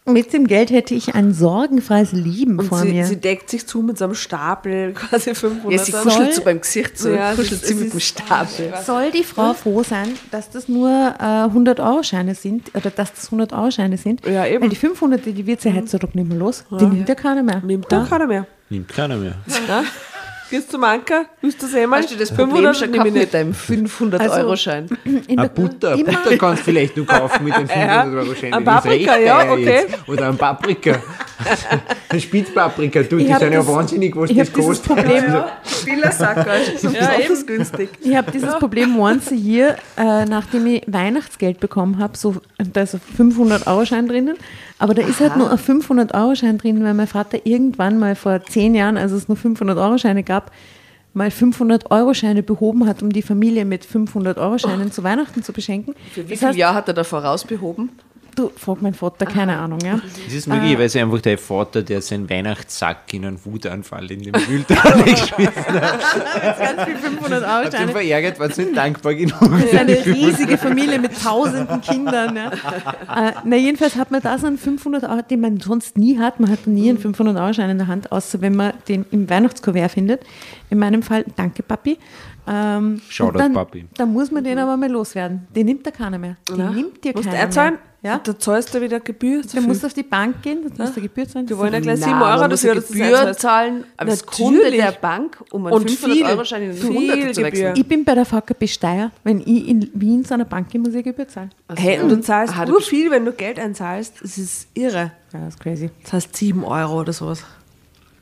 Mit 0.07 0.31
dem 0.33 0.47
Geld 0.47 0.71
hätte 0.71 0.95
ich 0.95 1.15
ein 1.15 1.33
sorgenfreies 1.33 2.13
Leben 2.13 2.59
Und 2.59 2.67
vor 2.69 2.79
sie, 2.79 2.93
mir. 2.93 3.05
sie 3.05 3.17
deckt 3.17 3.49
sich 3.49 3.67
zu 3.67 3.81
mit 3.81 3.97
so 3.97 4.05
einem 4.05 4.15
Stapel, 4.15 4.93
quasi 4.95 5.35
500. 5.35 5.71
Ja, 5.71 5.77
sie 5.85 5.91
kuschelt 5.91 6.33
so 6.33 6.43
beim 6.43 6.61
Gesicht, 6.61 6.97
so 6.97 7.09
Ja, 7.09 7.33
kuschelt 7.33 7.65
sie 7.65 7.73
ist- 7.73 7.79
mit 7.81 7.93
dem 7.93 7.99
Stapel. 7.99 8.73
Soll 8.85 9.11
die 9.11 9.23
Frau 9.23 9.53
froh 9.53 9.83
sein, 9.83 10.07
dass 10.31 10.49
das 10.49 10.67
nur 10.69 10.89
äh, 10.89 11.23
100-Euro-Scheine 11.23 12.35
sind 12.35 12.73
oder 12.75 12.89
dass 12.89 13.13
das 13.13 13.31
100-Euro-Scheine 13.31 13.97
sind? 13.97 14.25
Ja, 14.25 14.45
eben. 14.45 14.61
Weil 14.63 14.69
die 14.69 14.75
500, 14.77 15.25
die 15.25 15.45
wird 15.45 15.61
sie 15.61 15.73
heutzutage 15.73 16.17
nicht 16.17 16.29
mehr 16.29 16.37
los. 16.37 16.63
Die 16.71 16.85
nimmt 16.85 17.09
ja 17.09 17.15
keiner 17.15 17.43
mehr. 17.43 17.61
Nimmt 17.65 17.91
doch 17.91 18.09
keiner 18.09 18.27
mehr. 18.27 18.47
Nimmt 18.69 18.87
keiner 18.89 19.17
mehr. 19.17 19.35
Ja? 19.67 19.83
Gehst 20.49 20.71
zum 20.71 20.83
Anker, 20.83 21.25
willst 21.41 21.61
du 21.61 21.67
sehen 21.67 21.89
mal? 21.89 21.99
Hast 22.01 22.11
du 22.11 22.15
das 22.15 22.33
Problem 22.33 22.73
schon 22.73 22.91
gehabt 22.91 23.11
mit 23.11 23.33
deinem 23.33 23.51
500-Euro-Schein? 23.53 24.87
In 25.27 25.37
Ein 25.39 25.49
Butter, 25.53 25.91
ein 25.93 26.05
Butter 26.05 26.37
kannst 26.37 26.61
du 26.61 26.65
vielleicht 26.65 26.95
nur 26.95 27.05
kaufen 27.05 27.43
mit 27.43 27.53
den 27.57 27.67
500 27.67 28.15
Euro 28.15 28.33
Scheinen. 28.35 28.53
Ein 28.53 28.63
Das 28.65 28.75
ist 28.77 28.83
Paprika, 28.83 29.17
ja, 29.17 29.51
okay. 29.51 29.63
jetzt. 29.65 30.07
Oder 30.07 30.27
ein 30.29 30.37
Paprika. 30.37 30.95
ein 32.09 32.19
Spitzpaprika, 32.21 33.03
du, 33.03 33.17
die 33.17 33.25
sind 33.27 33.41
ja 33.41 33.49
das- 33.49 33.67
wahnsinnig, 33.67 34.15
was 34.15 34.29
ich 34.29 34.37
das 34.37 34.53
kostet. 34.53 34.85
Problem, 34.87 35.23
Billersacker, 35.85 36.55
so 36.77 36.89
Ja, 36.89 37.07
besonders 37.17 37.45
günstig. 37.45 37.89
ich 38.01 38.15
habe 38.15 38.31
dieses 38.31 38.55
Problem 38.57 38.97
once 38.99 39.31
a 39.31 39.35
year, 39.35 39.75
äh, 39.97 40.23
nachdem 40.25 40.65
ich 40.67 40.83
Weihnachtsgeld 40.87 41.59
bekommen 41.59 41.99
habe, 41.99 42.17
so, 42.17 42.35
da 42.57 42.81
ist 42.81 42.95
ein 42.95 43.01
500-Euro-Schein 43.17 44.07
drinnen, 44.07 44.37
aber 44.79 44.93
da 44.93 45.01
ist 45.01 45.19
halt 45.19 45.37
nur 45.37 45.51
ein 45.51 45.57
500-Euro-Schein 45.57 46.57
drin, 46.57 46.83
weil 46.83 46.93
mein 46.93 47.07
Vater 47.07 47.39
irgendwann 47.45 47.99
mal 47.99 48.15
vor 48.15 48.43
zehn 48.43 48.75
Jahren, 48.75 48.97
als 48.97 49.11
es 49.11 49.27
nur 49.27 49.37
500-Euro-Scheine 49.37 50.23
gab, 50.23 50.51
mal 51.13 51.29
500-Euro-Scheine 51.29 52.43
behoben 52.43 52.87
hat, 52.87 53.01
um 53.01 53.11
die 53.11 53.21
Familie 53.21 53.65
mit 53.65 53.85
500-Euro-Scheinen 53.85 54.91
zu 54.91 55.03
Weihnachten 55.03 55.43
zu 55.43 55.51
beschenken. 55.51 55.95
Für 56.13 56.27
wie 56.27 56.31
Das 56.31 56.39
viel 56.39 56.47
heißt, 56.49 56.57
Jahr 56.57 56.75
hat 56.75 56.87
er 56.87 56.93
da 56.93 57.03
vorausbehoben? 57.03 57.89
Du, 58.37 58.51
frag 58.55 58.81
mein 58.81 58.93
Vater, 58.93 59.25
keine 59.25 59.57
Ahnung, 59.57 59.79
ja. 59.83 59.99
Das 60.25 60.33
ist 60.33 60.47
möglicherweise 60.47 61.01
einfach 61.01 61.21
der 61.21 61.37
Vater, 61.37 61.81
der 61.81 62.01
seinen 62.01 62.29
Weihnachtssack 62.29 63.13
in 63.13 63.25
einen 63.25 63.43
Wutanfall 63.43 64.11
in 64.11 64.21
den 64.21 64.33
Mülltonne 64.47 65.03
geschmissen 65.05 65.81
hat. 65.81 65.99
Ganz 66.59 66.83
viel 66.83 66.95
Hat 66.95 67.11
ihn 67.11 67.17
500-Euro-Scheine. 67.19 67.91
verärgert, 67.91 68.39
war 68.39 68.47
es 68.49 68.57
nicht 68.57 68.75
dankbar 68.75 69.13
genug. 69.15 69.39
Das 69.39 69.63
ist 69.63 69.75
eine 69.75 70.05
riesige 70.05 70.57
Familie 70.57 70.99
mit 70.99 71.21
tausenden 71.21 71.81
Kindern. 71.81 72.35
Ja. 72.35 72.51
Äh, 72.51 73.33
na, 73.43 73.55
jedenfalls 73.55 73.95
hat 73.95 74.11
man 74.11 74.21
da 74.21 74.37
so 74.37 74.47
einen 74.47 74.57
500 74.57 75.03
Euro, 75.03 75.21
den 75.21 75.41
man 75.41 75.59
sonst 75.59 75.97
nie 75.97 76.17
hat. 76.17 76.39
Man 76.39 76.49
hat 76.51 76.67
nie 76.67 76.89
einen 76.89 76.99
500 76.99 77.35
Euro 77.37 77.53
Schein 77.53 77.69
in 77.69 77.77
der 77.77 77.87
Hand, 77.87 78.11
außer 78.11 78.41
wenn 78.41 78.55
man 78.55 78.73
den 78.87 79.05
im 79.11 79.29
Weihnachtskuvert 79.29 79.91
findet. 79.91 80.21
In 80.69 80.79
meinem 80.79 81.01
Fall, 81.01 81.25
danke 81.35 81.63
Papi. 81.63 81.97
Ähm, 82.47 83.01
Shoutout, 83.09 83.39
dann, 83.39 83.53
Papi. 83.53 83.85
Dann 83.95 84.13
muss 84.13 84.31
man 84.31 84.43
den 84.43 84.57
aber 84.57 84.77
mal 84.77 84.89
loswerden. 84.89 85.47
Den 85.53 85.65
nimmt 85.65 85.85
da 85.85 85.91
keiner 85.91 86.17
mehr. 86.17 86.37
Den 86.49 86.73
nimmt 86.73 87.03
dir 87.03 87.11
Musst 87.13 87.27
keiner 87.29 87.43
einzahlen? 87.43 87.77
Ja? 88.03 88.19
Da 88.23 88.37
zahlst 88.37 88.73
du 88.73 88.79
wieder 88.79 88.99
Gebühr. 88.99 89.41
Dann 89.53 89.63
musst 89.63 89.81
du 89.81 89.87
auf 89.87 89.93
die 89.93 90.03
Bank 90.03 90.43
gehen, 90.43 90.59
dann 90.63 90.85
musst 90.85 90.95
du 90.97 91.01
Gebühr 91.01 91.27
zahlen. 91.27 91.47
Die 91.47 91.57
wollen 91.57 91.73
ja 91.73 91.79
gleich 91.79 91.99
Nein, 91.99 92.09
7 92.09 92.21
Euro 92.21 92.47
dafür, 92.47 92.75
dass 92.75 92.87
du 92.87 92.93
es 92.93 92.99
Gebühr 92.99 93.33
zahlen 93.37 93.83
als 93.97 94.25
Natürlich. 94.25 94.37
Kunde 94.61 94.71
der 94.71 94.91
Bank, 94.91 95.37
um 95.51 95.65
einen 95.65 95.75
Und 95.75 95.89
viel, 95.89 96.23
500-Euro-Schein 96.23 96.61
in 96.61 96.69
den 96.69 96.77
viel 96.77 97.11
100 97.11 97.35
zu 97.35 97.41
wechseln. 97.41 97.67
Gebühr. 97.69 97.73
ich 97.81 97.87
bin 97.87 98.05
bei 98.05 98.13
der 98.15 98.25
VKB 98.25 98.67
Steyr. 98.67 99.11
Wenn 99.23 99.41
ich 99.41 99.67
in 99.67 99.89
Wien 99.95 100.23
zu 100.23 100.35
einer 100.35 100.45
Bank 100.45 100.69
gehe, 100.69 100.79
muss 100.79 100.93
ich 100.93 101.03
Gebühr 101.03 101.27
zahlen. 101.27 101.49
Hey, 101.75 101.99
und 101.99 102.09
du 102.09 102.21
zahlst 102.21 102.53
Aha, 102.53 102.65
du 102.65 102.73
nur 102.73 102.81
viel, 102.81 103.09
wenn 103.09 103.25
du 103.25 103.31
Geld 103.31 103.57
einzahlst. 103.59 104.13
Das 104.21 104.37
ist 104.37 104.67
irre. 104.75 105.11
Ja, 105.33 105.39
das 105.39 105.55
ist 105.55 105.59
crazy. 105.59 105.89
Das 106.03 106.13
heißt 106.13 106.35
7 106.35 106.63
Euro 106.63 106.99
oder 107.01 107.13
sowas. 107.13 107.43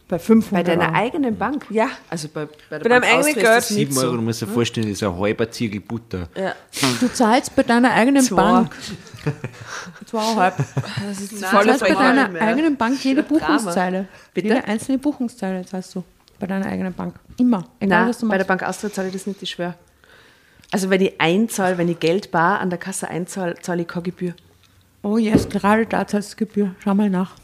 Bei 0.07 0.19
500 0.19 0.51
Bei 0.51 0.63
deiner 0.63 0.89
Euro. 0.89 0.95
eigenen 1.03 1.35
Bank? 1.35 1.65
Ja. 1.71 1.89
Also 2.11 2.27
bei, 2.27 2.45
bei 2.69 2.77
der 2.77 2.79
Bei 2.79 2.89
deinem 2.89 3.01
Bank 3.01 3.13
eigenen 3.25 3.33
Geld. 3.33 3.57
ist 3.57 3.69
das 3.71 3.71
nicht 3.71 3.91
7 3.93 3.97
Euro, 3.97 4.11
so. 4.11 4.15
du 4.17 4.21
musst 4.21 4.41
dir 4.41 4.47
vorstellen, 4.47 4.87
das 4.87 4.97
ist 5.01 5.03
ein 5.03 5.17
halber 5.17 5.49
Ziegel 5.49 5.81
Butter. 5.81 6.29
Du 7.01 7.11
zahlst 7.11 7.55
bei 7.55 7.63
deiner 7.63 7.91
eigenen 7.91 8.21
Zwei. 8.21 8.35
Bank. 8.35 8.71
Zweieinhalb. 10.05 10.55
Das 10.57 11.19
ist 11.21 11.31
Du 11.33 11.37
volle 11.37 11.65
zahlst 11.77 11.79
bei 11.81 11.89
deiner 11.93 12.25
Freude. 12.27 12.41
eigenen 12.41 12.77
Bank 12.77 13.03
jede. 13.03 13.23
Buchungszeile. 13.23 14.07
Bitte? 14.33 14.47
Jede 14.47 14.63
einzelne 14.65 14.97
Buchungszeile 14.97 15.65
zahlst 15.65 15.95
du. 15.95 16.03
Bei 16.39 16.47
deiner 16.47 16.65
eigenen 16.65 16.93
Bank. 16.93 17.15
Immer. 17.37 17.65
Egal, 17.79 17.99
Nein, 18.01 18.09
was 18.09 18.19
du 18.19 18.27
bei 18.27 18.37
der. 18.37 18.45
Bank 18.45 18.63
Austria 18.63 18.91
zahle 18.91 19.07
ich 19.07 19.13
das 19.13 19.25
nicht, 19.27 19.41
ich 19.41 19.49
schwöre. 19.51 19.75
Also 20.71 20.89
wenn 20.89 21.01
ich 21.01 21.19
einzahle, 21.21 21.77
wenn 21.77 21.87
ich 21.87 21.99
Geld 21.99 22.31
bar 22.31 22.59
an 22.59 22.69
der 22.69 22.79
Kasse 22.79 23.07
einzahle, 23.07 23.55
zahle 23.61 23.83
ich 23.83 23.87
keine 23.87 24.03
Gebühr. 24.03 24.33
Oh 25.03 25.17
yes, 25.17 25.47
gerade 25.47 25.85
da 25.85 26.05
zahlst 26.07 26.33
du 26.33 26.37
Gebühr. 26.45 26.75
Schau 26.83 26.93
mal 26.95 27.09
nach. 27.09 27.35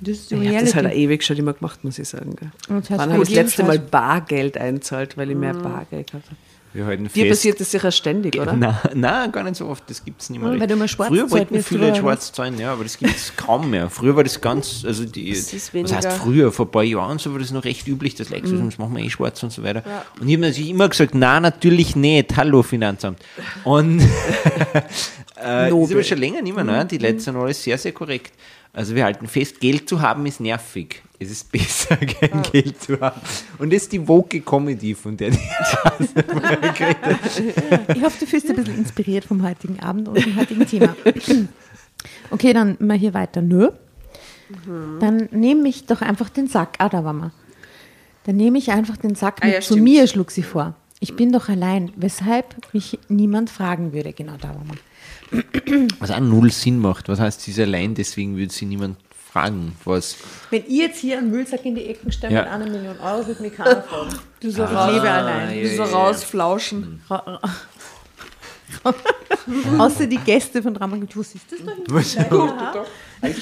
Das 0.00 0.18
ist 0.18 0.30
die 0.30 0.36
Ich 0.36 0.48
habe 0.54 0.64
das 0.64 0.74
halt 0.74 0.92
ewig 0.94 1.24
schon 1.24 1.36
immer 1.36 1.52
gemacht, 1.54 1.82
muss 1.84 1.98
ich 1.98 2.08
sagen. 2.08 2.36
Gell. 2.36 2.50
Und 2.68 2.84
das 2.84 2.90
heißt, 2.90 3.00
Wann 3.00 3.12
habe 3.12 3.22
ich 3.22 3.28
das 3.30 3.36
letzte 3.36 3.64
Mal 3.64 3.78
Bargeld 3.78 4.56
einzahlt, 4.56 5.16
weil 5.16 5.30
ich 5.30 5.36
mehr 5.36 5.54
Bargeld 5.54 6.12
hatte? 6.12 6.28
Wir 6.76 6.84
halten 6.84 7.04
Dir 7.04 7.10
fest. 7.10 7.28
passiert 7.30 7.60
das 7.60 7.70
sicher 7.70 7.90
ständig, 7.90 8.38
oder? 8.38 8.52
Nein, 8.52 8.76
nein, 8.94 9.32
gar 9.32 9.42
nicht 9.44 9.56
so 9.56 9.66
oft. 9.66 9.88
Das 9.88 10.04
gibt 10.04 10.20
es 10.20 10.28
nicht 10.28 10.40
mehr. 10.42 10.50
Weil 10.50 10.58
recht. 10.58 10.70
du 10.70 10.74
immer 10.74 10.86
schwarz 10.88 11.08
Früher 11.08 11.30
wollten 11.30 11.62
viele 11.62 11.94
schwarz 11.96 12.32
zahlen, 12.32 12.58
ja, 12.58 12.72
aber 12.74 12.82
das 12.82 12.98
gibt 12.98 13.16
es 13.16 13.34
kaum 13.36 13.70
mehr. 13.70 13.88
Früher 13.88 14.14
war 14.14 14.22
das 14.24 14.40
ganz, 14.42 14.84
also 14.84 15.06
die, 15.06 15.32
was 15.32 15.92
heißt 15.94 16.12
früher, 16.18 16.52
vor 16.52 16.66
ein 16.66 16.70
paar 16.70 16.82
Jahren 16.82 17.18
so 17.18 17.32
war 17.32 17.38
das 17.38 17.50
noch 17.50 17.64
recht 17.64 17.88
üblich, 17.88 18.14
das 18.14 18.28
Lexus, 18.28 18.52
Mhm. 18.60 18.66
das 18.66 18.78
machen 18.78 18.94
wir 18.94 19.02
eh 19.04 19.08
schwarz 19.08 19.42
und 19.42 19.52
so 19.52 19.62
weiter. 19.62 19.82
Und 20.20 20.28
ich 20.28 20.34
habe 20.34 20.46
natürlich 20.46 20.70
immer 20.70 20.88
gesagt, 20.88 21.14
nein, 21.14 21.42
natürlich 21.42 21.96
nicht, 21.96 22.36
hallo 22.36 22.62
Finanzamt. 22.62 23.20
Und 23.64 24.00
äh, 25.36 25.70
das 25.70 25.72
ist 25.72 25.92
aber 25.92 26.02
schon 26.04 26.18
länger 26.18 26.42
nicht 26.42 26.54
mehr, 26.54 26.64
ne? 26.64 26.84
Mhm. 26.84 26.88
die 26.88 26.98
Leute 26.98 27.20
sind 27.20 27.36
alles 27.36 27.62
sehr, 27.62 27.78
sehr 27.78 27.92
korrekt. 27.92 28.32
Also 28.72 28.94
wir 28.94 29.04
halten 29.04 29.26
fest, 29.26 29.60
Geld 29.60 29.88
zu 29.88 30.00
haben 30.00 30.26
ist 30.26 30.40
nervig. 30.40 31.02
Es 31.18 31.30
ist 31.30 31.50
besser, 31.52 31.96
kein 31.96 32.42
Geld 32.52 32.82
zu 32.82 33.00
haben. 33.00 33.20
Und 33.58 33.72
das 33.72 33.82
ist 33.84 33.92
die 33.92 34.06
woke 34.06 34.40
Comedy, 34.42 34.94
von 34.94 35.16
der 35.16 35.30
die 35.30 35.38
Ich 37.94 38.02
hoffe, 38.02 38.18
du 38.20 38.26
fühlst 38.26 38.44
dich 38.48 38.50
ein 38.50 38.56
bisschen 38.56 38.78
inspiriert 38.78 39.24
vom 39.24 39.42
heutigen 39.42 39.80
Abend 39.80 40.08
und 40.08 40.24
dem 40.24 40.36
heutigen 40.36 40.66
Thema. 40.66 40.94
Okay, 42.30 42.52
dann 42.52 42.76
mal 42.78 42.96
hier 42.98 43.14
weiter. 43.14 43.40
Nö. 43.40 43.70
Dann 45.00 45.28
nehme 45.32 45.66
ich 45.68 45.86
doch 45.86 46.02
einfach 46.02 46.28
den 46.28 46.46
Sack. 46.46 46.76
Ah, 46.78 46.88
da 46.90 47.02
waren 47.04 47.16
wir. 47.18 47.32
Dann 48.24 48.36
nehme 48.36 48.58
ich 48.58 48.70
einfach 48.70 48.96
den 48.98 49.14
Sack 49.14 49.38
Ah, 49.40 49.46
mit 49.46 49.54
ja, 49.54 49.60
zu 49.60 49.72
stimmt. 49.74 49.82
mir, 49.84 50.06
schlug 50.06 50.30
sie 50.30 50.42
vor. 50.42 50.74
Ich 51.00 51.16
bin 51.16 51.32
doch 51.32 51.48
allein, 51.48 51.90
weshalb 51.96 52.72
mich 52.74 52.98
niemand 53.08 53.48
fragen 53.50 53.92
würde. 53.92 54.12
Genau 54.12 54.34
da 54.40 54.48
waren 54.48 54.68
wir. 54.68 54.76
Was 55.98 56.10
auch 56.10 56.20
null 56.20 56.50
Sinn 56.50 56.78
macht. 56.80 57.08
Was 57.08 57.20
heißt, 57.20 57.40
sie 57.40 57.50
ist 57.50 57.60
allein, 57.60 57.94
deswegen 57.94 58.36
würde 58.36 58.52
sie 58.52 58.66
niemand 58.66 58.96
fragen, 59.32 59.72
was. 59.84 60.16
Wenn 60.50 60.62
ich 60.66 60.76
jetzt 60.78 60.98
hier 61.00 61.18
einen 61.18 61.30
Müllsack 61.30 61.64
in 61.64 61.74
die 61.74 61.86
Ecken 61.86 62.12
stelle 62.12 62.34
Ja. 62.34 62.42
mit 62.42 62.50
einer 62.50 62.70
Million 62.70 62.98
Euro, 63.00 63.26
wird 63.26 63.40
mich 63.40 63.54
keiner 63.54 63.82
fragen. 63.82 64.10
Du 64.40 64.50
so, 64.50 64.64
Ich 64.64 64.70
raus, 64.70 64.92
lebe 64.92 65.10
allein. 65.10 65.60
du 65.60 65.76
so 65.76 65.82
rausflauschen. 65.82 67.02
Außer 69.78 70.06
die 70.06 70.18
Gäste 70.18 70.62
von 70.62 70.74
Drama 70.74 70.96
Gut, 70.96 71.16
was 71.16 71.34
ist 71.34 71.50
das 71.50 71.58
da 71.64 71.72
hinten? 71.72 71.94
Was? 71.94 72.12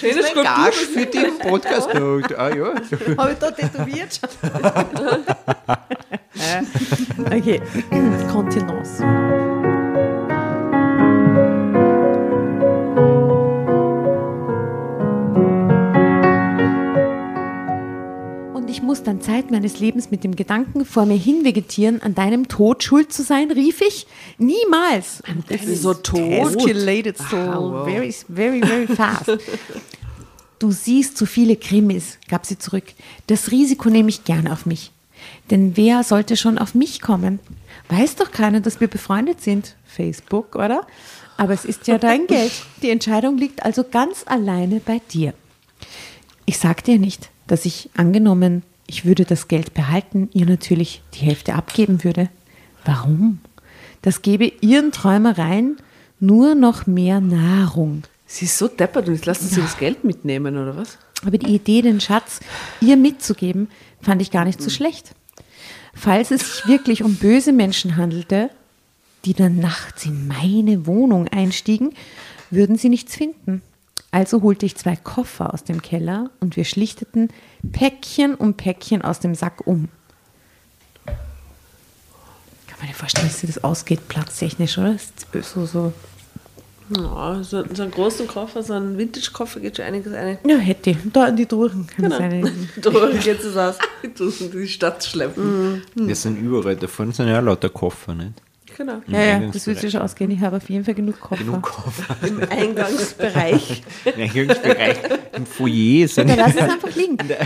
Schönes 0.01 0.27
Ein 0.27 0.43
Gage 0.45 0.73
für 0.73 1.07
den 1.07 1.39
Podcast. 1.39 1.89
Ah 2.37 2.55
ja. 2.55 2.75
Habe 3.19 3.33
ich 3.33 3.39
da 3.39 3.51
tätowiert? 3.51 4.21
okay, 7.27 7.61
Kontenance. 8.33 9.54
Muss 18.95 19.03
dann 19.03 19.21
Zeit 19.21 19.51
meines 19.51 19.81
Lebens 19.81 20.13
mit 20.13 20.23
dem 20.23 20.37
Gedanken 20.37 20.85
vor 20.85 21.05
mir 21.05 21.17
hinvegetieren, 21.17 22.01
an 22.01 22.15
deinem 22.15 22.47
Tod 22.47 22.85
schuld 22.85 23.13
zu 23.13 23.25
sein, 23.25 23.51
rief 23.51 23.81
ich. 23.81 24.07
Niemals. 24.39 25.21
So 25.67 25.95
tot. 25.95 26.21
Escalated 26.21 27.19
so 27.19 27.37
wow. 27.37 27.85
very, 27.85 28.15
very, 28.29 28.61
very 28.61 28.87
fast. 28.87 29.27
Du 30.61 30.71
siehst 30.71 31.19
zu 31.19 31.27
viele 31.27 31.57
Krimis, 31.57 32.19
gab 32.29 32.47
sie 32.47 32.57
zurück. 32.57 32.85
Das 33.27 33.51
Risiko 33.51 33.91
nehme 33.91 34.11
ich 34.11 34.23
gern 34.23 34.47
auf 34.47 34.65
mich. 34.65 34.93
Denn 35.51 35.77
wer 35.77 36.05
sollte 36.05 36.37
schon 36.37 36.57
auf 36.57 36.77
mich 36.77 37.01
kommen? 37.01 37.41
Weiß 37.89 38.15
doch 38.15 38.31
keiner, 38.31 38.61
dass 38.61 38.81
wir 38.81 38.87
befreundet 38.87 39.41
sind. 39.41 39.75
Facebook, 39.85 40.55
oder? 40.55 40.87
Aber 41.37 41.53
es 41.53 41.65
ist 41.65 41.89
ja 41.89 41.99
dein 41.99 42.27
Geld. 42.29 42.53
Die 42.81 42.91
Entscheidung 42.91 43.39
liegt 43.39 43.65
also 43.65 43.83
ganz 43.83 44.23
alleine 44.27 44.79
bei 44.79 45.01
dir. 45.11 45.35
Ich 46.47 46.59
sagte 46.59 46.93
dir 46.93 47.01
nicht, 47.01 47.29
dass 47.49 47.65
ich 47.65 47.91
angenommen, 47.97 48.63
ich 48.87 49.05
würde 49.05 49.25
das 49.25 49.49
Geld 49.49 49.75
behalten, 49.75 50.29
ihr 50.33 50.47
natürlich 50.47 51.03
die 51.15 51.21
Hälfte 51.21 51.55
abgeben 51.55 52.05
würde. 52.05 52.29
Warum? 52.85 53.41
Das 54.03 54.23
gebe 54.23 54.53
ihren 54.61 54.93
Träumereien 54.93 55.79
nur 56.21 56.55
noch 56.55 56.87
mehr 56.87 57.21
Nahrung. 57.21 58.03
Sie 58.27 58.45
ist 58.47 58.59
so 58.59 58.69
deppert 58.69 59.09
und 59.09 59.15
jetzt 59.15 59.27
lassen 59.27 59.49
Sie 59.49 59.61
das 59.61 59.79
Geld 59.79 60.05
mitnehmen, 60.05 60.57
oder 60.57 60.77
was? 60.77 60.99
Aber 61.25 61.39
die 61.39 61.55
Idee, 61.55 61.83
den 61.83 62.01
Schatz 62.01 62.41
ihr 62.81 62.97
mitzugeben, 62.97 63.69
fand 64.01 64.21
ich 64.21 64.31
gar 64.31 64.45
nicht 64.45 64.61
so 64.61 64.71
schlecht. 64.71 65.15
Falls 65.95 66.31
es 66.31 66.41
sich 66.41 66.67
wirklich 66.67 67.03
um 67.03 67.15
böse 67.15 67.53
Menschen 67.53 67.97
handelte, 67.97 68.51
die 69.25 69.35
dann 69.35 69.57
nachts 69.57 70.05
in 70.05 70.27
meine 70.27 70.87
Wohnung 70.87 71.29
einstiegen, 71.29 71.95
würden 72.51 72.77
sie 72.77 72.89
nichts 72.89 73.17
finden. 73.17 73.63
Also 74.11 74.43
holte 74.43 74.65
ich 74.65 74.77
zwei 74.77 74.95
Koffer 74.97 75.53
aus 75.53 75.65
dem 75.65 75.83
Keller 75.83 76.31
und 76.41 76.57
wir 76.57 76.65
schlichteten 76.65 77.29
Päckchen 77.73 78.35
um 78.37 78.55
Päckchen 78.55 79.03
aus 79.03 79.19
dem 79.21 79.35
Sack 79.35 79.67
um. 79.67 79.89
Kann 81.07 82.79
man 82.79 82.89
dir 82.89 82.95
vorstellen, 82.95 83.27
dass 83.29 83.41
dir 83.41 83.49
das 83.49 83.63
ausgeht, 83.65 84.09
platztechnisch, 84.09 84.79
oder? 84.79 84.95
Ist 84.95 85.27
So, 85.53 85.67
so. 85.67 85.93
Ja, 86.91 87.43
so, 87.43 87.65
so 87.73 87.83
einen 87.83 87.91
großen 87.93 88.27
Koffer, 88.29 88.63
so 88.63 88.75
einen 88.75 88.99
Vintage-Koffer 88.99 89.59
geht 89.61 89.77
schon 89.79 89.87
einiges 89.87 90.13
ein. 90.13 90.37
Ja, 90.47 90.59
hätte 90.59 90.91
ich. 90.91 90.99
Da 91.13 91.29
in 91.29 91.37
die. 91.37 91.47
Kann 91.47 91.87
Genau. 91.97 92.17
sein. 92.19 92.69
Da 92.77 92.91
geht 93.23 93.41
es 93.41 93.57
aus. 93.57 93.79
Die 94.53 94.69
Stadt 94.69 95.03
schleppen. 95.03 95.83
Wir 95.95 96.15
sind 96.15 96.37
überall 96.37 96.77
davon, 96.77 97.11
sind 97.13 97.29
ja 97.29 97.41
lauter 97.41 97.71
Koffer, 97.71 98.15
nicht? 98.15 98.35
Genau. 98.77 99.01
Ja, 99.07 99.21
ja, 99.23 99.39
das 99.53 99.67
wird 99.67 99.79
sich 99.79 99.93
schon 99.93 100.01
ausgehen. 100.03 100.31
Ich 100.33 100.41
habe 100.41 100.57
auf 100.57 100.69
jeden 100.69 100.85
Fall 100.85 100.95
genug 100.95 101.21
Koffer. 101.21 101.45
Genug 101.45 101.63
Koffer. 101.63 102.17
Im 102.27 102.41
Eingangsbereich. 102.51 103.83
Im 104.05 104.23
Eingangsbereich, 104.23 104.97
im 105.37 105.47
Foyer, 105.47 106.09
sind 106.09 106.29
Ja, 106.29 106.35
in 106.35 106.41
lass 106.41 106.55
es 106.57 106.61
einfach 106.63 106.95
liegen. 106.97 107.17
der 107.19 107.39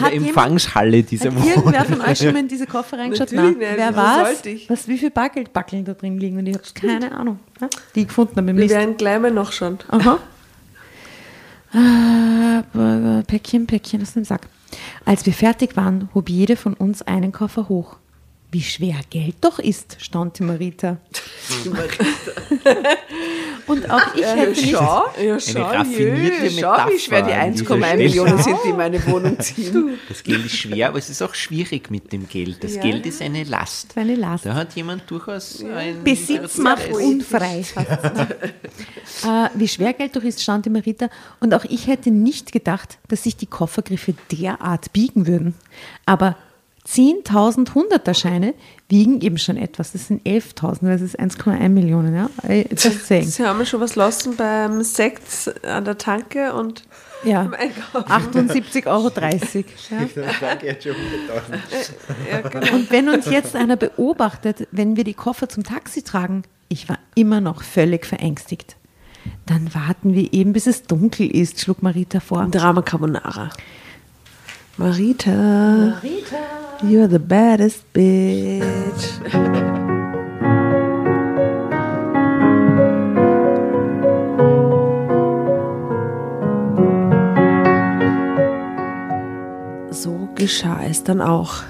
Hat 0.00 0.12
jemand- 0.12 0.28
Empfangshalle 0.28 1.02
dieser 1.04 1.26
Hat 1.26 1.34
Wohnung. 1.36 1.48
irgendwer 1.48 1.84
von 1.84 2.00
euch 2.00 2.18
schon 2.18 2.32
mal 2.32 2.38
in 2.40 2.48
diese 2.48 2.66
Koffer 2.66 2.98
reingeschaut? 2.98 3.30
Natürlich 3.32 3.58
Nein. 3.58 3.68
nicht. 3.68 3.78
Wer 3.78 3.92
Wo 3.92 3.96
weiß, 3.96 4.42
was, 4.68 4.88
wie 4.88 4.98
viele 4.98 5.10
Backelbackeln 5.12 5.84
da 5.84 5.94
drin 5.94 6.18
liegen 6.18 6.38
und 6.38 6.46
ich 6.46 6.54
habe 6.54 6.64
keine 6.74 7.12
Ahnung. 7.12 7.38
ne? 7.60 7.68
Die 7.94 8.00
ich 8.00 8.08
gefunden 8.08 8.36
habe 8.36 8.50
im 8.50 8.56
Wir 8.56 8.64
List. 8.64 8.74
werden 8.74 8.96
gleich 8.96 9.20
mal 9.20 9.30
nachschauen. 9.30 9.78
Aha. 9.88 10.18
Ah, 11.74 13.22
Päckchen, 13.26 13.66
Päckchen 13.66 14.02
aus 14.02 14.12
dem 14.14 14.24
Sack. 14.24 14.48
Als 15.04 15.24
wir 15.26 15.32
fertig 15.32 15.76
waren, 15.76 16.08
hob 16.14 16.28
jede 16.28 16.56
von 16.56 16.74
uns 16.74 17.02
einen 17.02 17.32
Koffer 17.32 17.68
hoch. 17.68 17.96
Wie 18.52 18.60
schwer 18.60 19.00
Geld 19.08 19.36
doch 19.40 19.58
ist, 19.58 19.96
staunte 19.98 20.44
Marita. 20.44 20.98
Und 23.66 23.90
auch 23.90 24.14
ich 24.14 24.26
hätte 24.26 24.50
nicht... 24.50 24.70
Schau, 24.72 25.04
ja, 25.18 25.40
schau, 25.40 25.62
raffinierte 25.62 26.48
jö, 26.48 26.60
schau, 26.60 26.76
wie 26.90 26.98
schwer 26.98 27.22
die 27.22 27.30
Metapher 27.30 27.40
an 27.40 27.52
dieser 27.54 27.64
1,1 27.64 27.78
Stelle. 27.78 27.96
Millionen 27.96 28.42
sind, 28.42 28.58
die 28.62 28.68
in 28.68 28.76
meine 28.76 29.06
Wohnung 29.06 29.40
ziehen. 29.40 29.98
Das 30.06 30.22
Geld 30.22 30.44
ist 30.44 30.56
schwer, 30.56 30.88
aber 30.88 30.98
es 30.98 31.08
ist 31.08 31.22
auch 31.22 31.34
schwierig 31.34 31.90
mit 31.90 32.12
dem 32.12 32.28
Geld. 32.28 32.62
Das 32.62 32.74
Ja. 32.74 32.82
Geld 32.82 33.06
ist 33.06 33.22
eine 33.22 33.44
Last. 33.44 33.96
Eine 33.96 34.16
Last. 34.16 34.44
Da 34.44 34.52
hat 34.54 34.74
jemand 34.76 35.10
durchaus 35.10 35.64
ein 35.64 36.04
Besitz 36.04 36.58
macht 36.58 36.92
unfrei. 36.92 37.64
äh, 39.24 39.48
wie 39.54 39.68
schwer 39.68 39.94
Geld 39.94 40.14
doch 40.14 40.24
ist, 40.24 40.42
staunte 40.42 40.68
Marita. 40.68 41.08
Und 41.40 41.54
auch 41.54 41.64
ich 41.64 41.86
hätte 41.86 42.10
nicht 42.10 42.52
gedacht, 42.52 42.98
dass 43.08 43.22
sich 43.22 43.34
die 43.34 43.46
Koffergriffe 43.46 44.12
derart 44.30 44.92
biegen 44.92 45.26
würden. 45.26 45.54
Aber 46.04 46.36
10.000 46.86 47.74
Hunderter-Scheine 47.74 48.54
wiegen 48.88 49.20
eben 49.20 49.38
schon 49.38 49.56
etwas. 49.56 49.92
Das 49.92 50.08
sind 50.08 50.26
11.000, 50.26 50.78
das 50.88 51.00
ist 51.00 51.18
1,1 51.18 51.68
Millionen. 51.68 52.14
Ja? 52.14 52.28
Just 52.70 53.06
saying. 53.06 53.26
Sie 53.28 53.44
haben 53.46 53.64
schon 53.66 53.80
was 53.80 53.94
lassen 53.96 54.36
beim 54.36 54.82
Sekt 54.82 55.22
an 55.64 55.84
der 55.84 55.96
Tanke 55.98 56.52
und 56.54 56.82
Ja. 57.24 57.44
beim 57.44 57.54
Einkaufen. 57.54 58.10
78,30 58.10 58.86
Euro. 58.86 59.10
Ja? 59.90 60.00
Ja, 62.30 62.40
genau. 62.48 62.74
Und 62.74 62.90
wenn 62.90 63.08
uns 63.08 63.26
jetzt 63.26 63.54
einer 63.54 63.76
beobachtet, 63.76 64.66
wenn 64.72 64.96
wir 64.96 65.04
die 65.04 65.14
Koffer 65.14 65.48
zum 65.48 65.62
Taxi 65.64 66.02
tragen, 66.02 66.42
ich 66.68 66.88
war 66.88 66.98
immer 67.14 67.40
noch 67.40 67.62
völlig 67.62 68.06
verängstigt. 68.06 68.76
Dann 69.46 69.72
warten 69.74 70.14
wir 70.14 70.32
eben, 70.32 70.52
bis 70.52 70.66
es 70.66 70.82
dunkel 70.82 71.30
ist, 71.30 71.60
schlug 71.60 71.82
Marita 71.82 72.18
vor. 72.18 72.46
Drama 72.50 72.82
Carbonara. 72.82 73.50
Marita. 74.78 75.30
Marita. 75.30 76.62
You're 76.82 77.06
the 77.06 77.18
baddest 77.18 77.92
bitch. 77.92 78.62
So 89.90 90.28
geschah 90.34 90.82
es 90.88 91.04
dann 91.04 91.20
auch. 91.20 91.62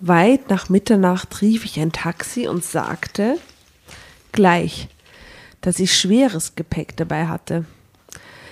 Weit 0.00 0.48
nach 0.48 0.68
Mitternacht 0.68 1.42
rief 1.42 1.64
ich 1.64 1.80
ein 1.80 1.90
Taxi 1.90 2.46
und 2.46 2.62
sagte 2.62 3.36
gleich, 4.30 4.88
dass 5.60 5.80
ich 5.80 5.98
schweres 5.98 6.54
Gepäck 6.54 6.96
dabei 6.96 7.26
hatte. 7.26 7.64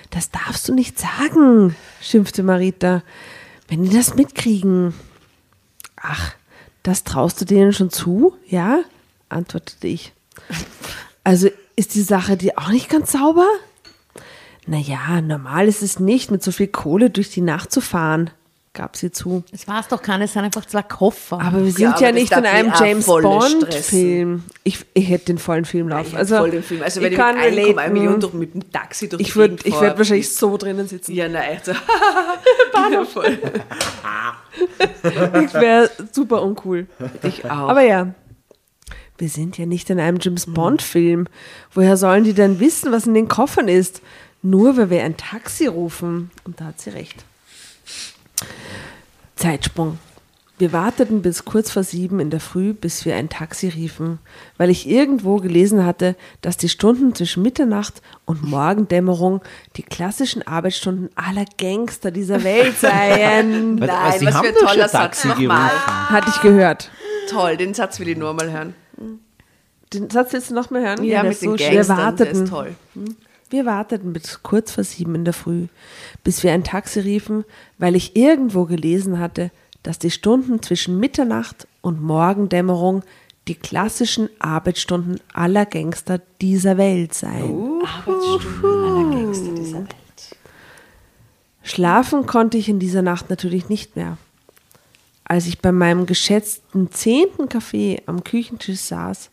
Das 0.09 0.29
darfst 0.29 0.67
du 0.67 0.73
nicht 0.73 0.99
sagen, 0.99 1.75
schimpfte 2.01 2.43
Marita. 2.43 3.01
Wenn 3.67 3.83
die 3.83 3.95
das 3.95 4.15
mitkriegen. 4.15 4.93
Ach, 5.95 6.33
das 6.83 7.03
traust 7.03 7.39
du 7.39 7.45
denen 7.45 7.73
schon 7.73 7.89
zu, 7.89 8.35
ja? 8.47 8.83
antwortete 9.29 9.87
ich. 9.87 10.13
Also 11.23 11.49
ist 11.75 11.95
die 11.95 12.01
Sache 12.01 12.35
dir 12.37 12.53
auch 12.57 12.69
nicht 12.69 12.89
ganz 12.89 13.13
sauber? 13.13 13.47
Naja, 14.67 15.21
normal 15.21 15.67
ist 15.67 15.81
es 15.81 15.99
nicht, 15.99 16.31
mit 16.31 16.43
so 16.43 16.51
viel 16.51 16.67
Kohle 16.67 17.09
durch 17.09 17.29
die 17.29 17.41
Nacht 17.41 17.71
zu 17.71 17.81
fahren, 17.81 18.29
gab 18.73 18.97
sie 18.97 19.11
zu. 19.11 19.43
Es 19.51 19.67
war 19.67 19.79
es 19.79 19.87
doch 19.87 20.01
keine, 20.01 20.25
es 20.25 20.33
sind 20.33 20.43
einfach 20.43 20.65
zwei 20.65 20.81
Koffer. 20.81 21.39
Aber 21.39 21.63
wir 21.63 21.71
sind 21.71 21.81
Ja, 21.81 21.95
ja, 21.99 22.11
nicht 22.11 22.31
in 22.31 22.45
einem 22.45 22.73
James 22.77 23.05
Bond-Film. 23.05 24.43
Ich, 24.63 24.85
ich 24.93 25.09
hätte 25.09 25.25
den 25.25 25.37
vollen 25.37 25.65
Film 25.65 25.89
laufen. 25.89 26.07
Ich 26.07 26.17
also, 26.17 26.37
voll 26.37 26.51
den 26.51 26.63
Film. 26.63 26.81
Also 26.81 27.01
wenn 27.01 27.11
ich, 27.11 27.17
kann 27.17 27.35
mit 27.35 27.45
1,1 27.45 27.57
relaten. 27.57 27.93
Millionen 27.93 28.19
durch, 28.19 28.33
mit 28.33 28.53
dem 28.53 28.71
Taxi 28.71 29.09
durch 29.09 29.21
Ich 29.21 29.35
würde 29.35 29.57
ich 29.63 29.79
werd 29.79 29.97
wahrscheinlich 29.97 30.33
so 30.33 30.57
drinnen 30.57 30.87
sitzen. 30.87 31.13
Ja, 31.13 31.29
nein, 31.29 31.59
also, 31.59 31.71
ja, 32.91 33.05
voll. 33.05 33.37
Ich 35.45 35.53
wäre 35.53 35.89
super 36.11 36.41
uncool. 36.41 36.87
Ich 37.21 37.45
auch. 37.45 37.69
Aber 37.69 37.81
ja, 37.81 38.13
wir 39.19 39.29
sind 39.29 39.57
ja 39.59 39.67
nicht 39.67 39.89
in 39.91 39.99
einem 39.99 40.17
James 40.19 40.47
Bond-Film. 40.47 41.27
Woher 41.73 41.97
sollen 41.97 42.23
die 42.23 42.33
denn 42.33 42.59
wissen, 42.59 42.91
was 42.91 43.05
in 43.05 43.13
den 43.13 43.27
Koffern 43.27 43.67
ist? 43.67 44.01
Nur 44.41 44.77
weil 44.77 44.89
wir 44.89 45.03
ein 45.03 45.15
Taxi 45.15 45.67
rufen. 45.67 46.31
Und 46.43 46.59
da 46.59 46.65
hat 46.65 46.81
sie 46.81 46.89
recht. 46.89 47.23
Zeitsprung. 49.35 49.97
Wir 50.59 50.71
warteten 50.71 51.23
bis 51.23 51.45
kurz 51.45 51.71
vor 51.71 51.83
sieben 51.83 52.19
in 52.19 52.29
der 52.29 52.39
Früh, 52.39 52.73
bis 52.73 53.05
wir 53.05 53.15
ein 53.15 53.27
Taxi 53.27 53.69
riefen, 53.69 54.19
weil 54.57 54.69
ich 54.69 54.87
irgendwo 54.87 55.37
gelesen 55.37 55.83
hatte, 55.83 56.15
dass 56.41 56.57
die 56.57 56.69
Stunden 56.69 57.15
zwischen 57.15 57.41
Mitternacht 57.41 58.01
und 58.25 58.43
Morgendämmerung 58.43 59.41
die 59.77 59.81
klassischen 59.83 60.45
Arbeitsstunden 60.47 61.09
aller 61.15 61.45
Gangster 61.57 62.11
dieser 62.11 62.43
Welt 62.43 62.77
seien. 62.79 63.79
Was- 63.81 63.87
Nein, 63.87 64.19
Sie 64.19 64.25
was 64.27 64.33
haben 64.35 64.47
für 64.47 64.53
ein 64.59 64.67
toller 64.67 64.89
Satz 64.89 65.25
nochmal. 65.25 65.71
Hatte 66.09 66.29
ich 66.29 66.41
gehört. 66.41 66.91
Toll, 67.29 67.57
den 67.57 67.73
Satz 67.73 67.99
will 67.99 68.09
ich 68.09 68.17
nur 68.17 68.33
mal 68.33 68.51
hören. 68.51 68.75
Den 69.91 70.09
Satz 70.11 70.33
willst 70.33 70.51
du 70.51 70.53
noch 70.53 70.69
mal 70.69 70.81
hören? 70.81 71.03
Ja, 71.03 71.21
der 71.23 71.31
mit 71.31 71.41
den 71.41 71.49
so 71.51 71.57
schön. 71.57 71.73
Gangstern, 71.75 71.97
Wir 71.97 72.03
warteten. 72.03 72.33
der 72.33 72.43
ist 72.43 72.49
toll. 72.49 72.75
Wir 73.53 73.67
warteten 73.67 74.13
bis 74.13 74.41
kurz 74.41 74.71
vor 74.71 74.83
sieben 74.83 75.13
in 75.13 75.25
der 75.25 75.33
Früh, 75.35 75.67
bis 76.23 76.41
wir 76.41 76.53
ein 76.53 76.63
Taxi 76.63 77.01
riefen, 77.01 77.45
weil 77.77 77.95
ich 77.95 78.15
irgendwo 78.15 78.65
gelesen 78.65 79.19
hatte, 79.19 79.51
dass 79.83 79.99
die 79.99 80.09
Stunden 80.09 80.63
zwischen 80.63 80.99
Mitternacht 80.99 81.67
und 81.81 82.01
Morgendämmerung 82.01 83.03
die 83.47 83.53
klassischen 83.53 84.27
Arbeitsstunden 84.39 85.19
aller 85.33 85.67
Gangster 85.67 86.19
dieser 86.41 86.77
Welt 86.77 87.13
seien. 87.13 87.83
Schlafen 91.61 92.25
konnte 92.25 92.57
ich 92.57 92.69
in 92.69 92.79
dieser 92.79 93.03
Nacht 93.03 93.29
natürlich 93.29 93.69
nicht 93.69 93.95
mehr. 93.95 94.17
Als 95.25 95.45
ich 95.45 95.59
bei 95.59 95.71
meinem 95.71 96.07
geschätzten 96.07 96.91
zehnten 96.91 97.49
Kaffee 97.49 98.01
am 98.07 98.23
Küchentisch 98.23 98.79
saß, 98.79 99.29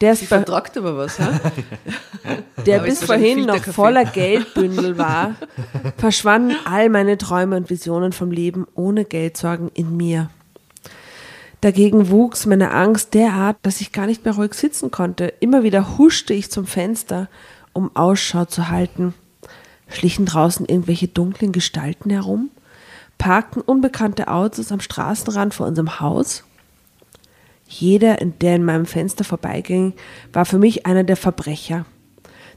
der 0.00 0.12
bei, 0.12 0.26
vertragt 0.26 0.76
aber 0.78 0.96
was, 0.96 1.18
ha? 1.18 1.40
der 2.66 2.76
Aber 2.76 2.86
bis 2.86 3.00
ist 3.00 3.04
vorhin 3.04 3.40
noch 3.40 3.54
Filterkaffee. 3.54 3.72
voller 3.72 4.04
Geldbündel 4.04 4.98
war, 4.98 5.34
verschwanden 5.96 6.56
all 6.64 6.88
meine 6.88 7.18
Träume 7.18 7.56
und 7.56 7.70
Visionen 7.70 8.12
vom 8.12 8.30
Leben 8.30 8.66
ohne 8.74 9.04
Geldsorgen 9.04 9.70
in 9.74 9.96
mir. 9.96 10.30
Dagegen 11.60 12.08
wuchs 12.08 12.46
meine 12.46 12.70
Angst 12.70 13.12
derart, 13.12 13.58
dass 13.62 13.82
ich 13.82 13.92
gar 13.92 14.06
nicht 14.06 14.24
mehr 14.24 14.34
ruhig 14.34 14.54
sitzen 14.54 14.90
konnte. 14.90 15.34
Immer 15.40 15.62
wieder 15.62 15.98
huschte 15.98 16.32
ich 16.32 16.50
zum 16.50 16.66
Fenster, 16.66 17.28
um 17.74 17.94
Ausschau 17.94 18.46
zu 18.46 18.68
halten. 18.68 19.12
Schlichen 19.88 20.24
draußen 20.24 20.64
irgendwelche 20.64 21.08
dunklen 21.08 21.52
Gestalten 21.52 22.08
herum? 22.08 22.50
Parkten 23.18 23.60
unbekannte 23.60 24.28
Autos 24.28 24.72
am 24.72 24.80
Straßenrand 24.80 25.52
vor 25.52 25.66
unserem 25.66 26.00
Haus? 26.00 26.44
Jeder, 27.70 28.16
der 28.16 28.56
in 28.56 28.64
meinem 28.64 28.84
Fenster 28.84 29.22
vorbeiging, 29.22 29.94
war 30.32 30.44
für 30.44 30.58
mich 30.58 30.86
einer 30.86 31.04
der 31.04 31.16
Verbrecher. 31.16 31.86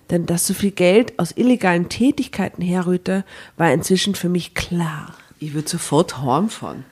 Denn 0.09 0.26
dass 0.26 0.47
so 0.47 0.53
viel 0.55 0.72
Geld 0.72 1.18
aus 1.20 1.32
illegalen 1.38 1.88
Tätigkeiten 1.88 2.61
herrührte, 2.64 3.24
war 3.55 3.72
inzwischen 3.72 4.16
für 4.16 4.28
mich 4.28 4.55
klar. 4.55 5.14
Ich 5.39 5.53
würde 5.53 5.70
sofort 5.70 6.22
heimfahren. 6.22 6.84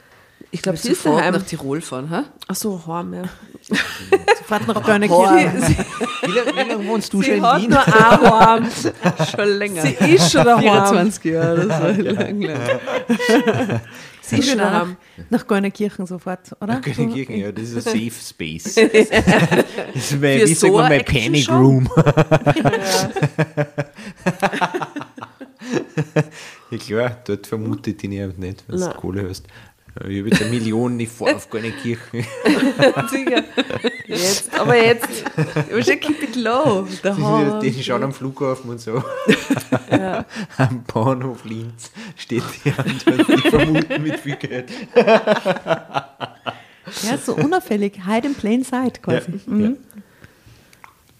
Ich 0.54 0.62
glaube, 0.62 0.78
sie 0.78 0.90
ist 0.92 1.02
sofort 1.04 1.22
daheim. 1.22 1.34
nach 1.34 1.44
Tirol 1.44 1.82
fahren, 1.82 2.10
hä? 2.10 2.24
Ach 2.48 2.56
so, 2.56 2.82
Horm, 2.86 3.14
ja. 3.14 3.24
Sofort 4.38 4.68
nach 4.68 4.84
Köln-Kirche. 4.84 5.52
Wie 6.24 6.62
lange, 6.62 6.88
wohnst 6.88 7.14
du 7.14 7.22
schon 7.22 7.32
Sie 7.32 7.38
in 7.38 7.46
hat 7.46 7.62
Wien? 7.62 7.70
nur 7.70 7.88
ein 7.88 8.22
Horm. 8.22 8.68
Schon 9.36 9.50
länger. 9.58 9.82
Sie 9.82 9.94
ist 10.14 10.32
schon 10.32 10.44
daheim. 10.46 10.62
24 10.62 11.24
Jahre, 11.26 11.68
das 11.68 11.82
war 11.82 11.92
lang, 11.94 12.42
lang. 12.42 12.60
Sie 14.32 14.40
ist 14.40 14.50
schon 14.50 14.58
nach, 14.58 14.88
nach 15.30 15.46
Köln-Kirchen 15.46 16.06
sofort, 16.06 16.56
oder? 16.62 16.80
Kirchen, 16.80 17.36
ja, 17.36 17.52
das 17.52 17.72
ist 17.72 17.88
ein 17.88 17.94
Safe 18.10 18.12
Space. 18.12 18.76
Das 19.94 20.22
wäre, 20.22 20.40
Für 20.40 20.48
wie 20.48 20.54
so 20.54 20.68
wir 20.68 20.84
eine 20.86 20.96
mal, 20.98 21.04
Panic 21.04 21.50
Action-Show? 21.50 21.54
Room. 21.54 21.90
ja 26.72 26.78
klar, 26.78 27.18
dort 27.26 27.48
vermutet 27.48 28.04
ihn 28.04 28.12
ja 28.14 28.28
nicht, 28.28 28.64
wenn 28.68 28.80
du. 28.80 28.90
Kohle 28.92 29.28
hast. 29.30 29.46
Ich 29.96 30.20
habe 30.20 30.30
jetzt 30.30 30.42
eine 30.42 30.52
Million, 30.52 31.00
ich 31.00 31.10
fahre 31.10 31.36
auf 31.36 31.50
keine 31.50 31.72
Kirche. 31.72 32.02
Sicher. 33.10 33.44
Jetzt, 34.08 34.58
aber 34.58 34.76
jetzt. 34.78 35.24
Aber 35.36 35.84
schon 35.84 36.00
keep 36.00 36.24
it 36.24 36.36
low. 36.38 36.88
Da 37.04 37.60
Die 37.62 37.84
schauen 37.84 38.04
am 38.04 38.14
Flughafen 38.14 38.70
und 38.70 38.80
so. 38.80 39.04
Am 40.58 40.84
Bahnhof 40.84 41.44
Linz 41.44 41.92
steht 42.16 42.44
die 42.64 42.72
Antwort, 42.72 43.28
die 43.28 43.50
vermuten 43.50 44.04
mit 44.04 44.20
viel 44.20 44.36
Geld. 44.38 44.70
Ja, 47.04 47.18
so 47.18 47.36
unauffällig. 47.36 48.06
Hide 48.06 48.28
in 48.28 48.36
plain 48.36 48.64
sight 48.64 49.02
quasi. 49.02 49.40
Mhm. 49.46 49.78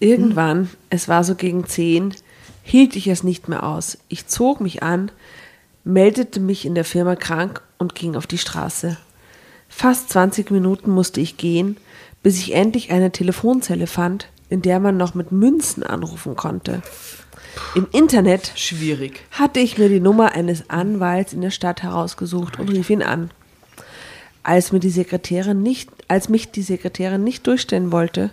Irgendwann, 0.00 0.68
es 0.90 1.08
war 1.08 1.24
so 1.24 1.34
gegen 1.34 1.66
zehn, 1.66 2.14
hielt 2.62 2.96
ich 2.96 3.06
es 3.06 3.22
nicht 3.22 3.48
mehr 3.48 3.62
aus. 3.62 3.98
Ich 4.08 4.26
zog 4.26 4.60
mich 4.60 4.82
an, 4.82 5.12
meldete 5.84 6.40
mich 6.40 6.64
in 6.64 6.74
der 6.74 6.84
Firma 6.84 7.16
krank 7.16 7.62
und 7.78 7.94
ging 7.94 8.16
auf 8.16 8.26
die 8.26 8.38
Straße. 8.38 8.96
Fast 9.68 10.10
20 10.10 10.50
Minuten 10.50 10.90
musste 10.90 11.20
ich 11.20 11.36
gehen, 11.36 11.76
bis 12.22 12.38
ich 12.38 12.54
endlich 12.54 12.92
eine 12.92 13.10
Telefonzelle 13.10 13.86
fand, 13.86 14.28
in 14.48 14.62
der 14.62 14.80
man 14.80 14.96
noch 14.96 15.14
mit 15.14 15.32
Münzen 15.32 15.82
anrufen 15.82 16.36
konnte. 16.36 16.82
Im 17.74 17.86
Internet 17.92 18.52
Schwierig. 18.54 19.20
hatte 19.30 19.60
ich 19.60 19.78
mir 19.78 19.88
die 19.88 20.00
Nummer 20.00 20.32
eines 20.32 20.70
Anwalts 20.70 21.32
in 21.32 21.40
der 21.40 21.50
Stadt 21.50 21.82
herausgesucht 21.82 22.58
und 22.58 22.70
rief 22.70 22.90
ihn 22.90 23.02
an. 23.02 23.30
Als, 24.42 24.72
mir 24.72 24.80
die 24.80 24.90
Sekretärin 24.90 25.62
nicht, 25.62 25.90
als 26.08 26.28
mich 26.28 26.50
die 26.50 26.62
Sekretärin 26.62 27.24
nicht 27.24 27.46
durchstellen 27.46 27.92
wollte, 27.92 28.30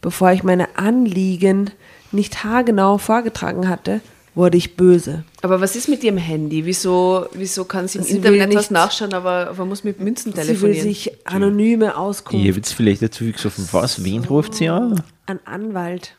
bevor 0.00 0.32
ich 0.32 0.42
meine 0.42 0.76
Anliegen 0.76 1.70
nicht 2.10 2.44
haargenau 2.44 2.98
vorgetragen 2.98 3.68
hatte, 3.68 4.00
wurde 4.34 4.56
ich 4.56 4.76
böse. 4.76 5.24
Aber 5.42 5.60
was 5.60 5.76
ist 5.76 5.88
mit 5.88 6.02
ihrem 6.04 6.16
Handy? 6.16 6.64
Wieso, 6.64 7.26
wieso 7.32 7.64
kann 7.64 7.86
sie 7.88 7.98
im 7.98 8.04
Sie 8.04 8.16
Internet 8.16 8.48
was 8.48 8.56
nicht- 8.56 8.70
nachschauen, 8.70 9.12
aber, 9.14 9.48
aber 9.50 9.64
muss 9.66 9.84
mit 9.84 10.00
Münzen 10.00 10.32
Sie 10.32 10.38
will 10.38 10.44
telefonieren? 10.46 10.82
sich 10.82 11.12
anonyme 11.26 11.86
Ich 11.86 11.90
habe 11.92 11.98
Auskunft 12.00 12.44
jetzt 12.44 12.72
vielleicht 12.72 13.02
dazu 13.02 13.24
gesoffen, 13.30 13.68
was? 13.72 14.02
Wen 14.04 14.24
ruft 14.24 14.54
sie 14.54 14.68
an? 14.68 15.02
an 15.26 15.38
Anwalt, 15.44 16.16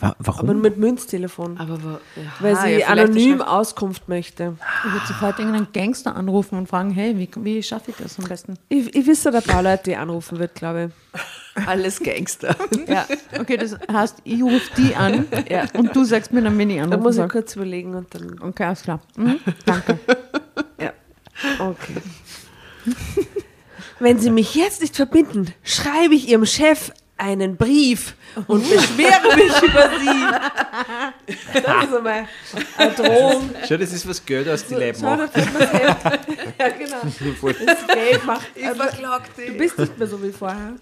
Wa 0.00 0.10
aber 0.10 0.16
warum? 0.20 0.60
mit 0.60 0.78
Münztelefon, 0.78 1.58
aber 1.58 1.82
wa- 1.82 2.00
ja, 2.16 2.22
weil 2.40 2.52
ja, 2.54 2.60
sie 2.60 2.66
vielleicht 2.68 2.88
anonym 2.88 3.38
schreibt- 3.38 3.50
Auskunft 3.50 4.08
möchte. 4.08 4.54
Ich 4.86 4.92
würde 4.92 5.06
sofort 5.06 5.38
irgendeinen 5.40 5.68
Gangster 5.72 6.14
anrufen 6.14 6.56
und 6.58 6.68
fragen, 6.68 6.90
hey, 6.90 7.18
wie, 7.18 7.28
wie 7.44 7.62
schaffe 7.62 7.90
ich 7.90 7.96
das 7.96 8.18
am 8.18 8.24
besten? 8.26 8.54
Ich, 8.68 8.94
ich 8.94 9.06
wisse, 9.06 9.30
der 9.32 9.40
paar 9.40 9.62
Leute, 9.64 9.82
die 9.86 9.96
anrufen 9.96 10.38
wird, 10.38 10.54
glaube 10.54 10.92
Alles 11.66 12.00
Gangster. 12.00 12.54
Ja, 12.86 13.06
Okay, 13.38 13.56
das 13.56 13.76
heißt, 13.92 14.18
ich 14.24 14.42
rufe 14.42 14.70
die 14.76 14.94
an 14.94 15.26
Ja. 15.50 15.66
und 15.74 15.94
du 15.94 16.04
sagst 16.04 16.32
mir 16.32 16.42
dann, 16.42 16.56
wenn 16.58 16.70
ich 16.70 16.76
da 16.78 16.84
anrufen 16.84 17.02
muss 17.02 17.18
ich 17.18 17.28
kurz 17.28 17.56
überlegen 17.56 17.94
und 17.94 18.14
dann 18.14 18.40
Okay, 18.40 18.64
alles 18.64 18.82
klar. 18.82 19.00
Mhm. 19.16 19.40
Danke. 19.66 19.98
Ja, 20.80 20.92
okay. 21.58 21.94
Wenn 23.98 24.18
Sie 24.20 24.30
mich 24.30 24.54
jetzt 24.54 24.80
nicht 24.80 24.94
verbinden, 24.94 25.52
schreibe 25.64 26.14
ich 26.14 26.28
Ihrem 26.28 26.46
Chef 26.46 26.92
einen 27.18 27.56
Brief 27.56 28.14
und 28.46 28.62
beschwere 28.68 29.36
mich 29.36 29.62
über 29.62 29.90
Sie. 29.98 31.34
Das 31.52 31.84
ist 31.84 31.94
einmal 31.94 32.28
eine 32.76 32.92
Drohung. 32.92 33.50
Schau, 33.68 33.76
das 33.76 33.92
ist 33.92 34.08
was 34.08 34.24
Geld 34.24 34.48
aus 34.48 34.64
die 34.64 34.74
Leib 34.74 34.96
Schau, 34.98 35.16
macht. 35.16 35.36
da 35.36 35.42
fällt 35.42 35.52
mir's 35.58 35.70
Geld. 35.72 35.96
Ja, 36.58 36.68
genau. 36.70 36.96
Das 37.66 37.86
Geld 37.86 38.24
macht. 38.24 38.46
Aber 38.68 38.90
du 39.36 39.52
bist 39.58 39.78
nicht 39.78 39.98
mehr 39.98 40.08
so 40.08 40.22
wie 40.22 40.32
vorher. 40.32 40.74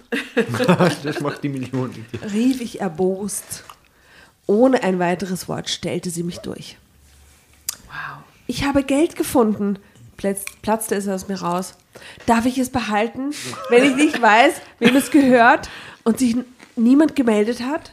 Das 1.02 1.20
macht 1.20 1.42
die 1.42 1.48
Million. 1.48 1.92
Rief 2.32 2.60
ich 2.60 2.80
erbost. 2.80 3.64
Ohne 4.46 4.82
ein 4.82 4.98
weiteres 4.98 5.48
Wort 5.48 5.68
stellte 5.68 6.10
sie 6.10 6.22
mich 6.22 6.38
durch. 6.38 6.76
Wow. 7.88 8.18
Ich 8.46 8.64
habe 8.64 8.84
Geld 8.84 9.16
gefunden, 9.16 9.78
platz, 10.16 10.44
platzte 10.62 10.94
es 10.94 11.08
aus 11.08 11.28
mir 11.28 11.40
raus. 11.40 11.74
Darf 12.26 12.46
ich 12.46 12.58
es 12.58 12.70
behalten, 12.70 13.32
wenn 13.70 13.84
ich 13.84 13.96
nicht 13.96 14.20
weiß, 14.20 14.54
wem 14.78 14.96
es 14.96 15.10
gehört 15.10 15.68
und 16.06 16.20
sich 16.20 16.36
niemand 16.76 17.16
gemeldet 17.16 17.60
hat? 17.60 17.90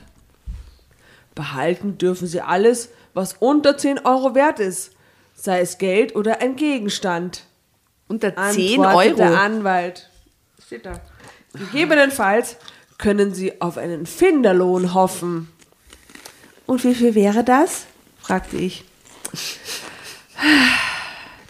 Behalten 1.34 1.98
dürfen 1.98 2.28
Sie 2.28 2.42
alles, 2.42 2.90
was 3.16 3.34
unter 3.34 3.76
10 3.76 4.06
Euro 4.06 4.36
wert 4.36 4.60
ist, 4.60 4.92
sei 5.34 5.62
es 5.62 5.80
Geld 5.80 6.16
oder 6.16 6.40
ein 6.40 6.56
Gegenstand. 6.56 7.46
Unter 8.08 8.36
10 8.36 8.86
Antwortet 8.86 9.18
der 9.18 9.30
Euro. 9.32 9.40
Anwalt. 9.40 10.10
Steht 10.64 10.86
da. 10.86 11.02
Gegebenenfalls 11.54 12.58
können 13.00 13.34
Sie 13.34 13.60
auf 13.62 13.80
einen 13.80 14.06
Finderlohn 14.06 14.94
hoffen. 14.94 15.52
Und 16.68 16.84
wie 16.84 16.94
viel 16.94 17.16
wäre 17.16 17.44
das? 17.44 17.88
fragte 18.20 18.58
ich. 18.58 18.86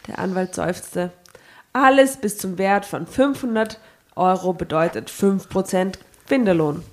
Der 0.07 0.18
Anwalt 0.18 0.55
seufzte. 0.55 1.11
Alles 1.74 2.18
bis 2.18 2.38
zum 2.38 2.57
Wert 2.57 2.86
von 2.86 3.05
500 3.05 3.80
Euro 4.16 4.53
bedeutet 4.53 5.09
5% 5.09 5.95
Finderlohn. 6.26 6.84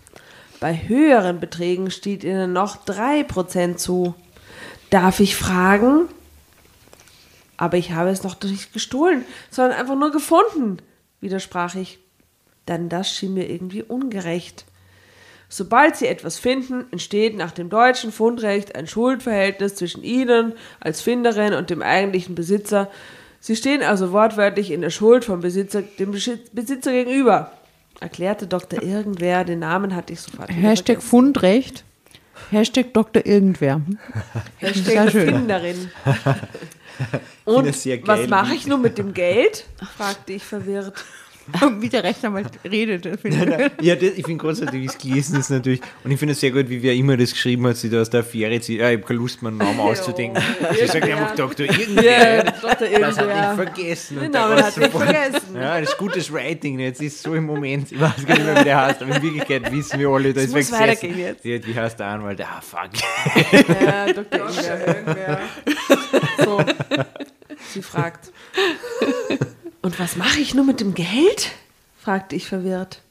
Bei 0.61 0.74
höheren 0.74 1.41
Beträgen 1.41 1.91
steht 1.91 2.24
Ihnen 2.24 2.53
noch 2.53 2.85
3% 2.85 3.76
zu. 3.76 4.14
Darf 4.91 5.20
ich 5.20 5.37
fragen? 5.37 6.09
Aber 7.57 7.76
ich 7.76 7.93
habe 7.93 8.11
es 8.11 8.22
noch 8.22 8.41
nicht 8.43 8.72
gestohlen, 8.72 9.24
sondern 9.51 9.78
einfach 9.78 9.97
nur 9.97 10.11
gefunden, 10.11 10.78
widersprach 11.20 11.74
ich. 11.74 11.99
Denn 12.68 12.89
das 12.89 13.14
schien 13.14 13.35
mir 13.35 13.49
irgendwie 13.49 13.83
ungerecht. 13.83 14.64
Sobald 15.49 15.97
Sie 15.97 16.07
etwas 16.07 16.39
finden, 16.39 16.87
entsteht 16.93 17.37
nach 17.37 17.51
dem 17.51 17.70
deutschen 17.70 18.12
Fundrecht 18.12 18.76
ein 18.76 18.87
Schuldverhältnis 18.87 19.74
zwischen 19.74 20.05
Ihnen 20.05 20.55
als 20.78 21.01
Finderin 21.01 21.55
und 21.55 21.70
dem 21.70 21.83
eigentlichen 21.83 22.35
Besitzer. 22.35 22.89
Sie 23.41 23.57
stehen 23.57 23.83
also 23.83 24.12
wortwörtlich 24.12 24.70
in 24.70 24.81
der 24.81 24.91
Schuld 24.91 25.24
vom 25.24 25.41
Besitzer, 25.41 25.83
dem 25.83 26.12
Besitzer 26.12 26.93
gegenüber, 26.93 27.51
erklärte 28.01 28.46
Dr. 28.46 28.82
Irgendwer. 28.82 29.44
Den 29.44 29.61
Namen 29.61 29.94
hatte 29.94 30.12
ich 30.12 30.20
sofort. 30.20 30.51
Hashtag. 30.51 31.03
Fundrecht. 31.03 31.84
Hashtag 32.51 32.92
Dr. 32.94 33.24
Irgendwer. 33.24 33.82
Hashtag. 34.59 35.11
Finderin. 35.11 35.90
finde 36.05 37.20
Und 37.44 37.66
was 38.07 38.28
mache 38.28 38.55
ich 38.55 38.66
nun 38.66 38.82
mit 38.82 38.98
dem 38.98 39.14
Geld? 39.14 39.66
fragte 39.96 40.32
ich 40.32 40.44
verwirrt. 40.44 40.94
Wie 41.80 41.88
der 41.88 42.05
Rechtsanwalt 42.05 42.51
redet. 42.64 43.20
finde 43.20 43.70
ich. 43.78 43.86
Ja, 43.86 43.94
das, 43.94 44.11
ich 44.16 44.24
finde 44.24 44.36
großartig, 44.36 44.80
wie 44.80 44.86
es 44.86 44.98
gelesen 44.98 45.38
ist 45.38 45.51
natürlich. 45.51 45.80
Und 46.05 46.11
ich 46.11 46.18
finde 46.18 46.32
es 46.32 46.40
sehr 46.40 46.51
gut, 46.51 46.68
wie 46.68 46.82
wer 46.82 46.94
immer 46.94 47.16
das 47.16 47.32
geschrieben 47.32 47.66
hat, 47.66 47.76
sie 47.76 47.90
da 47.90 48.01
aus 48.01 48.11
der 48.11 48.20
Affäre 48.20 48.61
zieht. 48.61 48.80
Ah, 48.80 48.90
ich 48.90 48.98
habe 48.98 49.07
keine 49.07 49.18
Lust, 49.20 49.42
meinen 49.42 49.59
Namen 49.59 49.80
auszudenken. 49.80 50.42
Sie 50.78 50.86
sagt 50.86 51.05
einfach 51.05 51.34
Doktor 51.34 51.64
irgendwer. 51.64 52.44
Dr. 52.44 52.74
Das 52.78 52.80
Irgendwer. 53.18 53.48
hat 53.48 53.59
ich 53.59 53.64
vergessen. 53.64 54.20
Den 54.20 54.32
da 54.32 54.48
Namen 54.48 54.62
hatte 54.62 54.80
ich 54.84 54.90
vergessen. 54.90 55.55
Ja, 55.57 55.80
das 55.80 55.90
ist 55.90 55.98
gutes 55.98 56.32
Writing. 56.32 56.78
Jetzt 56.78 57.01
ist 57.03 57.22
so 57.22 57.34
im 57.34 57.44
Moment, 57.46 57.92
ich 57.92 58.01
weiß 58.01 58.26
gar 58.26 58.34
nicht 58.34 58.46
mehr, 58.46 58.61
wie 58.61 58.64
der 58.64 58.86
heißt, 58.86 59.03
aber 59.03 59.16
in 59.16 59.22
Wirklichkeit 59.22 59.72
wissen 59.72 60.01
wir 60.01 60.09
alle, 60.09 60.32
da 60.32 60.40
ist 60.40 60.55
muss 60.55 60.72
weitergehen 60.72 61.18
jetzt. 61.18 61.44
Ja, 61.44 61.59
wie 61.66 61.74
heißt 61.74 61.98
der 61.98 62.07
Anwalt? 62.07 62.40
Ah, 62.40 62.61
fuck. 62.61 62.90
Ja, 63.82 64.12
Dr. 64.12 64.40
Irgendwer. 64.86 65.40
So. 66.44 66.59
Sie 67.72 67.82
fragt. 67.82 68.32
Und 69.83 69.99
was 69.99 70.16
mache 70.16 70.41
ich 70.41 70.55
nur 70.55 70.64
mit 70.64 70.81
dem 70.81 70.95
Geld? 70.95 71.53
fragte 71.99 72.37
ich 72.37 72.47
verwirrt. 72.47 73.03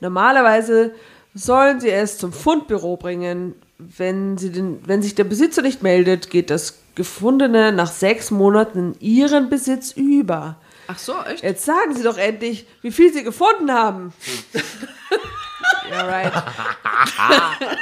Normalerweise 0.00 0.94
sollen 1.34 1.80
sie 1.80 1.90
es 1.90 2.18
zum 2.18 2.32
Fundbüro 2.32 2.96
bringen. 2.96 3.54
Wenn, 3.78 4.36
sie 4.36 4.50
den, 4.50 4.86
wenn 4.86 5.02
sich 5.02 5.14
der 5.14 5.24
Besitzer 5.24 5.62
nicht 5.62 5.82
meldet, 5.82 6.30
geht 6.30 6.50
das 6.50 6.78
Gefundene 6.94 7.72
nach 7.72 7.90
sechs 7.90 8.30
Monaten 8.30 8.94
in 8.94 9.00
ihren 9.00 9.48
Besitz 9.48 9.92
über. 9.92 10.56
Ach 10.86 10.98
so, 10.98 11.14
echt? 11.22 11.42
Jetzt 11.42 11.64
sagen 11.64 11.94
Sie 11.94 12.02
doch 12.02 12.18
endlich, 12.18 12.66
wie 12.82 12.90
viel 12.90 13.12
Sie 13.12 13.22
gefunden 13.22 13.72
haben. 13.72 14.12
Ja, 15.90 16.02
right. 16.02 16.32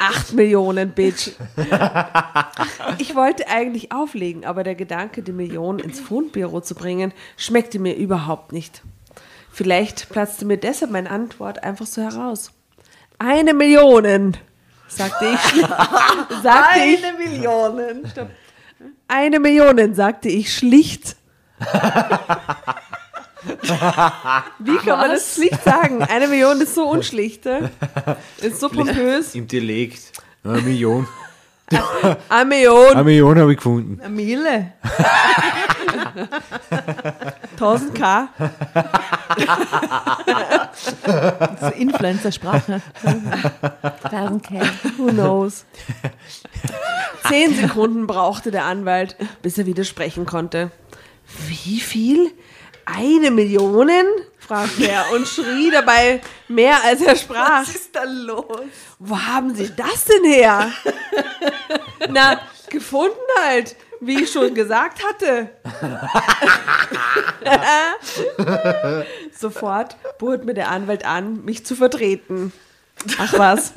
Acht 0.01 0.33
Millionen, 0.33 0.93
Bitch. 0.93 1.33
Ich 2.97 3.15
wollte 3.15 3.49
eigentlich 3.49 3.93
auflegen, 3.93 4.47
aber 4.47 4.65
der 4.65 4.75
Gedanke, 4.75 5.23
die 5.23 5.33
Millionen 5.33 5.79
ins 5.79 6.01
Fundbüro 6.01 6.63
zu 6.63 6.75
bringen, 6.75 7.13
schmeckte 7.37 7.79
mir 7.79 7.95
überhaupt 7.97 8.53
nicht. 8.53 8.83
Vielleicht 9.53 10.09
platzte 10.09 10.47
mir 10.47 10.57
deshalb 10.57 10.91
meine 10.91 11.11
Antwort 11.11 11.63
einfach 11.65 11.87
so 11.87 12.01
heraus. 12.01 12.53
Eine 13.19 13.53
Million, 13.53 14.37
sagte 14.87 15.27
ich. 15.27 15.61
sagte 16.43 16.81
ich 16.81 17.05
Eine 17.05 17.19
Million. 17.19 18.07
Stopp. 18.11 18.31
eine 19.09 19.41
Million, 19.41 19.95
sagte 19.95 20.29
ich 20.29 20.55
schlicht. 20.55 21.17
Wie 24.59 24.77
kann 24.77 24.99
man 24.99 25.11
das 25.11 25.35
schlicht 25.35 25.63
sagen? 25.65 26.03
Eine 26.03 26.29
Million 26.29 26.61
ist 26.61 26.75
so 26.75 26.89
unschlicht. 26.89 27.47
äh? 27.47 27.69
Ist 28.41 28.61
so 28.61 28.69
pompös. 28.69 29.35
Im 29.35 29.47
Dialekt. 29.47 30.13
Eine 30.45 30.63
Million. 30.63 31.07
Eine 32.31 32.45
Million, 32.47 32.93
Eine 32.93 33.05
Million 33.05 33.39
habe 33.39 33.53
ich 33.53 33.59
gefunden. 33.59 34.01
Eine 34.01 34.09
Miele. 34.15 34.73
1000 37.53 37.95
K. 37.95 38.29
Influencer-Sprache. 41.77 42.81
1000K. 44.05 44.63
Who 44.97 45.09
knows? 45.09 45.67
Zehn 47.29 47.55
Sekunden 47.55 48.07
brauchte 48.07 48.51
der 48.51 48.65
Anwalt, 48.65 49.17
bis 49.43 49.59
er 49.59 49.67
widersprechen 49.67 50.25
konnte. 50.25 50.71
Wie 51.49 51.81
viel? 51.81 52.31
Eine 52.95 53.31
Million? 53.31 53.91
fragte 54.39 54.89
er 54.89 55.13
und 55.13 55.29
schrie 55.29 55.71
dabei 55.71 56.23
mehr, 56.49 56.83
als 56.83 57.03
er 57.03 57.17
sprach. 57.17 57.61
Was 57.61 57.75
ist 57.75 57.95
da 57.95 58.05
los? 58.05 58.47
Wo 58.99 59.19
haben 59.19 59.55
Sie 59.55 59.71
das 59.77 60.07
denn 60.07 60.25
her? 60.25 60.73
Na, 62.09 62.41
gefunden 62.71 63.15
halt, 63.45 63.77
wie 64.01 64.23
ich 64.23 64.33
schon 64.33 64.55
gesagt 64.55 65.05
hatte. 65.05 65.51
Sofort 69.39 69.97
bot 70.19 70.47
mir 70.47 70.55
der 70.55 70.71
Anwalt 70.71 71.05
an, 71.05 71.45
mich 71.45 71.67
zu 71.67 71.77
vertreten. 71.77 72.53
Ach 73.19 73.39
was. 73.39 73.75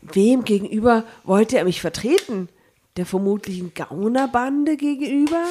Wem 0.00 0.44
gegenüber 0.44 1.04
wollte 1.24 1.58
er 1.58 1.64
mich 1.64 1.82
vertreten? 1.82 2.48
Der 2.96 3.04
vermutlichen 3.04 3.74
Gaunerbande 3.74 4.78
gegenüber? 4.78 5.44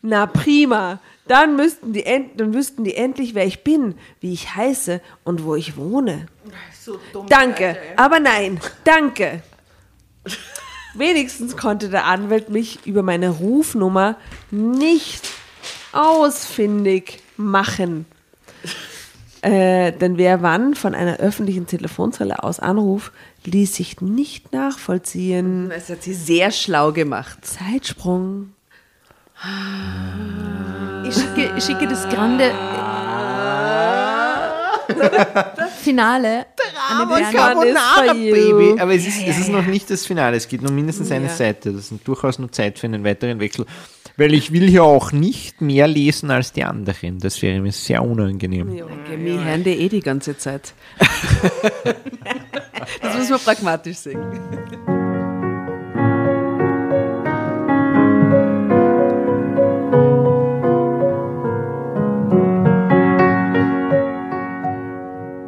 Na 0.00 0.24
prima. 0.26 1.00
Dann 1.26 1.56
müssten 1.56 1.92
die, 1.92 2.04
end 2.04 2.38
dann 2.38 2.52
wüssten 2.52 2.84
die 2.84 2.94
endlich, 2.96 3.34
wer 3.34 3.46
ich 3.46 3.64
bin, 3.64 3.94
wie 4.20 4.32
ich 4.32 4.54
heiße 4.54 5.00
und 5.24 5.44
wo 5.44 5.54
ich 5.54 5.76
wohne. 5.76 6.26
So 6.78 6.98
dumm. 7.12 7.26
Danke, 7.28 7.76
aber 7.96 8.20
nein, 8.20 8.60
danke. 8.84 9.42
Wenigstens 10.94 11.56
konnte 11.56 11.88
der 11.88 12.04
Anwalt 12.04 12.50
mich 12.50 12.86
über 12.86 13.02
meine 13.02 13.30
Rufnummer 13.30 14.16
nicht 14.50 15.28
ausfindig 15.92 17.20
machen. 17.36 18.06
Äh, 19.44 19.92
denn 19.92 20.16
wer 20.16 20.40
wann 20.40 20.74
von 20.74 20.94
einer 20.94 21.18
öffentlichen 21.18 21.66
Telefonzelle 21.66 22.42
aus 22.42 22.60
anruft, 22.60 23.12
ließ 23.44 23.74
sich 23.74 24.00
nicht 24.00 24.52
nachvollziehen. 24.52 25.68
Das 25.68 25.90
hat 25.90 26.02
sie 26.02 26.14
sehr 26.14 26.50
schlau 26.50 26.92
gemacht. 26.92 27.44
Zeitsprung. 27.44 28.53
Ich 31.06 31.14
schicke, 31.14 31.54
ich 31.56 31.64
schicke 31.64 31.86
das 31.88 32.08
grande 32.08 32.50
Finale 35.82 36.46
Diana. 36.58 37.30
Carbonara, 37.30 38.12
Baby. 38.12 38.80
Aber 38.80 38.94
es 38.94 39.06
ist, 39.06 39.26
es 39.26 39.38
ist 39.38 39.48
noch 39.48 39.66
nicht 39.66 39.90
das 39.90 40.06
Finale. 40.06 40.36
Es 40.36 40.48
geht 40.48 40.62
noch 40.62 40.70
mindestens 40.70 41.10
eine 41.10 41.28
Seite. 41.28 41.72
Das 41.72 41.90
ist 41.90 42.06
durchaus 42.06 42.38
nur 42.38 42.50
Zeit 42.52 42.78
für 42.78 42.86
einen 42.86 43.04
weiteren 43.04 43.40
Wechsel. 43.40 43.66
Weil 44.16 44.32
ich 44.32 44.52
will 44.52 44.70
ja 44.70 44.82
auch 44.82 45.10
nicht 45.12 45.60
mehr 45.60 45.88
lesen 45.88 46.30
als 46.30 46.52
die 46.52 46.62
anderen. 46.64 47.18
Das 47.18 47.42
wäre 47.42 47.60
mir 47.60 47.72
sehr 47.72 48.02
unangenehm. 48.02 48.76
Danke, 48.76 49.16
mir 49.16 49.42
hören 49.42 49.64
die 49.64 49.70
eh 49.70 49.88
die 49.88 50.00
ganze 50.00 50.38
Zeit. 50.38 50.72
das 53.02 53.16
muss 53.16 53.30
man 53.30 53.40
pragmatisch 53.40 53.96
sehen. 53.96 54.93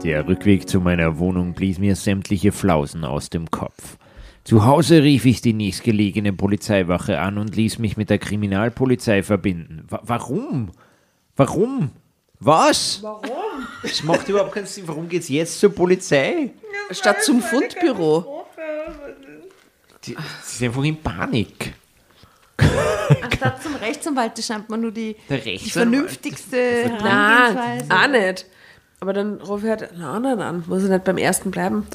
Der 0.07 0.28
Rückweg 0.28 0.69
zu 0.69 0.81
meiner 0.81 1.19
Wohnung 1.19 1.55
blies 1.55 1.81
mir 1.81 1.97
sämtliche 1.97 2.53
Flausen 2.53 3.05
aus 3.05 3.28
dem 3.28 3.51
Kopf. 3.51 3.97
Zu 4.45 4.65
Hause 4.65 5.03
rief 5.03 5.24
ich 5.24 5.41
die 5.41 5.53
nächstgelegene 5.53 6.33
Polizeiwache 6.33 7.19
an 7.19 7.39
und 7.39 7.57
ließ 7.57 7.81
mich 7.81 7.97
mit 7.97 8.09
der 8.09 8.19
Kriminalpolizei 8.19 9.24
verbinden. 9.24 9.85
Wa 9.89 10.01
warum? 10.05 10.70
Warum? 11.35 11.91
Was? 12.39 13.01
Warum? 13.03 13.66
Das 13.83 14.05
macht 14.05 14.28
überhaupt 14.28 14.53
keinen 14.53 14.66
Sinn. 14.66 14.87
Warum 14.87 15.09
geht's 15.09 15.28
jetzt 15.28 15.59
zur 15.59 15.74
Polizei? 15.74 16.53
Statt 16.93 17.24
zum 17.24 17.43
Fundbüro. 17.43 18.45
Die, 20.05 20.15
die 20.15 20.16
sind 20.45 20.69
einfach 20.69 20.85
in 20.85 21.03
Panik. 21.03 21.74
Anstatt 23.23 23.61
zum 23.61 23.74
Rechtsanwalt 23.74 24.39
scheint 24.39 24.69
man 24.70 24.83
nur 24.83 24.93
die, 24.93 25.16
die 25.28 25.69
vernünftigste 25.69 26.93
Nein, 27.03 27.91
auch 27.91 28.09
nicht. 28.09 28.47
Aber 29.01 29.12
dann 29.12 29.35
rufe 29.40 29.66
ich 29.66 29.70
halt 29.70 29.93
einen 29.93 30.02
anderen 30.02 30.40
an. 30.40 30.64
Muss 30.66 30.82
ich 30.85 30.89
nicht 30.90 31.05
beim 31.05 31.18
ersten 31.18 31.51
bleiben? 31.51 31.86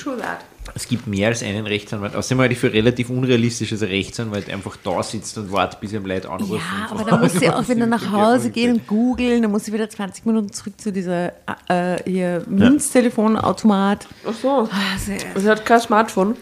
True 0.00 0.16
that. 0.18 0.38
Es 0.74 0.86
gibt 0.86 1.06
mehr 1.06 1.28
als 1.28 1.42
einen 1.42 1.66
Rechtsanwalt. 1.66 2.14
Außerdem 2.14 2.40
halte 2.40 2.52
ich 2.52 2.60
für 2.60 2.72
relativ 2.72 3.08
unrealistisch, 3.10 3.70
dass 3.70 3.82
ein 3.82 3.88
Rechtsanwalt 3.88 4.50
einfach 4.50 4.76
da 4.76 5.02
sitzt 5.02 5.36
und 5.38 5.50
wartet, 5.50 5.80
bis 5.80 5.92
ihm 5.94 6.04
Leute 6.04 6.30
anrufen. 6.30 6.56
Ja, 6.56 6.90
aber 6.90 7.04
dann 7.10 7.20
muss 7.20 7.32
sie 7.32 7.48
auch 7.50 7.66
wieder 7.68 7.86
nach 7.86 8.12
Hause 8.12 8.50
gehen 8.50 8.74
und 8.74 8.86
googeln. 8.86 9.42
Dann 9.42 9.50
muss 9.50 9.64
sie 9.64 9.72
wieder 9.72 9.88
20 9.88 10.26
Minuten 10.26 10.52
zurück 10.52 10.74
zu 10.80 10.92
dieser 10.92 11.32
äh, 11.70 12.08
ihr 12.10 12.44
Münztelefonautomat. 12.46 14.06
Ach 14.28 14.34
so. 14.34 14.68
Ah, 14.70 14.98
sehr- 14.98 15.18
Sie 15.40 15.48
hat 15.48 15.64
kein 15.64 15.80
Smartphone, 15.80 16.36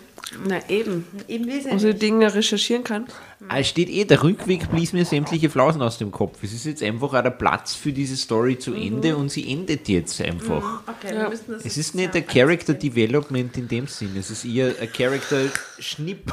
Na 0.44 0.60
eben. 0.68 1.06
Eben 1.28 1.46
wie 1.46 1.64
wo 1.70 1.78
sie 1.78 1.94
Dinge 1.94 2.34
recherchieren 2.34 2.84
kann. 2.84 3.06
Ah, 3.48 3.58
Es 3.60 3.68
steht 3.68 3.88
eh, 3.90 4.04
der 4.04 4.22
Rückweg 4.22 4.70
blies 4.70 4.92
mir 4.92 5.04
sämtliche 5.04 5.50
Flausen 5.50 5.82
aus 5.82 5.98
dem 5.98 6.10
Kopf. 6.10 6.38
Es 6.42 6.52
ist 6.52 6.64
jetzt 6.66 6.82
einfach 6.82 7.12
auch 7.14 7.22
der 7.22 7.30
Platz 7.30 7.74
für 7.74 7.92
diese 7.92 8.16
Story 8.16 8.58
zu 8.58 8.74
Ende 8.74 9.16
und 9.16 9.30
sie 9.30 9.50
endet 9.50 9.88
jetzt 9.88 10.20
einfach. 10.20 10.82
Okay, 10.86 11.14
wir 11.16 11.28
müssen 11.28 11.52
das 11.52 11.64
Es 11.64 11.76
ist 11.76 11.94
nicht 11.94 12.14
ein 12.16 12.26
Character 12.26 12.74
Development 12.74 13.56
in 13.56 13.68
dem 13.68 13.86
Sinn, 13.86 14.16
es 14.18 14.30
ist 14.30 14.44
eher 14.44 14.74
ein 14.80 14.92
Character 14.92 15.42
Schnipp. 15.78 16.32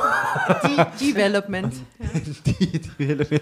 De 0.63 0.85
Development. 1.13 1.73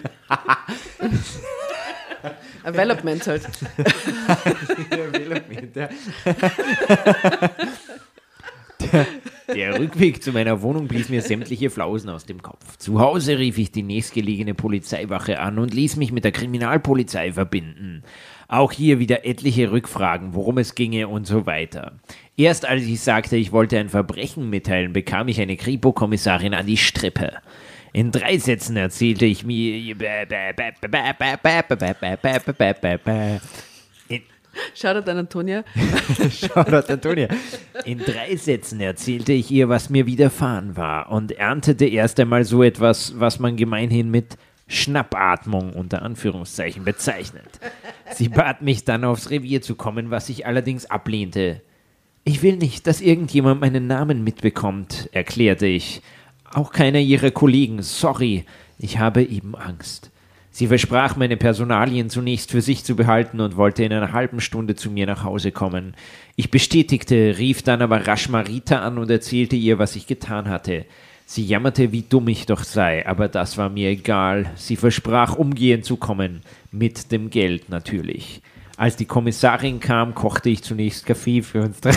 Development 2.65 3.27
halt. 3.27 3.43
Development, 4.91 5.75
ja. 5.75 5.89
Der, 9.55 9.79
Rückweg 9.79 10.23
zu 10.23 10.31
meiner 10.31 10.61
Wohnung 10.61 10.87
blies 10.87 11.09
mir 11.09 11.21
sämtliche 11.21 11.69
Flausen 11.69 12.09
aus 12.09 12.25
dem 12.25 12.41
Kopf. 12.41 12.77
Zu 12.77 12.99
Hause 12.99 13.37
rief 13.37 13.57
ich 13.57 13.71
die 13.71 13.83
nächstgelegene 13.83 14.53
Polizeiwache 14.53 15.39
an 15.39 15.59
und 15.59 15.73
ließ 15.73 15.97
mich 15.97 16.11
mit 16.11 16.23
der 16.23 16.31
Kriminalpolizei 16.31 17.33
verbinden. 17.33 18.03
Auch 18.47 18.71
hier 18.71 18.99
wieder 18.99 19.25
etliche 19.25 19.71
Rückfragen, 19.71 20.33
worum 20.33 20.57
es 20.57 20.75
ginge 20.75 21.07
und 21.07 21.25
so 21.25 21.45
weiter. 21.45 21.99
Erst 22.37 22.65
als 22.65 22.83
ich 22.83 23.01
sagte, 23.01 23.35
ich 23.37 23.51
wollte 23.51 23.77
ein 23.77 23.89
Verbrechen 23.89 24.49
mitteilen, 24.49 24.93
bekam 24.93 25.27
ich 25.27 25.39
eine 25.41 25.57
Kripo-Kommissarin 25.57 26.53
an 26.53 26.65
die 26.65 26.77
Strippe. 26.77 27.33
In 27.93 28.11
drei 28.11 28.37
Sätzen 28.37 28.77
erzählte 28.77 29.25
ich 29.25 29.43
mir. 29.43 29.95
Shoutout 34.75 35.09
an 35.09 35.17
Antonia. 35.19 35.63
Shoutout 36.29 36.91
Antonia. 36.91 37.27
In 37.85 37.99
drei 37.99 38.35
Sätzen 38.35 38.79
erzählte 38.79 39.33
ich 39.33 39.51
ihr, 39.51 39.69
was 39.69 39.89
mir 39.89 40.05
widerfahren 40.05 40.75
war 40.75 41.11
und 41.11 41.31
erntete 41.31 41.85
erst 41.85 42.19
einmal 42.19 42.43
so 42.43 42.63
etwas, 42.63 43.19
was 43.19 43.39
man 43.39 43.55
gemeinhin 43.55 44.11
mit 44.11 44.37
Schnappatmung 44.67 45.73
unter 45.73 46.01
Anführungszeichen 46.01 46.85
bezeichnet. 46.85 47.59
Sie 48.13 48.29
bat 48.29 48.61
mich 48.61 48.85
dann 48.85 49.03
aufs 49.03 49.29
Revier 49.29 49.61
zu 49.61 49.75
kommen, 49.75 50.11
was 50.11 50.29
ich 50.29 50.45
allerdings 50.45 50.85
ablehnte. 50.85 51.61
Ich 52.23 52.43
will 52.43 52.57
nicht, 52.57 52.87
dass 52.87 53.01
irgendjemand 53.01 53.61
meinen 53.61 53.87
Namen 53.87 54.23
mitbekommt, 54.23 55.09
erklärte 55.11 55.65
ich. 55.65 56.01
Auch 56.53 56.71
keiner 56.71 56.99
ihrer 56.99 57.31
Kollegen, 57.31 57.81
sorry, 57.81 58.45
ich 58.77 58.99
habe 58.99 59.23
eben 59.23 59.55
Angst. 59.55 60.10
Sie 60.53 60.67
versprach, 60.67 61.15
meine 61.15 61.37
Personalien 61.37 62.09
zunächst 62.09 62.51
für 62.51 62.61
sich 62.61 62.83
zu 62.83 62.97
behalten 62.97 63.39
und 63.39 63.55
wollte 63.55 63.85
in 63.85 63.93
einer 63.93 64.11
halben 64.11 64.41
Stunde 64.41 64.75
zu 64.75 64.91
mir 64.91 65.05
nach 65.05 65.23
Hause 65.23 65.53
kommen. 65.53 65.95
Ich 66.35 66.51
bestätigte, 66.51 67.37
rief 67.37 67.63
dann 67.63 67.81
aber 67.81 68.05
rasch 68.05 68.27
Marita 68.27 68.79
an 68.79 68.97
und 68.97 69.09
erzählte 69.09 69.55
ihr, 69.55 69.79
was 69.79 69.95
ich 69.95 70.07
getan 70.07 70.49
hatte. 70.49 70.85
Sie 71.25 71.45
jammerte, 71.45 71.93
wie 71.93 72.01
dumm 72.01 72.27
ich 72.27 72.45
doch 72.45 72.65
sei, 72.65 73.07
aber 73.07 73.29
das 73.29 73.57
war 73.57 73.69
mir 73.69 73.89
egal. 73.89 74.51
Sie 74.55 74.75
versprach, 74.75 75.37
umgehend 75.37 75.85
zu 75.85 75.95
kommen, 75.95 76.41
mit 76.73 77.13
dem 77.13 77.29
Geld 77.29 77.69
natürlich. 77.69 78.41
Als 78.75 78.97
die 78.97 79.05
Kommissarin 79.05 79.79
kam, 79.79 80.15
kochte 80.15 80.49
ich 80.49 80.63
zunächst 80.63 81.05
Kaffee 81.05 81.41
für 81.41 81.61
uns 81.61 81.79
drei. 81.79 81.93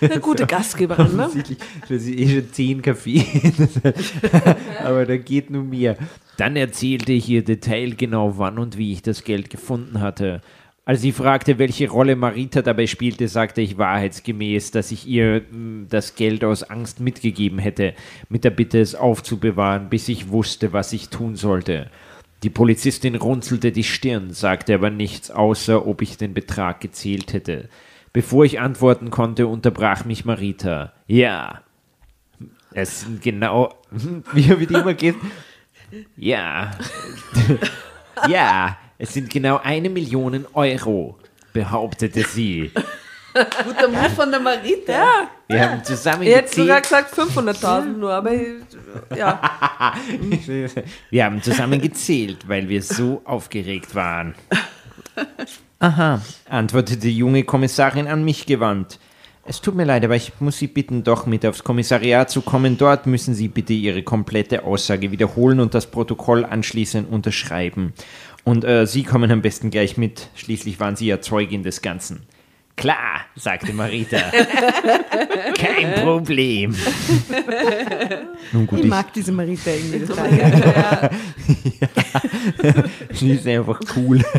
Eine 0.00 0.20
gute 0.20 0.46
Gastgeberin, 0.46 1.16
ne? 1.16 1.30
Das 1.88 2.02
ist 2.02 2.08
eh 2.08 2.28
schon 2.28 2.52
zehn 2.52 2.82
Kaffee. 2.82 3.24
Aber 4.84 5.06
da 5.06 5.16
geht 5.16 5.50
nur 5.50 5.64
mehr. 5.64 5.96
Dann 6.40 6.56
erzählte 6.56 7.12
ich 7.12 7.28
ihr 7.28 7.44
detailgenau, 7.44 8.38
wann 8.38 8.58
und 8.58 8.78
wie 8.78 8.94
ich 8.94 9.02
das 9.02 9.24
Geld 9.24 9.50
gefunden 9.50 10.00
hatte. 10.00 10.40
Als 10.86 11.02
sie 11.02 11.12
fragte, 11.12 11.58
welche 11.58 11.90
Rolle 11.90 12.16
Marita 12.16 12.62
dabei 12.62 12.86
spielte, 12.86 13.28
sagte 13.28 13.60
ich 13.60 13.76
wahrheitsgemäß, 13.76 14.70
dass 14.70 14.90
ich 14.90 15.06
ihr 15.06 15.42
mh, 15.50 15.88
das 15.90 16.14
Geld 16.14 16.42
aus 16.42 16.62
Angst 16.62 16.98
mitgegeben 16.98 17.58
hätte, 17.58 17.92
mit 18.30 18.44
der 18.44 18.50
Bitte, 18.50 18.80
es 18.80 18.94
aufzubewahren, 18.94 19.90
bis 19.90 20.08
ich 20.08 20.30
wusste, 20.30 20.72
was 20.72 20.94
ich 20.94 21.10
tun 21.10 21.36
sollte. 21.36 21.90
Die 22.42 22.48
Polizistin 22.48 23.16
runzelte 23.16 23.70
die 23.70 23.84
Stirn, 23.84 24.30
sagte 24.30 24.72
aber 24.72 24.88
nichts, 24.88 25.30
außer 25.30 25.86
ob 25.86 26.00
ich 26.00 26.16
den 26.16 26.32
Betrag 26.32 26.80
gezählt 26.80 27.34
hätte. 27.34 27.68
Bevor 28.14 28.46
ich 28.46 28.60
antworten 28.60 29.10
konnte, 29.10 29.46
unterbrach 29.46 30.06
mich 30.06 30.24
Marita. 30.24 30.94
Ja, 31.06 31.60
es 32.72 33.02
sind 33.02 33.20
genau, 33.20 33.74
wie, 34.32 34.58
wie 34.58 34.66
die 34.66 34.74
immer 34.74 34.94
geht. 34.94 35.16
Ja, 36.16 36.70
ja, 38.28 38.76
es 38.98 39.14
sind 39.14 39.30
genau 39.30 39.60
eine 39.62 39.90
Million 39.90 40.46
Euro, 40.52 41.18
behauptete 41.52 42.22
sie. 42.22 42.70
Guter 43.32 43.88
Move 43.88 44.10
von 44.10 44.30
der 44.30 44.40
Marita. 44.40 44.92
Ja, 44.92 45.30
Wir 45.46 45.70
haben 45.70 45.84
zusammen 45.84 46.22
ich 46.24 46.34
hätte 46.34 46.54
sogar 46.54 46.80
gesagt 46.80 47.14
500.000 47.14 47.96
nur, 47.96 48.12
aber 48.12 48.32
ja. 49.16 49.40
Wir 51.10 51.24
haben 51.24 51.42
zusammen 51.42 51.80
gezählt, 51.80 52.48
weil 52.48 52.68
wir 52.68 52.82
so 52.82 53.22
aufgeregt 53.24 53.94
waren. 53.94 54.34
Aha, 55.78 56.20
antwortete 56.48 56.98
die 56.98 57.16
junge 57.16 57.44
Kommissarin 57.44 58.08
an 58.08 58.24
mich 58.24 58.46
gewandt. 58.46 58.98
Es 59.50 59.60
tut 59.60 59.74
mir 59.74 59.84
leid, 59.84 60.04
aber 60.04 60.14
ich 60.14 60.30
muss 60.38 60.58
Sie 60.58 60.68
bitten, 60.68 61.02
doch 61.02 61.26
mit 61.26 61.44
aufs 61.44 61.64
Kommissariat 61.64 62.30
zu 62.30 62.40
kommen. 62.40 62.78
Dort 62.78 63.08
müssen 63.08 63.34
Sie 63.34 63.48
bitte 63.48 63.72
Ihre 63.72 64.04
komplette 64.04 64.62
Aussage 64.62 65.10
wiederholen 65.10 65.58
und 65.58 65.74
das 65.74 65.86
Protokoll 65.90 66.44
anschließend 66.44 67.10
unterschreiben. 67.10 67.92
Und 68.44 68.62
äh, 68.62 68.86
Sie 68.86 69.02
kommen 69.02 69.28
am 69.32 69.42
besten 69.42 69.70
gleich 69.70 69.96
mit. 69.96 70.28
Schließlich 70.36 70.78
waren 70.78 70.94
Sie 70.94 71.08
ja 71.08 71.20
Zeugin 71.20 71.64
des 71.64 71.82
Ganzen. 71.82 72.20
Klar, 72.76 73.22
sagte 73.34 73.72
Marita. 73.72 74.18
Kein 75.58 75.94
Problem. 76.04 76.76
Nun 78.52 78.68
gut, 78.68 78.78
Ich 78.78 78.84
ich, 78.84 78.90
mag 78.90 79.12
diese 79.12 79.32
Marita 79.32 79.68
irgendwie. 79.72 80.06
total. 80.06 81.10
Die 83.20 83.30
ist 83.32 83.48
einfach 83.48 83.80
cool. 83.96 84.24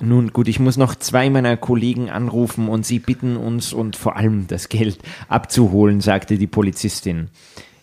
Nun 0.00 0.32
gut, 0.32 0.48
ich 0.48 0.60
muss 0.60 0.76
noch 0.76 0.94
zwei 0.94 1.30
meiner 1.30 1.56
Kollegen 1.56 2.10
anrufen 2.10 2.68
und 2.68 2.84
sie 2.84 2.98
bitten 2.98 3.36
uns 3.36 3.72
und 3.72 3.96
vor 3.96 4.16
allem 4.16 4.46
das 4.46 4.68
Geld 4.68 4.98
abzuholen, 5.28 6.00
sagte 6.00 6.36
die 6.36 6.46
Polizistin. 6.46 7.28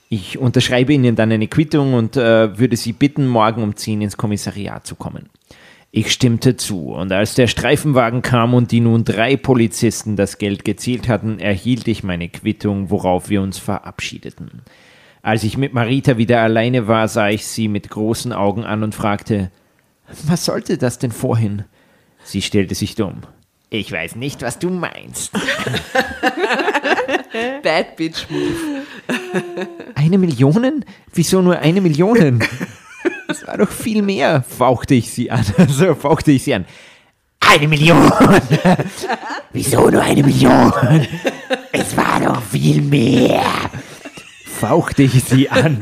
Ich 0.09 0.37
unterschreibe 0.37 0.93
Ihnen 0.93 1.15
dann 1.15 1.31
eine 1.31 1.47
Quittung 1.47 1.95
und 1.95 2.17
äh, 2.17 2.55
würde 2.59 2.77
Sie 2.77 2.93
bitten, 2.93 3.27
morgen 3.27 3.63
um 3.63 3.75
10 3.75 4.03
ins 4.03 4.15
Kommissariat 4.15 4.85
zu 4.85 4.93
kommen. 4.93 5.29
Ich 5.89 6.11
stimmte 6.11 6.55
zu, 6.55 6.91
und 6.93 7.11
als 7.11 7.33
der 7.33 7.47
Streifenwagen 7.47 8.21
kam 8.21 8.53
und 8.53 8.71
die 8.71 8.79
nun 8.79 9.05
drei 9.05 9.35
Polizisten 9.35 10.15
das 10.15 10.37
Geld 10.37 10.65
gezielt 10.65 11.07
hatten, 11.07 11.39
erhielt 11.39 11.87
ich 11.87 12.03
meine 12.03 12.29
Quittung, 12.29 12.91
worauf 12.91 13.29
wir 13.29 13.41
uns 13.41 13.57
verabschiedeten. 13.57 14.61
Als 15.23 15.43
ich 15.43 15.57
mit 15.57 15.73
Marita 15.73 16.17
wieder 16.17 16.41
alleine 16.41 16.87
war, 16.87 17.07
sah 17.07 17.29
ich 17.29 17.47
sie 17.47 17.67
mit 17.67 17.89
großen 17.89 18.33
Augen 18.33 18.65
an 18.65 18.83
und 18.83 18.93
fragte, 18.93 19.49
was 20.27 20.45
sollte 20.45 20.77
das 20.77 20.99
denn 20.99 21.11
vorhin? 21.11 21.63
Sie 22.23 22.41
stellte 22.41 22.75
sich 22.75 22.95
dumm. 22.95 23.21
Ich 23.69 23.91
weiß 23.91 24.15
nicht, 24.17 24.41
was 24.43 24.59
du 24.59 24.69
meinst. 24.69 25.31
Bad 27.63 27.95
Bitch 27.95 28.27
Move. 28.29 28.83
Eine 29.95 30.17
Million? 30.17 30.85
Wieso 31.11 31.41
nur 31.41 31.57
eine 31.57 31.81
Million? 31.81 32.43
Das 33.27 33.47
war 33.47 33.57
doch 33.57 33.71
viel 33.71 34.01
mehr, 34.01 34.43
fauchte 34.43 34.93
ich 34.93 35.11
sie 35.11 35.31
an. 35.31 35.43
Also 35.57 35.95
fauchte 35.95 36.31
ich 36.31 36.43
sie 36.43 36.53
an. 36.53 36.65
Eine 37.39 37.67
Million! 37.67 38.11
Wieso 39.53 39.89
nur 39.89 40.01
eine 40.01 40.23
Million? 40.23 40.71
Es 41.71 41.95
war 41.97 42.19
doch 42.23 42.41
viel 42.41 42.81
mehr! 42.81 43.43
Fauchte 44.45 45.03
ich 45.03 45.23
sie 45.23 45.49
an. 45.49 45.79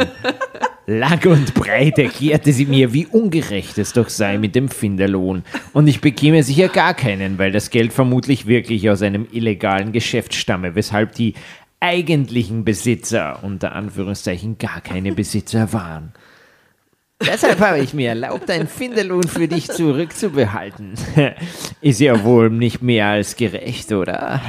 Lang 0.87 1.25
und 1.27 1.53
breit 1.53 1.99
erklärte 1.99 2.51
sie 2.51 2.65
mir, 2.65 2.91
wie 2.91 3.05
ungerecht 3.05 3.77
es 3.77 3.93
doch 3.93 4.09
sei 4.09 4.37
mit 4.37 4.55
dem 4.55 4.67
Finderlohn. 4.67 5.43
Und 5.73 5.87
ich 5.87 6.01
bekäme 6.01 6.43
sicher 6.43 6.69
gar 6.69 6.93
keinen, 6.93 7.37
weil 7.37 7.51
das 7.51 7.69
Geld 7.69 7.93
vermutlich 7.93 8.47
wirklich 8.47 8.89
aus 8.89 9.01
einem 9.01 9.27
illegalen 9.31 9.91
Geschäft 9.91 10.33
stamme, 10.33 10.75
weshalb 10.75 11.13
die 11.13 11.35
eigentlichen 11.79 12.65
Besitzer 12.65 13.39
unter 13.43 13.73
Anführungszeichen 13.73 14.57
gar 14.57 14.81
keine 14.81 15.13
Besitzer 15.13 15.71
waren. 15.71 16.13
Deshalb 17.21 17.59
habe 17.59 17.79
ich 17.79 17.93
mir 17.93 18.09
erlaubt, 18.09 18.49
einen 18.49 18.67
Finderlohn 18.67 19.27
für 19.27 19.47
dich 19.47 19.67
zurückzubehalten. 19.67 20.93
Ist 21.81 21.99
ja 21.99 22.23
wohl 22.23 22.49
nicht 22.49 22.81
mehr 22.81 23.07
als 23.07 23.35
gerecht, 23.35 23.91
oder? 23.91 24.41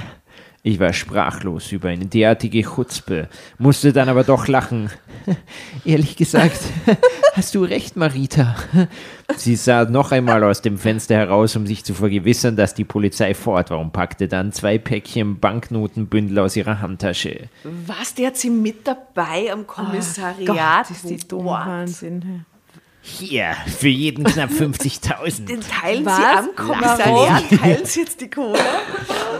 Ich 0.65 0.79
war 0.79 0.93
sprachlos 0.93 1.73
über 1.73 1.89
eine 1.89 2.07
derartige 2.07 2.63
Chutzpe, 2.63 3.29
musste 3.59 3.93
dann 3.93 4.09
aber 4.09 4.23
doch 4.23 4.47
lachen. 4.47 4.91
Ehrlich 5.85 6.15
gesagt, 6.15 6.61
hast 7.35 7.57
du 7.57 7.65
recht, 7.65 7.97
Marita. 7.97 8.55
Sie 9.37 9.57
sah 9.57 9.87
noch 9.87 10.13
einmal 10.13 10.45
aus 10.45 10.63
dem 10.63 10.79
Fenster 10.79 11.17
heraus, 11.17 11.57
um 11.57 11.67
sich 11.67 11.85
zu 11.85 11.95
vergewissern, 11.95 12.55
dass 12.55 12.75
die 12.75 12.85
Polizei 12.85 13.35
fort 13.35 13.71
war 13.71 13.81
und 13.81 13.93
packte 13.93 14.29
dann 14.29 14.53
zwei 14.53 14.79
Päckchen 14.79 15.41
Banknotenbündel 15.41 16.39
aus 16.39 16.55
ihrer 16.55 16.81
Handtasche. 16.81 17.49
Was, 17.65 18.15
die 18.15 18.25
hat 18.25 18.37
sie 18.37 18.51
mit 18.51 18.87
dabei 18.87 19.53
am 19.53 19.67
Kommissariat? 19.67 20.87
Gott, 20.87 20.91
ist 20.93 21.11
die 21.11 21.17
dumm. 21.27 21.47
Wahnsinn. 21.47 22.45
Hier, 23.05 23.57
für 23.67 23.89
jeden 23.89 24.23
knapp 24.23 24.51
50.000. 24.51 25.45
Den 25.47 25.61
teilen 25.61 26.07
Was? 26.07 26.17
sie 26.17 26.23
am 26.23 26.55
Kommissariat, 26.55 27.43
teilen 27.51 27.85
sie 27.85 28.01
jetzt 28.01 28.21
die 28.21 28.31
Kohle? 28.31 28.61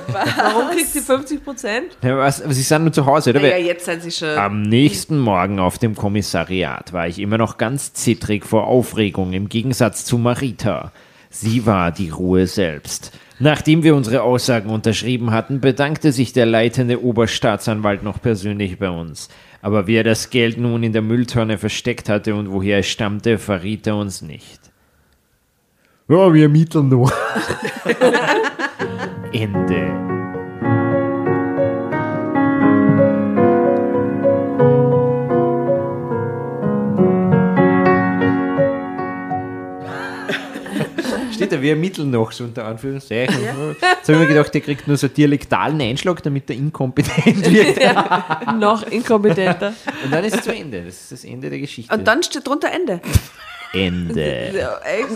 Warum 0.09 0.71
kriegt 0.71 0.89
sie 0.89 1.01
50 1.01 1.45
Prozent? 1.45 1.97
Ja, 2.03 2.17
was, 2.19 2.39
Sie 2.39 2.63
sind 2.63 2.83
nur 2.83 2.93
zu 2.93 3.07
Hause, 3.07 3.31
oder? 3.31 3.41
Naja, 3.41 3.59
jetzt 3.59 3.85
sind 3.85 4.03
sie 4.03 4.11
schon. 4.11 4.37
Am 4.37 4.63
nächsten 4.63 5.17
Morgen 5.17 5.61
auf 5.61 5.79
dem 5.79 5.95
Kommissariat 5.95 6.93
war 6.93 7.07
ich 7.07 7.21
immer 7.21 7.39
noch 7.39 7.57
ganz 7.57 7.93
zittrig 7.93 8.45
vor 8.45 8.67
Aufregung 8.67 9.33
im 9.33 9.49
Gegensatz 9.49 10.05
zu 10.05 10.19
Marita. 10.19 10.91
Sie 11.31 11.65
war 11.65 11.93
die 11.93 12.11
Ruhe 12.11 12.49
selbst. 12.49 13.13
Nachdem 13.39 13.85
wir 13.85 13.95
unsere 13.95 14.23
Aussagen 14.23 14.71
unterschrieben 14.71 15.31
hatten, 15.31 15.61
bedankte 15.61 16.11
sich 16.11 16.33
der 16.33 16.47
leitende 16.47 17.03
Oberstaatsanwalt 17.03 18.03
noch 18.03 18.21
persönlich 18.21 18.79
bei 18.79 18.91
uns. 18.91 19.29
Aber 19.63 19.87
wie 19.87 19.95
er 19.95 20.05
das 20.05 20.29
Geld 20.29 20.59
nun 20.59 20.83
in 20.83 20.93
der 20.93 21.03
Mülltonne 21.03 21.57
versteckt 21.57 22.09
hatte 22.09 22.35
und 22.35 22.51
woher 22.51 22.81
es 22.81 22.89
stammte, 22.89 23.39
verriet 23.39 23.87
er 23.87 23.97
uns 23.97 24.21
nicht. 24.21 24.61
Ja, 26.09 26.35
wir 26.35 26.43
ermitteln 26.43 26.89
noch. 26.89 27.13
Ende. 29.33 30.12
Wir 41.61 41.71
ermitteln 41.71 42.11
noch, 42.11 42.33
so 42.33 42.45
unter 42.45 42.65
Anführungszeichen. 42.65 43.37
Jetzt 43.43 43.83
habe 44.09 44.13
ich 44.13 44.19
mir 44.19 44.27
gedacht, 44.27 44.55
der 44.55 44.61
kriegt 44.61 44.87
nur 44.89 44.97
so 44.97 45.09
dialektalen 45.09 45.81
Einschlag, 45.81 46.23
damit 46.23 46.49
er 46.49 46.57
inkompetent 46.57 47.51
wird. 47.53 47.79
Noch 48.59 48.87
inkompetenter. 48.87 49.75
Und 50.05 50.13
dann 50.13 50.25
ist 50.25 50.37
es 50.37 50.43
zu 50.43 50.55
Ende. 50.55 50.83
Das 50.85 50.95
ist 50.95 51.13
das 51.13 51.25
Ende 51.25 51.51
der 51.51 51.59
Geschichte. 51.59 51.93
Und 51.95 52.07
dann 52.07 52.23
steht 52.23 52.47
drunter 52.47 52.71
Ende. 52.73 53.01
Ende. 53.75 54.71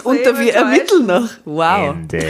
Unter 0.05 0.39
wir 0.39 0.55
ermitteln 0.55 1.07
noch. 1.07 1.29
Wow. 1.45 1.95
Ende. 1.95 2.25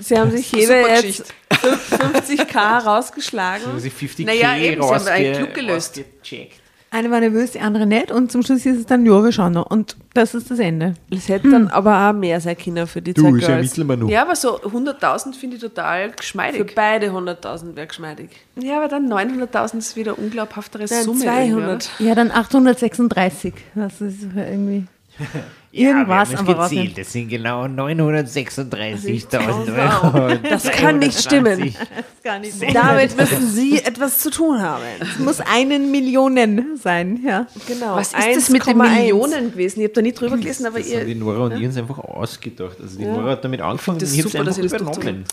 Sie 0.00 0.18
haben 0.18 0.30
sich 0.30 0.52
jeder 0.52 0.82
Geschichte. 0.88 1.24
jetzt 1.50 2.30
50k 2.30 2.84
rausgeschlagen. 2.84 3.66
Haben 3.66 3.80
sie 3.80 3.90
50k 3.90 4.26
Naja, 4.26 4.56
eben, 4.56 4.82
sie 4.82 4.88
haben 4.88 5.06
einen 5.08 5.36
Klug 5.36 5.54
gelöst. 5.54 5.98
rausgecheckt. 5.98 6.60
Eine 6.94 7.10
war 7.10 7.18
nervös, 7.18 7.50
die 7.50 7.58
andere 7.58 7.86
nicht. 7.86 8.12
Und 8.12 8.30
zum 8.30 8.44
Schluss 8.44 8.64
ist 8.64 8.78
es 8.78 8.86
dann, 8.86 9.04
ja, 9.04 9.20
wir 9.24 9.32
schauen 9.32 9.54
noch. 9.54 9.68
Und 9.68 9.96
das 10.14 10.32
ist 10.32 10.48
das 10.48 10.60
Ende. 10.60 10.94
Es 11.10 11.28
hätte 11.28 11.50
dann 11.50 11.66
aber 11.66 12.08
auch 12.08 12.12
mehr 12.12 12.40
sein 12.40 12.56
können 12.56 12.86
für 12.86 13.02
die 13.02 13.14
zwei 13.14 13.30
Du, 13.30 13.34
ist 13.34 13.46
Girls. 13.46 13.48
ermitteln 13.76 13.86
wir 13.88 13.96
noch. 13.96 14.08
Ja, 14.08 14.22
aber 14.22 14.36
so 14.36 14.60
100.000 14.60 15.34
finde 15.34 15.56
ich 15.56 15.62
total 15.62 16.10
Für 16.10 16.16
geschmeidig. 16.16 16.72
beide 16.76 17.08
100.000 17.10 17.74
wäre 17.74 17.88
geschmeidig. 17.88 18.30
Ja, 18.54 18.76
aber 18.76 18.86
dann 18.86 19.12
900.000 19.12 19.78
ist 19.78 19.96
wieder 19.96 20.12
eine 20.14 20.24
unglaubhaftere 20.24 20.84
Nein, 20.88 21.02
Summe. 21.02 21.24
200. 21.24 21.90
Ja, 21.98 22.14
dann 22.14 22.30
836. 22.30 23.52
Das 23.74 24.00
ist 24.00 24.28
irgendwie. 24.36 24.86
irgendwas 25.74 26.30
ja, 26.32 26.38
Vorausnehmen. 26.38 26.84
gezählt. 26.86 26.98
Das 27.06 27.12
sind 27.12 27.28
genau 27.28 27.64
936.000 27.64 30.24
Euro. 30.24 30.38
Das 30.48 30.64
kann 30.70 30.98
nicht 30.98 31.18
stimmen. 31.20 31.74
Gar 32.22 32.38
nicht 32.38 32.54
Damit 32.74 33.16
müssen 33.16 33.50
Sie 33.50 33.78
etwas 33.82 34.18
zu 34.20 34.30
tun 34.30 34.60
haben. 34.60 34.82
Es 35.00 35.18
muss 35.18 35.40
einen 35.40 35.90
Millionen 35.90 36.76
sein, 36.76 37.20
ja. 37.24 37.46
Genau. 37.66 37.96
Was 37.96 38.12
ist 38.12 38.36
das 38.36 38.48
mit 38.50 38.66
den 38.66 38.80
1,1? 38.80 38.90
Millionen 39.00 39.50
gewesen? 39.52 39.80
Ich 39.80 39.84
habe 39.86 39.94
da 39.94 40.02
nicht 40.02 40.20
drüber 40.20 40.36
gelesen, 40.36 40.66
aber 40.66 40.78
Das 40.78 40.92
haben 40.94 41.06
die 41.06 41.12
ihr. 41.12 41.18
Nora 41.18 41.44
und 41.46 41.60
ich 41.60 41.66
uns 41.66 41.76
einfach 41.76 41.98
ausgedacht. 41.98 42.76
Also 42.80 42.98
die 42.98 43.04
Nora 43.04 43.30
hat 43.32 43.44
damit 43.44 43.60
angefangen 43.60 43.98
das 43.98 44.12
und 44.12 44.18
ich 44.18 44.24
habe 44.24 44.38
es 44.50 44.56
dass 44.56 44.58
einfach 44.58 44.64
ihr 44.64 44.68
das 44.78 44.96
übernommen. 44.96 45.24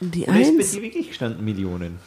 Die 0.00 0.22
Oder 0.24 0.40
ist 0.40 0.56
bei 0.56 0.62
1, 0.62 0.72
dir 0.72 0.82
wirklich 0.82 1.08
gestanden 1.08 1.44
Millionen? 1.44 1.98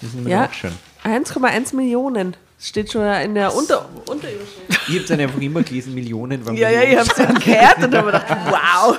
Das 0.00 0.12
müssen 0.12 0.26
wir 0.26 0.32
Ja. 0.32 0.40
nachschauen. 0.42 0.72
1,1 1.08 1.74
Millionen. 1.74 2.36
Steht 2.60 2.90
schon 2.90 3.02
in 3.02 3.34
der 3.34 3.54
Unter 3.54 3.88
Unterüberschrift. 4.06 4.80
Ich 4.88 4.96
habe 4.96 5.04
dann 5.06 5.20
einfach 5.20 5.40
immer 5.40 5.62
gelesen, 5.62 5.94
Millionen 5.94 6.44
Ja, 6.56 6.70
ja, 6.70 6.80
Millionen. 6.80 6.92
ich 6.92 6.98
habe 6.98 7.34
es 7.38 7.44
gehört 7.44 7.78
und 7.84 7.94
habe 7.94 8.06
gedacht, 8.06 8.26
wow. 8.50 8.98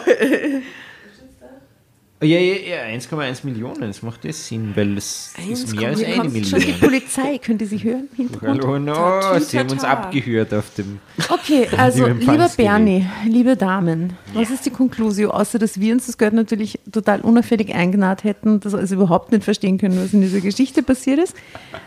Ja, 2.21 2.37
ja, 2.37 2.55
ja, 2.55 2.97
1,1 2.97 3.45
Millionen, 3.45 3.79
das 3.79 4.01
macht 4.01 4.25
das 4.25 4.45
Sinn, 4.45 4.73
weil 4.75 4.97
es 4.97 5.33
ist 5.49 5.73
mehr 5.73 5.87
als 5.87 6.03
eine 6.03 6.17
kommt 6.17 6.47
schon 6.47 6.59
die 6.59 6.65
Million. 6.65 6.79
Polizei, 6.81 7.37
könnt 7.37 7.61
ihr 7.61 7.67
sie 7.67 7.81
hören? 7.81 8.09
Hallo, 8.41 8.77
no, 8.77 9.39
sie 9.39 9.57
haben 9.57 9.69
uns 9.69 9.85
abgehört 9.85 10.53
auf 10.53 10.73
dem. 10.73 10.99
Okay, 11.29 11.69
also 11.77 12.07
lieber. 12.07 12.49
Bernie, 12.57 13.05
liebe 13.25 13.55
Damen, 13.55 14.17
was 14.33 14.49
ist 14.49 14.65
die 14.65 14.69
Konklusio, 14.69 15.29
außer 15.29 15.59
dass 15.59 15.79
wir 15.79 15.93
uns 15.93 16.07
das 16.07 16.17
Geld 16.17 16.33
natürlich 16.33 16.77
total 16.91 17.21
unauffällig 17.21 17.73
eingenäht 17.73 18.25
hätten, 18.25 18.59
das 18.59 18.73
also 18.73 18.95
überhaupt 18.95 19.31
nicht 19.31 19.45
verstehen 19.45 19.77
können, 19.77 19.97
was 20.03 20.11
in 20.11 20.19
dieser 20.19 20.41
Geschichte 20.41 20.83
passiert 20.83 21.19
ist. 21.19 21.37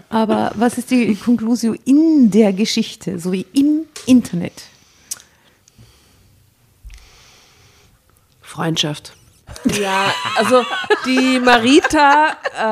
Aber 0.08 0.52
was 0.54 0.78
ist 0.78 0.90
die 0.90 1.14
Konklusio 1.14 1.74
in 1.84 2.30
der 2.30 2.54
Geschichte, 2.54 3.18
so 3.18 3.32
wie 3.32 3.44
im 3.52 3.80
Internet? 4.06 4.62
Freundschaft. 8.40 9.14
Ja, 9.80 10.12
also 10.38 10.62
die 11.06 11.38
Marita 11.38 12.28
äh, 12.56 12.62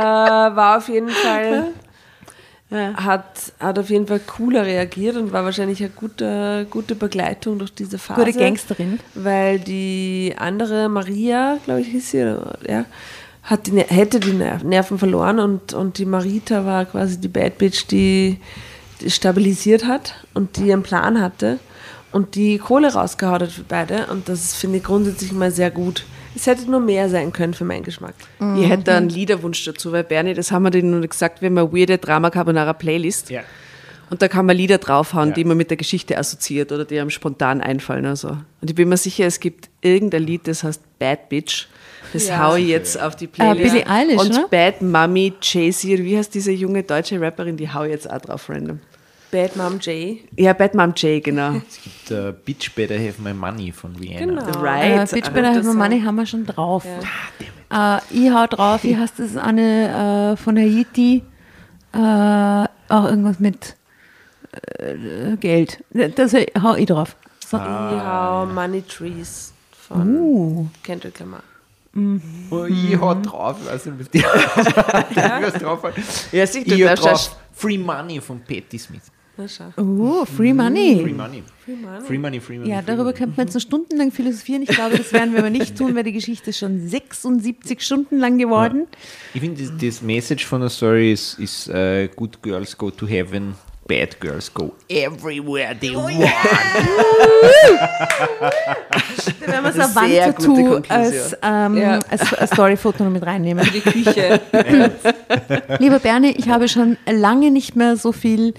war 0.56 0.78
auf 0.78 0.88
jeden 0.88 1.08
Fall, 1.10 1.68
hat, 2.72 3.52
hat 3.58 3.78
auf 3.78 3.90
jeden 3.90 4.06
Fall 4.06 4.20
cooler 4.20 4.64
reagiert 4.64 5.16
und 5.16 5.32
war 5.32 5.44
wahrscheinlich 5.44 5.80
eine 5.80 5.90
gute, 5.90 6.66
gute 6.70 6.94
Begleitung 6.94 7.58
durch 7.58 7.74
diese 7.74 7.98
Phase. 7.98 8.24
Gute 8.24 8.38
Gangsterin. 8.38 9.00
Weil 9.14 9.58
die 9.58 10.34
andere 10.38 10.88
Maria, 10.88 11.58
glaube 11.64 11.80
ich, 11.80 11.88
hieß 11.88 12.10
sie, 12.12 12.36
ja, 12.68 12.84
hat 13.42 13.66
die, 13.66 13.76
hätte 13.80 14.20
die 14.20 14.32
Ner- 14.32 14.62
Nerven 14.62 14.98
verloren 14.98 15.40
und, 15.40 15.72
und 15.72 15.98
die 15.98 16.04
Marita 16.04 16.64
war 16.64 16.84
quasi 16.84 17.18
die 17.20 17.26
Bad 17.28 17.58
Bitch, 17.58 17.86
die, 17.90 18.38
die 19.00 19.10
stabilisiert 19.10 19.86
hat 19.86 20.14
und 20.34 20.56
die 20.56 20.72
einen 20.72 20.82
Plan 20.84 21.20
hatte 21.20 21.58
und 22.12 22.34
die 22.36 22.58
Kohle 22.58 22.92
rausgehauen 22.92 23.40
hat 23.42 23.50
für 23.50 23.64
beide. 23.64 24.06
Und 24.06 24.28
das 24.28 24.54
finde 24.54 24.78
ich 24.78 24.84
grundsätzlich 24.84 25.32
mal 25.32 25.50
sehr 25.50 25.70
gut. 25.72 26.04
Es 26.34 26.46
hätte 26.46 26.70
nur 26.70 26.80
mehr 26.80 27.08
sein 27.08 27.32
können 27.32 27.54
für 27.54 27.64
meinen 27.64 27.82
Geschmack. 27.82 28.14
Ich 28.56 28.68
hätte 28.68 28.94
einen 28.94 29.08
Liederwunsch 29.08 29.64
dazu, 29.64 29.90
weil 29.92 30.04
Bernie, 30.04 30.34
das 30.34 30.52
haben 30.52 30.62
wir 30.62 30.70
denen 30.70 30.92
nur 30.92 31.06
gesagt, 31.06 31.40
wir 31.42 31.46
haben 31.48 31.58
eine 31.58 31.72
weirde 31.72 31.98
Drama 31.98 32.30
Carbonara 32.30 32.72
Playlist. 32.72 33.30
Ja. 33.30 33.42
Und 34.10 34.22
da 34.22 34.28
kann 34.28 34.44
man 34.46 34.56
Lieder 34.56 34.78
draufhauen, 34.78 35.28
Ja. 35.30 35.34
die 35.34 35.44
man 35.44 35.56
mit 35.56 35.70
der 35.70 35.76
Geschichte 35.76 36.18
assoziiert 36.18 36.72
oder 36.72 36.84
die 36.84 36.98
einem 36.98 37.10
spontan 37.10 37.60
einfallen. 37.60 38.06
Also. 38.06 38.28
Und 38.60 38.68
ich 38.70 38.74
bin 38.74 38.88
mir 38.88 38.96
sicher, 38.96 39.24
es 39.26 39.38
gibt 39.40 39.68
irgendein 39.82 40.24
Lied, 40.24 40.46
das 40.48 40.64
heißt 40.64 40.82
Bad 40.98 41.28
Bitch. 41.28 41.66
Das 42.12 42.26
Ja. 42.28 42.38
hau 42.42 42.56
ich 42.56 42.66
jetzt 42.68 43.00
auf 43.00 43.14
die 43.14 43.28
Playlist. 43.28 43.72
Billie 43.72 43.86
Eilish, 43.88 44.20
Und 44.20 44.30
oder? 44.30 44.48
Bad 44.48 44.82
Mommy, 44.82 45.32
Jay-Z, 45.40 45.84
wie 46.02 46.16
heißt 46.16 46.34
diese 46.34 46.50
junge 46.50 46.82
deutsche 46.82 47.20
Rapperin, 47.20 47.56
die 47.56 47.72
hau 47.72 47.84
ich 47.84 47.90
jetzt 47.92 48.10
auch 48.10 48.20
drauf 48.20 48.48
random. 48.48 48.80
Bad 49.30 49.56
Mom 49.56 49.78
Jay. 49.80 50.22
Ja, 50.36 50.52
Bad 50.52 50.74
Mom 50.74 50.92
Jay, 50.96 51.20
genau. 51.20 51.52
Es 51.68 51.80
gibt 51.82 52.10
äh, 52.10 52.32
Bitch 52.44 52.74
Better 52.74 52.96
Have 52.96 53.20
My 53.22 53.32
Money 53.32 53.72
von 53.72 53.98
Vienna. 54.00 54.42
Genau. 54.42 54.60
Right. 54.60 55.12
Äh, 55.12 55.16
Bitch 55.16 55.30
Better 55.30 55.50
Have 55.54 55.62
My 55.62 55.74
Money 55.74 56.00
haben 56.02 56.16
wir 56.16 56.26
schon 56.26 56.46
drauf. 56.46 56.84
Äh, 56.84 57.98
ich 58.10 58.30
hau 58.30 58.46
drauf, 58.46 58.82
wie 58.84 58.96
heißt 58.96 59.18
das 59.18 59.36
eine 59.36 60.32
äh, 60.32 60.36
von 60.36 60.56
Haiti? 60.56 61.22
Äh, 61.92 61.98
auch 61.98 63.04
irgendwas 63.04 63.38
mit 63.38 63.76
äh, 64.78 65.36
Geld. 65.36 65.84
Das 65.90 66.34
hau 66.34 66.74
ich 66.74 66.86
drauf. 66.86 67.16
So. 67.46 67.56
Ja, 67.56 68.48
Money 68.52 68.82
Trees 68.82 69.52
von 69.72 70.16
Uh. 70.16 70.68
Kendrick 70.82 71.18
Lamar. 71.18 71.42
Oh, 72.50 72.66
ich 72.66 72.96
hau 73.00 73.14
drauf, 73.14 73.56
ich 73.60 73.68
weiß 73.68 73.86
nicht, 73.86 73.98
was 73.98 74.10
die 74.10 74.22
was 75.44 75.54
drauf 75.54 75.82
hat. 75.82 75.94
Ja, 76.30 76.46
sieh, 76.46 76.62
du 76.62 76.76
Ich 76.76 76.88
hau 76.88 76.94
drauf 76.94 77.36
Free 77.52 77.78
Money 77.78 78.20
von 78.20 78.40
Patti 78.40 78.78
Smith. 78.78 79.02
Na 79.40 79.48
schau. 79.48 79.72
Uh, 79.82 80.24
Free 80.26 80.52
Money. 80.52 81.00
Free 81.02 81.12
Money. 81.14 81.42
Free 82.06 82.18
Money, 82.18 82.40
Free 82.40 82.58
Money. 82.58 82.70
Ja, 82.70 82.78
free 82.78 82.86
darüber 82.86 83.04
money. 83.04 83.16
könnte 83.16 83.34
man 83.38 83.46
jetzt 83.46 83.54
noch 83.54 83.60
stundenlang 83.62 84.10
philosophieren. 84.12 84.62
Ich 84.62 84.68
glaube, 84.68 84.98
das 84.98 85.12
werden 85.14 85.32
wir 85.32 85.38
aber 85.38 85.48
nicht 85.50 85.76
tun, 85.78 85.94
weil 85.94 86.02
die 86.02 86.12
Geschichte 86.12 86.50
ist 86.50 86.58
schon 86.58 86.86
76 86.86 87.80
Stunden 87.80 88.18
lang 88.18 88.36
geworden. 88.38 88.86
Ich 89.32 89.40
finde, 89.40 89.62
das, 89.62 89.72
das 89.80 90.02
Message 90.02 90.44
von 90.46 90.60
der 90.60 90.68
Story 90.68 91.12
ist, 91.12 91.38
ist 91.38 91.68
äh, 91.68 92.08
Good 92.14 92.42
Girls 92.42 92.76
Go 92.76 92.90
to 92.90 93.06
Heaven, 93.06 93.54
Bad 93.88 94.20
Girls 94.20 94.52
Go 94.52 94.74
Everywhere 94.88 95.74
They 95.80 95.94
Want. 95.94 96.12
Da 99.40 99.52
werden 99.52 99.64
wir 99.64 99.72
so 99.72 99.80
ein 99.80 100.10
Sehr 100.10 100.32
gute 100.32 100.48
Wandtattoo 100.48 100.54
Konklusion. 100.54 100.84
als, 100.90 101.36
ähm, 101.42 101.76
Ja. 101.76 101.98
als, 102.10 102.34
als 102.34 102.50
Storyfoto 102.50 103.04
noch 103.04 103.10
mit 103.10 103.24
reinnehmen. 103.24 103.66
Die 103.72 103.80
Küche. 103.80 104.40
Lieber 105.78 105.98
Bernie, 105.98 106.34
ich 106.36 106.48
habe 106.48 106.68
schon 106.68 106.96
lange 107.10 107.50
nicht 107.50 107.74
mehr 107.76 107.96
so 107.96 108.12
viel 108.12 108.54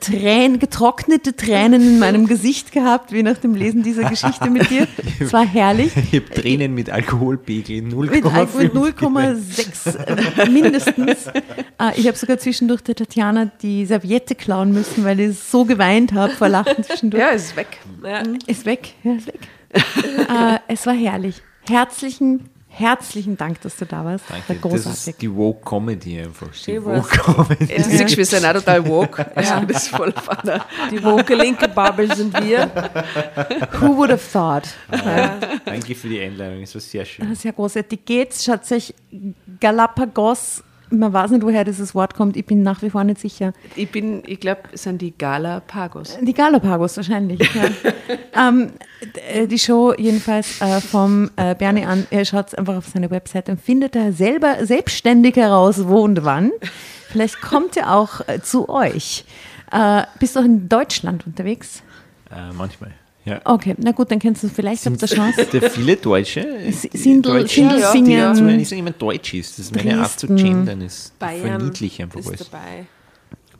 Tränen, 0.00 0.58
getrocknete 0.58 1.36
Tränen 1.36 1.80
in 1.80 1.98
meinem 2.00 2.26
Gesicht 2.26 2.72
gehabt, 2.72 3.12
wie 3.12 3.22
nach 3.22 3.38
dem 3.38 3.54
Lesen 3.54 3.84
dieser 3.84 4.10
Geschichte 4.10 4.50
mit 4.50 4.68
dir. 4.68 4.88
Es 5.20 5.32
war 5.32 5.46
herrlich. 5.46 5.92
Ich 5.96 6.12
habe 6.20 6.28
Tränen 6.30 6.74
mit 6.74 6.90
Alkoholpegel 6.90 7.82
Mit, 7.82 8.24
Al- 8.24 8.46
0,5. 8.46 8.58
mit 8.58 8.72
0,6 8.74 10.40
äh, 10.42 10.50
mindestens. 10.50 11.26
Äh, 11.28 11.92
ich 11.96 12.08
habe 12.08 12.16
sogar 12.16 12.38
zwischendurch 12.38 12.82
der 12.82 12.96
Tatjana 12.96 13.50
die 13.62 13.86
Serviette 13.86 14.34
klauen 14.34 14.72
müssen, 14.72 15.04
weil 15.04 15.20
ich 15.20 15.38
so 15.38 15.64
geweint 15.64 16.12
habe 16.14 16.32
vor 16.32 16.48
Lachen 16.48 16.82
zwischendurch. 16.82 17.20
Ja, 17.22 17.28
ist 17.28 17.54
weg. 17.54 17.78
Ja. 18.02 18.22
Ist 18.48 18.66
weg, 18.66 18.94
ja, 19.04 19.12
ist 19.14 19.28
weg. 19.28 19.40
äh, 19.72 20.58
es 20.66 20.84
war 20.86 20.94
herrlich. 20.94 21.42
Herzlichen, 21.68 22.48
herzlichen 22.78 23.36
Dank, 23.36 23.60
dass 23.62 23.76
du 23.76 23.86
da 23.86 24.04
warst. 24.04 24.28
War 24.30 24.38
Danke. 24.46 24.54
Das 24.54 24.70
großartig. 24.70 25.08
ist 25.08 25.22
die 25.22 25.34
Woke 25.34 25.64
Comedy 25.64 26.20
einfach. 26.20 26.48
Die 26.66 26.84
Woke. 26.84 27.08
Comedy. 27.08 27.72
Ja, 27.74 27.82
siehst, 27.82 28.16
wir 28.16 28.26
sind 28.26 28.44
auch 28.44 28.52
total 28.52 28.86
woke. 28.86 29.26
Also, 29.34 29.60
das 29.66 29.84
ist 29.84 29.88
voll 29.88 30.12
fun. 30.12 30.60
Die 30.90 31.02
woke 31.02 31.34
linke 31.34 31.68
Bubble 31.68 32.14
sind 32.14 32.32
wir. 32.42 32.70
Who 33.80 33.96
would 33.96 34.10
have 34.10 34.32
thought? 34.32 34.68
Danke 35.64 35.94
für 35.94 36.08
die 36.08 36.20
Einladung, 36.20 36.62
es 36.62 36.74
war 36.74 36.80
sehr 36.80 37.04
schön. 37.04 37.34
Sehr 37.34 37.52
großartig 37.52 38.04
geht's. 38.04 38.44
Schaut 38.44 38.64
sich 38.64 38.94
Galapagos, 39.60 40.62
man 40.90 41.12
weiß 41.12 41.30
nicht, 41.32 41.42
woher 41.42 41.64
dieses 41.64 41.94
Wort 41.94 42.14
kommt, 42.14 42.36
ich 42.36 42.46
bin 42.46 42.62
nach 42.62 42.82
wie 42.82 42.90
vor 42.90 43.04
nicht 43.04 43.20
sicher. 43.20 43.52
Ich 43.74 43.90
bin, 43.90 44.22
ich 44.26 44.40
glaube, 44.40 44.62
es 44.72 44.84
sind 44.84 45.02
die 45.02 45.16
Galapagos. 45.16 46.18
Die 46.20 46.32
Galapagos 46.32 46.96
wahrscheinlich. 46.96 47.40
Ja. 47.54 47.68
ähm, 48.48 48.72
äh, 49.32 49.46
die 49.46 49.58
Show 49.58 49.94
jedenfalls 49.96 50.60
äh, 50.60 50.80
vom 50.80 51.30
äh, 51.36 51.54
Bernie 51.54 51.84
an, 51.84 52.06
er 52.10 52.24
schaut 52.24 52.56
einfach 52.56 52.76
auf 52.76 52.86
seine 52.86 53.10
Webseite 53.10 53.52
und 53.52 53.60
findet 53.60 53.94
da 53.94 54.12
selber 54.12 54.64
selbstständig 54.64 55.36
heraus, 55.36 55.86
wo 55.86 56.02
und 56.02 56.24
wann. 56.24 56.52
Vielleicht 57.08 57.40
kommt 57.40 57.76
er 57.76 57.94
auch 57.94 58.20
äh, 58.28 58.40
zu 58.40 58.68
euch. 58.68 59.24
Äh, 59.72 60.04
bist 60.18 60.36
du 60.36 60.40
auch 60.40 60.44
in 60.44 60.68
Deutschland 60.68 61.26
unterwegs? 61.26 61.82
Äh, 62.30 62.52
manchmal. 62.52 62.92
Ja. 63.26 63.40
Okay, 63.44 63.74
na 63.78 63.90
gut, 63.90 64.10
dann 64.10 64.18
kennst 64.20 64.42
du 64.44 64.48
vielleicht 64.48 64.86
auf 64.88 64.96
der 64.98 65.08
Chance. 65.08 65.44
Sind 65.50 65.62
da 65.62 65.68
viele 65.68 65.96
Deutsche? 65.96 66.42
Sindel- 66.70 67.22
Deutsche, 67.40 67.62
dazu, 67.68 68.46
wenn 68.46 68.60
ich 68.60 68.68
sage, 68.68 68.76
jemand 68.76 69.02
Deutsch 69.02 69.34
ist, 69.34 69.58
das 69.58 69.66
ist 69.66 69.74
meine 69.74 70.00
Art 70.00 70.18
zu 70.18 70.28
gendern, 70.28 70.80
ist 70.80 71.18
Bayern 71.18 71.40
verniedlich 71.60 72.00
einfach 72.00 72.20
ist 72.20 72.28
alles. 72.28 72.48
dabei. 72.50 72.86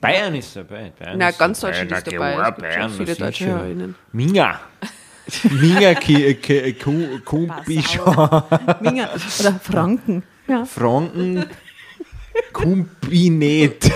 Bayern 0.00 0.34
ist 0.36 0.54
dabei. 0.54 0.92
Bayern 0.98 1.18
Na, 1.18 1.28
ist 1.30 1.38
ganz 1.38 1.60
dabei. 1.60 1.84
Deutschland 1.84 1.92
ist 2.06 2.12
dabei. 2.14 2.32
schon 2.52 2.62
Bayern, 2.62 2.90
viele 2.92 3.14
deutsche. 3.16 3.46
Hörerinnen. 3.46 3.94
Minga. 4.12 4.60
Minga, 5.50 5.94
Ki- 5.94 6.34
Ki- 6.34 6.72
Ku- 6.74 7.18
Kumpischon, 7.24 8.42
Minga 8.82 9.10
oder 9.40 9.60
Franken. 9.60 10.22
Ja. 10.46 10.64
Franken, 10.64 11.46
Kumpinet, 12.52 13.90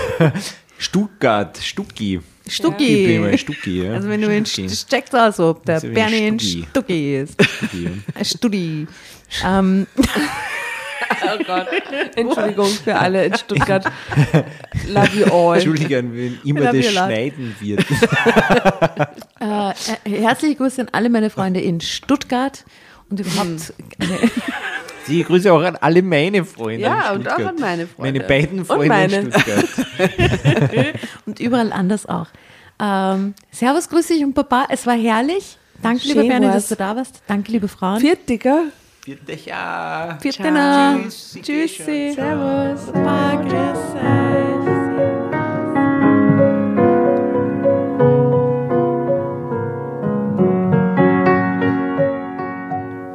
Stuttgart, 0.77 1.57
Stucki. 1.57 2.19
Ich 2.43 2.61
bin 2.61 2.71
Stucki. 2.73 3.19
mal 3.19 3.37
Stucki, 3.37 3.83
ja. 3.83 3.93
Also 3.93 4.09
wenn 4.09 4.21
du 4.21 4.27
in 4.35 4.45
Stucki. 4.45 4.67
St- 4.67 4.89
checkst 4.89 5.15
aus, 5.15 5.39
ob 5.39 5.63
der 5.65 5.75
Also 5.75 5.87
Bernie 5.89 6.27
in 6.27 6.39
Stucki. 6.39 6.65
Stucki 6.69 7.17
ist. 7.21 7.35
Stucki, 7.43 7.83
ja. 8.17 8.23
Studi. 8.25 8.87
Ähm, 9.45 9.87
Oh 11.23 11.43
Gott. 11.45 11.67
Entschuldigung 12.15 12.67
für 12.67 12.95
alle 12.97 13.25
in 13.25 13.35
Stuttgart. 13.35 13.85
Love 14.87 15.09
you 15.19 15.25
all. 15.25 15.55
Entschuldigung, 15.55 16.13
wenn 16.15 16.39
immer 16.45 16.71
das 16.71 16.85
schneiden 16.85 17.53
wird. 17.59 17.81
äh, 19.41 19.69
äh, 20.05 20.21
herzliche 20.21 20.55
Grüße 20.55 20.81
an 20.81 20.87
alle 20.93 21.09
meine 21.09 21.29
Freunde 21.29 21.59
in 21.59 21.81
Stuttgart 21.81 22.63
und 23.09 23.19
überhaupt 23.19 23.73
Die 25.07 25.23
Grüße 25.23 25.51
auch 25.51 25.61
an 25.61 25.75
alle 25.77 26.01
meine 26.01 26.45
Freunde. 26.45 26.81
Ja, 26.81 27.11
in 27.11 27.19
und 27.19 27.31
auch 27.31 27.39
an 27.39 27.55
meine 27.59 27.87
Freunde. 27.87 28.19
Meine 28.19 28.27
beiden 28.27 28.65
Freunde 28.65 28.87
meine. 28.87 29.15
in 29.17 29.31
Stuttgart. 29.31 29.65
und 31.25 31.39
überall 31.39 31.73
anders 31.73 32.05
auch. 32.05 32.27
Ähm, 32.79 33.35
servus, 33.51 33.89
grüß 33.89 34.07
dich 34.07 34.23
und 34.23 34.33
Papa, 34.33 34.67
es 34.69 34.85
war 34.87 34.95
herrlich. 34.95 35.57
Danke, 35.81 36.07
lieber 36.07 36.21
Schön 36.21 36.29
Bernie, 36.29 36.45
war's. 36.47 36.55
dass 36.55 36.69
du 36.69 36.75
da 36.75 36.95
warst. 36.95 37.21
Danke, 37.27 37.51
liebe 37.51 37.67
Frauen. 37.67 37.99
Viertiger. 37.99 38.63
Vierte 39.03 39.33
Jahr. 39.33 40.19
Vierte 40.19 40.51
Nacht. 40.51 41.03
Tschüss. 41.05 41.39
Tschüssi. 41.41 42.13
Servus. 42.15 42.91
Baba, 42.91 43.35
grüß 43.35 44.50